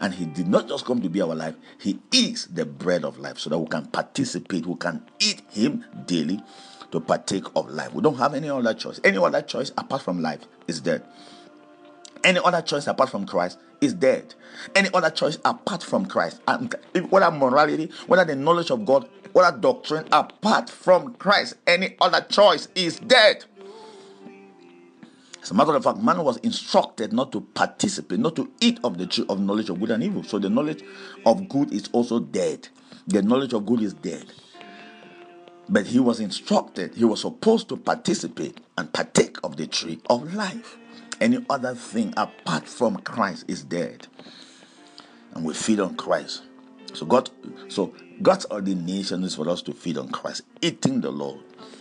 and 0.00 0.14
he 0.14 0.24
did 0.26 0.48
not 0.48 0.68
just 0.68 0.84
come 0.84 1.00
to 1.02 1.08
be 1.08 1.20
our 1.20 1.34
life, 1.34 1.54
he 1.78 1.98
is 2.12 2.46
the 2.46 2.64
bread 2.64 3.04
of 3.04 3.18
life 3.18 3.38
so 3.38 3.50
that 3.50 3.58
we 3.58 3.66
can 3.66 3.86
participate, 3.86 4.66
we 4.66 4.76
can 4.76 5.04
eat 5.20 5.42
him 5.50 5.84
daily 6.06 6.40
to 6.90 7.00
partake 7.00 7.44
of 7.56 7.68
life. 7.70 7.92
We 7.92 8.02
don't 8.02 8.18
have 8.18 8.34
any 8.34 8.50
other 8.50 8.74
choice. 8.74 9.00
Any 9.02 9.18
other 9.18 9.42
choice 9.42 9.72
apart 9.76 10.02
from 10.02 10.20
life 10.20 10.40
is 10.68 10.80
dead. 10.80 11.02
Any 12.24 12.38
other 12.44 12.62
choice 12.62 12.86
apart 12.86 13.10
from 13.10 13.26
Christ 13.26 13.58
is 13.80 13.94
dead. 13.94 14.34
Any 14.76 14.88
other 14.94 15.10
choice 15.10 15.38
apart 15.44 15.82
from 15.82 16.06
Christ, 16.06 16.40
and 16.46 16.72
whether 17.10 17.30
morality, 17.30 17.90
whether 18.06 18.24
the 18.24 18.36
knowledge 18.36 18.70
of 18.70 18.84
God, 18.84 19.08
whether 19.32 19.56
doctrine 19.56 20.06
apart 20.12 20.70
from 20.70 21.14
Christ, 21.14 21.54
any 21.66 21.96
other 22.00 22.20
choice 22.20 22.68
is 22.76 23.00
dead. 23.00 23.44
As 25.42 25.50
a 25.50 25.54
matter 25.54 25.74
of 25.74 25.82
fact, 25.82 25.98
man 25.98 26.22
was 26.22 26.36
instructed 26.38 27.12
not 27.12 27.32
to 27.32 27.40
participate, 27.40 28.20
not 28.20 28.36
to 28.36 28.48
eat 28.60 28.78
of 28.84 28.96
the 28.96 29.06
tree 29.06 29.26
of 29.28 29.40
knowledge 29.40 29.70
of 29.70 29.80
good 29.80 29.90
and 29.90 30.02
evil. 30.02 30.22
So 30.22 30.38
the 30.38 30.48
knowledge 30.48 30.84
of 31.26 31.48
good 31.48 31.72
is 31.72 31.88
also 31.92 32.20
dead. 32.20 32.68
The 33.08 33.22
knowledge 33.22 33.52
of 33.52 33.66
good 33.66 33.82
is 33.82 33.92
dead. 33.92 34.26
But 35.68 35.86
he 35.86 35.98
was 35.98 36.20
instructed, 36.20 36.94
he 36.94 37.04
was 37.04 37.22
supposed 37.22 37.68
to 37.70 37.76
participate 37.76 38.60
and 38.78 38.92
partake 38.92 39.36
of 39.42 39.56
the 39.56 39.66
tree 39.66 40.00
of 40.08 40.32
life. 40.34 40.76
Any 41.20 41.44
other 41.50 41.74
thing 41.74 42.14
apart 42.16 42.68
from 42.68 42.98
Christ 42.98 43.44
is 43.48 43.64
dead. 43.64 44.06
And 45.34 45.44
we 45.44 45.54
feed 45.54 45.80
on 45.80 45.96
Christ. 45.96 46.42
So 46.94 47.06
God 47.06 47.30
so 47.68 47.94
God's 48.20 48.46
ordination 48.50 49.24
is 49.24 49.34
for 49.34 49.48
us 49.48 49.62
to 49.62 49.72
feed 49.72 49.98
on 49.98 50.10
Christ, 50.10 50.42
eating 50.60 51.00
the 51.00 51.10
Lord. 51.10 51.40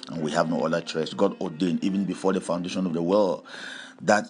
And 0.09 0.22
we 0.22 0.32
have 0.32 0.49
no 0.49 0.66
other 0.66 0.82
choice. 0.82 1.14
God 1.14 1.39
ordained 1.39 1.84
even 1.84 2.05
before 2.05 2.34
the 2.34 2.41
foundation 2.41 2.86
of 2.86 2.93
the 2.93 3.01
world 3.01 3.45
that 4.01 4.30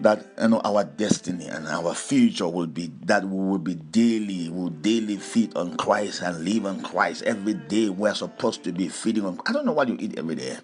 that 0.00 0.26
you 0.40 0.48
know 0.48 0.60
our 0.64 0.84
destiny 0.84 1.46
and 1.46 1.66
our 1.68 1.94
future 1.94 2.46
will 2.46 2.66
be 2.66 2.90
that 3.02 3.24
we 3.24 3.30
will 3.30 3.58
be 3.58 3.74
daily 3.74 4.50
will 4.50 4.68
daily 4.68 5.16
feed 5.16 5.56
on 5.56 5.76
Christ 5.76 6.20
and 6.22 6.44
live 6.44 6.66
on 6.66 6.82
Christ 6.82 7.22
every 7.22 7.54
day 7.54 7.88
we're 7.88 8.14
supposed 8.14 8.62
to 8.64 8.72
be 8.72 8.88
feeding 8.88 9.24
on 9.24 9.40
I 9.46 9.52
don't 9.52 9.64
know 9.64 9.72
what 9.72 9.88
you 9.88 9.96
eat 9.98 10.18
every 10.18 10.34
day 10.34 10.58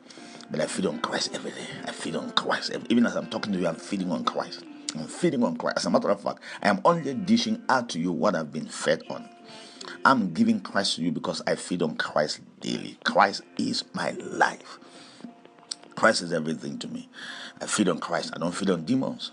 but 0.50 0.60
I 0.60 0.66
feed 0.66 0.86
on 0.86 1.00
Christ 1.00 1.34
every 1.34 1.52
day 1.52 1.66
I 1.86 1.92
feed 1.92 2.14
on 2.14 2.32
Christ 2.32 2.72
even 2.90 3.06
as 3.06 3.16
I'm 3.16 3.28
talking 3.28 3.52
to 3.54 3.58
you 3.58 3.66
I'm 3.66 3.76
feeding 3.76 4.10
on 4.12 4.24
Christ 4.24 4.64
I'm 4.94 5.06
feeding 5.06 5.42
on 5.42 5.56
Christ 5.56 5.78
as 5.78 5.86
a 5.86 5.90
matter 5.90 6.10
of 6.10 6.20
fact 6.22 6.40
I 6.62 6.68
am 6.68 6.80
only 6.84 7.14
dishing 7.14 7.62
out 7.68 7.88
to 7.90 7.98
you 7.98 8.12
what 8.12 8.34
I've 8.34 8.52
been 8.52 8.66
fed 8.66 9.02
on 9.08 9.28
I'm 10.04 10.32
giving 10.32 10.60
Christ 10.60 10.96
to 10.96 11.02
you 11.02 11.12
because 11.12 11.42
I 11.46 11.54
feed 11.54 11.82
on 11.82 11.96
Christ 11.96 12.40
daily 12.60 12.98
Christ 13.04 13.42
is 13.58 13.84
my 13.94 14.10
life 14.12 14.78
Christ 15.94 16.22
is 16.22 16.32
everything 16.32 16.78
to 16.78 16.88
me. 16.88 17.08
I 17.60 17.66
feed 17.66 17.88
on 17.88 17.98
Christ. 17.98 18.32
I 18.34 18.38
don't 18.38 18.52
feed 18.52 18.70
on 18.70 18.84
demons. 18.84 19.30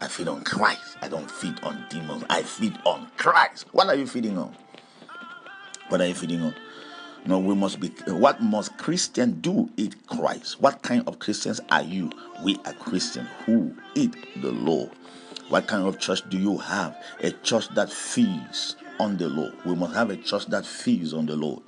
I 0.00 0.08
feed 0.08 0.28
on 0.28 0.44
Christ. 0.44 0.96
I 1.02 1.08
don't 1.08 1.30
feed 1.30 1.58
on 1.62 1.86
demons. 1.90 2.24
I 2.30 2.42
feed 2.42 2.78
on 2.84 3.10
Christ. 3.16 3.66
What 3.72 3.88
are 3.88 3.94
you 3.94 4.06
feeding 4.06 4.38
on? 4.38 4.54
What 5.88 6.00
are 6.00 6.06
you 6.06 6.14
feeding 6.14 6.42
on? 6.42 6.54
No, 7.26 7.38
we 7.38 7.54
must 7.54 7.80
be. 7.80 7.88
What 8.06 8.42
must 8.42 8.76
Christian 8.76 9.40
do? 9.40 9.70
Eat 9.78 9.96
Christ. 10.06 10.60
What 10.60 10.82
kind 10.82 11.02
of 11.08 11.18
Christians 11.18 11.60
are 11.70 11.82
you? 11.82 12.10
We 12.44 12.58
are 12.66 12.74
Christians 12.74 13.28
who 13.46 13.74
eat 13.94 14.14
the 14.42 14.52
law. 14.52 14.90
What 15.48 15.66
kind 15.66 15.86
of 15.86 15.98
church 15.98 16.28
do 16.28 16.38
you 16.38 16.58
have? 16.58 16.96
A 17.20 17.30
church 17.30 17.68
that 17.74 17.90
feeds 17.90 18.76
on 19.00 19.16
the 19.16 19.28
law. 19.28 19.50
We 19.64 19.74
must 19.74 19.94
have 19.94 20.10
a 20.10 20.16
church 20.16 20.46
that 20.46 20.66
feeds 20.66 21.14
on 21.14 21.24
the 21.24 21.36
Lord. 21.36 21.62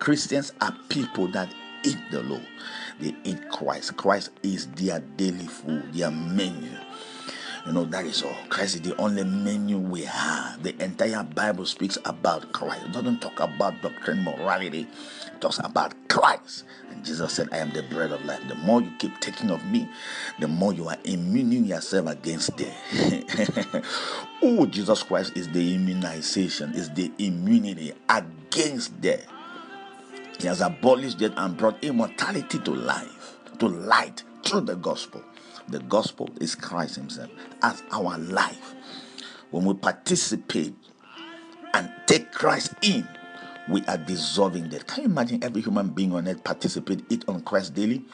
Christians 0.00 0.52
are 0.60 0.76
people 0.88 1.28
that 1.28 1.54
eat 1.84 1.98
the 2.10 2.22
law. 2.22 2.40
They 3.00 3.14
eat 3.22 3.48
Christ. 3.50 3.96
Christ 3.96 4.30
is 4.42 4.66
their 4.68 5.00
daily 5.00 5.46
food, 5.46 5.92
their 5.92 6.10
menu. 6.10 6.70
You 7.66 7.72
know, 7.72 7.84
that 7.86 8.06
is 8.06 8.22
all. 8.22 8.36
Christ 8.48 8.76
is 8.76 8.82
the 8.82 8.96
only 8.96 9.24
menu 9.24 9.76
we 9.76 10.02
have. 10.02 10.62
The 10.62 10.80
entire 10.80 11.24
Bible 11.24 11.66
speaks 11.66 11.98
about 12.04 12.52
Christ. 12.52 12.84
It 12.86 12.92
doesn't 12.92 13.20
talk 13.20 13.40
about 13.40 13.82
doctrine, 13.82 14.22
morality. 14.22 14.86
It 15.26 15.40
talks 15.40 15.58
about 15.58 15.92
Christ. 16.08 16.62
And 16.92 17.04
Jesus 17.04 17.32
said, 17.32 17.48
I 17.50 17.58
am 17.58 17.72
the 17.72 17.82
bread 17.82 18.12
of 18.12 18.24
life. 18.24 18.40
The 18.46 18.54
more 18.54 18.82
you 18.82 18.92
keep 19.00 19.18
taking 19.18 19.50
of 19.50 19.64
me, 19.66 19.88
the 20.38 20.46
more 20.46 20.72
you 20.72 20.86
are 20.86 20.96
immuning 21.02 21.66
yourself 21.66 22.06
against 22.06 22.56
death. 22.56 23.84
oh, 24.42 24.66
Jesus 24.66 25.02
Christ 25.02 25.36
is 25.36 25.48
the 25.48 25.74
immunization, 25.74 26.72
is 26.72 26.88
the 26.90 27.10
immunity 27.18 27.92
against 28.08 29.00
death. 29.00 29.26
He 30.38 30.46
has 30.46 30.60
abolished 30.60 31.18
death 31.18 31.32
and 31.36 31.56
brought 31.56 31.82
immortality 31.82 32.60
to 32.60 32.70
life, 32.72 33.36
to 33.58 33.66
light 33.66 34.22
through 34.44 34.60
the 34.60 34.76
gospel. 34.76 35.24
The 35.68 35.80
gospel 35.80 36.30
is 36.40 36.54
Christ 36.54 36.96
Himself 36.96 37.30
as 37.62 37.82
our 37.90 38.18
life. 38.18 38.74
When 39.50 39.64
we 39.64 39.74
participate 39.74 40.74
and 41.74 41.90
take 42.06 42.30
Christ 42.32 42.74
in, 42.82 43.06
we 43.68 43.84
are 43.86 43.98
dissolving 43.98 44.68
death. 44.68 44.86
Can 44.86 45.04
you 45.04 45.10
imagine 45.10 45.42
every 45.42 45.62
human 45.62 45.88
being 45.88 46.14
on 46.14 46.28
earth 46.28 46.44
participate 46.44 47.04
it 47.10 47.24
on 47.28 47.40
Christ 47.42 47.74
daily? 47.74 48.04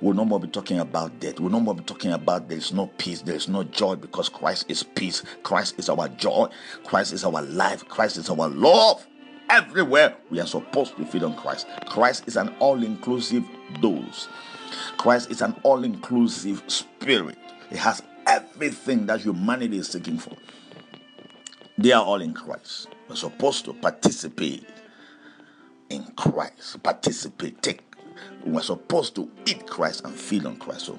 We'll 0.00 0.14
no 0.14 0.24
more 0.24 0.40
be 0.40 0.48
talking 0.48 0.78
about 0.78 1.20
death. 1.20 1.40
We'll 1.40 1.50
no 1.50 1.60
more 1.60 1.74
be 1.74 1.82
talking 1.82 2.12
about 2.12 2.48
there 2.48 2.58
is 2.58 2.72
no 2.72 2.86
peace, 2.98 3.22
there 3.22 3.34
is 3.34 3.48
no 3.48 3.64
joy 3.64 3.96
because 3.96 4.28
Christ 4.28 4.66
is 4.68 4.82
peace. 4.82 5.22
Christ 5.42 5.74
is 5.78 5.88
our 5.88 6.08
joy. 6.08 6.48
Christ 6.84 7.12
is 7.12 7.24
our 7.24 7.42
life. 7.42 7.86
Christ 7.88 8.16
is 8.16 8.28
our 8.30 8.48
love. 8.48 9.06
Everywhere 9.48 10.16
we 10.30 10.40
are 10.40 10.46
supposed 10.46 10.96
to 10.96 11.04
feed 11.06 11.22
on 11.22 11.36
Christ. 11.36 11.66
Christ 11.86 12.24
is 12.26 12.36
an 12.36 12.54
all 12.58 12.82
inclusive 12.82 13.44
dose. 13.80 14.28
Christ 14.98 15.30
is 15.30 15.42
an 15.42 15.54
all 15.62 15.84
inclusive 15.84 16.62
spirit. 16.66 17.38
It 17.70 17.78
has 17.78 18.02
everything 18.26 19.06
that 19.06 19.20
humanity 19.20 19.78
is 19.78 19.88
seeking 19.88 20.18
for. 20.18 20.36
They 21.78 21.92
are 21.92 22.04
all 22.04 22.20
in 22.20 22.32
Christ. 22.32 22.88
We're 23.08 23.16
supposed 23.16 23.64
to 23.66 23.74
participate 23.74 24.66
in 25.90 26.04
Christ. 26.16 26.82
Participate, 26.82 27.62
take. 27.62 27.82
We're 28.44 28.62
supposed 28.62 29.14
to 29.16 29.30
eat 29.46 29.66
Christ 29.66 30.04
and 30.04 30.14
feed 30.14 30.46
on 30.46 30.56
Christ. 30.56 30.86
So, 30.86 30.98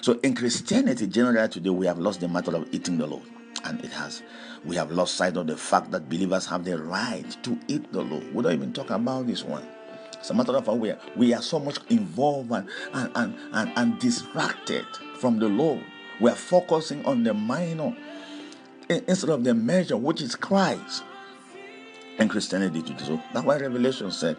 so 0.00 0.18
in 0.22 0.34
Christianity, 0.34 1.06
generally 1.06 1.48
today, 1.48 1.70
we 1.70 1.86
have 1.86 1.98
lost 1.98 2.20
the 2.20 2.28
matter 2.28 2.54
of 2.56 2.68
eating 2.74 2.98
the 2.98 3.06
Lord 3.06 3.22
and 3.64 3.84
it 3.84 3.92
has 3.92 4.22
we 4.64 4.76
have 4.76 4.92
lost 4.92 5.16
sight 5.16 5.36
of 5.36 5.46
the 5.46 5.56
fact 5.56 5.90
that 5.90 6.08
believers 6.08 6.46
have 6.46 6.64
the 6.64 6.78
right 6.78 7.36
to 7.42 7.58
eat 7.66 7.92
the 7.92 8.02
Lord. 8.02 8.32
We 8.32 8.42
don't 8.42 8.52
even 8.52 8.72
talk 8.72 8.90
about 8.90 9.26
this 9.26 9.44
one. 9.44 9.66
As 10.22 10.30
a 10.30 10.34
matter 10.34 10.56
of 10.56 10.64
fact, 10.64 10.78
we 10.78 10.90
are, 10.90 10.98
we 11.16 11.34
are 11.34 11.42
so 11.42 11.58
much 11.58 11.80
involved 11.88 12.52
and, 12.52 12.68
and, 12.92 13.10
and, 13.16 13.34
and, 13.52 13.72
and 13.74 13.98
distracted 13.98 14.86
from 15.18 15.40
the 15.40 15.48
Lord. 15.48 15.82
We 16.20 16.30
are 16.30 16.36
focusing 16.36 17.04
on 17.04 17.24
the 17.24 17.34
minor 17.34 17.96
instead 18.88 19.30
of 19.30 19.42
the 19.42 19.52
major, 19.52 19.96
which 19.96 20.22
is 20.22 20.36
Christ. 20.36 21.02
And 22.18 22.30
Christianity 22.30 22.82
today. 22.82 23.04
So 23.04 23.20
that's 23.34 23.44
why 23.44 23.56
Revelation 23.56 24.12
said, 24.12 24.36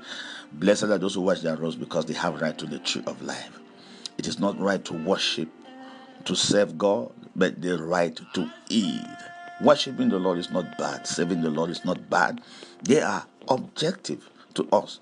Blessed 0.54 0.84
are 0.84 0.98
those 0.98 1.16
who 1.16 1.22
watch 1.22 1.42
their 1.42 1.58
roads 1.58 1.76
because 1.76 2.06
they 2.06 2.14
have 2.14 2.40
right 2.40 2.58
to 2.58 2.66
the 2.66 2.80
tree 2.80 3.04
of 3.06 3.22
life. 3.22 3.60
It 4.18 4.26
is 4.26 4.40
not 4.40 4.58
right 4.58 4.84
to 4.86 4.94
worship, 4.94 5.50
to 6.24 6.34
serve 6.34 6.78
God, 6.78 7.12
but 7.36 7.62
the 7.62 7.84
right 7.84 8.18
to 8.36 8.50
eat. 8.70 9.02
Worshipping 9.62 10.08
the 10.08 10.20
Lord 10.20 10.38
is 10.38 10.50
not 10.50 10.78
bad, 10.78 11.06
serving 11.08 11.42
the 11.42 11.50
Lord 11.50 11.72
is 11.72 11.84
not 11.84 12.10
bad. 12.10 12.40
They 12.84 13.02
are 13.02 13.26
objective 13.50 14.30
to 14.56 14.68
us, 14.72 15.00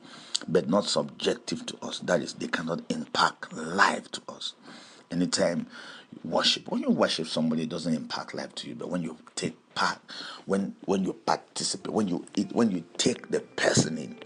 but 0.47 0.69
not 0.69 0.85
subjective 0.85 1.65
to 1.67 1.77
us. 1.85 1.99
That 1.99 2.21
is, 2.21 2.33
they 2.33 2.47
cannot 2.47 2.81
impact 2.89 3.53
life 3.53 4.11
to 4.11 4.21
us. 4.29 4.53
Anytime 5.11 5.67
you 6.11 6.31
worship, 6.31 6.69
when 6.69 6.81
you 6.81 6.89
worship 6.89 7.27
somebody, 7.27 7.63
it 7.63 7.69
doesn't 7.69 7.93
impact 7.93 8.33
life 8.33 8.55
to 8.55 8.69
you, 8.69 8.75
but 8.75 8.89
when 8.89 9.01
you 9.03 9.17
take 9.35 9.55
part, 9.75 9.99
when 10.45 10.75
when 10.85 11.03
you 11.03 11.13
participate, 11.13 11.93
when 11.93 12.07
you 12.07 12.25
when 12.53 12.71
you 12.71 12.83
take 12.97 13.29
the 13.29 13.41
person 13.41 13.97
in, 13.97 14.17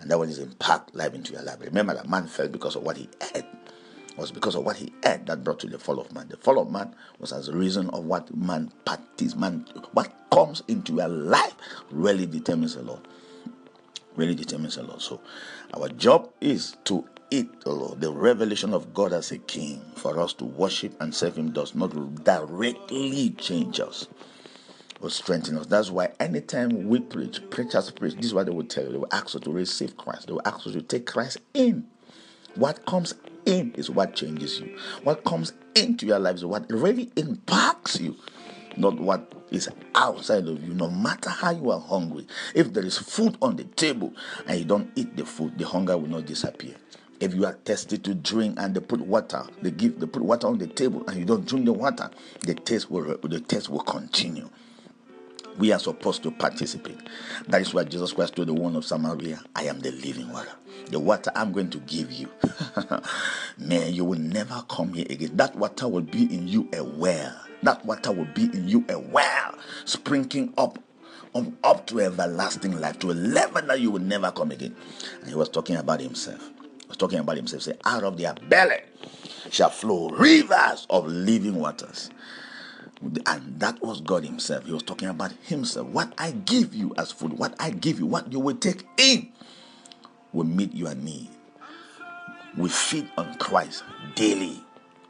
and 0.00 0.10
that 0.10 0.18
one 0.18 0.28
is 0.28 0.38
impact 0.38 0.94
life 0.94 1.14
into 1.14 1.32
your 1.32 1.42
life. 1.42 1.58
Remember 1.60 1.94
that 1.94 2.08
man 2.08 2.26
fell 2.26 2.48
because 2.48 2.76
of 2.76 2.82
what 2.82 2.96
he 2.96 3.08
ate 3.34 3.44
was 4.20 4.30
because 4.30 4.54
of 4.54 4.64
what 4.64 4.76
he 4.76 4.92
ate 5.04 5.26
that 5.26 5.42
brought 5.42 5.58
to 5.60 5.66
the 5.66 5.78
fall 5.78 5.98
of 5.98 6.12
man. 6.12 6.28
The 6.28 6.36
fall 6.36 6.58
of 6.60 6.70
man 6.70 6.94
was 7.18 7.32
as 7.32 7.48
a 7.48 7.56
reason 7.56 7.88
of 7.90 8.04
what 8.04 8.34
man 8.36 8.70
practices, 8.84 9.34
man, 9.34 9.66
what 9.92 10.12
comes 10.30 10.62
into 10.68 10.94
your 10.94 11.08
life 11.08 11.54
really 11.90 12.26
determines 12.26 12.76
a 12.76 12.82
lot. 12.82 13.04
Really 14.16 14.34
determines 14.34 14.76
a 14.76 14.82
lot. 14.82 15.00
So 15.02 15.20
our 15.74 15.88
job 15.88 16.30
is 16.40 16.76
to 16.84 17.06
eat 17.30 17.60
the 17.62 17.70
Lord. 17.70 18.00
The 18.00 18.12
revelation 18.12 18.74
of 18.74 18.92
God 18.92 19.12
as 19.12 19.30
a 19.30 19.38
king 19.38 19.80
for 19.94 20.18
us 20.18 20.32
to 20.34 20.44
worship 20.44 21.00
and 21.00 21.14
serve 21.14 21.38
him 21.38 21.52
does 21.52 21.74
not 21.74 22.24
directly 22.24 23.30
change 23.30 23.80
us 23.80 24.08
or 25.00 25.10
strengthen 25.10 25.56
us. 25.56 25.66
That's 25.66 25.90
why 25.90 26.10
anytime 26.18 26.88
we 26.88 27.00
preach, 27.00 27.40
preachers 27.50 27.90
preach, 27.90 28.16
this 28.16 28.26
is 28.26 28.34
what 28.34 28.46
they 28.46 28.52
will 28.52 28.64
tell 28.64 28.84
you. 28.84 28.92
They 28.92 28.98
will 28.98 29.08
ask 29.12 29.34
us 29.34 29.42
to 29.42 29.50
receive 29.50 29.96
Christ. 29.96 30.26
They 30.26 30.32
will 30.32 30.42
ask 30.44 30.66
us 30.66 30.72
to 30.72 30.82
take 30.82 31.06
Christ 31.06 31.38
in. 31.54 31.86
What 32.56 32.84
comes 32.86 33.14
in 33.46 33.72
is 33.74 33.88
what 33.88 34.14
changes 34.14 34.60
you. 34.60 34.76
What 35.04 35.24
comes 35.24 35.52
into 35.74 36.06
your 36.06 36.18
life 36.18 36.34
is 36.36 36.44
what 36.44 36.70
really 36.70 37.10
impacts 37.16 38.00
you, 38.00 38.16
not 38.78 38.98
what 38.98 39.32
is 39.50 39.68
outside 39.94 40.46
of 40.48 40.62
you. 40.62 40.74
No 40.74 40.90
matter 40.90 41.30
how 41.30 41.50
you 41.50 41.70
are 41.70 41.80
hungry, 41.80 42.26
if 42.54 42.72
there 42.72 42.84
is 42.84 42.98
food 42.98 43.36
on 43.42 43.56
the 43.56 43.64
table 43.64 44.14
and 44.46 44.58
you 44.58 44.64
don't 44.64 44.90
eat 44.96 45.16
the 45.16 45.24
food, 45.26 45.58
the 45.58 45.66
hunger 45.66 45.96
will 45.96 46.08
not 46.08 46.26
disappear. 46.26 46.74
If 47.20 47.34
you 47.34 47.44
are 47.44 47.58
thirsty 47.64 47.98
to 47.98 48.14
drink 48.14 48.58
and 48.58 48.74
they 48.74 48.80
put 48.80 49.00
water, 49.00 49.44
they 49.60 49.70
give 49.70 50.00
they 50.00 50.06
put 50.06 50.22
water 50.22 50.46
on 50.46 50.58
the 50.58 50.66
table 50.66 51.04
and 51.06 51.18
you 51.18 51.24
don't 51.24 51.46
drink 51.46 51.66
the 51.66 51.72
water, 51.72 52.10
the 52.40 52.54
taste 52.54 52.90
will 52.90 53.18
the 53.22 53.40
taste 53.40 53.68
will 53.68 53.80
continue 53.80 54.48
we 55.58 55.72
are 55.72 55.78
supposed 55.78 56.22
to 56.22 56.30
participate. 56.30 56.98
That 57.48 57.60
is 57.60 57.74
why 57.74 57.84
Jesus 57.84 58.12
Christ 58.12 58.36
told 58.36 58.48
the 58.48 58.54
woman 58.54 58.76
of 58.76 58.84
Samaria, 58.84 59.40
I 59.54 59.64
am 59.64 59.80
the 59.80 59.92
living 59.92 60.32
water. 60.32 60.52
The 60.86 60.98
water 60.98 61.30
I'm 61.36 61.52
going 61.52 61.70
to 61.70 61.78
give 61.80 62.10
you, 62.10 62.28
man, 63.58 63.92
you 63.92 64.04
will 64.04 64.18
never 64.18 64.64
come 64.68 64.94
here 64.94 65.06
again. 65.08 65.36
That 65.36 65.54
water 65.56 65.86
will 65.86 66.00
be 66.00 66.22
in 66.34 66.48
you 66.48 66.68
a 66.72 66.82
well. 66.82 67.38
That 67.62 67.84
water 67.84 68.12
will 68.12 68.28
be 68.34 68.44
in 68.44 68.68
you 68.68 68.84
a 68.88 68.98
well, 68.98 69.54
sprinkling 69.84 70.54
up 70.56 70.78
um, 71.34 71.56
up 71.62 71.86
to 71.86 72.00
everlasting 72.00 72.80
life, 72.80 72.98
to 73.00 73.12
a 73.12 73.14
level 73.14 73.62
that 73.62 73.80
you 73.80 73.92
will 73.92 74.00
never 74.00 74.32
come 74.32 74.50
again. 74.50 74.74
And 75.20 75.28
he 75.28 75.34
was 75.34 75.48
talking 75.48 75.76
about 75.76 76.00
himself. 76.00 76.50
He 76.80 76.88
was 76.88 76.96
talking 76.96 77.20
about 77.20 77.36
himself. 77.36 77.62
Say, 77.62 77.74
out 77.84 78.02
of 78.02 78.16
their 78.16 78.34
belly 78.34 78.78
shall 79.50 79.70
flow 79.70 80.08
rivers 80.10 80.86
of 80.90 81.06
living 81.06 81.54
waters. 81.54 82.10
And 83.26 83.60
that 83.60 83.80
was 83.80 84.00
God 84.02 84.24
Himself. 84.24 84.66
He 84.66 84.72
was 84.72 84.82
talking 84.82 85.08
about 85.08 85.32
Himself. 85.42 85.86
What 85.88 86.12
I 86.18 86.32
give 86.32 86.74
you 86.74 86.92
as 86.98 87.10
food, 87.12 87.32
what 87.32 87.54
I 87.58 87.70
give 87.70 87.98
you, 87.98 88.06
what 88.06 88.30
you 88.30 88.40
will 88.40 88.56
take 88.56 88.86
in, 88.98 89.32
will 90.32 90.44
meet 90.44 90.74
your 90.74 90.94
need. 90.94 91.28
We 92.56 92.68
feed 92.68 93.10
on 93.16 93.34
Christ 93.38 93.84
daily. 94.14 94.62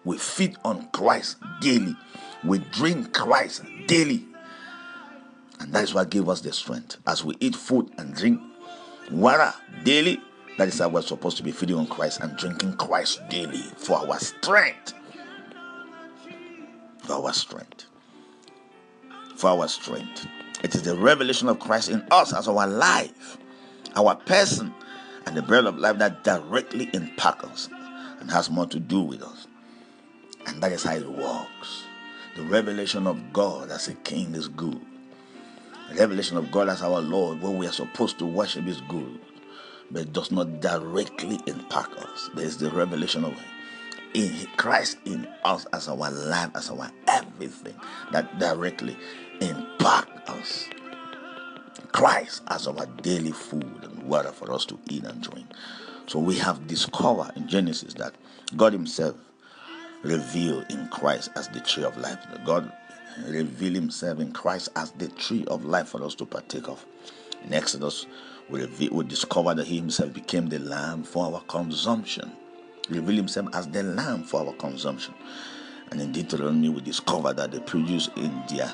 We 0.04 0.18
feed 0.18 0.56
on 0.64 0.88
Christ 0.92 1.38
daily. 1.60 1.96
We 2.44 2.58
drink 2.58 3.12
Christ 3.12 3.62
daily. 3.86 4.26
And 5.60 5.72
that 5.74 5.84
is 5.84 5.92
what 5.92 6.10
gives 6.10 6.28
us 6.28 6.40
the 6.40 6.52
strength. 6.52 6.96
As 7.06 7.24
we 7.24 7.34
eat 7.40 7.54
food 7.54 7.90
and 7.98 8.14
drink 8.14 8.40
water 9.10 9.52
daily, 9.84 10.20
that 10.56 10.68
is 10.68 10.78
how 10.78 10.88
we're 10.88 11.02
supposed 11.02 11.36
to 11.36 11.42
be 11.42 11.52
feeding 11.52 11.76
on 11.76 11.86
Christ 11.86 12.20
and 12.20 12.36
drinking 12.36 12.76
Christ 12.76 13.20
daily 13.28 13.62
for 13.76 13.98
our 13.98 14.18
strength. 14.18 14.94
For 17.04 17.14
our 17.14 17.32
strength. 17.32 17.84
For 19.36 19.50
our 19.50 19.68
strength. 19.68 20.26
It 20.62 20.74
is 20.74 20.82
the 20.82 20.96
revelation 20.96 21.48
of 21.48 21.58
Christ 21.58 21.88
in 21.88 22.06
us 22.10 22.34
as 22.34 22.48
our 22.48 22.66
life, 22.66 23.38
our 23.96 24.14
person, 24.14 24.74
and 25.26 25.36
the 25.36 25.42
bread 25.42 25.64
of 25.66 25.78
life 25.78 25.98
that 25.98 26.24
directly 26.24 26.90
impacts 26.92 27.44
us 27.44 27.68
and 28.20 28.30
has 28.30 28.50
more 28.50 28.66
to 28.66 28.78
do 28.78 29.00
with 29.00 29.22
us. 29.22 29.46
And 30.46 30.62
that 30.62 30.72
is 30.72 30.84
how 30.84 30.94
it 30.94 31.10
works. 31.10 31.84
The 32.36 32.42
revelation 32.42 33.06
of 33.06 33.32
God 33.32 33.70
as 33.70 33.88
a 33.88 33.94
king 33.94 34.34
is 34.34 34.48
good. 34.48 34.80
The 35.90 35.96
revelation 35.96 36.36
of 36.36 36.50
God 36.52 36.68
as 36.68 36.82
our 36.82 37.00
Lord, 37.00 37.42
when 37.42 37.58
we 37.58 37.66
are 37.66 37.72
supposed 37.72 38.18
to 38.20 38.26
worship, 38.26 38.66
is 38.66 38.80
good, 38.82 39.20
but 39.90 40.02
it 40.02 40.12
does 40.12 40.30
not 40.30 40.60
directly 40.60 41.40
impact 41.46 41.96
us. 41.96 42.30
There 42.34 42.46
is 42.46 42.58
the 42.58 42.70
revelation 42.70 43.24
of 43.24 43.34
in 44.14 44.46
Christ 44.56 44.98
in 45.04 45.26
us 45.44 45.66
as 45.72 45.88
our 45.88 46.10
life, 46.10 46.50
as 46.54 46.70
our 46.70 46.90
everything 47.08 47.74
that 48.12 48.38
directly 48.38 48.96
impact 49.40 50.28
us. 50.28 50.68
Christ 51.92 52.42
as 52.48 52.66
our 52.66 52.86
daily 53.02 53.32
food 53.32 53.80
and 53.82 54.02
water 54.04 54.32
for 54.32 54.52
us 54.52 54.64
to 54.66 54.78
eat 54.88 55.04
and 55.04 55.22
drink. 55.22 55.46
So 56.06 56.18
we 56.18 56.36
have 56.36 56.66
discovered 56.66 57.32
in 57.36 57.48
Genesis 57.48 57.94
that 57.94 58.14
God 58.56 58.72
Himself 58.72 59.16
revealed 60.02 60.66
in 60.70 60.88
Christ 60.88 61.30
as 61.36 61.48
the 61.48 61.60
tree 61.60 61.84
of 61.84 61.96
life. 61.96 62.18
God 62.44 62.72
revealed 63.26 63.74
Himself 63.74 64.20
in 64.20 64.32
Christ 64.32 64.70
as 64.76 64.92
the 64.92 65.08
tree 65.08 65.44
of 65.48 65.64
life 65.64 65.88
for 65.88 66.02
us 66.04 66.14
to 66.16 66.26
partake 66.26 66.68
of. 66.68 66.84
In 67.44 67.54
Exodus, 67.54 68.06
we, 68.48 68.60
reveal, 68.60 68.94
we 68.94 69.04
discover 69.04 69.54
that 69.54 69.66
He 69.66 69.76
Himself 69.76 70.12
became 70.12 70.48
the 70.48 70.58
lamb 70.58 71.02
for 71.02 71.26
our 71.26 71.40
consumption. 71.42 72.32
He 72.88 72.94
revealed 72.94 73.18
Himself 73.18 73.48
as 73.54 73.68
the 73.68 73.82
lamb 73.82 74.24
for 74.24 74.46
our 74.46 74.52
consumption. 74.54 75.14
And 75.90 76.00
in 76.00 76.12
Deuteronomy, 76.12 76.68
we 76.68 76.80
discover 76.80 77.32
that 77.32 77.50
the 77.50 77.60
produce 77.60 78.08
in 78.16 78.42
their 78.48 78.72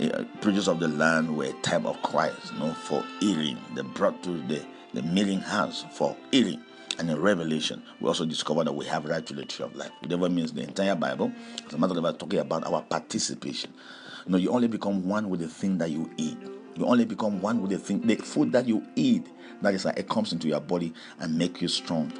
uh, 0.00 0.24
produce 0.40 0.66
of 0.66 0.80
the 0.80 0.88
land 0.88 1.36
were 1.36 1.44
a 1.44 1.52
type 1.62 1.84
of 1.84 2.00
Christ, 2.02 2.52
you 2.52 2.58
know, 2.58 2.72
for 2.72 3.04
eating. 3.20 3.58
They 3.74 3.82
brought 3.82 4.22
to 4.24 4.40
the, 4.48 4.64
the 4.92 5.02
milling 5.02 5.40
house 5.40 5.84
for 5.92 6.16
eating. 6.32 6.62
And 6.98 7.10
in 7.10 7.20
Revelation, 7.20 7.82
we 8.00 8.08
also 8.08 8.24
discover 8.24 8.64
that 8.64 8.72
we 8.72 8.86
have 8.86 9.04
right 9.04 9.24
to 9.26 9.34
the 9.34 9.44
tree 9.44 9.64
of 9.64 9.74
life. 9.74 9.90
Whatever 10.00 10.28
means 10.28 10.52
the 10.52 10.62
entire 10.62 10.94
Bible. 10.94 11.32
As 11.66 11.74
a 11.74 11.78
matter 11.78 11.98
of 11.98 12.18
talking 12.18 12.38
about 12.38 12.66
our 12.66 12.82
participation. 12.82 13.72
You 14.26 14.32
know, 14.32 14.38
you 14.38 14.50
only 14.50 14.68
become 14.68 15.06
one 15.06 15.28
with 15.28 15.40
the 15.40 15.48
thing 15.48 15.78
that 15.78 15.90
you 15.90 16.10
eat. 16.16 16.38
You 16.76 16.86
only 16.86 17.04
become 17.04 17.40
one 17.40 17.60
with 17.60 17.70
the 17.70 17.78
thing, 17.78 18.00
the 18.00 18.16
food 18.16 18.52
that 18.52 18.66
you 18.66 18.84
eat. 18.96 19.26
That 19.62 19.74
is 19.74 19.84
like 19.84 19.98
it 19.98 20.08
comes 20.08 20.32
into 20.32 20.48
your 20.48 20.60
body 20.60 20.92
and 21.20 21.36
make 21.36 21.60
you 21.60 21.68
strong. 21.68 22.12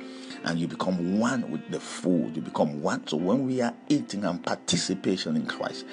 And 0.44 0.58
you 0.58 0.68
become 0.68 1.18
one 1.18 1.50
with 1.50 1.70
the 1.70 1.80
food. 1.80 2.36
You 2.36 2.42
become 2.42 2.82
one. 2.82 3.06
So 3.06 3.16
when 3.16 3.46
we 3.46 3.60
are 3.62 3.74
eating 3.88 4.24
and 4.24 4.44
participation 4.44 5.36
in 5.36 5.46
Christ, 5.46 5.86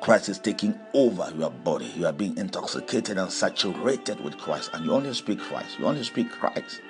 Christ 0.00 0.28
is 0.28 0.38
taking 0.38 0.78
over 0.94 1.32
your 1.36 1.50
body. 1.50 1.92
You 1.96 2.06
are 2.06 2.12
being 2.12 2.36
intoxicated 2.36 3.18
and 3.18 3.30
saturated 3.30 4.20
with 4.20 4.36
Christ. 4.38 4.70
And 4.72 4.84
you 4.84 4.92
only 4.92 5.12
speak 5.14 5.38
Christ. 5.40 5.78
You 5.78 5.86
only 5.86 6.02
speak 6.02 6.30
Christ. 6.30 6.80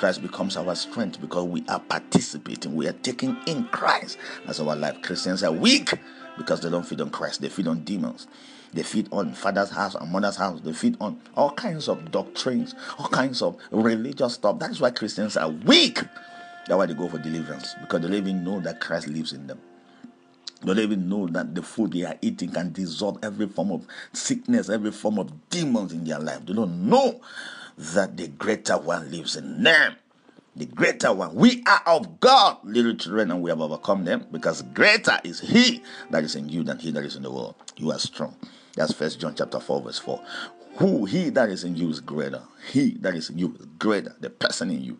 Christ 0.00 0.22
becomes 0.22 0.56
our 0.56 0.74
strength 0.74 1.20
because 1.20 1.44
we 1.44 1.62
are 1.68 1.78
participating. 1.78 2.74
We 2.74 2.88
are 2.88 2.94
taking 2.94 3.36
in 3.44 3.64
Christ 3.64 4.16
as 4.46 4.58
our 4.58 4.74
life. 4.74 5.02
Christians 5.02 5.42
are 5.42 5.52
weak 5.52 5.92
because 6.38 6.62
they 6.62 6.70
don't 6.70 6.86
feed 6.86 7.02
on 7.02 7.10
Christ. 7.10 7.42
They 7.42 7.50
feed 7.50 7.68
on 7.68 7.84
demons. 7.84 8.26
They 8.72 8.82
feed 8.82 9.10
on 9.12 9.34
father's 9.34 9.68
house 9.68 9.94
and 9.94 10.10
mother's 10.10 10.36
house. 10.36 10.62
They 10.62 10.72
feed 10.72 10.96
on 11.02 11.20
all 11.36 11.50
kinds 11.50 11.86
of 11.86 12.10
doctrines, 12.10 12.74
all 12.98 13.08
kinds 13.08 13.42
of 13.42 13.58
religious 13.70 14.32
stuff. 14.32 14.58
That 14.58 14.70
is 14.70 14.80
why 14.80 14.90
Christians 14.90 15.36
are 15.36 15.50
weak. 15.50 15.96
That's 15.96 16.78
why 16.78 16.86
they 16.86 16.94
go 16.94 17.06
for 17.06 17.18
deliverance 17.18 17.74
because 17.82 18.00
they 18.00 18.08
don't 18.08 18.16
even 18.16 18.42
know 18.42 18.58
that 18.60 18.80
Christ 18.80 19.06
lives 19.06 19.34
in 19.34 19.48
them. 19.48 19.60
They 20.62 20.68
don't 20.68 20.78
even 20.78 21.10
know 21.10 21.26
that 21.26 21.54
the 21.54 21.62
food 21.62 21.92
they 21.92 22.04
are 22.06 22.16
eating 22.22 22.52
can 22.52 22.72
dissolve 22.72 23.18
every 23.22 23.48
form 23.48 23.70
of 23.70 23.86
sickness, 24.14 24.70
every 24.70 24.92
form 24.92 25.18
of 25.18 25.50
demons 25.50 25.92
in 25.92 26.04
their 26.04 26.20
life. 26.20 26.46
They 26.46 26.54
don't 26.54 26.88
know 26.88 27.20
that 27.76 28.16
the 28.16 28.28
greater 28.28 28.78
one 28.78 29.10
lives 29.10 29.36
in 29.36 29.62
them. 29.62 29.96
The 30.56 30.66
greater 30.66 31.12
one. 31.12 31.34
We 31.34 31.62
are 31.66 31.82
of 31.86 32.20
God, 32.20 32.58
little 32.64 32.94
children, 32.94 33.30
and 33.30 33.40
we 33.40 33.50
have 33.50 33.60
overcome 33.60 34.04
them 34.04 34.26
because 34.32 34.62
greater 34.62 35.18
is 35.24 35.40
He 35.40 35.82
that 36.10 36.24
is 36.24 36.34
in 36.34 36.48
you 36.48 36.62
than 36.64 36.78
He 36.78 36.90
that 36.90 37.04
is 37.04 37.16
in 37.16 37.22
the 37.22 37.30
world. 37.30 37.54
You 37.76 37.92
are 37.92 37.98
strong. 37.98 38.36
That's 38.76 38.92
First 38.92 39.20
John 39.20 39.34
chapter 39.34 39.60
4, 39.60 39.82
verse 39.82 39.98
4. 39.98 40.22
Who 40.76 41.04
he 41.04 41.30
that 41.30 41.50
is 41.50 41.64
in 41.64 41.76
you 41.76 41.90
is 41.90 42.00
greater. 42.00 42.42
He 42.70 42.92
that 43.00 43.14
is 43.14 43.30
in 43.30 43.38
you 43.38 43.54
is 43.58 43.66
greater. 43.78 44.14
The 44.20 44.30
person 44.30 44.70
in 44.70 44.82
you. 44.82 44.98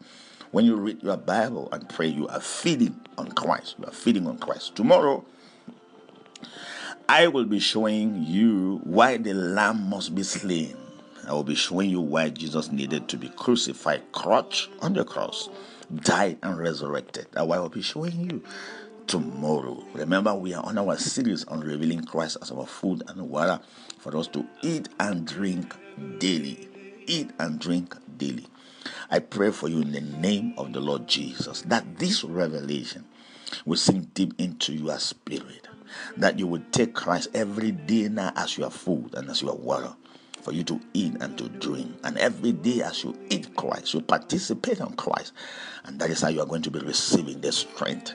When 0.51 0.65
you 0.65 0.77
read 0.77 1.03
your 1.03 1.17
Bible 1.17 1.69
and 1.73 1.89
pray, 1.89 2.09
you 2.09 2.27
are 2.29 2.41
feeding 2.41 3.01
on 3.17 3.31
Christ. 3.33 3.77
You 3.79 3.87
are 3.87 3.93
feeding 3.93 4.27
on 4.27 4.39
Christ. 4.39 4.75
Tomorrow, 4.75 5.25
I 7.09 7.29
will 7.29 7.45
be 7.45 7.61
showing 7.61 8.25
you 8.25 8.81
why 8.85 9.17
the 9.17 9.33
lamb 9.33 9.89
must 9.89 10.15
be 10.15 10.23
slain. 10.25 10.77
I 11.31 11.33
will 11.33 11.45
be 11.45 11.55
showing 11.55 11.91
you 11.91 12.01
why 12.01 12.31
Jesus 12.31 12.73
needed 12.73 13.09
to 13.09 13.17
be 13.17 13.29
crucified, 13.29 14.03
crutch 14.11 14.69
on 14.83 14.95
the 14.95 15.05
cross, 15.05 15.49
died 15.95 16.39
and 16.43 16.59
resurrected. 16.59 17.29
That's 17.31 17.47
why 17.47 17.57
I 17.57 17.61
will 17.61 17.69
be 17.69 17.83
showing 17.83 18.29
you 18.29 18.43
tomorrow. 19.07 19.81
Remember, 19.95 20.35
we 20.35 20.55
are 20.55 20.65
on 20.65 20.77
our 20.77 20.99
series 20.99 21.45
on 21.45 21.61
revealing 21.61 22.03
Christ 22.03 22.39
as 22.43 22.51
our 22.51 22.67
food 22.67 23.05
and 23.07 23.31
water 23.31 23.61
for 24.01 24.17
us 24.17 24.27
to 24.27 24.45
eat 24.63 24.89
and 24.99 25.25
drink 25.25 25.73
daily. 26.19 26.69
Eat 27.07 27.31
and 27.39 27.61
drink 27.61 27.95
daily. 28.19 28.49
I 29.09 29.21
pray 29.21 29.53
for 29.53 29.69
you 29.69 29.83
in 29.83 29.93
the 29.93 30.01
name 30.01 30.55
of 30.59 30.73
the 30.73 30.81
Lord 30.81 31.07
Jesus 31.07 31.63
that 31.63 31.99
this 31.99 32.25
revelation 32.25 33.05
will 33.65 33.77
sink 33.77 34.15
deep 34.15 34.35
into 34.39 34.73
your 34.73 34.99
spirit 34.99 35.69
that 36.17 36.41
you 36.41 36.49
would 36.49 36.73
take 36.73 36.95
Christ 36.95 37.29
every 37.35 37.71
day 37.71 38.09
now 38.09 38.33
as 38.35 38.59
your 38.59 38.71
food 38.71 39.15
and 39.15 39.29
as 39.29 39.43
your 39.43 39.55
water 39.55 39.95
for 40.43 40.53
you 40.53 40.65
to 40.65 40.81
eat 40.95 41.15
and 41.21 41.37
to 41.39 41.49
drink. 41.49 41.97
And 42.05 42.19
every 42.19 42.53
day 42.53 42.83
as 42.83 43.05
you 43.05 43.19
eat 43.31 43.55
Christ, 43.57 43.95
you 43.95 44.01
participate 44.01 44.81
on 44.81 44.95
Christ. 44.95 45.33
And 45.85 45.99
that 46.01 46.11
is 46.11 46.23
how 46.23 46.29
you 46.29 46.41
are 46.41 46.47
going 46.47 46.63
to 46.63 46.71
be 46.71 46.81
receiving 46.81 47.41
the 47.41 47.53
strength. 47.53 48.15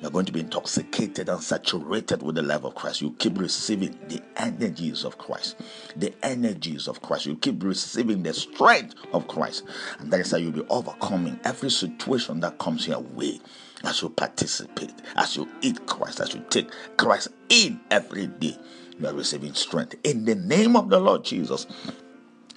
You're 0.00 0.10
going 0.10 0.26
to 0.26 0.32
be 0.32 0.40
intoxicated 0.40 1.28
and 1.28 1.40
saturated 1.40 2.22
with 2.22 2.34
the 2.34 2.42
love 2.42 2.64
of 2.64 2.74
Christ. 2.74 3.00
You 3.00 3.12
keep 3.18 3.38
receiving 3.38 3.96
the 4.08 4.20
energies 4.36 5.04
of 5.04 5.16
Christ. 5.16 5.60
The 5.94 6.12
energies 6.24 6.88
of 6.88 7.00
Christ. 7.02 7.26
You 7.26 7.36
keep 7.36 7.62
receiving 7.62 8.24
the 8.24 8.34
strength 8.34 8.96
of 9.12 9.28
Christ. 9.28 9.62
And 10.00 10.12
that 10.12 10.18
is 10.18 10.32
how 10.32 10.38
you'll 10.38 10.50
be 10.50 10.66
overcoming 10.70 11.38
every 11.44 11.70
situation 11.70 12.40
that 12.40 12.58
comes 12.58 12.88
your 12.88 12.98
way 12.98 13.40
as 13.84 14.02
you 14.02 14.08
participate, 14.08 14.92
as 15.16 15.36
you 15.36 15.48
eat 15.60 15.86
Christ, 15.86 16.20
as 16.20 16.34
you 16.34 16.44
take 16.50 16.70
Christ 16.96 17.28
in 17.48 17.80
every 17.90 18.26
day, 18.26 18.56
you 18.98 19.06
are 19.06 19.14
receiving 19.14 19.54
strength. 19.54 19.94
In 20.04 20.24
the 20.24 20.34
name 20.34 20.76
of 20.76 20.88
the 20.88 21.00
Lord 21.00 21.24
Jesus. 21.24 21.66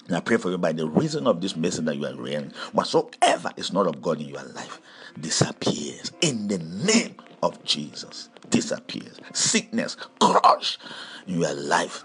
And 0.06 0.16
I 0.16 0.20
pray 0.20 0.36
for 0.36 0.50
you 0.50 0.58
by 0.58 0.72
the 0.72 0.88
reason 0.88 1.26
of 1.26 1.40
this 1.40 1.56
message 1.56 1.84
that 1.86 1.96
you 1.96 2.06
are 2.06 2.14
hearing, 2.14 2.52
whatsoever 2.72 3.50
is 3.56 3.72
not 3.72 3.88
of 3.88 4.00
God 4.00 4.20
in 4.20 4.28
your 4.28 4.44
life 4.44 4.80
disappears. 5.20 6.12
In 6.20 6.48
the 6.48 6.58
name 6.58 7.16
of 7.42 7.62
Jesus, 7.64 8.28
disappears. 8.50 9.18
Sickness 9.32 9.96
crush 10.20 10.78
in 11.26 11.40
your 11.40 11.54
life. 11.54 12.04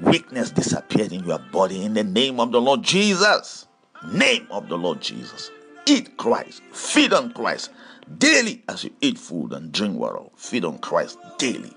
Weakness 0.00 0.50
disappears 0.50 1.12
in 1.12 1.24
your 1.24 1.38
body 1.38 1.84
in 1.84 1.94
the 1.94 2.04
name 2.04 2.40
of 2.40 2.52
the 2.52 2.60
Lord 2.60 2.82
Jesus. 2.82 3.66
Name 4.12 4.46
of 4.50 4.68
the 4.68 4.78
Lord 4.78 5.00
Jesus. 5.00 5.50
Eat 5.86 6.16
Christ. 6.16 6.62
Feed 6.72 7.12
on 7.12 7.32
Christ 7.32 7.70
daily 8.18 8.62
as 8.68 8.84
you 8.84 8.90
eat 9.00 9.18
food 9.18 9.52
and 9.52 9.72
drink 9.72 9.98
water. 9.98 10.20
Feed 10.36 10.64
on 10.64 10.78
Christ 10.78 11.18
daily. 11.38 11.72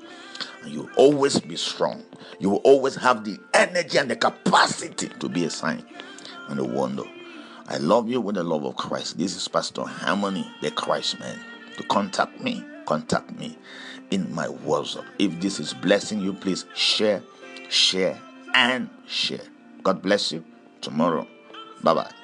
And 0.63 0.71
you'll 0.71 0.89
always 0.95 1.39
be 1.39 1.55
strong. 1.55 2.03
You 2.39 2.49
will 2.49 2.61
always 2.63 2.95
have 2.95 3.25
the 3.25 3.37
energy 3.53 3.97
and 3.97 4.09
the 4.09 4.15
capacity 4.15 5.09
to 5.19 5.29
be 5.29 5.45
a 5.45 5.49
sign 5.49 5.85
and 6.49 6.59
a 6.59 6.63
wonder. 6.63 7.03
I 7.67 7.77
love 7.77 8.09
you 8.09 8.21
with 8.21 8.35
the 8.35 8.43
love 8.43 8.65
of 8.65 8.75
Christ. 8.75 9.17
This 9.17 9.35
is 9.35 9.47
Pastor 9.47 9.83
Harmony, 9.83 10.49
the 10.61 10.71
Christman. 10.71 11.39
To 11.77 11.83
contact 11.83 12.39
me, 12.41 12.63
contact 12.85 13.37
me 13.37 13.57
in 14.11 14.33
my 14.33 14.47
WhatsApp. 14.47 15.05
If 15.19 15.39
this 15.39 15.59
is 15.59 15.73
blessing 15.73 16.21
you, 16.21 16.33
please 16.33 16.65
share, 16.75 17.23
share, 17.69 18.19
and 18.53 18.89
share. 19.07 19.41
God 19.83 20.01
bless 20.01 20.31
you. 20.31 20.43
Tomorrow. 20.81 21.27
Bye 21.81 21.93
bye. 21.93 22.22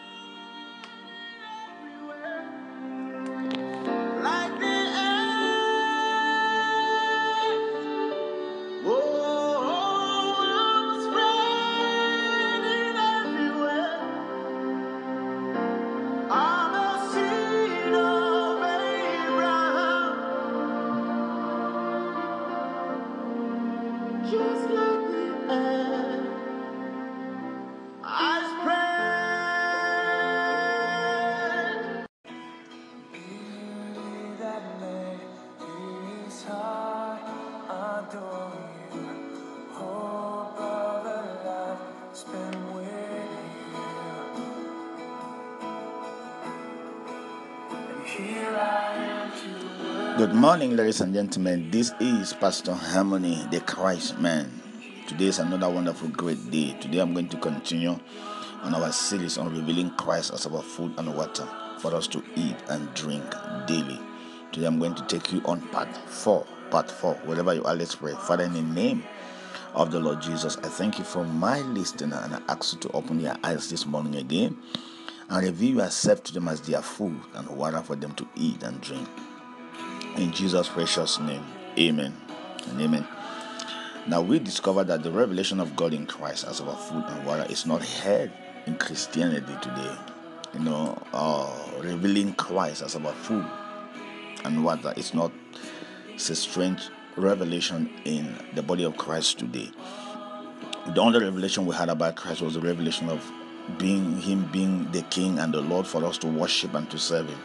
Morning, 50.50 50.76
ladies 50.76 51.00
and 51.02 51.14
gentlemen. 51.14 51.70
This 51.70 51.92
is 52.00 52.34
Pastor 52.34 52.74
Harmony, 52.74 53.46
the 53.52 53.60
Christman. 53.60 54.50
Today 55.08 55.26
is 55.26 55.38
another 55.38 55.70
wonderful, 55.70 56.08
great 56.10 56.50
day. 56.50 56.76
Today 56.82 56.98
I'm 56.98 57.14
going 57.14 57.30
to 57.30 57.38
continue 57.38 58.00
on 58.64 58.74
our 58.74 58.92
series 58.92 59.38
on 59.38 59.56
revealing 59.56 59.92
Christ 59.92 60.34
as 60.34 60.48
our 60.48 60.64
food 60.64 60.96
and 60.98 61.16
water 61.16 61.48
for 61.78 61.94
us 61.94 62.08
to 62.08 62.24
eat 62.36 62.56
and 62.68 62.92
drink 62.96 63.24
daily. 63.68 64.00
Today 64.52 64.66
I'm 64.66 64.80
going 64.80 64.96
to 64.96 65.06
take 65.06 65.32
you 65.32 65.40
on 65.46 65.62
part 65.68 65.96
four. 66.08 66.48
Part 66.72 66.90
four. 66.90 67.14
Wherever 67.26 67.54
you 67.54 67.64
are, 67.66 67.76
let's 67.76 67.94
pray. 67.94 68.14
Father, 68.14 68.46
in 68.46 68.54
the 68.54 68.64
name 68.64 69.04
of 69.76 69.92
the 69.92 70.00
Lord 70.00 70.20
Jesus, 70.20 70.58
I 70.58 70.70
thank 70.70 70.98
you 70.98 71.06
for 71.06 71.24
my 71.26 71.60
listener 71.60 72.20
and 72.24 72.34
I 72.34 72.42
ask 72.48 72.74
you 72.74 72.80
to 72.80 72.92
open 72.94 73.20
your 73.20 73.36
eyes 73.44 73.70
this 73.70 73.86
morning 73.86 74.16
again 74.16 74.58
and 75.30 75.46
reveal 75.46 75.76
yourself 75.76 76.24
to 76.24 76.34
them 76.34 76.48
as 76.48 76.60
their 76.62 76.82
food 76.82 77.22
and 77.36 77.48
water 77.50 77.84
for 77.84 77.96
them 77.96 78.14
to 78.14 78.28
eat 78.36 78.64
and 78.64 78.82
drink. 78.82 79.08
In 80.20 80.34
Jesus' 80.34 80.68
precious 80.68 81.18
name, 81.22 81.46
amen 81.78 82.14
and 82.68 82.82
amen. 82.82 83.08
Now, 84.06 84.22
we 84.22 84.40
discover 84.40 84.84
that 84.84 85.02
the 85.02 85.10
revelation 85.10 85.62
of 85.62 85.78
God 85.78 85.94
in 85.94 86.06
Christ 86.06 86.46
as 86.46 86.60
our 86.60 86.76
food 86.76 87.06
and 87.08 87.26
water 87.26 87.46
is 87.50 87.66
not 87.66 87.82
heard 87.82 88.30
in 88.66 88.76
Christianity 88.76 89.54
today. 89.62 89.96
You 90.54 90.60
know, 90.60 91.02
uh, 91.14 91.50
revealing 91.80 92.34
Christ 92.34 92.82
as 92.82 92.98
our 92.98 93.14
food 93.14 93.46
and 94.44 94.66
water 94.66 94.94
is 94.98 95.14
not 95.14 95.32
it's 96.10 96.30
a 96.30 96.36
strange 96.36 96.90
revelation 97.16 97.90
in 98.04 98.36
the 98.56 98.62
body 98.62 98.84
of 98.84 98.98
Christ 98.98 99.40
today. 99.40 99.72
The 100.94 101.00
only 101.00 101.24
revelation 101.24 101.66
we 101.66 101.74
had 101.78 101.88
about 101.88 102.18
Christ 102.18 102.42
was 102.42 102.56
the 102.56 102.62
revelation 102.62 103.08
of 103.08 103.26
being 103.78 104.20
Him 104.20 104.50
being 104.52 104.92
the 104.92 105.04
King 105.04 105.40
and 105.40 105.54
the 105.54 105.62
Lord 105.62 105.88
for 105.88 106.04
us 106.04 106.18
to 106.18 106.28
worship 106.28 106.74
and 106.74 106.92
to 106.92 106.98
serve 106.98 107.30
Him 107.30 107.40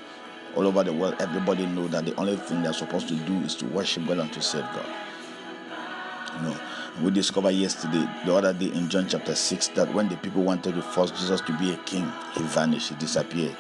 all 0.57 0.67
over 0.67 0.83
the 0.85 0.93
world, 0.93 1.17
everybody 1.21 1.67
know 1.67 1.89
that 1.89 2.05
the 2.05 2.15
only 2.17 2.37
thing 2.37 2.63
they're 2.63 2.73
supposed 2.73 3.09
to 3.09 3.15
do 3.15 3.35
is 3.41 3.55
to 3.57 3.67
worship 3.67 4.07
God 4.07 4.19
and 4.19 4.33
to 4.33 4.41
serve 4.41 4.65
God. 4.75 4.87
You 6.37 6.49
know, 6.49 6.57
we 7.03 7.11
discovered 7.11 7.51
yesterday, 7.51 8.09
the 8.25 8.35
other 8.35 8.53
day 8.53 8.67
in 8.67 8.89
John 8.89 9.09
chapter 9.09 9.35
6, 9.35 9.69
that 9.69 9.93
when 9.95 10.09
the 10.09 10.17
people 10.17 10.43
wanted 10.43 10.75
to 10.75 10.83
force 10.83 11.11
Jesus 11.11 11.41
to 11.43 11.59
be 11.59 11.73
a 11.73 11.77
king, 11.79 12.11
he 12.35 12.43
vanished, 12.43 12.91
he 12.91 12.95
disappeared, 12.97 13.57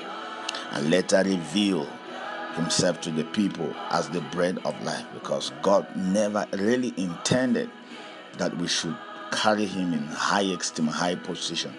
and 0.72 0.90
later 0.90 1.22
revealed 1.24 1.88
himself 2.54 3.00
to 3.00 3.10
the 3.10 3.24
people 3.24 3.74
as 3.90 4.08
the 4.10 4.20
bread 4.20 4.58
of 4.64 4.80
life 4.84 5.04
because 5.12 5.52
God 5.62 5.86
never 5.96 6.46
really 6.52 6.94
intended 6.96 7.68
that 8.38 8.56
we 8.56 8.68
should 8.68 8.96
carry 9.32 9.66
him 9.66 9.92
in 9.92 10.04
high 10.06 10.42
esteem, 10.42 10.86
high 10.86 11.16
position 11.16 11.74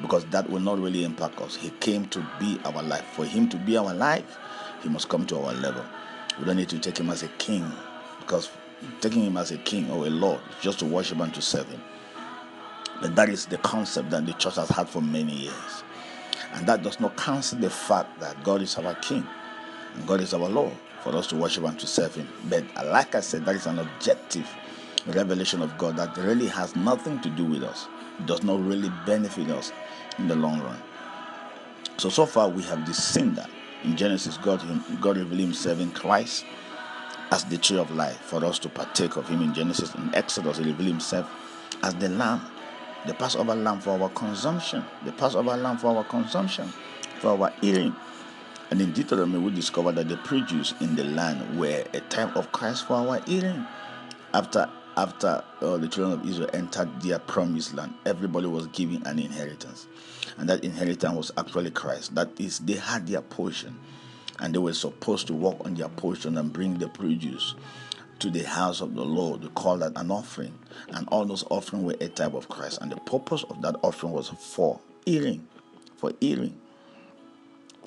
because 0.00 0.24
that 0.26 0.48
will 0.48 0.60
not 0.60 0.78
really 0.78 1.04
impact 1.04 1.40
us. 1.40 1.56
He 1.56 1.70
came 1.70 2.06
to 2.06 2.26
be 2.38 2.60
our 2.64 2.82
life. 2.82 3.04
For 3.12 3.24
him 3.24 3.48
to 3.48 3.56
be 3.56 3.76
our 3.76 3.94
life, 3.94 4.38
he 4.84 4.90
must 4.90 5.08
come 5.08 5.26
to 5.26 5.38
our 5.38 5.54
level. 5.54 5.84
We 6.38 6.44
don't 6.44 6.56
need 6.56 6.68
to 6.68 6.78
take 6.78 6.98
him 6.98 7.10
as 7.10 7.22
a 7.22 7.28
king 7.38 7.70
because 8.20 8.50
taking 9.00 9.24
him 9.24 9.36
as 9.36 9.50
a 9.50 9.58
king 9.58 9.90
or 9.90 10.06
a 10.06 10.10
lord 10.10 10.40
is 10.50 10.62
just 10.62 10.78
to 10.80 10.84
worship 10.84 11.18
and 11.20 11.32
to 11.34 11.42
serve 11.42 11.68
him. 11.68 11.82
But 13.00 13.16
that 13.16 13.28
is 13.28 13.46
the 13.46 13.58
concept 13.58 14.10
that 14.10 14.26
the 14.26 14.32
church 14.34 14.56
has 14.56 14.68
had 14.68 14.88
for 14.88 15.02
many 15.02 15.32
years. 15.32 15.84
And 16.52 16.66
that 16.66 16.82
does 16.82 17.00
not 17.00 17.16
cancel 17.16 17.58
the 17.58 17.70
fact 17.70 18.20
that 18.20 18.42
God 18.44 18.62
is 18.62 18.76
our 18.76 18.94
king 18.96 19.26
and 19.94 20.06
God 20.06 20.20
is 20.20 20.34
our 20.34 20.48
Lord 20.48 20.72
for 21.02 21.14
us 21.16 21.26
to 21.28 21.36
worship 21.36 21.64
and 21.64 21.78
to 21.80 21.86
serve 21.86 22.14
him. 22.14 22.28
But 22.48 22.64
like 22.86 23.14
I 23.14 23.20
said, 23.20 23.44
that 23.46 23.56
is 23.56 23.66
an 23.66 23.78
objective 23.78 24.48
revelation 25.06 25.62
of 25.62 25.76
God 25.76 25.96
that 25.96 26.16
really 26.16 26.46
has 26.48 26.76
nothing 26.76 27.20
to 27.20 27.30
do 27.30 27.44
with 27.44 27.62
us. 27.62 27.88
It 28.18 28.26
does 28.26 28.42
not 28.42 28.64
really 28.64 28.90
benefit 29.06 29.50
us 29.50 29.72
in 30.18 30.28
the 30.28 30.36
long 30.36 30.60
run. 30.60 30.80
So 31.98 32.08
so 32.08 32.26
far 32.26 32.48
we 32.48 32.62
have 32.64 32.94
seen 32.94 33.34
that 33.34 33.50
in 33.84 33.96
Genesis, 33.96 34.36
God 34.38 34.62
God 35.00 35.16
revealed 35.16 35.40
Himself 35.40 35.80
in 35.80 35.90
Christ 35.90 36.44
as 37.30 37.44
the 37.44 37.58
tree 37.58 37.78
of 37.78 37.90
life 37.90 38.20
for 38.20 38.44
us 38.44 38.58
to 38.60 38.68
partake 38.68 39.16
of 39.16 39.28
Him 39.28 39.42
in 39.42 39.54
Genesis. 39.54 39.94
In 39.94 40.14
Exodus, 40.14 40.58
He 40.58 40.64
revealed 40.64 40.88
Himself 40.88 41.30
as 41.82 41.94
the 41.96 42.08
Lamb, 42.08 42.40
the 43.06 43.14
Passover 43.14 43.54
Lamb 43.54 43.80
for 43.80 44.00
our 44.00 44.08
consumption, 44.10 44.84
the 45.04 45.12
Passover 45.12 45.56
Lamb 45.56 45.76
for 45.78 45.96
our 45.96 46.04
consumption, 46.04 46.68
for 47.18 47.38
our 47.38 47.52
eating. 47.62 47.94
And 48.70 48.80
in 48.80 48.92
Deuteronomy, 48.92 49.38
we 49.38 49.50
discover 49.52 49.92
that 49.92 50.08
the 50.08 50.16
produce 50.18 50.74
in 50.80 50.96
the 50.96 51.04
land 51.04 51.58
were 51.58 51.84
a 51.92 52.00
type 52.00 52.34
of 52.36 52.50
Christ 52.52 52.86
for 52.86 52.94
our 52.94 53.20
eating. 53.26 53.66
After 54.32 54.68
after 54.96 55.42
uh, 55.60 55.76
the 55.76 55.88
children 55.88 56.20
of 56.20 56.28
Israel 56.28 56.50
entered 56.52 57.00
their 57.02 57.18
promised 57.18 57.74
land, 57.74 57.94
everybody 58.06 58.46
was 58.46 58.66
given 58.68 59.04
an 59.06 59.18
inheritance. 59.18 59.86
And 60.38 60.48
that 60.48 60.64
inheritance 60.64 61.14
was 61.14 61.32
actually 61.36 61.70
Christ. 61.70 62.14
That 62.14 62.28
is, 62.38 62.58
they 62.60 62.74
had 62.74 63.06
their 63.06 63.22
portion. 63.22 63.78
And 64.40 64.54
they 64.54 64.58
were 64.58 64.72
supposed 64.72 65.26
to 65.28 65.34
work 65.34 65.56
on 65.64 65.74
their 65.74 65.88
portion 65.88 66.36
and 66.38 66.52
bring 66.52 66.78
the 66.78 66.88
produce 66.88 67.54
to 68.18 68.30
the 68.30 68.42
house 68.42 68.80
of 68.80 68.94
the 68.94 69.04
Lord. 69.04 69.42
They 69.42 69.48
call 69.48 69.78
that 69.78 69.92
an 69.96 70.10
offering. 70.10 70.58
And 70.88 71.08
all 71.08 71.24
those 71.24 71.44
offerings 71.50 71.84
were 71.84 71.96
a 72.00 72.08
type 72.08 72.34
of 72.34 72.48
Christ. 72.48 72.80
And 72.80 72.90
the 72.90 72.96
purpose 72.96 73.44
of 73.44 73.62
that 73.62 73.76
offering 73.82 74.12
was 74.12 74.28
for 74.28 74.80
healing. 75.04 75.46
For 75.96 76.12
healing. 76.20 76.60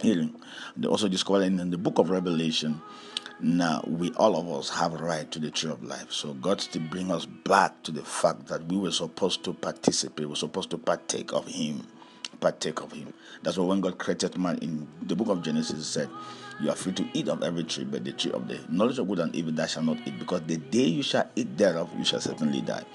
Healing. 0.02 0.36
They 0.76 0.88
also 0.88 1.08
discovered 1.08 1.44
in 1.44 1.72
the 1.72 1.78
book 1.78 1.98
of 1.98 2.10
Revelation 2.10 2.82
now, 3.40 3.84
we 3.86 4.12
all 4.14 4.36
of 4.36 4.50
us 4.50 4.70
have 4.70 4.94
right 4.94 5.30
to 5.32 5.38
the 5.38 5.52
tree 5.52 5.70
of 5.70 5.84
life. 5.84 6.12
So 6.12 6.34
God 6.34 6.60
still 6.60 6.82
bring 6.90 7.12
us 7.12 7.26
back 7.28 7.84
to 7.84 7.92
the 7.92 8.04
fact 8.04 8.48
that 8.48 8.66
we 8.66 8.78
were 8.78 8.92
supposed 8.92 9.44
to 9.44 9.54
participate, 9.54 10.22
we 10.22 10.26
were 10.26 10.36
supposed 10.36 10.72
to 10.72 10.78
partake 10.80 11.34
of 11.34 11.48
Him. 11.48 11.86
Partake 12.40 12.82
of 12.82 12.92
Him. 12.92 13.14
That's 13.44 13.58
why 13.58 13.66
when 13.66 13.82
God 13.82 14.00
created 14.00 14.38
man 14.40 14.58
in 14.60 14.88
the 15.04 15.16
book 15.16 15.28
of 15.28 15.44
Genesis, 15.44 15.86
said, 15.86 16.10
You 16.60 16.72
are 16.72 16.76
free 16.76 16.94
to 16.94 17.08
eat 17.14 17.28
of 17.28 17.44
every 17.44 17.64
tree, 17.64 17.84
but 17.84 18.04
the 18.04 18.12
tree 18.12 18.32
of 18.32 18.48
the 18.48 18.60
knowledge 18.70 18.98
of 18.98 19.08
good 19.08 19.20
and 19.20 19.36
evil 19.36 19.52
thou 19.52 19.68
shalt 19.68 19.86
not 19.86 20.00
eat, 20.08 20.18
because 20.18 20.42
the 20.48 20.58
day 20.58 20.86
you 20.86 21.04
shall 21.04 21.30
eat 21.36 21.56
thereof, 21.58 21.92
you 21.96 22.06
shall 22.06 22.22
certainly 22.22 22.62
die. 22.62 22.86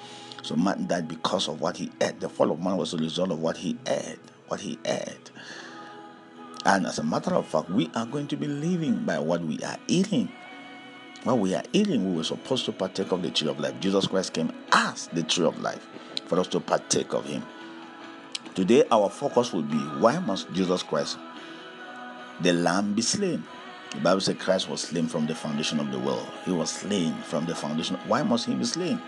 So 0.43 0.57
man 0.57 0.89
died 0.89 1.07
because 1.07 1.47
of 1.47 1.61
what 1.61 1.77
he 1.77 1.93
ate. 2.01 2.19
The 2.19 2.29
fall 2.29 2.51
of 2.51 2.61
man 2.61 2.77
was 2.77 2.95
a 2.95 2.97
result 2.97 3.31
of 3.31 3.41
what 3.41 3.59
he 3.59 3.79
ate. 3.87 4.19
What 4.49 4.61
he 4.61 4.77
ate. 4.85 5.31
And 6.65 6.87
as 6.87 6.99
a 6.99 7.03
matter 7.03 7.35
of 7.35 7.47
fact, 7.47 7.71
we 7.71 7.91
are 7.95 8.07
going 8.07 8.29
to 8.29 8.37
be 8.37 8.47
living 8.47 9.05
by 9.05 9.19
what 9.19 9.43
we 9.43 9.59
are 9.61 9.79
eating. 9.89 10.31
What 11.25 11.39
we 11.39 11.55
are 11.55 11.63
eating, 11.73 12.11
we 12.11 12.17
were 12.17 12.25
supposed 12.25 12.65
to 12.67 12.73
partake 12.73 13.13
of 13.13 13.23
the 13.23 13.31
tree 13.31 13.49
of 13.49 13.59
life. 13.61 13.79
Jesus 13.81 14.07
Christ 14.07 14.33
came 14.33 14.53
as 14.73 15.09
the 15.09 15.23
tree 15.23 15.47
of 15.47 15.61
life 15.61 15.87
for 16.27 16.39
us 16.39 16.49
to 16.49 16.61
partake 16.61 17.15
of 17.15 17.25
Him. 17.27 17.43
Today, 18.55 18.85
our 18.91 19.09
focus 19.09 19.53
will 19.53 19.63
be 19.63 19.79
why 19.79 20.19
must 20.19 20.53
Jesus 20.53 20.83
Christ, 20.83 21.19
the 22.41 22.53
Lamb, 22.53 22.95
be 22.95 23.03
slain? 23.03 23.45
The 23.93 24.01
Bible 24.01 24.21
says 24.21 24.37
Christ 24.39 24.69
was 24.69 24.83
slain 24.83 25.07
from 25.07 25.27
the 25.27 25.35
foundation 25.35 25.79
of 25.79 25.91
the 25.91 25.99
world. 25.99 26.27
He 26.45 26.53
was 26.53 26.71
slain 26.71 27.15
from 27.23 27.45
the 27.47 27.55
foundation. 27.55 27.97
Why 28.07 28.23
must 28.23 28.47
He 28.47 28.55
be 28.55 28.65
slain? 28.65 29.01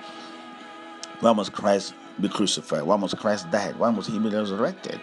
Why 1.20 1.32
must 1.32 1.52
Christ 1.52 1.94
be 2.20 2.28
crucified? 2.28 2.82
Why 2.82 2.96
must 2.96 3.16
Christ 3.16 3.50
die? 3.50 3.72
Why 3.76 3.90
must 3.90 4.10
He 4.10 4.18
be 4.18 4.28
resurrected? 4.28 5.00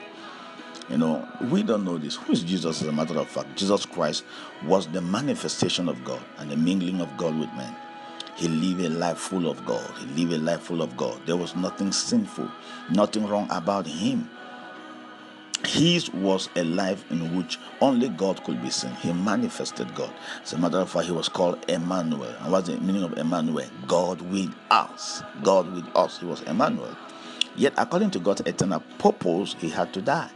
You 0.89 0.97
know, 0.97 1.27
we 1.49 1.63
don't 1.63 1.85
know 1.85 1.97
this. 1.97 2.15
Who 2.15 2.33
is 2.33 2.43
Jesus 2.43 2.81
as 2.81 2.87
a 2.87 2.91
matter 2.91 3.17
of 3.17 3.27
fact? 3.27 3.55
Jesus 3.55 3.85
Christ 3.85 4.25
was 4.65 4.87
the 4.87 5.01
manifestation 5.01 5.87
of 5.87 6.03
God 6.03 6.21
and 6.37 6.51
the 6.51 6.57
mingling 6.57 7.01
of 7.01 7.15
God 7.17 7.37
with 7.39 7.51
men. 7.53 7.75
He 8.35 8.47
lived 8.47 8.81
a 8.81 8.89
life 8.89 9.17
full 9.17 9.49
of 9.49 9.65
God. 9.65 9.89
He 9.99 10.25
lived 10.25 10.33
a 10.33 10.43
life 10.43 10.61
full 10.61 10.81
of 10.81 10.97
God. 10.97 11.21
There 11.25 11.37
was 11.37 11.55
nothing 11.55 11.91
sinful, 11.91 12.49
nothing 12.89 13.27
wrong 13.27 13.47
about 13.51 13.85
him. 13.85 14.29
His 15.65 16.11
was 16.11 16.49
a 16.55 16.63
life 16.63 17.09
in 17.11 17.35
which 17.35 17.59
only 17.81 18.09
God 18.09 18.43
could 18.43 18.61
be 18.61 18.71
seen. 18.71 18.91
He 18.95 19.13
manifested 19.13 19.93
God. 19.93 20.11
As 20.41 20.53
a 20.53 20.57
matter 20.57 20.79
of 20.79 20.89
fact, 20.89 21.05
he 21.05 21.11
was 21.11 21.29
called 21.29 21.63
Emmanuel. 21.69 22.33
And 22.41 22.51
what's 22.51 22.67
the 22.67 22.77
meaning 22.79 23.03
of 23.03 23.17
Emmanuel? 23.17 23.67
God 23.87 24.21
with 24.21 24.53
us. 24.71 25.21
God 25.43 25.71
with 25.71 25.85
us. 25.95 26.17
He 26.19 26.25
was 26.25 26.41
Emmanuel. 26.41 26.97
Yet, 27.55 27.73
according 27.77 28.11
to 28.11 28.19
God's 28.19 28.41
eternal 28.41 28.81
purpose, 28.97 29.55
he 29.59 29.69
had 29.69 29.93
to 29.93 30.01
die. 30.01 30.31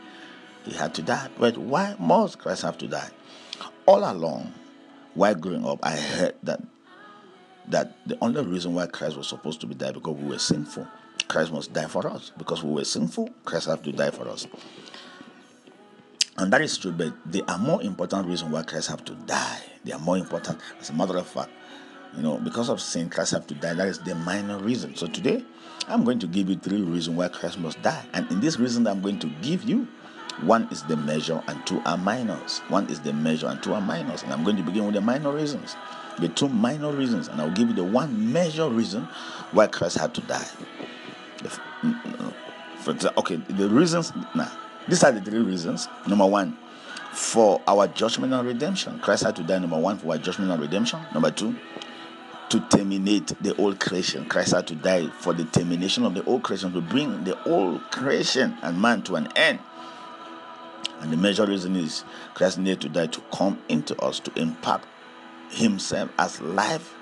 He 0.65 0.73
had 0.73 0.93
to 0.95 1.01
die. 1.01 1.29
But 1.37 1.57
why 1.57 1.95
must 1.99 2.39
Christ 2.39 2.63
have 2.63 2.77
to 2.79 2.87
die? 2.87 3.09
All 3.85 4.09
along, 4.09 4.53
while 5.13 5.35
growing 5.35 5.65
up, 5.65 5.79
I 5.83 5.95
heard 5.95 6.35
that 6.43 6.61
that 7.67 7.97
the 8.05 8.17
only 8.21 8.43
reason 8.43 8.75
why 8.75 8.85
Christ 8.85 9.17
was 9.17 9.27
supposed 9.27 9.59
to 9.61 9.67
be 9.67 9.73
died 9.73 9.95
because 9.95 10.15
we 10.15 10.29
were 10.29 10.39
sinful. 10.39 10.87
Christ 11.27 11.51
must 11.51 11.73
die 11.73 11.87
for 11.87 12.07
us. 12.07 12.31
Because 12.37 12.63
we 12.63 12.71
were 12.71 12.85
sinful, 12.85 13.29
Christ 13.43 13.67
have 13.67 13.81
to 13.83 13.91
die 13.91 14.11
for 14.11 14.27
us. 14.27 14.45
And 16.37 16.51
that 16.53 16.61
is 16.61 16.77
true, 16.77 16.91
but 16.91 17.13
there 17.25 17.41
are 17.47 17.57
more 17.57 17.81
important 17.81 18.27
reasons 18.27 18.51
why 18.51 18.63
Christ 18.63 18.89
have 18.89 19.05
to 19.05 19.13
die. 19.13 19.61
They 19.83 19.93
are 19.93 19.99
more 19.99 20.17
important. 20.17 20.59
As 20.79 20.89
a 20.89 20.93
matter 20.93 21.17
of 21.17 21.25
fact, 21.25 21.49
you 22.15 22.21
know, 22.21 22.37
because 22.37 22.69
of 22.69 22.81
sin, 22.81 23.09
Christ 23.09 23.31
have 23.31 23.47
to 23.47 23.53
die. 23.55 23.73
That 23.73 23.87
is 23.87 23.99
the 23.99 24.15
minor 24.15 24.57
reason. 24.59 24.95
So 24.95 25.07
today, 25.07 25.43
I'm 25.87 26.03
going 26.03 26.19
to 26.19 26.27
give 26.27 26.49
you 26.49 26.57
three 26.57 26.81
reasons 26.81 27.17
why 27.17 27.29
Christ 27.29 27.57
must 27.57 27.81
die. 27.81 28.05
And 28.13 28.29
in 28.31 28.41
this 28.41 28.59
reason 28.59 28.85
I'm 28.85 29.01
going 29.01 29.19
to 29.19 29.27
give 29.41 29.63
you, 29.63 29.87
one 30.41 30.67
is 30.71 30.83
the 30.83 30.97
measure 30.97 31.41
and 31.47 31.65
two 31.65 31.81
are 31.85 31.97
minors. 31.97 32.59
One 32.67 32.89
is 32.89 32.99
the 32.99 33.13
measure 33.13 33.47
and 33.47 33.61
two 33.63 33.73
are 33.73 33.81
minors. 33.81 34.23
And 34.23 34.33
I'm 34.33 34.43
going 34.43 34.57
to 34.57 34.63
begin 34.63 34.85
with 34.85 34.95
the 34.95 35.01
minor 35.01 35.31
reasons. 35.31 35.75
The 36.19 36.29
two 36.29 36.49
minor 36.49 36.91
reasons, 36.91 37.27
and 37.27 37.41
I'll 37.41 37.51
give 37.51 37.69
you 37.69 37.75
the 37.75 37.83
one 37.83 38.31
major 38.31 38.69
reason 38.69 39.07
why 39.51 39.67
Christ 39.67 39.97
had 39.97 40.13
to 40.15 40.21
die. 40.21 40.47
Mm, 41.37 42.01
mm, 42.01 42.15
mm. 42.15 42.33
For, 42.79 43.19
okay, 43.19 43.35
the 43.35 43.69
reasons 43.69 44.13
now. 44.33 44.51
These 44.87 45.03
are 45.03 45.11
the 45.11 45.21
three 45.21 45.39
reasons. 45.39 45.87
Number 46.07 46.25
one, 46.25 46.57
for 47.11 47.61
our 47.67 47.87
judgment 47.87 48.33
and 48.33 48.47
redemption. 48.47 48.99
Christ 48.99 49.23
had 49.23 49.35
to 49.37 49.43
die, 49.43 49.59
number 49.59 49.79
one, 49.79 49.97
for 49.97 50.11
our 50.11 50.17
judgment 50.17 50.51
and 50.51 50.61
redemption. 50.61 50.99
Number 51.13 51.31
two, 51.31 51.55
to 52.49 52.59
terminate 52.69 53.27
the 53.41 53.55
old 53.55 53.79
creation. 53.79 54.25
Christ 54.25 54.53
had 54.53 54.67
to 54.67 54.75
die 54.75 55.07
for 55.07 55.33
the 55.33 55.45
termination 55.45 56.05
of 56.05 56.13
the 56.13 56.23
old 56.25 56.43
creation, 56.43 56.73
to 56.73 56.81
bring 56.81 57.23
the 57.23 57.41
old 57.49 57.81
creation 57.91 58.57
and 58.61 58.79
man 58.79 59.01
to 59.03 59.15
an 59.15 59.27
end. 59.35 59.59
And 61.01 61.11
the 61.11 61.17
major 61.17 61.45
reason 61.45 61.75
is 61.75 62.03
Christ 62.33 62.57
needed 62.57 62.81
to 62.81 62.89
die 62.89 63.07
to 63.07 63.21
come 63.33 63.61
into 63.69 63.95
us 64.01 64.19
to 64.21 64.39
impact 64.39 64.85
Himself 65.49 66.09
as 66.17 66.41
life 66.41 66.93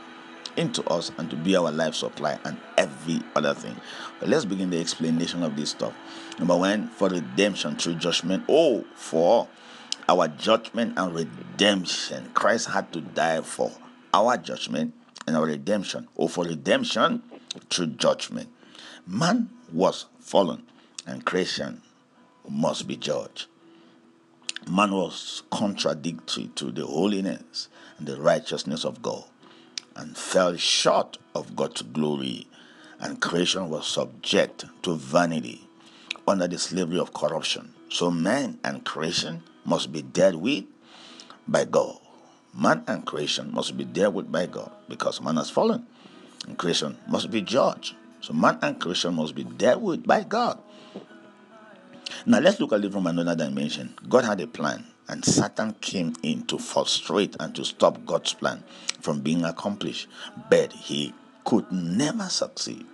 into 0.58 0.84
us 0.90 1.12
and 1.18 1.30
to 1.30 1.36
be 1.36 1.56
our 1.56 1.72
life 1.72 1.96
supply 1.96 2.38
and 2.46 2.58
every 2.78 3.22
other 3.36 3.54
thing. 3.54 3.76
But 4.20 4.30
let's 4.30 4.46
begin 4.46 4.70
the 4.70 4.80
explanation 4.80 5.44
of 5.44 5.56
this 5.56 5.72
stuff. 5.72 5.94
Number 6.38 6.58
one, 6.58 6.90
for 6.90 7.10
redemption 7.10 7.76
through 7.76 7.96
judgment. 7.96 8.44
Oh, 8.48 8.86
for 8.96 9.48
our 10.08 10.28
judgment 10.28 10.94
and 10.98 11.14
redemption. 11.16 12.32
Christ 12.34 12.70
had 12.70 12.92
to 12.94 13.02
die 13.02 13.42
for 13.42 13.72
our 14.14 14.38
judgment 14.38 14.94
and 15.26 15.36
our 15.36 15.46
redemption. 15.46 16.08
Oh, 16.18 16.28
for 16.28 16.46
redemption 16.46 17.24
through 17.70 17.88
judgment. 17.88 18.50
Man 19.08 19.50
was 19.72 20.06
fallen 20.20 20.64
and 21.06 21.26
creation 21.26 21.82
must 22.48 22.88
be 22.88 22.96
judged. 22.96 23.48
Man 24.70 24.92
was 24.94 25.44
contradictory 25.52 26.50
to 26.56 26.72
the 26.72 26.86
holiness 26.86 27.68
and 27.98 28.08
the 28.08 28.20
righteousness 28.20 28.86
of 28.86 29.02
God 29.02 29.26
and 29.96 30.18
fell 30.18 30.56
short 30.56 31.18
of 31.36 31.56
God's 31.56 31.82
glory, 31.82 32.48
and 33.00 33.22
creation 33.22 33.70
was 33.70 33.86
subject 33.88 34.66
to 34.84 34.96
vanity 34.96 35.68
under 36.28 36.48
the 36.48 36.58
slavery 36.58 37.00
of 37.00 37.14
corruption. 37.14 37.74
So 37.90 38.10
man 38.10 38.60
and 38.64 38.86
creation 38.86 39.44
must 39.66 39.92
be 39.92 40.02
dealt 40.02 40.36
with 40.36 40.66
by 41.48 41.66
God. 41.66 42.00
Man 42.54 42.84
and 42.88 43.06
creation 43.06 43.54
must 43.54 43.76
be 43.76 43.84
dealt 43.84 44.14
with 44.14 44.32
by 44.32 44.46
God 44.46 44.72
because 44.88 45.22
man 45.22 45.38
has 45.38 45.50
fallen. 45.50 45.86
And 46.48 46.58
creation 46.58 46.98
must 47.08 47.30
be 47.30 47.42
judged. 47.42 47.96
So 48.22 48.34
man 48.34 48.60
and 48.62 48.80
creation 48.80 49.16
must 49.16 49.36
be 49.36 49.44
dealt 49.44 49.82
with 49.82 50.08
by 50.08 50.24
God. 50.24 50.60
Now 52.26 52.40
let's 52.40 52.60
look 52.60 52.74
at 52.74 52.84
it 52.84 52.92
from 52.92 53.08
another 53.08 53.36
dimension. 53.36 53.96
God 54.10 54.26
had 54.26 54.42
a 54.42 54.48
plan, 54.48 54.86
and 55.08 55.24
Satan 55.24 55.76
came 55.82 56.14
in 56.24 56.46
to 56.48 56.58
frustrate 56.58 57.36
and 57.40 57.54
to 57.56 57.66
stop 57.66 58.06
God's 58.06 58.34
plan 58.34 58.64
from 59.02 59.22
being 59.22 59.44
accomplished. 59.44 60.08
But 60.50 60.74
he 60.74 61.14
could 61.44 61.72
never 61.72 62.30
succeed. 62.30 62.86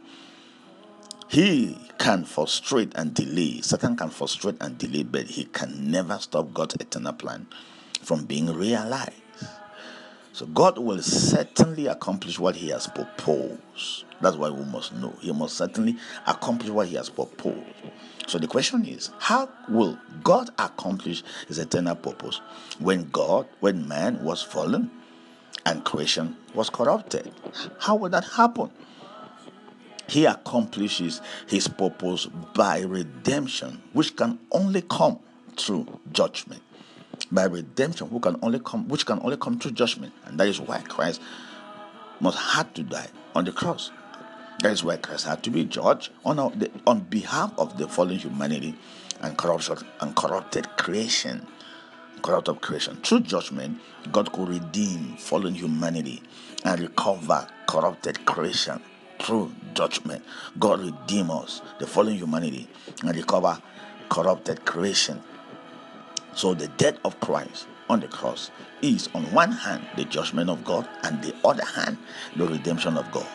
He 1.27 1.77
can 1.99 2.25
frustrate 2.25 2.93
and 2.95 3.13
delay. 3.13 3.61
Satan 3.61 3.95
can 3.95 4.09
frustrate 4.09 4.57
and 4.61 4.77
delay, 4.77 5.03
but 5.03 5.25
he 5.25 5.45
can 5.45 5.91
never 5.91 6.17
stop 6.17 6.53
God's 6.53 6.75
eternal 6.75 7.13
plan 7.13 7.45
from 8.01 8.25
being 8.25 8.47
realized. 8.51 9.13
So 10.39 10.45
God 10.45 10.77
will 10.77 11.01
certainly 11.01 11.87
accomplish 11.87 12.39
what 12.39 12.55
He 12.55 12.69
has 12.69 12.87
proposed. 12.87 14.05
That's 14.21 14.37
why 14.37 14.49
we 14.49 14.63
must 14.63 14.93
know. 14.95 15.13
He 15.19 15.33
must 15.33 15.57
certainly 15.57 15.97
accomplish 16.25 16.69
what 16.69 16.87
He 16.87 16.95
has 16.95 17.09
proposed. 17.09 17.65
So 18.29 18.37
the 18.37 18.45
question 18.45 18.85
is, 18.85 19.09
how 19.17 19.49
will 19.67 19.97
God 20.21 20.51
accomplish 20.59 21.23
His 21.47 21.57
eternal 21.57 21.95
purpose 21.95 22.39
when 22.77 23.09
God, 23.09 23.47
when 23.59 23.87
man 23.87 24.23
was 24.23 24.43
fallen 24.43 24.91
and 25.65 25.83
creation 25.83 26.37
was 26.53 26.69
corrupted? 26.69 27.31
How 27.79 27.95
will 27.95 28.09
that 28.09 28.25
happen? 28.25 28.69
He 30.07 30.25
accomplishes 30.25 31.21
His 31.47 31.67
purpose 31.67 32.27
by 32.53 32.81
redemption, 32.81 33.81
which 33.93 34.15
can 34.15 34.37
only 34.51 34.83
come 34.83 35.17
through 35.57 35.87
judgment 36.11 36.61
by 37.31 37.45
redemption 37.45 38.09
who 38.09 38.19
can 38.19 38.37
only 38.43 38.59
come 38.59 38.87
which 38.87 39.07
can 39.07 39.19
only 39.23 39.37
come 39.37 39.59
through 39.59 39.71
judgment 39.71 40.13
and 40.25 40.39
that 40.39 40.47
is 40.47 40.59
why 40.61 40.79
christ 40.83 41.21
must 42.21 42.37
had 42.37 42.73
to 42.73 42.81
die 42.81 43.07
on 43.35 43.43
the 43.43 43.51
cross 43.51 43.91
that 44.59 44.71
is 44.71 44.83
why 44.83 44.97
christ 44.97 45.25
had 45.25 45.41
to 45.43 45.49
be 45.49 45.65
judged 45.65 46.11
on, 46.25 46.37
the, 46.57 46.69
on 46.85 46.99
behalf 47.01 47.51
of 47.57 47.77
the 47.77 47.87
fallen 47.87 48.17
humanity 48.17 48.75
and 49.21 49.37
corruption 49.37 49.77
and 50.01 50.15
corrupted 50.15 50.67
creation 50.77 51.45
corrupted 52.21 52.59
creation. 52.61 52.97
Through 52.97 53.21
judgment 53.21 53.79
god 54.11 54.31
could 54.31 54.49
redeem 54.49 55.15
fallen 55.17 55.55
humanity 55.55 56.21
and 56.65 56.79
recover 56.79 57.47
corrupted 57.67 58.25
creation 58.25 58.81
through 59.19 59.53
judgment. 59.73 60.23
God 60.57 60.79
redeem 60.79 61.29
us 61.29 61.61
the 61.77 61.85
fallen 61.87 62.15
humanity 62.15 62.67
and 63.03 63.15
recover 63.15 63.61
corrupted 64.09 64.65
creation. 64.65 65.21
So 66.33 66.53
the 66.53 66.67
death 66.69 66.97
of 67.03 67.19
Christ 67.19 67.67
on 67.89 67.99
the 67.99 68.07
cross 68.07 68.51
is, 68.81 69.09
on 69.13 69.23
one 69.33 69.51
hand, 69.51 69.85
the 69.97 70.05
judgment 70.05 70.49
of 70.49 70.63
God, 70.63 70.87
and 71.03 71.21
the 71.21 71.35
other 71.43 71.65
hand, 71.65 71.97
the 72.35 72.47
redemption 72.47 72.97
of 72.97 73.11
God. 73.11 73.27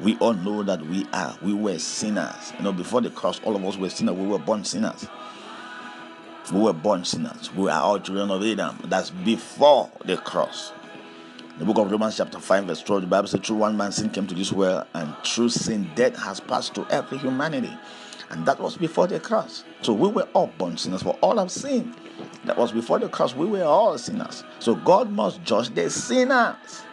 We 0.00 0.16
all 0.18 0.32
know 0.32 0.62
that 0.62 0.80
we 0.86 1.06
are, 1.12 1.36
we 1.42 1.52
were 1.52 1.78
sinners. 1.78 2.52
You 2.56 2.64
know, 2.64 2.72
before 2.72 3.02
the 3.02 3.10
cross, 3.10 3.38
all 3.44 3.54
of 3.54 3.64
us 3.64 3.76
were 3.76 3.90
sinners. 3.90 4.16
We 4.16 4.26
were 4.26 4.38
born 4.38 4.64
sinners. 4.64 5.06
We 6.50 6.60
were 6.60 6.72
born 6.72 7.04
sinners. 7.04 7.54
We 7.54 7.70
are 7.70 7.82
all 7.82 8.00
children 8.00 8.30
of 8.30 8.42
Adam. 8.42 8.78
That's 8.84 9.10
before 9.10 9.90
the 10.04 10.16
cross. 10.16 10.72
The 11.58 11.66
book 11.66 11.76
of 11.76 11.90
Romans, 11.90 12.16
chapter 12.16 12.40
5, 12.40 12.64
verse 12.64 12.82
12, 12.82 13.02
the 13.02 13.08
Bible 13.08 13.28
says, 13.28 13.40
Through 13.40 13.56
one 13.56 13.76
man 13.76 13.92
sin 13.92 14.08
came 14.08 14.26
to 14.26 14.34
this 14.34 14.50
world, 14.50 14.86
and 14.94 15.14
through 15.22 15.50
sin 15.50 15.90
death 15.94 16.16
has 16.16 16.40
passed 16.40 16.74
to 16.76 16.86
every 16.88 17.18
humanity. 17.18 17.76
And 18.30 18.46
that 18.46 18.58
was 18.58 18.78
before 18.78 19.06
the 19.06 19.20
cross. 19.20 19.64
So 19.82 19.92
we 19.92 20.08
were 20.08 20.26
all 20.32 20.46
born 20.56 20.78
sinners, 20.78 21.02
for 21.02 21.18
all 21.20 21.36
have 21.36 21.50
sinned. 21.50 21.94
That 22.46 22.56
was 22.56 22.72
before 22.72 22.98
the 22.98 23.10
cross. 23.10 23.34
We 23.34 23.44
were 23.44 23.64
all 23.64 23.98
sinners. 23.98 24.44
So 24.60 24.74
God 24.74 25.10
must 25.10 25.42
judge 25.44 25.74
the 25.74 25.90
sinners. 25.90 26.84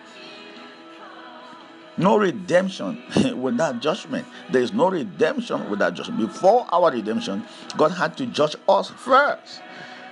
No 1.97 2.17
redemption 2.17 3.01
without 3.41 3.81
judgment. 3.81 4.27
There 4.51 4.61
is 4.61 4.71
no 4.71 4.89
redemption 4.89 5.69
without 5.69 5.95
judgment. 5.95 6.19
Before 6.19 6.65
our 6.69 6.91
redemption, 6.91 7.43
God 7.75 7.89
had 7.91 8.15
to 8.17 8.25
judge 8.27 8.55
us 8.69 8.89
first 8.89 9.61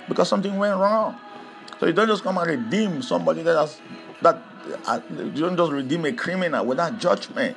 because 0.08 0.28
something 0.28 0.56
went 0.56 0.76
wrong. 0.78 1.18
So 1.78 1.86
you 1.86 1.92
don't 1.92 2.08
just 2.08 2.22
come 2.22 2.38
and 2.38 2.48
redeem 2.48 3.02
somebody 3.02 3.42
that 3.42 3.56
has 3.56 3.80
that 4.22 4.42
uh, 4.86 5.00
you 5.10 5.30
don't 5.30 5.56
just 5.56 5.70
redeem 5.70 6.04
a 6.06 6.12
criminal 6.12 6.64
without 6.64 6.98
judgment. 6.98 7.56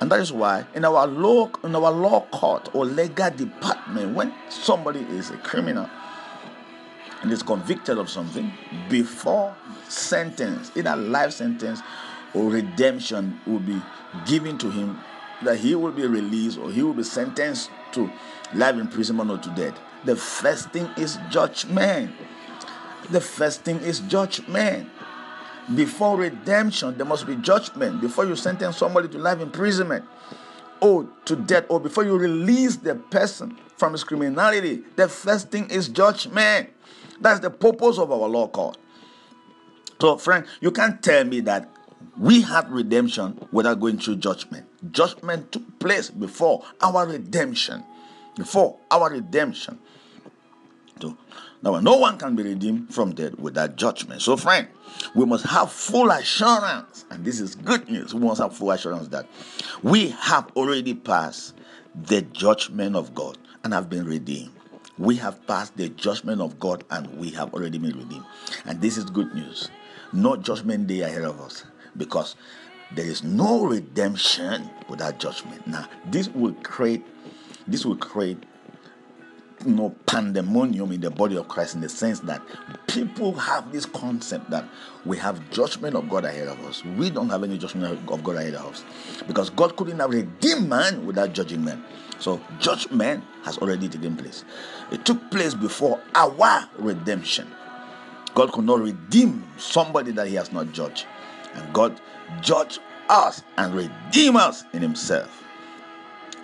And 0.00 0.10
that 0.12 0.20
is 0.20 0.32
why 0.32 0.66
in 0.74 0.84
our 0.84 1.06
law 1.06 1.50
in 1.64 1.74
our 1.74 1.90
law 1.90 2.26
court 2.30 2.68
or 2.74 2.84
legal 2.84 3.30
department, 3.30 4.14
when 4.14 4.34
somebody 4.48 5.00
is 5.00 5.30
a 5.30 5.36
criminal, 5.38 5.88
and 7.22 7.32
is 7.32 7.42
convicted 7.42 7.98
of 7.98 8.08
something 8.10 8.52
before 8.88 9.54
sentence, 9.88 10.70
either 10.76 10.94
life 10.96 11.32
sentence 11.32 11.80
redemption 12.44 13.40
will 13.46 13.58
be 13.60 13.80
given 14.26 14.58
to 14.58 14.70
him, 14.70 14.98
that 15.42 15.58
he 15.58 15.74
will 15.74 15.92
be 15.92 16.06
released 16.06 16.58
or 16.58 16.70
he 16.70 16.82
will 16.82 16.94
be 16.94 17.02
sentenced 17.02 17.70
to 17.92 18.10
life 18.54 18.76
imprisonment 18.76 19.30
or 19.30 19.38
to 19.38 19.50
death. 19.50 19.78
The 20.04 20.16
first 20.16 20.70
thing 20.70 20.88
is 20.96 21.18
judgment. 21.30 22.12
The 23.10 23.20
first 23.20 23.62
thing 23.62 23.78
is 23.78 24.00
judgment. 24.00 24.90
Before 25.74 26.16
redemption, 26.16 26.96
there 26.96 27.06
must 27.06 27.26
be 27.26 27.36
judgment. 27.36 28.00
Before 28.00 28.24
you 28.24 28.36
sentence 28.36 28.78
somebody 28.78 29.08
to 29.08 29.18
life 29.18 29.40
imprisonment 29.40 30.04
or 30.80 31.08
to 31.24 31.36
death, 31.36 31.64
or 31.68 31.80
before 31.80 32.04
you 32.04 32.16
release 32.16 32.76
the 32.76 32.94
person 32.94 33.58
from 33.76 33.92
his 33.92 34.04
criminality, 34.04 34.82
the 34.96 35.08
first 35.08 35.50
thing 35.50 35.68
is 35.70 35.88
judgment. 35.88 36.70
That's 37.20 37.40
the 37.40 37.50
purpose 37.50 37.98
of 37.98 38.12
our 38.12 38.28
law 38.28 38.48
court. 38.48 38.78
So, 40.00 40.16
friend, 40.16 40.46
you 40.60 40.70
can't 40.70 41.02
tell 41.02 41.24
me 41.24 41.40
that 41.40 41.68
we 42.18 42.40
had 42.42 42.70
redemption 42.70 43.46
without 43.52 43.80
going 43.80 43.98
through 43.98 44.16
judgment. 44.16 44.66
Judgment 44.92 45.52
took 45.52 45.78
place 45.78 46.10
before 46.10 46.64
our 46.80 47.06
redemption. 47.06 47.84
Before 48.36 48.78
our 48.90 49.10
redemption. 49.10 49.78
So, 51.00 51.16
now, 51.62 51.80
no 51.80 51.96
one 51.96 52.18
can 52.18 52.36
be 52.36 52.42
redeemed 52.42 52.94
from 52.94 53.14
death 53.14 53.34
without 53.38 53.76
judgment. 53.76 54.22
So, 54.22 54.36
friend, 54.36 54.68
we 55.14 55.24
must 55.26 55.44
have 55.46 55.72
full 55.72 56.10
assurance, 56.10 57.04
and 57.10 57.24
this 57.24 57.40
is 57.40 57.54
good 57.54 57.88
news. 57.88 58.14
We 58.14 58.20
must 58.20 58.40
have 58.40 58.56
full 58.56 58.70
assurance 58.70 59.08
that 59.08 59.26
we 59.82 60.10
have 60.10 60.50
already 60.56 60.94
passed 60.94 61.54
the 61.94 62.22
judgment 62.22 62.94
of 62.94 63.14
God 63.14 63.38
and 63.64 63.72
have 63.72 63.88
been 63.88 64.06
redeemed 64.06 64.52
we 64.98 65.14
have 65.16 65.46
passed 65.46 65.76
the 65.76 65.88
judgment 65.90 66.40
of 66.40 66.58
God 66.58 66.84
and 66.90 67.18
we 67.18 67.30
have 67.30 67.54
already 67.54 67.78
been 67.78 67.96
redeemed. 67.96 68.24
And 68.66 68.80
this 68.80 68.96
is 68.96 69.04
good 69.04 69.32
news. 69.34 69.70
No 70.12 70.36
judgment 70.36 70.86
day 70.88 71.00
ahead 71.00 71.22
of 71.22 71.40
us 71.40 71.64
because 71.98 72.36
there 72.92 73.04
is 73.06 73.22
no 73.22 73.66
redemption 73.66 74.70
without 74.88 75.18
judgment. 75.18 75.66
Now, 75.66 75.88
this 76.06 76.28
will 76.28 76.54
create 76.62 77.04
this 77.66 77.84
will 77.84 77.96
create 77.96 78.42
you 79.66 79.72
know 79.74 79.94
pandemonium 80.06 80.92
in 80.92 81.00
the 81.00 81.10
body 81.10 81.36
of 81.36 81.48
Christ 81.48 81.74
in 81.74 81.80
the 81.80 81.88
sense 81.88 82.20
that 82.20 82.40
people 82.86 83.34
have 83.34 83.72
this 83.72 83.84
concept 83.84 84.50
that 84.50 84.64
we 85.04 85.16
have 85.18 85.50
judgment 85.50 85.96
of 85.96 86.08
God 86.08 86.24
ahead 86.24 86.48
of 86.48 86.64
us. 86.64 86.84
We 86.84 87.10
don't 87.10 87.28
have 87.28 87.44
any 87.44 87.58
judgment 87.58 87.98
of 88.10 88.24
God 88.24 88.36
ahead 88.36 88.54
of 88.54 88.66
us 88.66 88.84
because 89.26 89.50
God 89.50 89.76
couldn't 89.76 89.98
have 89.98 90.10
redeemed 90.10 90.68
man 90.68 91.06
without 91.06 91.32
judging 91.32 91.64
man. 91.64 91.84
So 92.20 92.40
judgment 92.58 93.22
has 93.44 93.58
already 93.58 93.88
taken 93.88 94.16
place. 94.16 94.44
It 94.90 95.04
took 95.04 95.30
place 95.30 95.54
before 95.54 96.00
our 96.14 96.68
redemption. 96.78 97.50
God 98.34 98.52
could 98.52 98.64
not 98.64 98.80
redeem 98.80 99.44
somebody 99.56 100.12
that 100.12 100.28
he 100.28 100.34
has 100.36 100.52
not 100.52 100.72
judged. 100.72 101.06
And 101.54 101.72
God 101.72 102.00
judged 102.40 102.80
us 103.08 103.42
and 103.56 103.74
redeem 103.74 104.36
us 104.36 104.64
in 104.72 104.82
himself. 104.82 105.42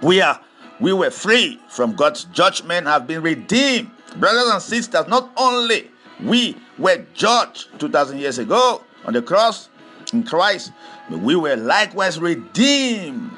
We 0.02 0.20
are 0.20 0.40
we 0.81 0.93
were 0.93 1.10
free 1.10 1.60
from 1.68 1.94
God's 1.94 2.24
judgment, 2.24 2.86
have 2.86 3.06
been 3.06 3.22
redeemed. 3.22 3.90
Brothers 4.16 4.51
and 4.51 4.62
sisters, 4.62 5.06
not 5.06 5.31
only 5.36 5.90
we 6.22 6.56
were 6.78 7.05
judged 7.14 7.68
2000 7.78 8.18
years 8.18 8.39
ago 8.39 8.82
on 9.05 9.12
the 9.12 9.22
cross 9.22 9.68
in 10.12 10.24
Christ, 10.24 10.72
but 11.09 11.20
we 11.20 11.36
were 11.36 11.56
likewise 11.56 12.18
redeemed 12.18 13.31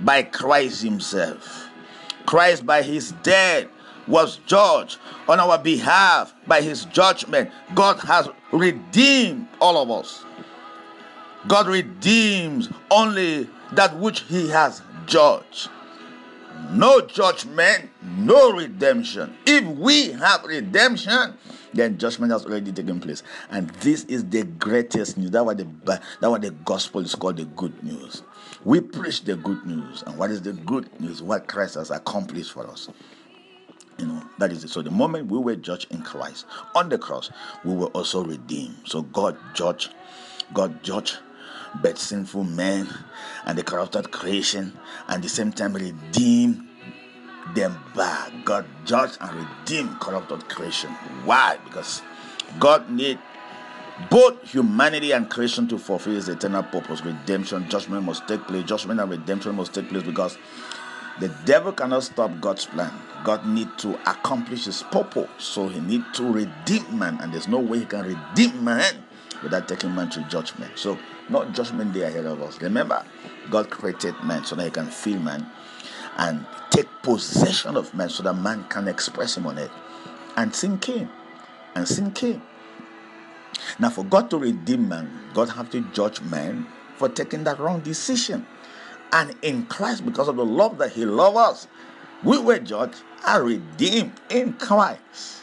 by 0.00 0.22
Christ 0.22 0.82
himself. 0.82 1.68
Christ 2.26 2.66
by 2.66 2.82
his 2.82 3.12
death 3.22 3.66
was 4.06 4.38
judged 4.46 4.98
on 5.28 5.38
our 5.40 5.58
behalf 5.58 6.34
by 6.46 6.60
his 6.60 6.84
judgment. 6.86 7.50
God 7.74 7.98
has 8.00 8.28
redeemed 8.52 9.46
all 9.60 9.80
of 9.80 9.90
us. 9.90 10.24
God 11.46 11.66
redeems 11.68 12.68
only 12.90 13.48
that 13.72 13.96
which 13.96 14.20
he 14.22 14.48
has 14.48 14.82
judged. 15.06 15.70
No 16.70 17.00
judgment, 17.00 17.90
no 18.02 18.52
redemption. 18.52 19.34
If 19.46 19.64
we 19.64 20.12
have 20.12 20.44
redemption, 20.44 21.34
then 21.72 21.98
judgment 21.98 22.32
has 22.32 22.44
already 22.44 22.72
taken 22.72 23.00
place. 23.00 23.22
And 23.50 23.70
this 23.80 24.04
is 24.04 24.28
the 24.28 24.44
greatest 24.44 25.16
news. 25.16 25.30
That's 25.30 25.44
why 25.44 25.54
the, 25.54 25.66
that 25.84 26.30
what 26.30 26.42
the 26.42 26.50
gospel 26.50 27.00
is 27.00 27.14
called 27.14 27.38
the 27.38 27.44
good 27.44 27.82
news. 27.82 28.22
We 28.64 28.80
preach 28.80 29.24
the 29.24 29.36
good 29.36 29.64
news. 29.66 30.02
And 30.06 30.18
what 30.18 30.30
is 30.30 30.42
the 30.42 30.52
good 30.52 31.00
news? 31.00 31.22
What 31.22 31.48
Christ 31.48 31.76
has 31.76 31.90
accomplished 31.90 32.52
for 32.52 32.68
us. 32.68 32.88
You 33.98 34.06
know, 34.06 34.22
that 34.38 34.52
is 34.52 34.64
it. 34.64 34.70
So 34.70 34.82
the 34.82 34.90
moment 34.90 35.30
we 35.30 35.38
were 35.38 35.56
judged 35.56 35.90
in 35.90 36.02
Christ 36.02 36.46
on 36.74 36.88
the 36.88 36.98
cross, 36.98 37.30
we 37.64 37.74
were 37.74 37.88
also 37.88 38.24
redeemed. 38.24 38.76
So 38.84 39.02
God 39.02 39.36
judged, 39.54 39.92
God 40.54 40.82
judged 40.82 41.18
but 41.82 41.98
sinful 41.98 42.44
men 42.44 42.88
and 43.44 43.56
the 43.56 43.62
corrupted 43.62 44.10
creation, 44.10 44.72
and 45.08 45.22
the 45.22 45.28
same 45.28 45.52
time 45.52 45.74
redeem 45.74 46.68
them 47.54 47.78
back. 47.94 48.32
God 48.44 48.66
judged 48.84 49.18
and 49.20 49.46
redeemed 49.46 49.98
corrupted 50.00 50.48
creation. 50.48 50.90
Why? 51.24 51.58
Because 51.64 52.02
God 52.58 52.90
need 52.90 53.18
both 54.08 54.50
humanity 54.50 55.12
and 55.12 55.28
creation 55.28 55.68
to 55.68 55.78
fulfill 55.78 56.14
his 56.14 56.28
eternal 56.28 56.62
purpose. 56.62 57.04
Redemption, 57.04 57.68
judgment 57.68 58.04
must 58.04 58.26
take 58.26 58.42
place. 58.42 58.64
Judgment 58.64 59.00
and 59.00 59.10
redemption 59.10 59.54
must 59.56 59.74
take 59.74 59.88
place 59.88 60.02
because 60.02 60.38
the 61.18 61.28
devil 61.44 61.72
cannot 61.72 62.02
stop 62.02 62.30
God's 62.40 62.66
plan. 62.66 62.92
God 63.24 63.46
need 63.46 63.68
to 63.78 63.94
accomplish 64.10 64.64
his 64.64 64.82
purpose. 64.84 65.28
So 65.38 65.68
he 65.68 65.80
need 65.80 66.04
to 66.14 66.32
redeem 66.32 66.98
man. 66.98 67.18
And 67.20 67.32
there's 67.32 67.48
no 67.48 67.58
way 67.58 67.80
he 67.80 67.84
can 67.84 68.04
redeem 68.04 68.64
man 68.64 69.04
without 69.42 69.68
taking 69.68 69.94
man 69.94 70.10
to 70.10 70.22
judgment. 70.28 70.72
So 70.76 70.98
not 71.28 71.52
judgment 71.52 71.92
day 71.92 72.02
ahead 72.02 72.26
of 72.26 72.42
us. 72.42 72.60
Remember, 72.60 73.04
God 73.50 73.70
created 73.70 74.14
man 74.22 74.44
so 74.44 74.56
that 74.56 74.64
he 74.64 74.70
can 74.70 74.86
feel 74.86 75.18
man 75.18 75.46
and 76.16 76.44
take 76.70 76.88
possession 77.02 77.76
of 77.76 77.92
man 77.94 78.08
so 78.08 78.22
that 78.22 78.34
man 78.34 78.64
can 78.64 78.88
express 78.88 79.36
him 79.36 79.46
on 79.46 79.58
it. 79.58 79.70
And 80.36 80.54
sin 80.54 80.78
came. 80.78 81.08
And 81.74 81.86
sin 81.86 82.12
came. 82.12 82.42
Now, 83.78 83.90
for 83.90 84.04
God 84.04 84.30
to 84.30 84.38
redeem 84.38 84.88
man, 84.88 85.10
God 85.34 85.50
have 85.50 85.70
to 85.70 85.80
judge 85.92 86.20
man 86.22 86.66
for 86.96 87.08
taking 87.08 87.44
that 87.44 87.58
wrong 87.58 87.80
decision. 87.80 88.46
And 89.12 89.34
in 89.42 89.66
Christ, 89.66 90.04
because 90.04 90.28
of 90.28 90.36
the 90.36 90.44
love 90.44 90.78
that 90.78 90.92
He 90.92 91.04
loved 91.04 91.36
us, 91.36 91.68
we 92.22 92.38
were 92.38 92.58
judged 92.58 93.02
and 93.26 93.44
redeemed 93.44 94.12
in 94.28 94.52
Christ. 94.54 95.42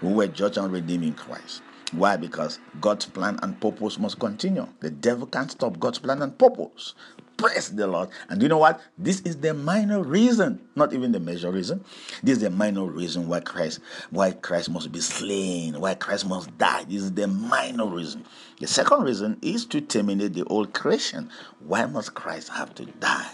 We 0.00 0.12
were 0.12 0.26
judged 0.26 0.58
and 0.58 0.72
redeemed 0.72 1.04
in 1.04 1.14
Christ. 1.14 1.62
Why? 1.92 2.16
Because 2.16 2.58
God's 2.80 3.06
plan 3.06 3.38
and 3.42 3.60
purpose 3.60 3.98
must 3.98 4.18
continue. 4.18 4.66
The 4.80 4.90
devil 4.90 5.26
can't 5.26 5.50
stop 5.50 5.78
God's 5.78 5.98
plan 5.98 6.22
and 6.22 6.36
purpose. 6.36 6.94
Praise 7.36 7.70
the 7.70 7.86
Lord. 7.86 8.08
And 8.28 8.40
you 8.40 8.48
know 8.48 8.58
what? 8.58 8.80
This 8.96 9.20
is 9.22 9.36
the 9.38 9.52
minor 9.52 10.02
reason, 10.02 10.60
not 10.76 10.92
even 10.92 11.12
the 11.12 11.20
major 11.20 11.50
reason. 11.50 11.84
This 12.22 12.36
is 12.36 12.42
the 12.44 12.50
minor 12.50 12.84
reason 12.84 13.28
why 13.28 13.40
Christ, 13.40 13.80
why 14.10 14.30
Christ 14.30 14.70
must 14.70 14.92
be 14.92 15.00
slain, 15.00 15.80
why 15.80 15.94
Christ 15.94 16.26
must 16.26 16.56
die. 16.56 16.84
This 16.84 17.02
is 17.02 17.12
the 17.12 17.26
minor 17.26 17.86
reason. 17.86 18.24
The 18.60 18.66
second 18.66 19.02
reason 19.02 19.38
is 19.42 19.66
to 19.66 19.80
terminate 19.80 20.34
the 20.34 20.44
old 20.44 20.72
creation. 20.72 21.30
Why 21.60 21.84
must 21.86 22.14
Christ 22.14 22.48
have 22.50 22.74
to 22.76 22.86
die? 22.86 23.32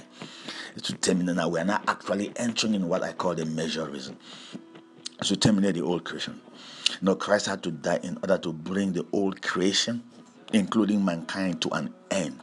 It's 0.75 0.89
to 0.89 0.95
terminate 0.95 1.37
now. 1.37 1.49
We 1.49 1.61
are 1.61 1.65
not 1.65 1.85
actually 1.87 2.33
entering 2.37 2.75
in 2.75 2.89
what 2.89 3.03
I 3.03 3.13
call 3.13 3.35
the 3.35 3.45
major 3.45 3.85
reason. 3.85 4.17
To 5.23 5.37
terminate 5.37 5.75
the 5.75 5.83
old 5.83 6.05
creation. 6.05 6.41
No, 7.01 7.15
Christ 7.15 7.47
had 7.47 7.63
to 7.63 7.71
die 7.71 8.01
in 8.03 8.19
order 8.23 8.39
to 8.39 8.53
bring 8.53 8.93
the 8.93 9.07
old 9.13 9.43
creation, 9.43 10.03
including 10.53 11.05
mankind, 11.05 11.61
to 11.63 11.71
an 11.71 11.95
end. 12.11 12.41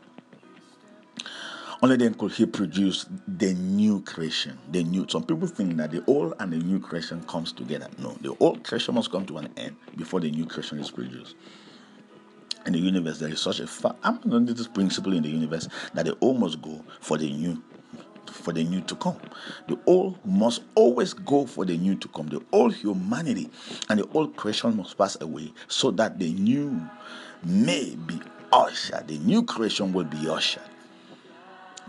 Only 1.82 1.98
then 1.98 2.14
could 2.14 2.32
he 2.32 2.46
produce 2.46 3.06
the 3.28 3.54
new 3.54 4.02
creation. 4.02 4.58
The 4.72 4.84
new. 4.84 5.06
Some 5.10 5.24
people 5.24 5.48
think 5.48 5.78
that 5.78 5.92
the 5.92 6.04
old 6.08 6.34
and 6.40 6.54
the 6.54 6.58
new 6.58 6.80
creation 6.80 7.24
comes 7.24 7.52
together. 7.52 7.88
No, 8.00 8.18
the 8.22 8.36
old 8.40 8.64
creation 8.64 8.96
must 8.96 9.12
come 9.12 9.26
to 9.28 9.38
an 9.38 9.50
end 9.58 9.76
before 9.96 10.20
the 10.20 10.32
new 10.32 10.46
creation 10.46 10.80
is 10.80 10.90
produced. 10.90 11.36
In 12.66 12.74
the 12.74 12.80
universe, 12.80 13.20
there 13.20 13.30
is 13.30 13.42
such 13.42 13.60
a 13.60 13.68
fact. 13.68 13.96
I'm 14.04 14.20
not 14.26 14.48
this 14.48 14.68
principle 14.68 15.14
in 15.14 15.22
the 15.24 15.30
universe 15.30 15.68
that 15.94 16.06
the 16.06 16.18
old 16.22 16.40
must 16.40 16.62
go 16.62 16.84
for 17.02 17.18
the 17.18 17.32
new 17.32 17.62
for 18.30 18.54
the 18.54 18.64
new 18.64 18.82
to 18.82 18.96
come. 18.96 19.18
The 19.68 19.78
old 19.86 20.18
must 20.26 20.62
always 20.76 21.14
go 21.14 21.46
for 21.46 21.66
the 21.66 21.78
new 21.78 21.96
to 21.96 22.08
come. 22.10 22.28
The 22.28 22.42
old 22.52 22.76
humanity 22.76 23.50
and 23.90 24.00
the 24.00 24.08
old 24.14 24.36
creation 24.36 24.78
must 24.78 24.98
pass 24.98 25.18
away 25.22 25.54
so 25.68 25.92
that 25.92 26.20
the 26.20 26.32
new 26.34 26.82
may 27.44 27.96
be 27.96 28.20
ushered. 28.52 29.08
The 29.08 29.18
new 29.20 29.44
creation 29.44 29.94
will 29.94 30.06
be 30.06 30.30
ushered 30.30 30.64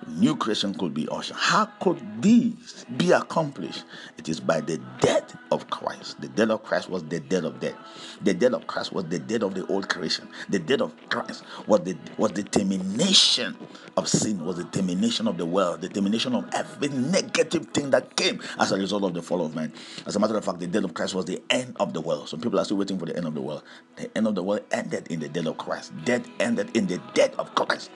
new 0.07 0.37
creation 0.37 0.75
could 0.75 0.95
be 0.95 1.09
ushered. 1.09 1.37
How 1.37 1.67
could 1.81 2.01
this 2.23 2.85
be 2.97 3.13
accomplished? 3.13 3.85
It 4.19 4.29
is 4.29 4.41
by 4.41 4.61
the 4.61 4.79
death 5.01 5.37
of 5.51 5.69
Christ. 5.71 6.21
The 6.21 6.29
death 6.29 6.51
of 6.51 6.63
Christ 6.63 6.89
was 6.89 7.05
the 7.05 7.21
death 7.21 7.45
of 7.45 7.61
death. 7.61 7.75
The 8.23 8.35
death 8.35 8.53
of 8.53 8.67
Christ 8.67 8.93
was 8.93 9.05
the 9.07 9.19
death 9.19 9.43
of 9.43 9.55
the 9.55 9.67
old 9.67 9.89
creation. 9.89 10.29
The 10.49 10.59
death 10.59 10.81
of 10.81 10.95
Christ 11.09 11.45
was 11.67 11.81
the 11.81 11.97
was 12.17 12.33
the 12.33 12.43
termination 12.43 13.57
of 13.97 14.09
sin, 14.09 14.45
was 14.45 14.57
the 14.57 14.65
termination 14.65 15.29
of 15.29 15.39
the 15.39 15.47
world, 15.47 15.81
the 15.81 15.89
termination 15.89 16.35
of 16.35 16.49
every 16.53 16.89
negative 16.89 17.67
thing 17.69 17.91
that 17.91 18.17
came 18.17 18.41
as 18.59 18.73
a 18.73 18.77
result 18.77 19.05
of 19.05 19.15
the 19.15 19.23
fall 19.23 19.45
of 19.45 19.55
man. 19.55 19.73
As 20.07 20.17
a 20.17 20.19
matter 20.19 20.37
of 20.37 20.45
fact, 20.45 20.61
the 20.61 20.67
death 20.67 20.85
of 20.85 20.95
Christ 20.95 21.15
was 21.15 21.25
the 21.25 21.43
end 21.51 21.77
of 21.81 21.93
the 21.93 22.01
world. 22.01 22.29
Some 22.29 22.41
people 22.41 22.59
are 22.59 22.65
still 22.65 22.77
waiting 22.77 22.99
for 22.99 23.07
the 23.07 23.17
end 23.17 23.27
of 23.27 23.35
the 23.35 23.43
world. 23.43 23.63
The 23.97 24.11
end 24.17 24.27
of 24.27 24.35
the 24.35 24.43
world 24.43 24.63
ended 24.71 25.09
in 25.09 25.21
the 25.21 25.29
death 25.29 25.47
of 25.47 25.59
Christ. 25.59 25.93
Death 26.05 26.27
ended 26.41 26.77
in 26.77 26.87
the 26.87 27.01
death 27.15 27.35
of 27.39 27.55
Christ. 27.55 27.91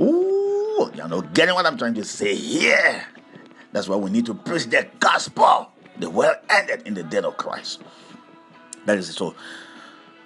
Ooh, 0.00 0.90
you're 0.94 1.08
not 1.08 1.34
getting 1.34 1.54
what 1.54 1.66
I'm 1.66 1.76
trying 1.76 1.94
to 1.94 2.04
say 2.04 2.34
here. 2.34 3.04
That's 3.72 3.88
why 3.88 3.96
we 3.96 4.10
need 4.10 4.26
to 4.26 4.34
preach 4.34 4.66
the 4.66 4.88
gospel. 4.98 5.70
The 5.98 6.08
world 6.08 6.36
ended 6.48 6.82
in 6.86 6.94
the 6.94 7.02
death 7.02 7.24
of 7.24 7.36
Christ. 7.36 7.82
That 8.86 8.98
is. 8.98 9.14
So, 9.14 9.34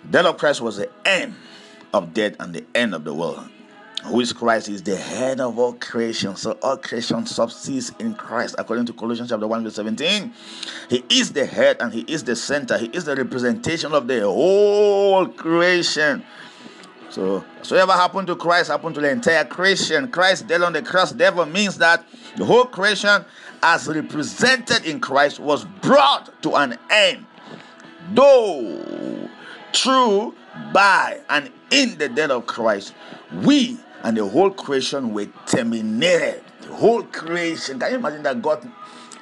death 0.08 0.26
of 0.26 0.38
Christ 0.38 0.60
was 0.60 0.76
the 0.76 0.90
end 1.04 1.34
of 1.92 2.14
death 2.14 2.36
and 2.38 2.54
the 2.54 2.64
end 2.74 2.94
of 2.94 3.04
the 3.04 3.12
world. 3.12 3.48
Who 4.04 4.20
is 4.20 4.34
Christ 4.34 4.68
is 4.68 4.82
the 4.82 4.96
head 4.96 5.40
of 5.40 5.58
all 5.58 5.72
creation. 5.72 6.36
So 6.36 6.52
all 6.62 6.76
creation 6.76 7.24
subsists 7.24 7.90
in 7.98 8.14
Christ. 8.14 8.54
According 8.58 8.84
to 8.86 8.92
Colossians 8.92 9.30
chapter 9.30 9.46
1, 9.46 9.64
verse 9.64 9.76
17. 9.76 10.30
He 10.90 11.04
is 11.08 11.32
the 11.32 11.46
head 11.46 11.78
and 11.80 11.90
he 11.90 12.02
is 12.02 12.22
the 12.22 12.36
center. 12.36 12.76
He 12.76 12.88
is 12.88 13.06
the 13.06 13.16
representation 13.16 13.94
of 13.94 14.06
the 14.06 14.20
whole 14.20 15.26
creation. 15.26 16.22
So, 17.14 17.44
whatever 17.68 17.92
happened 17.92 18.26
to 18.26 18.34
Christ 18.34 18.70
happened 18.70 18.96
to 18.96 19.00
the 19.00 19.08
entire 19.08 19.44
creation. 19.44 20.10
Christ 20.10 20.48
dead 20.48 20.62
on 20.62 20.72
the 20.72 20.82
cross, 20.82 21.12
therefore 21.12 21.46
means 21.46 21.78
that 21.78 22.04
the 22.36 22.44
whole 22.44 22.64
creation, 22.64 23.24
as 23.62 23.86
represented 23.86 24.84
in 24.84 24.98
Christ, 24.98 25.38
was 25.38 25.64
brought 25.80 26.42
to 26.42 26.56
an 26.56 26.76
end. 26.90 27.24
Though 28.12 29.28
through, 29.72 30.34
by, 30.72 31.20
and 31.30 31.52
in 31.70 31.98
the 31.98 32.08
death 32.08 32.30
of 32.30 32.46
Christ, 32.46 32.94
we 33.44 33.78
and 34.02 34.16
the 34.16 34.26
whole 34.26 34.50
creation 34.50 35.14
were 35.14 35.28
terminated. 35.46 36.42
The 36.62 36.74
whole 36.74 37.04
creation. 37.04 37.78
Can 37.78 37.92
you 37.92 37.98
imagine 37.98 38.24
that 38.24 38.42
God 38.42 38.68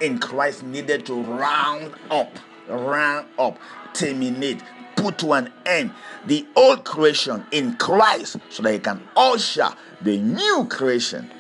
in 0.01 0.19
Christ 0.19 0.63
needed 0.63 1.05
to 1.07 1.23
round 1.23 1.93
up, 2.11 2.35
round 2.69 3.29
up, 3.39 3.59
terminate, 3.93 4.63
put 4.97 5.19
to 5.19 5.33
an 5.33 5.53
end 5.67 5.93
the 6.27 6.47
old 6.57 6.85
creation 6.85 7.45
in 7.51 7.77
Christ 7.77 8.37
so 8.51 8.63
that 8.63 8.73
he 8.73 8.79
can 8.79 9.03
usher 9.17 9.69
the 10.01 10.19
new 10.19 10.67
creation. 10.71 11.31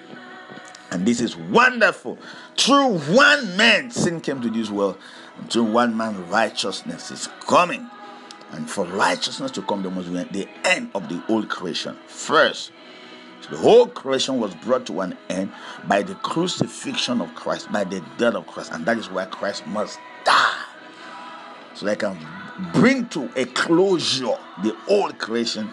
And 0.90 1.06
this 1.06 1.20
is 1.20 1.36
wonderful. 1.36 2.18
Through 2.56 2.98
one 2.98 3.56
man, 3.56 3.90
sin 3.90 4.20
came 4.20 4.42
to 4.42 4.50
this 4.50 4.70
world, 4.70 4.98
and 5.38 5.50
through 5.50 5.64
one 5.64 5.96
man, 5.96 6.28
righteousness 6.28 7.10
is 7.10 7.28
coming. 7.40 7.88
And 8.50 8.68
for 8.68 8.84
righteousness 8.84 9.50
to 9.52 9.62
come, 9.62 9.82
there 9.82 9.90
must 9.90 10.12
be 10.12 10.22
the 10.24 10.48
end 10.64 10.90
of 10.94 11.08
the 11.08 11.22
old 11.28 11.48
creation. 11.48 11.96
First, 12.06 12.72
so 13.40 13.50
the 13.50 13.56
whole 13.56 13.86
creation 13.86 14.38
was 14.38 14.54
brought 14.56 14.86
to 14.86 15.00
an 15.00 15.16
end 15.30 15.50
by 15.88 16.02
the 16.02 16.14
crucifixion 16.16 17.22
of 17.22 17.34
Christ, 17.34 17.72
by 17.72 17.84
the 17.84 18.04
death 18.18 18.34
of 18.34 18.46
Christ, 18.46 18.72
and 18.72 18.84
that 18.84 18.98
is 18.98 19.10
why 19.10 19.24
Christ 19.24 19.66
must 19.66 19.98
die 20.24 20.64
so 21.74 21.86
that 21.86 21.92
I 21.92 22.12
can 22.12 22.18
bring 22.72 23.08
to 23.08 23.30
a 23.36 23.44
closure 23.46 24.36
the 24.62 24.76
old 24.88 25.18
creation, 25.18 25.70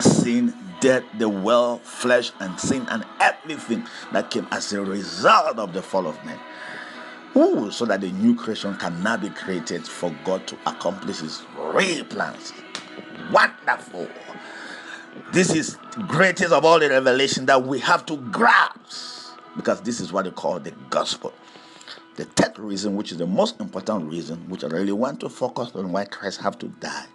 sin, 0.00 0.54
death, 0.80 1.02
the 1.18 1.28
world, 1.28 1.82
flesh, 1.82 2.32
and 2.40 2.58
sin, 2.58 2.86
and 2.90 3.04
everything 3.20 3.86
that 4.12 4.30
came 4.30 4.46
as 4.50 4.72
a 4.72 4.82
result 4.82 5.58
of 5.58 5.72
the 5.72 5.82
fall 5.82 6.06
of 6.06 6.24
man. 6.24 6.38
Ooh, 7.36 7.70
so 7.70 7.84
that 7.84 8.00
the 8.00 8.10
new 8.12 8.34
creation 8.34 8.74
can 8.76 9.02
now 9.02 9.16
be 9.16 9.30
created 9.30 9.86
for 9.86 10.14
God 10.24 10.46
to 10.46 10.56
accomplish 10.66 11.20
His 11.20 11.42
real 11.56 12.04
plans. 12.04 12.52
Wonderful. 13.30 14.08
This 15.32 15.54
is 15.54 15.76
greatest 16.06 16.52
of 16.52 16.64
all 16.64 16.78
the 16.78 16.88
revelation 16.88 17.46
that 17.46 17.62
we 17.64 17.80
have 17.80 18.06
to 18.06 18.16
grasp 18.16 19.36
because 19.56 19.80
this 19.82 20.00
is 20.00 20.12
what 20.12 20.24
they 20.24 20.30
call 20.30 20.58
the 20.58 20.70
gospel. 20.90 21.32
The 22.18 22.24
third 22.24 22.58
reason, 22.58 22.96
which 22.96 23.12
is 23.12 23.18
the 23.18 23.28
most 23.28 23.60
important 23.60 24.10
reason, 24.10 24.38
which 24.48 24.64
I 24.64 24.66
really 24.66 24.90
want 24.90 25.20
to 25.20 25.28
focus 25.28 25.70
on 25.76 25.92
why 25.92 26.04
Christ 26.04 26.40
have 26.40 26.58
to 26.58 26.66
die, 26.66 27.06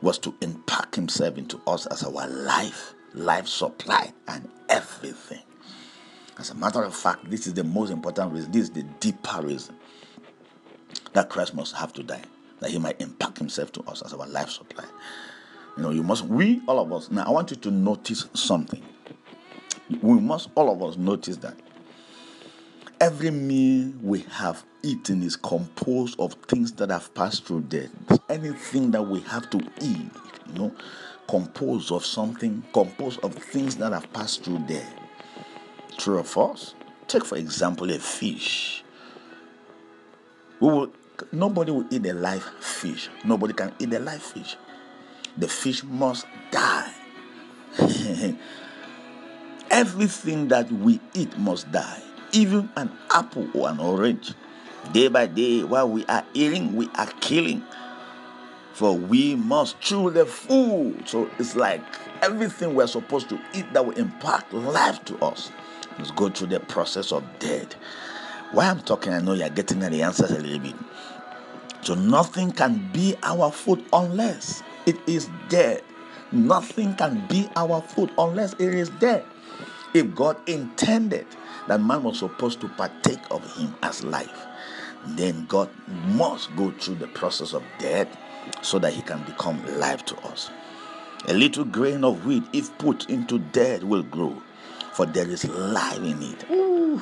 was 0.00 0.16
to 0.18 0.32
impact 0.42 0.94
himself 0.94 1.36
into 1.36 1.60
us 1.66 1.86
as 1.86 2.04
our 2.04 2.28
life, 2.28 2.94
life 3.14 3.48
supply, 3.48 4.12
and 4.28 4.48
everything. 4.68 5.42
As 6.38 6.50
a 6.50 6.54
matter 6.54 6.84
of 6.84 6.94
fact, 6.94 7.28
this 7.28 7.48
is 7.48 7.54
the 7.54 7.64
most 7.64 7.90
important 7.90 8.32
reason. 8.32 8.52
This 8.52 8.62
is 8.62 8.70
the 8.70 8.84
deeper 9.00 9.42
reason 9.42 9.74
that 11.12 11.28
Christ 11.28 11.56
must 11.56 11.74
have 11.74 11.92
to 11.94 12.04
die, 12.04 12.22
that 12.60 12.70
he 12.70 12.78
might 12.78 13.00
impact 13.00 13.38
himself 13.38 13.72
to 13.72 13.82
us 13.88 14.02
as 14.02 14.12
our 14.12 14.28
life 14.28 14.50
supply. 14.50 14.84
You 15.76 15.82
know, 15.82 15.90
you 15.90 16.04
must, 16.04 16.26
we, 16.26 16.62
all 16.68 16.78
of 16.78 16.92
us, 16.92 17.10
now 17.10 17.24
I 17.24 17.30
want 17.30 17.50
you 17.50 17.56
to 17.56 17.72
notice 17.72 18.28
something. 18.34 18.84
We 20.00 20.20
must, 20.20 20.50
all 20.54 20.72
of 20.72 20.80
us, 20.80 20.96
notice 20.96 21.38
that 21.38 21.58
every 23.00 23.30
meal 23.30 23.92
we 24.02 24.20
have 24.30 24.64
eaten 24.82 25.22
is 25.22 25.36
composed 25.36 26.18
of 26.20 26.34
things 26.48 26.72
that 26.72 26.90
have 26.90 27.12
passed 27.14 27.44
through 27.44 27.62
death. 27.62 27.90
Anything 28.28 28.90
that 28.92 29.02
we 29.02 29.20
have 29.20 29.48
to 29.50 29.58
eat, 29.80 30.10
you 30.46 30.54
know, 30.54 30.74
composed 31.28 31.92
of 31.92 32.04
something, 32.04 32.62
composed 32.72 33.20
of 33.24 33.34
things 33.34 33.76
that 33.76 33.92
have 33.92 34.12
passed 34.12 34.44
through 34.44 34.60
death. 34.60 34.94
True 35.98 36.18
or 36.18 36.24
false? 36.24 36.74
Take, 37.08 37.24
for 37.24 37.36
example, 37.36 37.90
a 37.90 37.98
fish. 37.98 38.84
We 40.60 40.68
will, 40.68 40.92
nobody 41.32 41.72
will 41.72 41.86
eat 41.90 42.06
a 42.06 42.12
live 42.14 42.44
fish. 42.60 43.08
Nobody 43.24 43.52
can 43.54 43.72
eat 43.78 43.92
a 43.92 43.98
live 43.98 44.22
fish 44.22 44.56
the 45.38 45.48
fish 45.48 45.84
must 45.84 46.26
die. 46.50 46.92
Everything 49.70 50.48
that 50.48 50.70
we 50.72 51.00
eat 51.14 51.36
must 51.38 51.70
die, 51.70 52.02
even 52.36 52.68
an 52.76 52.90
apple 53.10 53.48
or 53.54 53.70
an 53.70 53.80
orange. 53.80 54.34
Day 54.92 55.08
by 55.08 55.26
day, 55.26 55.64
while 55.64 55.88
we 55.88 56.04
are 56.06 56.24
eating, 56.34 56.76
we 56.76 56.88
are 56.94 57.10
killing. 57.20 57.64
For 58.74 58.92
we 58.92 59.34
must 59.34 59.80
chew 59.80 60.10
the 60.10 60.26
food. 60.26 61.08
So 61.08 61.30
it's 61.38 61.56
like 61.56 61.82
everything 62.22 62.74
we're 62.74 62.86
supposed 62.86 63.30
to 63.30 63.40
eat 63.54 63.72
that 63.72 63.84
will 63.84 63.96
impact 63.96 64.52
life 64.52 65.02
to 65.06 65.18
us 65.24 65.50
must 65.98 66.14
go 66.14 66.28
through 66.28 66.48
the 66.48 66.60
process 66.60 67.10
of 67.10 67.24
death. 67.38 67.72
Why 68.52 68.68
I'm 68.68 68.80
talking, 68.80 69.14
I 69.14 69.20
know 69.20 69.32
you're 69.32 69.48
getting 69.48 69.80
the 69.80 70.02
answers 70.02 70.30
a 70.30 70.38
little 70.38 70.58
bit. 70.58 70.74
So 71.80 71.94
nothing 71.94 72.52
can 72.52 72.90
be 72.92 73.16
our 73.22 73.50
food 73.50 73.82
unless 73.94 74.62
it 74.84 74.96
is 75.06 75.30
dead. 75.48 75.82
Nothing 76.32 76.94
can 76.96 77.26
be 77.28 77.48
our 77.56 77.80
food 77.80 78.10
unless 78.18 78.52
it 78.54 78.74
is 78.74 78.90
dead. 78.90 79.24
If 79.94 80.14
God 80.14 80.36
intended 80.46 81.26
that 81.68 81.80
man 81.80 82.02
was 82.02 82.18
supposed 82.18 82.60
to 82.60 82.68
partake 82.70 83.20
of 83.30 83.56
him 83.56 83.74
as 83.82 84.04
life, 84.04 84.46
then 85.06 85.46
God 85.46 85.70
must 86.06 86.54
go 86.56 86.70
through 86.72 86.96
the 86.96 87.08
process 87.08 87.52
of 87.52 87.62
death 87.78 88.08
so 88.62 88.78
that 88.78 88.92
he 88.92 89.02
can 89.02 89.22
become 89.24 89.64
life 89.78 90.04
to 90.06 90.16
us. 90.28 90.50
A 91.28 91.34
little 91.34 91.64
grain 91.64 92.04
of 92.04 92.24
wheat, 92.24 92.44
if 92.52 92.76
put 92.78 93.10
into 93.10 93.38
death, 93.38 93.82
will 93.82 94.02
grow 94.04 94.42
for 94.96 95.04
there 95.04 95.28
is 95.28 95.44
life 95.46 95.98
in 95.98 96.22
it. 96.22 96.48
You 96.48 96.96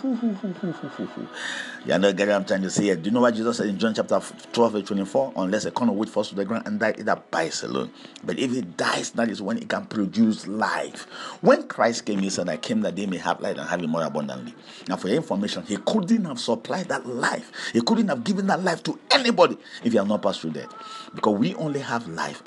know, 1.99 2.13
get 2.13 2.27
what 2.27 2.35
I'm 2.35 2.45
trying 2.45 2.63
to 2.63 2.71
say. 2.71 2.93
Do 2.97 3.03
you 3.05 3.13
know 3.13 3.21
what 3.21 3.37
Jesus 3.37 3.57
said 3.59 3.69
in 3.69 3.79
John 3.79 3.95
chapter 3.95 4.21
12, 4.53 4.73
verse 4.73 4.83
24? 4.83 5.35
Unless 5.37 5.67
a 5.67 5.71
corn 5.71 5.91
of 5.91 5.95
wheat 5.95 6.09
falls 6.09 6.31
to 6.31 6.35
the 6.35 6.45
ground 6.45 6.67
and 6.67 6.81
dies, 6.81 6.97
it 6.99 7.07
abides 7.07 7.63
alone. 7.63 7.93
But 8.25 8.41
if 8.41 8.53
it 8.53 8.77
dies, 8.77 9.11
that 9.13 9.31
is 9.31 9.41
when 9.41 9.59
it 9.59 9.69
can 9.69 9.87
produce 9.87 10.49
life. 10.49 11.05
When 11.41 11.69
Christ 11.69 12.05
came, 12.05 12.19
he 12.19 12.31
said, 12.31 12.49
I 12.49 12.57
came 12.57 12.81
that 12.81 12.97
they 12.97 13.07
may 13.07 13.19
have 13.19 13.41
life 13.41 13.59
and 13.59 13.69
have 13.69 13.81
it 13.81 13.87
more 13.87 14.03
abundantly. 14.03 14.57
Now, 14.89 14.97
for 14.97 15.07
your 15.07 15.19
information, 15.19 15.63
he 15.63 15.77
couldn't 15.77 16.25
have 16.25 16.41
supplied 16.41 16.89
that 16.89 17.07
life. 17.07 17.53
He 17.73 17.81
couldn't 17.81 18.09
have 18.09 18.25
given 18.25 18.49
that 18.49 18.65
life 18.65 18.83
to 18.83 18.99
anybody 19.13 19.57
if 19.85 19.93
he 19.93 19.99
had 19.99 20.09
not 20.09 20.21
passed 20.21 20.41
through 20.41 20.53
that. 20.53 20.75
Because 21.15 21.39
we 21.39 21.55
only 21.55 21.79
have 21.79 22.09
life 22.09 22.43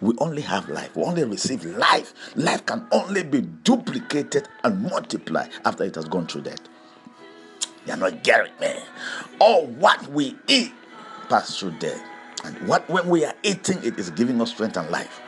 we 0.00 0.14
only 0.18 0.42
have 0.42 0.68
life. 0.68 0.94
We 0.96 1.02
only 1.02 1.24
receive 1.24 1.64
life. 1.64 2.14
Life 2.36 2.64
can 2.66 2.86
only 2.92 3.24
be 3.24 3.40
duplicated 3.40 4.48
and 4.62 4.82
multiplied 4.82 5.50
after 5.64 5.84
it 5.84 5.96
has 5.96 6.04
gone 6.06 6.26
through 6.26 6.42
death. 6.42 6.60
You're 7.86 7.96
not 7.96 8.22
getting 8.22 8.52
me. 8.60 8.74
All 9.40 9.66
what 9.66 10.06
we 10.08 10.36
eat 10.46 10.72
pass 11.28 11.58
through 11.58 11.78
death. 11.78 12.00
And 12.44 12.56
what 12.68 12.88
when 12.88 13.08
we 13.08 13.24
are 13.24 13.34
eating, 13.42 13.82
it 13.82 13.98
is 13.98 14.10
giving 14.10 14.40
us 14.40 14.50
strength 14.50 14.76
and 14.76 14.88
life. 14.90 15.20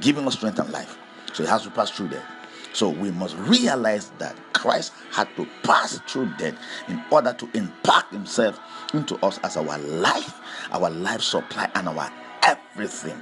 Giving 0.00 0.26
us 0.26 0.34
strength 0.34 0.58
and 0.58 0.70
life. 0.70 0.96
So 1.32 1.42
it 1.42 1.48
has 1.48 1.62
to 1.62 1.70
pass 1.70 1.90
through 1.90 2.10
death. 2.10 2.24
So 2.72 2.90
we 2.90 3.10
must 3.10 3.36
realize 3.38 4.10
that 4.18 4.36
Christ 4.52 4.92
had 5.10 5.28
to 5.36 5.48
pass 5.62 5.98
through 6.06 6.30
death 6.36 6.54
in 6.88 7.02
order 7.10 7.32
to 7.32 7.50
impact 7.54 8.12
himself 8.12 8.60
into 8.92 9.16
us 9.24 9.38
as 9.38 9.56
our 9.56 9.78
life, 9.78 10.38
our 10.70 10.90
life 10.90 11.22
supply, 11.22 11.70
and 11.74 11.88
our 11.88 12.12
everything 12.42 13.20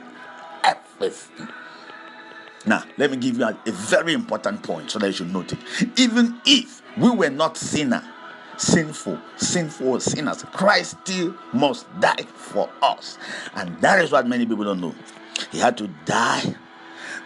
Now, 2.67 2.85
let 2.97 3.11
me 3.11 3.17
give 3.19 3.37
you 3.37 3.45
a, 3.45 3.59
a, 3.67 3.73
very 3.73 4.15
important 4.15 4.63
point 4.63 4.91
so 4.91 4.99
that 4.99 5.07
you 5.07 5.13
should 5.13 5.33
note 5.33 5.53
it. 5.53 5.59
Even 5.97 6.41
if 6.47 6.81
we 6.97 7.11
were 7.11 7.29
not 7.29 7.59
sinner, 7.59 8.03
sinful, 8.57 9.19
sinful 9.37 10.01
sinners, 10.01 10.43
Christ 10.45 10.97
still 11.03 11.35
must 11.53 11.87
die 12.01 12.25
for 12.35 12.71
us. 12.81 13.19
And 13.55 13.79
that 13.83 14.03
is 14.03 14.13
what 14.13 14.27
many 14.27 14.47
people 14.47 14.65
don't 14.65 14.81
know. 14.81 14.95
He 15.53 15.59
had 15.59 15.77
to 15.79 15.89
die 16.07 16.55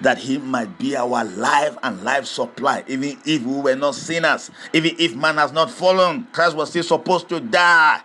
that 0.00 0.18
he 0.18 0.38
might 0.38 0.78
be 0.78 0.96
our 0.96 1.24
life 1.24 1.76
and 1.82 2.02
life 2.04 2.24
supply, 2.24 2.84
even 2.86 3.18
if 3.24 3.42
we 3.42 3.60
were 3.60 3.74
not 3.74 3.94
sinners, 3.94 4.50
even 4.72 4.92
if 4.98 5.14
man 5.14 5.36
has 5.36 5.52
not 5.52 5.70
fallen, 5.70 6.26
Christ 6.32 6.56
was 6.56 6.70
still 6.70 6.82
supposed 6.82 7.28
to 7.30 7.40
die. 7.40 8.00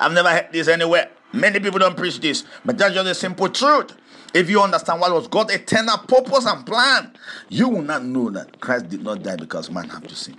I've 0.00 0.12
never 0.12 0.30
heard 0.30 0.48
this 0.52 0.68
anywhere. 0.68 1.10
Many 1.32 1.60
people 1.60 1.78
don't 1.78 1.96
preach 1.96 2.20
this, 2.20 2.44
but 2.64 2.78
that's 2.78 2.94
just 2.94 3.08
a 3.08 3.14
simple 3.14 3.48
truth. 3.48 3.92
If 4.36 4.50
you 4.50 4.60
understand 4.60 5.00
what 5.00 5.14
was 5.14 5.28
God's 5.28 5.54
eternal 5.54 5.96
purpose 5.96 6.44
and 6.44 6.66
plan, 6.66 7.10
you 7.48 7.70
will 7.70 7.80
not 7.80 8.04
know 8.04 8.28
that 8.28 8.60
Christ 8.60 8.90
did 8.90 9.02
not 9.02 9.22
die 9.22 9.36
because 9.36 9.70
man 9.70 9.88
have 9.88 10.06
to 10.08 10.14
sin. 10.14 10.36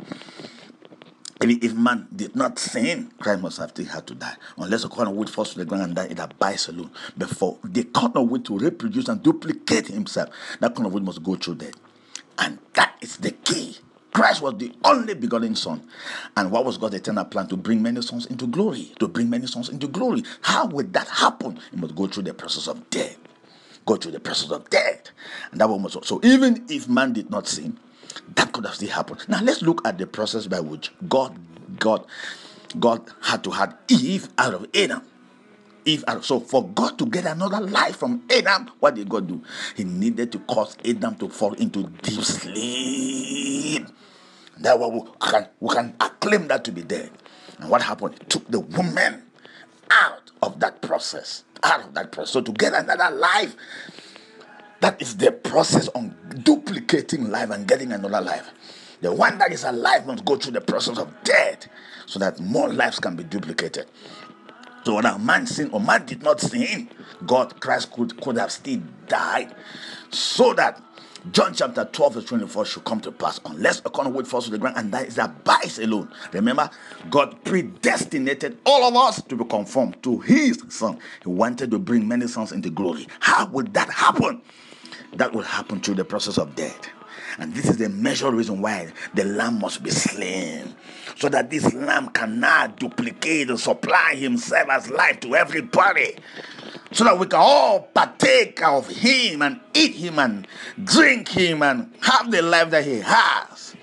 If, 1.42 1.64
if 1.64 1.74
man 1.74 2.08
did 2.16 2.36
not 2.36 2.60
sin, 2.60 3.12
Christ 3.20 3.42
must 3.42 3.58
have 3.58 3.76
had 3.76 4.06
to 4.06 4.14
die. 4.14 4.36
Unless 4.56 4.84
a 4.84 4.90
corn 4.90 5.08
of 5.08 5.16
wood 5.16 5.32
falls 5.32 5.54
to 5.54 5.58
the 5.58 5.66
ground 5.66 5.84
and 5.84 5.96
die, 5.96 6.06
it 6.12 6.20
abides 6.20 6.68
alone. 6.68 6.92
Before 7.18 7.58
the 7.64 7.86
corn 7.86 8.12
of 8.14 8.30
wood 8.30 8.46
to 8.46 8.60
reproduce 8.60 9.08
and 9.08 9.24
duplicate 9.24 9.88
himself, 9.88 10.30
that 10.60 10.76
corn 10.76 10.86
of 10.86 10.94
wood 10.94 11.04
must 11.04 11.24
go 11.24 11.34
through 11.34 11.56
death. 11.56 11.74
And 12.38 12.60
that 12.76 12.98
is 13.02 13.18
the 13.18 13.32
key. 13.32 13.80
Christ 14.14 14.44
was 14.44 14.60
the 14.60 14.74
only 14.84 15.16
begotten 15.16 15.56
Son. 15.56 15.82
And 16.36 16.52
what 16.52 16.66
was 16.66 16.78
God's 16.78 16.94
eternal 16.94 17.26
plan? 17.26 17.48
To 17.48 17.58
bring 17.58 17.82
many 17.82 18.04
sons 18.04 18.28
into 18.28 18.46
glory. 18.46 18.94
To 19.00 19.08
bring 19.08 19.28
many 19.28 19.48
sons 19.48 19.70
into 19.70 19.88
glory. 19.88 20.24
How 20.44 20.68
would 20.68 20.94
that 20.94 21.08
happen? 21.08 21.60
He 21.72 21.78
must 21.78 21.96
go 21.96 22.06
through 22.06 22.24
the 22.24 22.36
process 22.36 22.68
of 22.68 22.88
death 22.92 23.18
go 23.88 23.96
through 23.96 24.12
the 24.12 24.20
process 24.20 24.52
of 24.52 24.70
death. 24.70 25.10
And 25.52 25.60
that 25.60 25.68
was 25.68 25.98
so 26.04 26.20
even 26.24 26.66
if 26.70 26.88
man 26.88 27.14
did 27.14 27.32
not 27.32 27.48
sin, 27.48 27.80
that 28.36 28.54
could 28.54 28.66
have 28.66 28.76
still 28.76 28.90
happened. 28.90 29.26
Now 29.28 29.42
let's 29.42 29.64
look 29.64 29.82
at 29.88 29.98
the 29.98 30.06
process 30.06 30.46
by 30.46 30.60
which 30.60 30.92
God, 31.10 31.36
God, 31.80 32.06
God 32.80 33.02
had 33.22 33.44
to 33.46 33.52
have 33.52 33.76
Eve 33.88 34.30
out 34.38 34.54
of 34.54 34.68
Adam. 34.76 35.02
Eve. 35.86 36.04
So 36.22 36.42
for 36.42 36.68
God 36.68 37.00
to 37.00 37.06
get 37.06 37.26
another 37.26 37.62
life 37.62 37.96
from 37.96 38.24
Adam, 38.30 38.70
what 38.80 38.96
did 38.96 39.08
God 39.08 39.28
do? 39.28 39.42
He 39.76 39.86
needed 39.86 40.32
to 40.34 40.40
cause 40.40 40.76
Adam 40.86 41.16
to 41.16 41.30
fall 41.30 41.54
into 41.54 41.84
deep 42.02 42.22
sleep. 42.24 43.88
That 44.60 44.80
we 44.80 45.02
can 45.22 45.48
we 45.60 45.74
can 45.74 45.96
acclaim 46.00 46.48
that 46.50 46.66
to 46.66 46.72
be 46.72 46.82
dead. 46.82 47.10
And 47.60 47.70
what 47.70 47.82
happened? 47.82 48.16
He 48.20 48.26
took 48.26 48.46
the 48.52 48.60
woman 48.60 49.24
process 50.98 51.44
out 51.62 51.82
of 51.84 51.94
that 51.94 52.12
process. 52.12 52.34
So 52.34 52.42
to 52.42 52.52
get 52.54 52.74
another 52.74 53.16
life, 53.16 53.56
that 54.80 55.00
is 55.00 55.16
the 55.18 55.32
process 55.32 55.88
on 55.90 56.16
duplicating 56.44 57.30
life 57.30 57.52
and 57.52 57.68
getting 57.68 57.92
another 57.92 58.20
life. 58.20 58.50
The 59.02 59.14
one 59.14 59.38
that 59.38 59.52
is 59.52 59.64
alive 59.64 60.08
must 60.08 60.26
go 60.26 60.38
through 60.38 60.54
the 60.54 60.62
process 60.62 60.98
of 60.98 61.14
death 61.24 61.68
so 62.08 62.18
that 62.18 62.40
more 62.40 62.70
lives 62.70 63.00
can 63.00 63.16
be 63.16 63.24
duplicated. 63.24 63.86
So 64.86 64.96
when 64.96 65.06
a 65.06 65.20
man 65.20 65.46
sinned 65.46 65.72
or 65.72 65.80
man 65.80 66.04
did 66.08 66.24
not 66.24 66.42
sin, 66.42 66.90
God, 67.28 67.62
Christ 67.62 67.92
could, 67.92 68.20
could 68.20 68.38
have 68.38 68.52
still 68.52 68.82
died 69.08 69.54
so 70.10 70.54
that 70.56 70.82
John 71.32 71.54
chapter 71.54 71.86
12, 71.86 72.14
verse 72.14 72.26
24 72.26 72.66
should 72.66 72.84
come 72.84 73.02
to 73.02 73.12
pass 73.12 73.40
unless 73.46 73.80
a 73.80 73.90
corner 73.90 74.10
would 74.10 74.28
fall 74.28 74.42
to 74.42 74.50
the 74.50 74.58
ground, 74.58 74.78
and 74.78 74.92
that 74.92 75.08
is 75.08 75.18
abides 75.18 75.80
alone. 75.80 76.10
Remember, 76.32 76.70
God 77.10 77.44
predestinated 77.44 78.58
all 78.66 78.84
of 78.84 78.96
us 78.96 79.22
to 79.24 79.36
be 79.36 79.44
conformed 79.46 80.02
to 80.04 80.20
his 80.20 80.64
son. 80.70 81.00
He 81.24 81.30
wanted 81.30 81.72
to 81.72 81.80
bring 81.80 82.08
many 82.08 82.28
sons 82.28 82.52
into 82.52 82.70
glory. 82.70 83.08
How 83.20 83.48
would 83.48 83.74
that 83.74 83.90
happen? 83.90 84.42
That 85.14 85.34
will 85.34 85.44
happen 85.44 85.82
through 85.82 85.96
the 85.96 86.06
process 86.06 86.38
of 86.38 86.56
death. 86.56 86.90
And 87.40 87.54
this 87.54 87.70
is 87.70 87.78
the 87.78 87.90
major 87.90 88.32
reason 88.32 88.62
why 88.62 88.92
the 89.14 89.24
lamb 89.24 89.60
must 89.60 89.84
be 89.84 89.92
slain. 89.92 90.76
So 91.18 91.30
that 91.30 91.50
this 91.50 91.74
lamb 91.74 92.10
cannot 92.10 92.78
duplicate 92.78 93.50
and 93.50 93.60
supply 93.60 94.16
himself 94.16 94.70
as 94.70 94.90
life 94.90 95.20
to 95.22 95.36
everybody. 95.36 96.16
So 96.92 97.04
that 97.04 97.18
we 97.18 97.28
can 97.28 97.40
all 97.40 97.82
partake 97.82 98.62
of 98.64 98.88
him 98.88 99.42
and 99.42 99.60
eat 99.74 99.96
him 99.96 100.20
and 100.20 100.48
drink 100.84 101.28
him 101.28 101.62
and 101.64 101.94
have 102.02 102.32
the 102.32 102.42
life 102.42 102.70
that 102.72 102.86
he 102.86 103.00
has. 103.00 103.76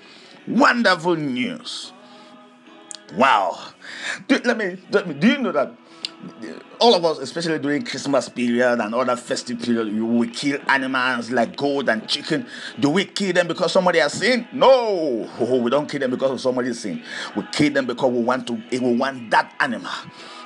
Wonderful 0.47 1.15
news. 1.15 1.93
Wow. 3.15 3.57
Do, 4.27 4.39
let, 4.43 4.57
me, 4.57 4.77
let 4.91 5.07
me, 5.07 5.13
do 5.13 5.27
you 5.27 5.37
know 5.37 5.51
that 5.51 5.71
all 6.79 6.93
of 6.93 7.05
us, 7.05 7.19
especially 7.19 7.59
during 7.59 7.83
Christmas 7.83 8.29
period 8.29 8.79
and 8.79 8.93
other 8.93 9.15
festive 9.15 9.61
period, 9.61 9.93
we 9.93 10.27
kill 10.27 10.59
animals 10.67 11.31
like 11.31 11.55
goat 11.55 11.89
and 11.89 12.07
chicken. 12.07 12.45
Do 12.79 12.89
we 12.89 13.05
kill 13.05 13.33
them 13.33 13.47
because 13.47 13.71
somebody 13.71 13.99
has 13.99 14.13
sinned? 14.13 14.47
No, 14.51 15.29
we 15.39 15.69
don't 15.69 15.89
kill 15.89 15.99
them 15.99 16.11
because 16.11 16.31
of 16.31 16.41
somebody's 16.41 16.79
sin. 16.79 17.01
We 17.35 17.43
kill 17.51 17.73
them 17.73 17.85
because 17.85 18.11
we 18.11 18.19
want 18.21 18.47
to. 18.47 18.61
We 18.71 18.79
want 18.79 19.31
that 19.31 19.53
animal, 19.59 19.91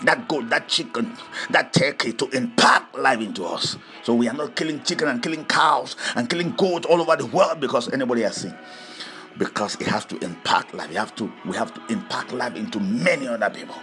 that 0.03 0.27
goat, 0.27 0.49
that 0.49 0.67
chicken, 0.67 1.15
that 1.49 1.73
turkey 1.73 2.13
to 2.13 2.29
impart 2.29 2.97
life 2.97 3.19
into 3.19 3.45
us. 3.45 3.77
So 4.03 4.13
we 4.13 4.27
are 4.27 4.33
not 4.33 4.55
killing 4.55 4.81
chicken 4.83 5.07
and 5.07 5.21
killing 5.21 5.45
cows 5.45 5.95
and 6.15 6.29
killing 6.29 6.51
goats 6.51 6.85
all 6.85 7.01
over 7.01 7.15
the 7.15 7.25
world 7.25 7.59
because 7.59 7.91
anybody 7.91 8.21
has 8.21 8.37
sinned. 8.37 8.57
Because 9.37 9.75
it 9.75 9.87
has 9.87 10.03
to 10.05 10.17
impact 10.19 10.73
life. 10.73 10.89
We 10.89 10.95
have 10.95 11.15
to. 11.15 11.31
We 11.45 11.55
have 11.55 11.73
to 11.73 11.93
impart 11.93 12.31
life 12.33 12.55
into 12.55 12.79
many 12.79 13.27
other 13.27 13.49
people. 13.49 13.75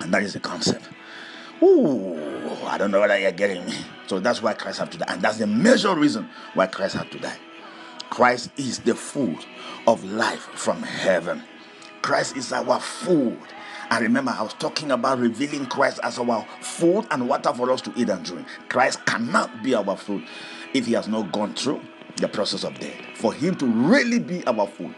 And 0.00 0.12
that 0.12 0.22
is 0.22 0.32
the 0.34 0.40
concept. 0.40 0.88
Ooh, 1.62 2.18
I 2.66 2.76
don't 2.76 2.90
know 2.90 3.00
whether 3.00 3.18
you're 3.18 3.32
getting 3.32 3.64
me. 3.64 3.74
So 4.06 4.20
that's 4.20 4.42
why 4.42 4.54
Christ 4.54 4.78
had 4.78 4.92
to 4.92 4.98
die. 4.98 5.06
And 5.08 5.22
that's 5.22 5.38
the 5.38 5.46
major 5.46 5.94
reason 5.94 6.28
why 6.54 6.66
Christ 6.66 6.96
had 6.96 7.10
to 7.12 7.18
die. 7.18 7.38
Christ 8.10 8.50
is 8.56 8.80
the 8.80 8.94
food 8.94 9.44
of 9.86 10.04
life 10.04 10.48
from 10.54 10.82
heaven. 10.82 11.42
Christ 12.02 12.36
is 12.36 12.52
our 12.52 12.78
food. 12.78 13.38
And 13.90 14.02
remember, 14.02 14.34
I 14.36 14.42
was 14.42 14.54
talking 14.54 14.90
about 14.90 15.18
revealing 15.18 15.66
Christ 15.66 16.00
as 16.02 16.18
our 16.18 16.46
food 16.60 17.06
and 17.10 17.28
water 17.28 17.52
for 17.52 17.70
us 17.70 17.80
to 17.82 17.92
eat 17.96 18.08
and 18.08 18.24
drink. 18.24 18.46
Christ 18.68 19.04
cannot 19.06 19.62
be 19.62 19.74
our 19.74 19.96
food 19.96 20.24
if 20.74 20.86
he 20.86 20.92
has 20.94 21.08
not 21.08 21.32
gone 21.32 21.54
through 21.54 21.80
the 22.16 22.28
process 22.28 22.64
of 22.64 22.78
death. 22.78 23.00
For 23.14 23.32
him 23.32 23.54
to 23.56 23.66
really 23.66 24.18
be 24.18 24.44
our 24.46 24.66
food, 24.66 24.94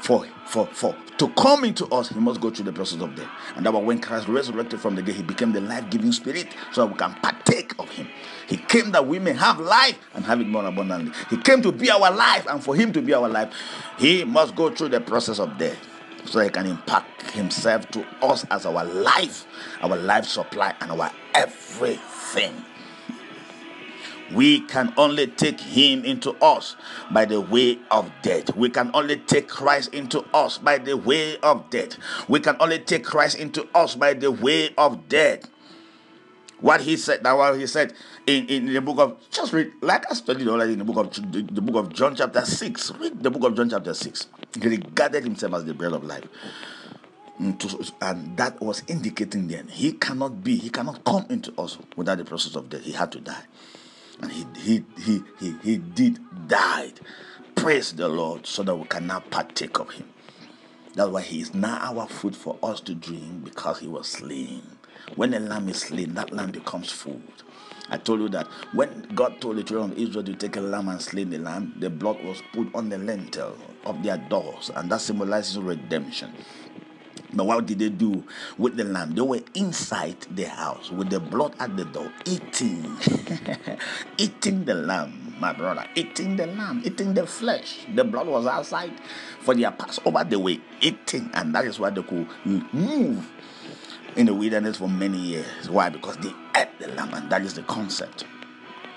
for 0.00 0.26
for 0.46 0.66
for 0.66 0.96
to 1.22 1.28
come 1.40 1.62
into 1.62 1.86
us, 1.86 2.08
he 2.08 2.18
must 2.18 2.40
go 2.40 2.50
through 2.50 2.64
the 2.64 2.72
process 2.72 3.00
of 3.00 3.14
death. 3.14 3.30
And 3.54 3.64
that 3.64 3.72
was 3.72 3.84
when 3.84 4.00
Christ 4.00 4.26
resurrected 4.26 4.80
from 4.80 4.96
the 4.96 5.02
dead, 5.02 5.14
he 5.14 5.22
became 5.22 5.52
the 5.52 5.60
life-giving 5.60 6.10
spirit, 6.10 6.48
so 6.72 6.80
that 6.80 6.92
we 6.92 6.98
can 6.98 7.14
partake 7.22 7.72
of 7.78 7.88
him. 7.90 8.08
He 8.48 8.56
came 8.56 8.90
that 8.90 9.06
we 9.06 9.20
may 9.20 9.32
have 9.32 9.60
life 9.60 9.96
and 10.14 10.24
have 10.24 10.40
it 10.40 10.48
more 10.48 10.66
abundantly. 10.66 11.12
He 11.30 11.36
came 11.36 11.62
to 11.62 11.70
be 11.70 11.92
our 11.92 12.10
life, 12.10 12.44
and 12.50 12.60
for 12.60 12.74
him 12.74 12.92
to 12.94 13.00
be 13.00 13.14
our 13.14 13.28
life, 13.28 13.54
he 13.98 14.24
must 14.24 14.56
go 14.56 14.74
through 14.74 14.88
the 14.88 15.00
process 15.00 15.38
of 15.38 15.56
death. 15.58 15.78
So 16.24 16.40
he 16.40 16.50
can 16.50 16.66
impact 16.66 17.30
himself 17.30 17.88
to 17.92 18.04
us 18.20 18.44
as 18.50 18.66
our 18.66 18.84
life, 18.84 19.46
our 19.80 19.96
life 19.96 20.24
supply, 20.24 20.74
and 20.80 20.90
our 20.90 21.12
everything 21.34 22.64
we 24.34 24.60
can 24.60 24.92
only 24.96 25.26
take 25.26 25.60
him 25.60 26.04
into 26.04 26.32
us 26.42 26.76
by 27.10 27.24
the 27.24 27.40
way 27.40 27.78
of 27.90 28.10
death. 28.22 28.54
We 28.56 28.70
can 28.70 28.90
only 28.94 29.16
take 29.16 29.48
Christ 29.48 29.92
into 29.94 30.24
us 30.34 30.58
by 30.58 30.78
the 30.78 30.96
way 30.96 31.38
of 31.38 31.68
death. 31.70 31.98
We 32.28 32.40
can 32.40 32.56
only 32.60 32.78
take 32.78 33.04
Christ 33.04 33.38
into 33.38 33.68
us 33.74 33.94
by 33.94 34.14
the 34.14 34.30
way 34.30 34.70
of 34.76 35.08
death. 35.08 35.48
What 36.60 36.80
he 36.80 36.96
said, 36.96 37.24
that 37.24 37.32
what 37.32 37.58
he 37.58 37.66
said 37.66 37.92
in, 38.26 38.46
in 38.46 38.72
the 38.72 38.80
book 38.80 38.98
of 38.98 39.30
just 39.30 39.52
read, 39.52 39.72
like 39.80 40.08
I 40.10 40.14
studied 40.14 40.46
already 40.46 40.74
in 40.74 40.78
the 40.78 40.84
book 40.84 40.96
of 40.96 41.32
the, 41.32 41.42
the 41.42 41.60
book 41.60 41.74
of 41.74 41.92
John 41.92 42.14
chapter 42.14 42.44
6. 42.44 42.92
Read 42.92 43.22
the 43.22 43.30
book 43.30 43.42
of 43.42 43.56
John 43.56 43.68
chapter 43.68 43.92
6. 43.92 44.28
He 44.60 44.68
regarded 44.68 45.24
himself 45.24 45.54
as 45.54 45.64
the 45.64 45.74
bread 45.74 45.92
of 45.92 46.04
life. 46.04 46.24
And 47.38 48.36
that 48.36 48.60
was 48.60 48.84
indicating 48.86 49.48
then 49.48 49.66
he 49.66 49.92
cannot 49.92 50.44
be, 50.44 50.56
he 50.56 50.70
cannot 50.70 51.02
come 51.02 51.26
into 51.28 51.52
us 51.60 51.78
without 51.96 52.18
the 52.18 52.24
process 52.24 52.54
of 52.54 52.68
death. 52.68 52.82
He 52.82 52.92
had 52.92 53.10
to 53.12 53.20
die 53.20 53.44
and 54.20 54.32
he 54.32 54.46
he 54.56 54.84
he 54.98 55.22
he, 55.38 55.56
he 55.62 55.76
did 55.78 56.18
died. 56.48 57.00
Praise 57.54 57.92
the 57.92 58.08
Lord, 58.08 58.46
so 58.46 58.62
that 58.62 58.74
we 58.74 58.84
can 58.86 59.06
now 59.06 59.20
partake 59.20 59.78
of 59.78 59.90
him. 59.90 60.08
That's 60.94 61.10
why 61.10 61.22
he 61.22 61.40
is 61.40 61.54
now 61.54 61.78
our 61.80 62.06
food 62.08 62.36
for 62.36 62.58
us 62.62 62.80
to 62.82 62.94
drink 62.94 63.44
because 63.44 63.78
he 63.80 63.88
was 63.88 64.08
slain. 64.08 64.62
When 65.16 65.34
a 65.34 65.40
lamb 65.40 65.68
is 65.68 65.80
slain, 65.80 66.14
that 66.14 66.32
lamb 66.32 66.50
becomes 66.50 66.90
food. 66.92 67.22
I 67.90 67.98
told 67.98 68.20
you 68.20 68.28
that 68.30 68.46
when 68.72 69.02
God 69.14 69.40
told 69.40 69.56
the 69.56 69.62
children 69.64 69.92
of 69.92 69.98
Israel 69.98 70.24
to 70.24 70.34
take 70.34 70.56
a 70.56 70.60
lamb 70.60 70.88
and 70.88 71.00
slay 71.00 71.24
the 71.24 71.38
lamb, 71.38 71.74
the 71.78 71.90
blood 71.90 72.22
was 72.24 72.42
put 72.52 72.74
on 72.74 72.88
the 72.88 72.98
lintel 72.98 73.56
of 73.84 74.02
their 74.02 74.18
doors, 74.18 74.70
and 74.74 74.90
that 74.90 75.00
symbolizes 75.00 75.58
redemption. 75.58 76.32
But 77.34 77.46
what 77.46 77.66
did 77.66 77.78
they 77.78 77.88
do 77.88 78.24
with 78.58 78.76
the 78.76 78.84
lamb? 78.84 79.14
They 79.14 79.22
were 79.22 79.40
inside 79.54 80.20
the 80.30 80.44
house 80.44 80.90
with 80.90 81.10
the 81.10 81.20
blood 81.20 81.54
at 81.58 81.76
the 81.76 81.84
door, 81.84 82.12
eating, 82.26 82.96
eating 84.18 84.64
the 84.64 84.74
lamb, 84.74 85.34
my 85.40 85.52
brother, 85.52 85.86
eating 85.94 86.36
the 86.36 86.46
lamb, 86.46 86.82
eating 86.84 87.14
the 87.14 87.26
flesh. 87.26 87.86
The 87.94 88.04
blood 88.04 88.26
was 88.26 88.46
outside 88.46 88.92
for 89.40 89.54
their 89.54 89.70
Passover. 89.70 90.24
They 90.24 90.36
were 90.36 90.56
eating, 90.80 91.30
and 91.34 91.54
that 91.54 91.64
is 91.64 91.78
why 91.78 91.90
they 91.90 92.02
could 92.02 92.26
move 92.44 93.30
in 94.16 94.26
the 94.26 94.34
wilderness 94.34 94.76
for 94.76 94.88
many 94.88 95.18
years. 95.18 95.70
Why? 95.70 95.88
Because 95.88 96.18
they 96.18 96.32
ate 96.56 96.78
the 96.78 96.88
lamb, 96.88 97.14
and 97.14 97.30
that 97.30 97.42
is 97.42 97.54
the 97.54 97.62
concept. 97.62 98.24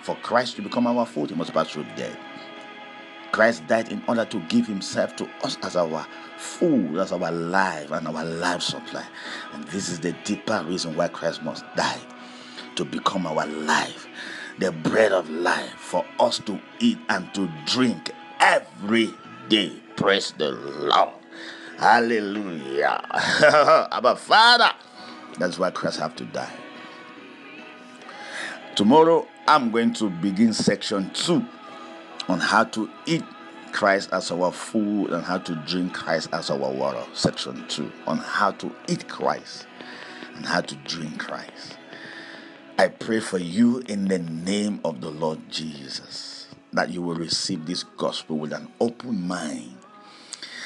For 0.02 0.16
Christ 0.18 0.58
to 0.58 0.62
become 0.62 0.86
our 0.88 1.06
food, 1.06 1.30
he 1.30 1.36
must 1.36 1.54
pass 1.54 1.72
through 1.72 1.86
death. 1.96 2.18
Christ 3.36 3.68
died 3.68 3.92
in 3.92 4.02
order 4.08 4.24
to 4.24 4.40
give 4.48 4.66
himself 4.66 5.18
to 5.18 5.28
us 5.44 5.58
as 5.62 5.76
our 5.76 6.08
food, 6.38 6.98
as 6.98 7.12
our 7.12 7.34
life 7.34 7.92
and 7.92 8.08
our 8.08 8.24
life 8.24 8.62
supply. 8.62 9.06
And 9.52 9.66
this 9.66 9.90
is 9.90 10.00
the 10.00 10.14
deeper 10.24 10.64
reason 10.66 10.96
why 10.96 11.10
Christ 11.10 11.44
must 11.44 11.66
die 11.76 12.00
to 12.78 12.86
become 12.86 13.28
our 13.28 13.46
life, 13.46 14.08
the 14.60 14.72
bread 14.72 15.12
of 15.12 15.30
life 15.30 15.72
for 15.72 16.06
us 16.18 16.40
to 16.46 16.58
eat 16.80 16.98
and 17.10 17.34
to 17.34 17.52
drink 17.66 18.10
every 18.40 19.14
day. 19.50 19.74
Praise 19.98 20.34
the 20.38 20.52
Lord. 20.52 21.10
Hallelujah. 21.78 23.04
Our 23.92 24.16
Father. 24.16 24.72
That's 25.40 25.60
why 25.60 25.72
Christ 25.72 26.00
have 26.00 26.16
to 26.16 26.24
die. 26.24 26.54
Tomorrow 28.78 29.28
I'm 29.46 29.72
going 29.72 29.92
to 29.96 30.10
begin 30.10 30.54
section 30.54 31.10
two 31.14 31.46
on 32.28 32.40
how 32.40 32.64
to 32.64 32.90
eat 33.06 33.24
Christ 33.72 34.10
as 34.14 34.32
our 34.32 34.52
food 34.52 35.12
and 35.12 35.24
how 35.24 35.38
to 35.40 35.56
drink 35.68 35.94
Christ 35.94 36.30
as 36.32 36.50
our 36.50 36.58
water. 36.58 37.04
Section 37.14 37.68
2 37.68 37.92
on 38.08 38.18
how 38.18 38.52
to 38.52 38.74
eat 38.88 39.08
Christ 39.08 39.68
and 40.36 40.46
how 40.46 40.62
to 40.62 40.76
drink 40.76 41.20
Christ. 41.20 41.78
I 42.78 42.88
pray 42.88 43.20
for 43.20 43.38
you 43.38 43.80
in 43.88 44.08
the 44.08 44.20
name 44.20 44.80
of 44.84 45.02
the 45.02 45.10
Lord 45.10 45.40
Jesus 45.50 46.48
that 46.74 46.90
you 46.90 47.02
will 47.02 47.16
receive 47.16 47.66
this 47.66 47.84
gospel 47.84 48.38
with 48.38 48.54
an 48.54 48.68
open 48.80 49.28
mind 49.28 49.78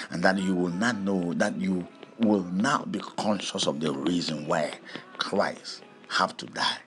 and 0.09 0.23
that 0.23 0.37
you 0.37 0.55
will 0.55 0.69
not 0.69 0.97
know 0.97 1.33
that 1.33 1.59
you 1.59 1.87
will 2.19 2.43
not 2.43 2.91
be 2.91 2.99
conscious 3.17 3.67
of 3.67 3.79
the 3.79 3.93
reason 3.93 4.47
why 4.47 4.73
Christ 5.17 5.83
have 6.09 6.35
to 6.37 6.45
die 6.47 6.77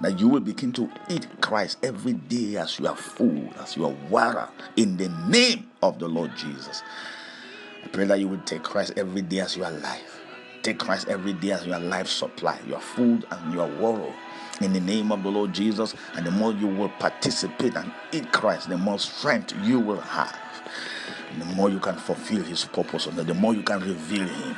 that 0.00 0.18
you 0.18 0.28
will 0.28 0.40
begin 0.40 0.72
to 0.72 0.90
eat 1.08 1.26
Christ 1.40 1.78
every 1.82 2.12
day 2.12 2.56
as 2.56 2.78
your 2.78 2.94
food, 2.94 3.50
as 3.60 3.76
your 3.76 3.94
water, 4.08 4.48
in 4.76 4.96
the 4.96 5.08
name 5.28 5.70
of 5.82 5.98
the 5.98 6.08
Lord 6.08 6.36
Jesus. 6.36 6.82
I 7.84 7.88
pray 7.88 8.04
that 8.06 8.20
you 8.20 8.28
will 8.28 8.40
take 8.40 8.62
Christ 8.62 8.94
every 8.96 9.22
day 9.22 9.40
as 9.40 9.56
your 9.56 9.70
life. 9.70 10.20
Take 10.62 10.78
Christ 10.78 11.08
every 11.08 11.32
day 11.32 11.52
as 11.52 11.66
your 11.66 11.78
life 11.78 12.08
supply, 12.08 12.58
your 12.66 12.80
food 12.80 13.26
and 13.30 13.54
your 13.54 13.68
water. 13.78 14.12
In 14.60 14.72
the 14.72 14.80
name 14.80 15.12
of 15.12 15.22
the 15.22 15.30
Lord 15.30 15.52
Jesus, 15.52 15.94
and 16.14 16.26
the 16.26 16.30
more 16.32 16.52
you 16.52 16.66
will 16.66 16.88
participate 16.88 17.76
and 17.76 17.92
eat 18.12 18.32
Christ, 18.32 18.68
the 18.68 18.76
more 18.76 18.98
strength 18.98 19.54
you 19.62 19.78
will 19.78 20.00
have. 20.00 20.38
And 21.30 21.42
the 21.42 21.46
more 21.54 21.70
you 21.70 21.78
can 21.78 21.96
fulfill 21.96 22.42
His 22.42 22.64
purpose, 22.64 23.06
and 23.06 23.16
the 23.16 23.34
more 23.34 23.54
you 23.54 23.62
can 23.62 23.80
reveal 23.80 24.26
Him 24.26 24.56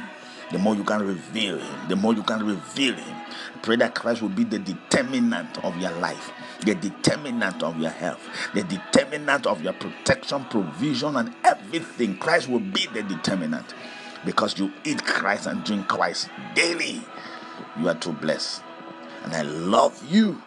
the 0.52 0.58
more 0.58 0.74
you 0.74 0.84
can 0.84 1.06
reveal 1.06 1.58
Him, 1.58 1.88
the 1.88 1.96
more 1.96 2.14
you 2.14 2.22
can 2.22 2.44
reveal 2.44 2.94
Him. 2.94 3.16
Pray 3.62 3.76
that 3.76 3.94
Christ 3.94 4.22
will 4.22 4.28
be 4.30 4.44
the 4.44 4.58
determinant 4.58 5.62
of 5.64 5.76
your 5.76 5.92
life, 5.92 6.32
the 6.64 6.74
determinant 6.74 7.62
of 7.62 7.78
your 7.78 7.90
health, 7.90 8.26
the 8.54 8.62
determinant 8.64 9.46
of 9.46 9.62
your 9.62 9.74
protection, 9.74 10.44
provision, 10.46 11.16
and 11.16 11.34
everything. 11.44 12.16
Christ 12.16 12.48
will 12.48 12.60
be 12.60 12.86
the 12.92 13.02
determinant 13.02 13.74
because 14.24 14.58
you 14.58 14.72
eat 14.84 15.04
Christ 15.04 15.46
and 15.46 15.62
drink 15.64 15.88
Christ 15.88 16.28
daily. 16.54 17.02
You 17.78 17.88
are 17.88 17.94
too 17.94 18.12
blessed. 18.12 18.62
And 19.24 19.34
I 19.34 19.42
love 19.42 20.02
you 20.10 20.42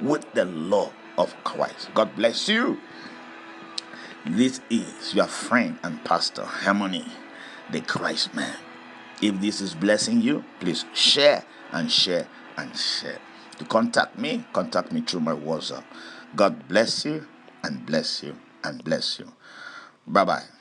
with 0.00 0.32
the 0.32 0.44
love 0.44 0.92
of 1.18 1.34
Christ. 1.44 1.90
God 1.94 2.14
bless 2.16 2.48
you. 2.48 2.78
This 4.26 4.60
is 4.70 5.14
your 5.14 5.26
friend 5.26 5.78
and 5.82 6.02
pastor, 6.04 6.44
Harmony, 6.44 7.04
the 7.70 7.80
Christman. 7.80 8.56
If 9.22 9.40
this 9.40 9.60
is 9.60 9.74
blessing 9.74 10.20
you, 10.20 10.44
please 10.60 10.84
share 10.94 11.44
and 11.72 11.90
share 11.90 12.26
and 12.56 12.76
share. 12.76 13.18
To 13.58 13.64
contact 13.64 14.18
me, 14.18 14.44
contact 14.52 14.92
me 14.92 15.00
through 15.00 15.20
my 15.20 15.34
WhatsApp. 15.34 15.84
God 16.34 16.66
bless 16.68 17.04
you 17.04 17.26
and 17.62 17.86
bless 17.86 18.22
you 18.22 18.36
and 18.64 18.82
bless 18.82 19.18
you. 19.18 19.32
Bye 20.06 20.24
bye. 20.24 20.53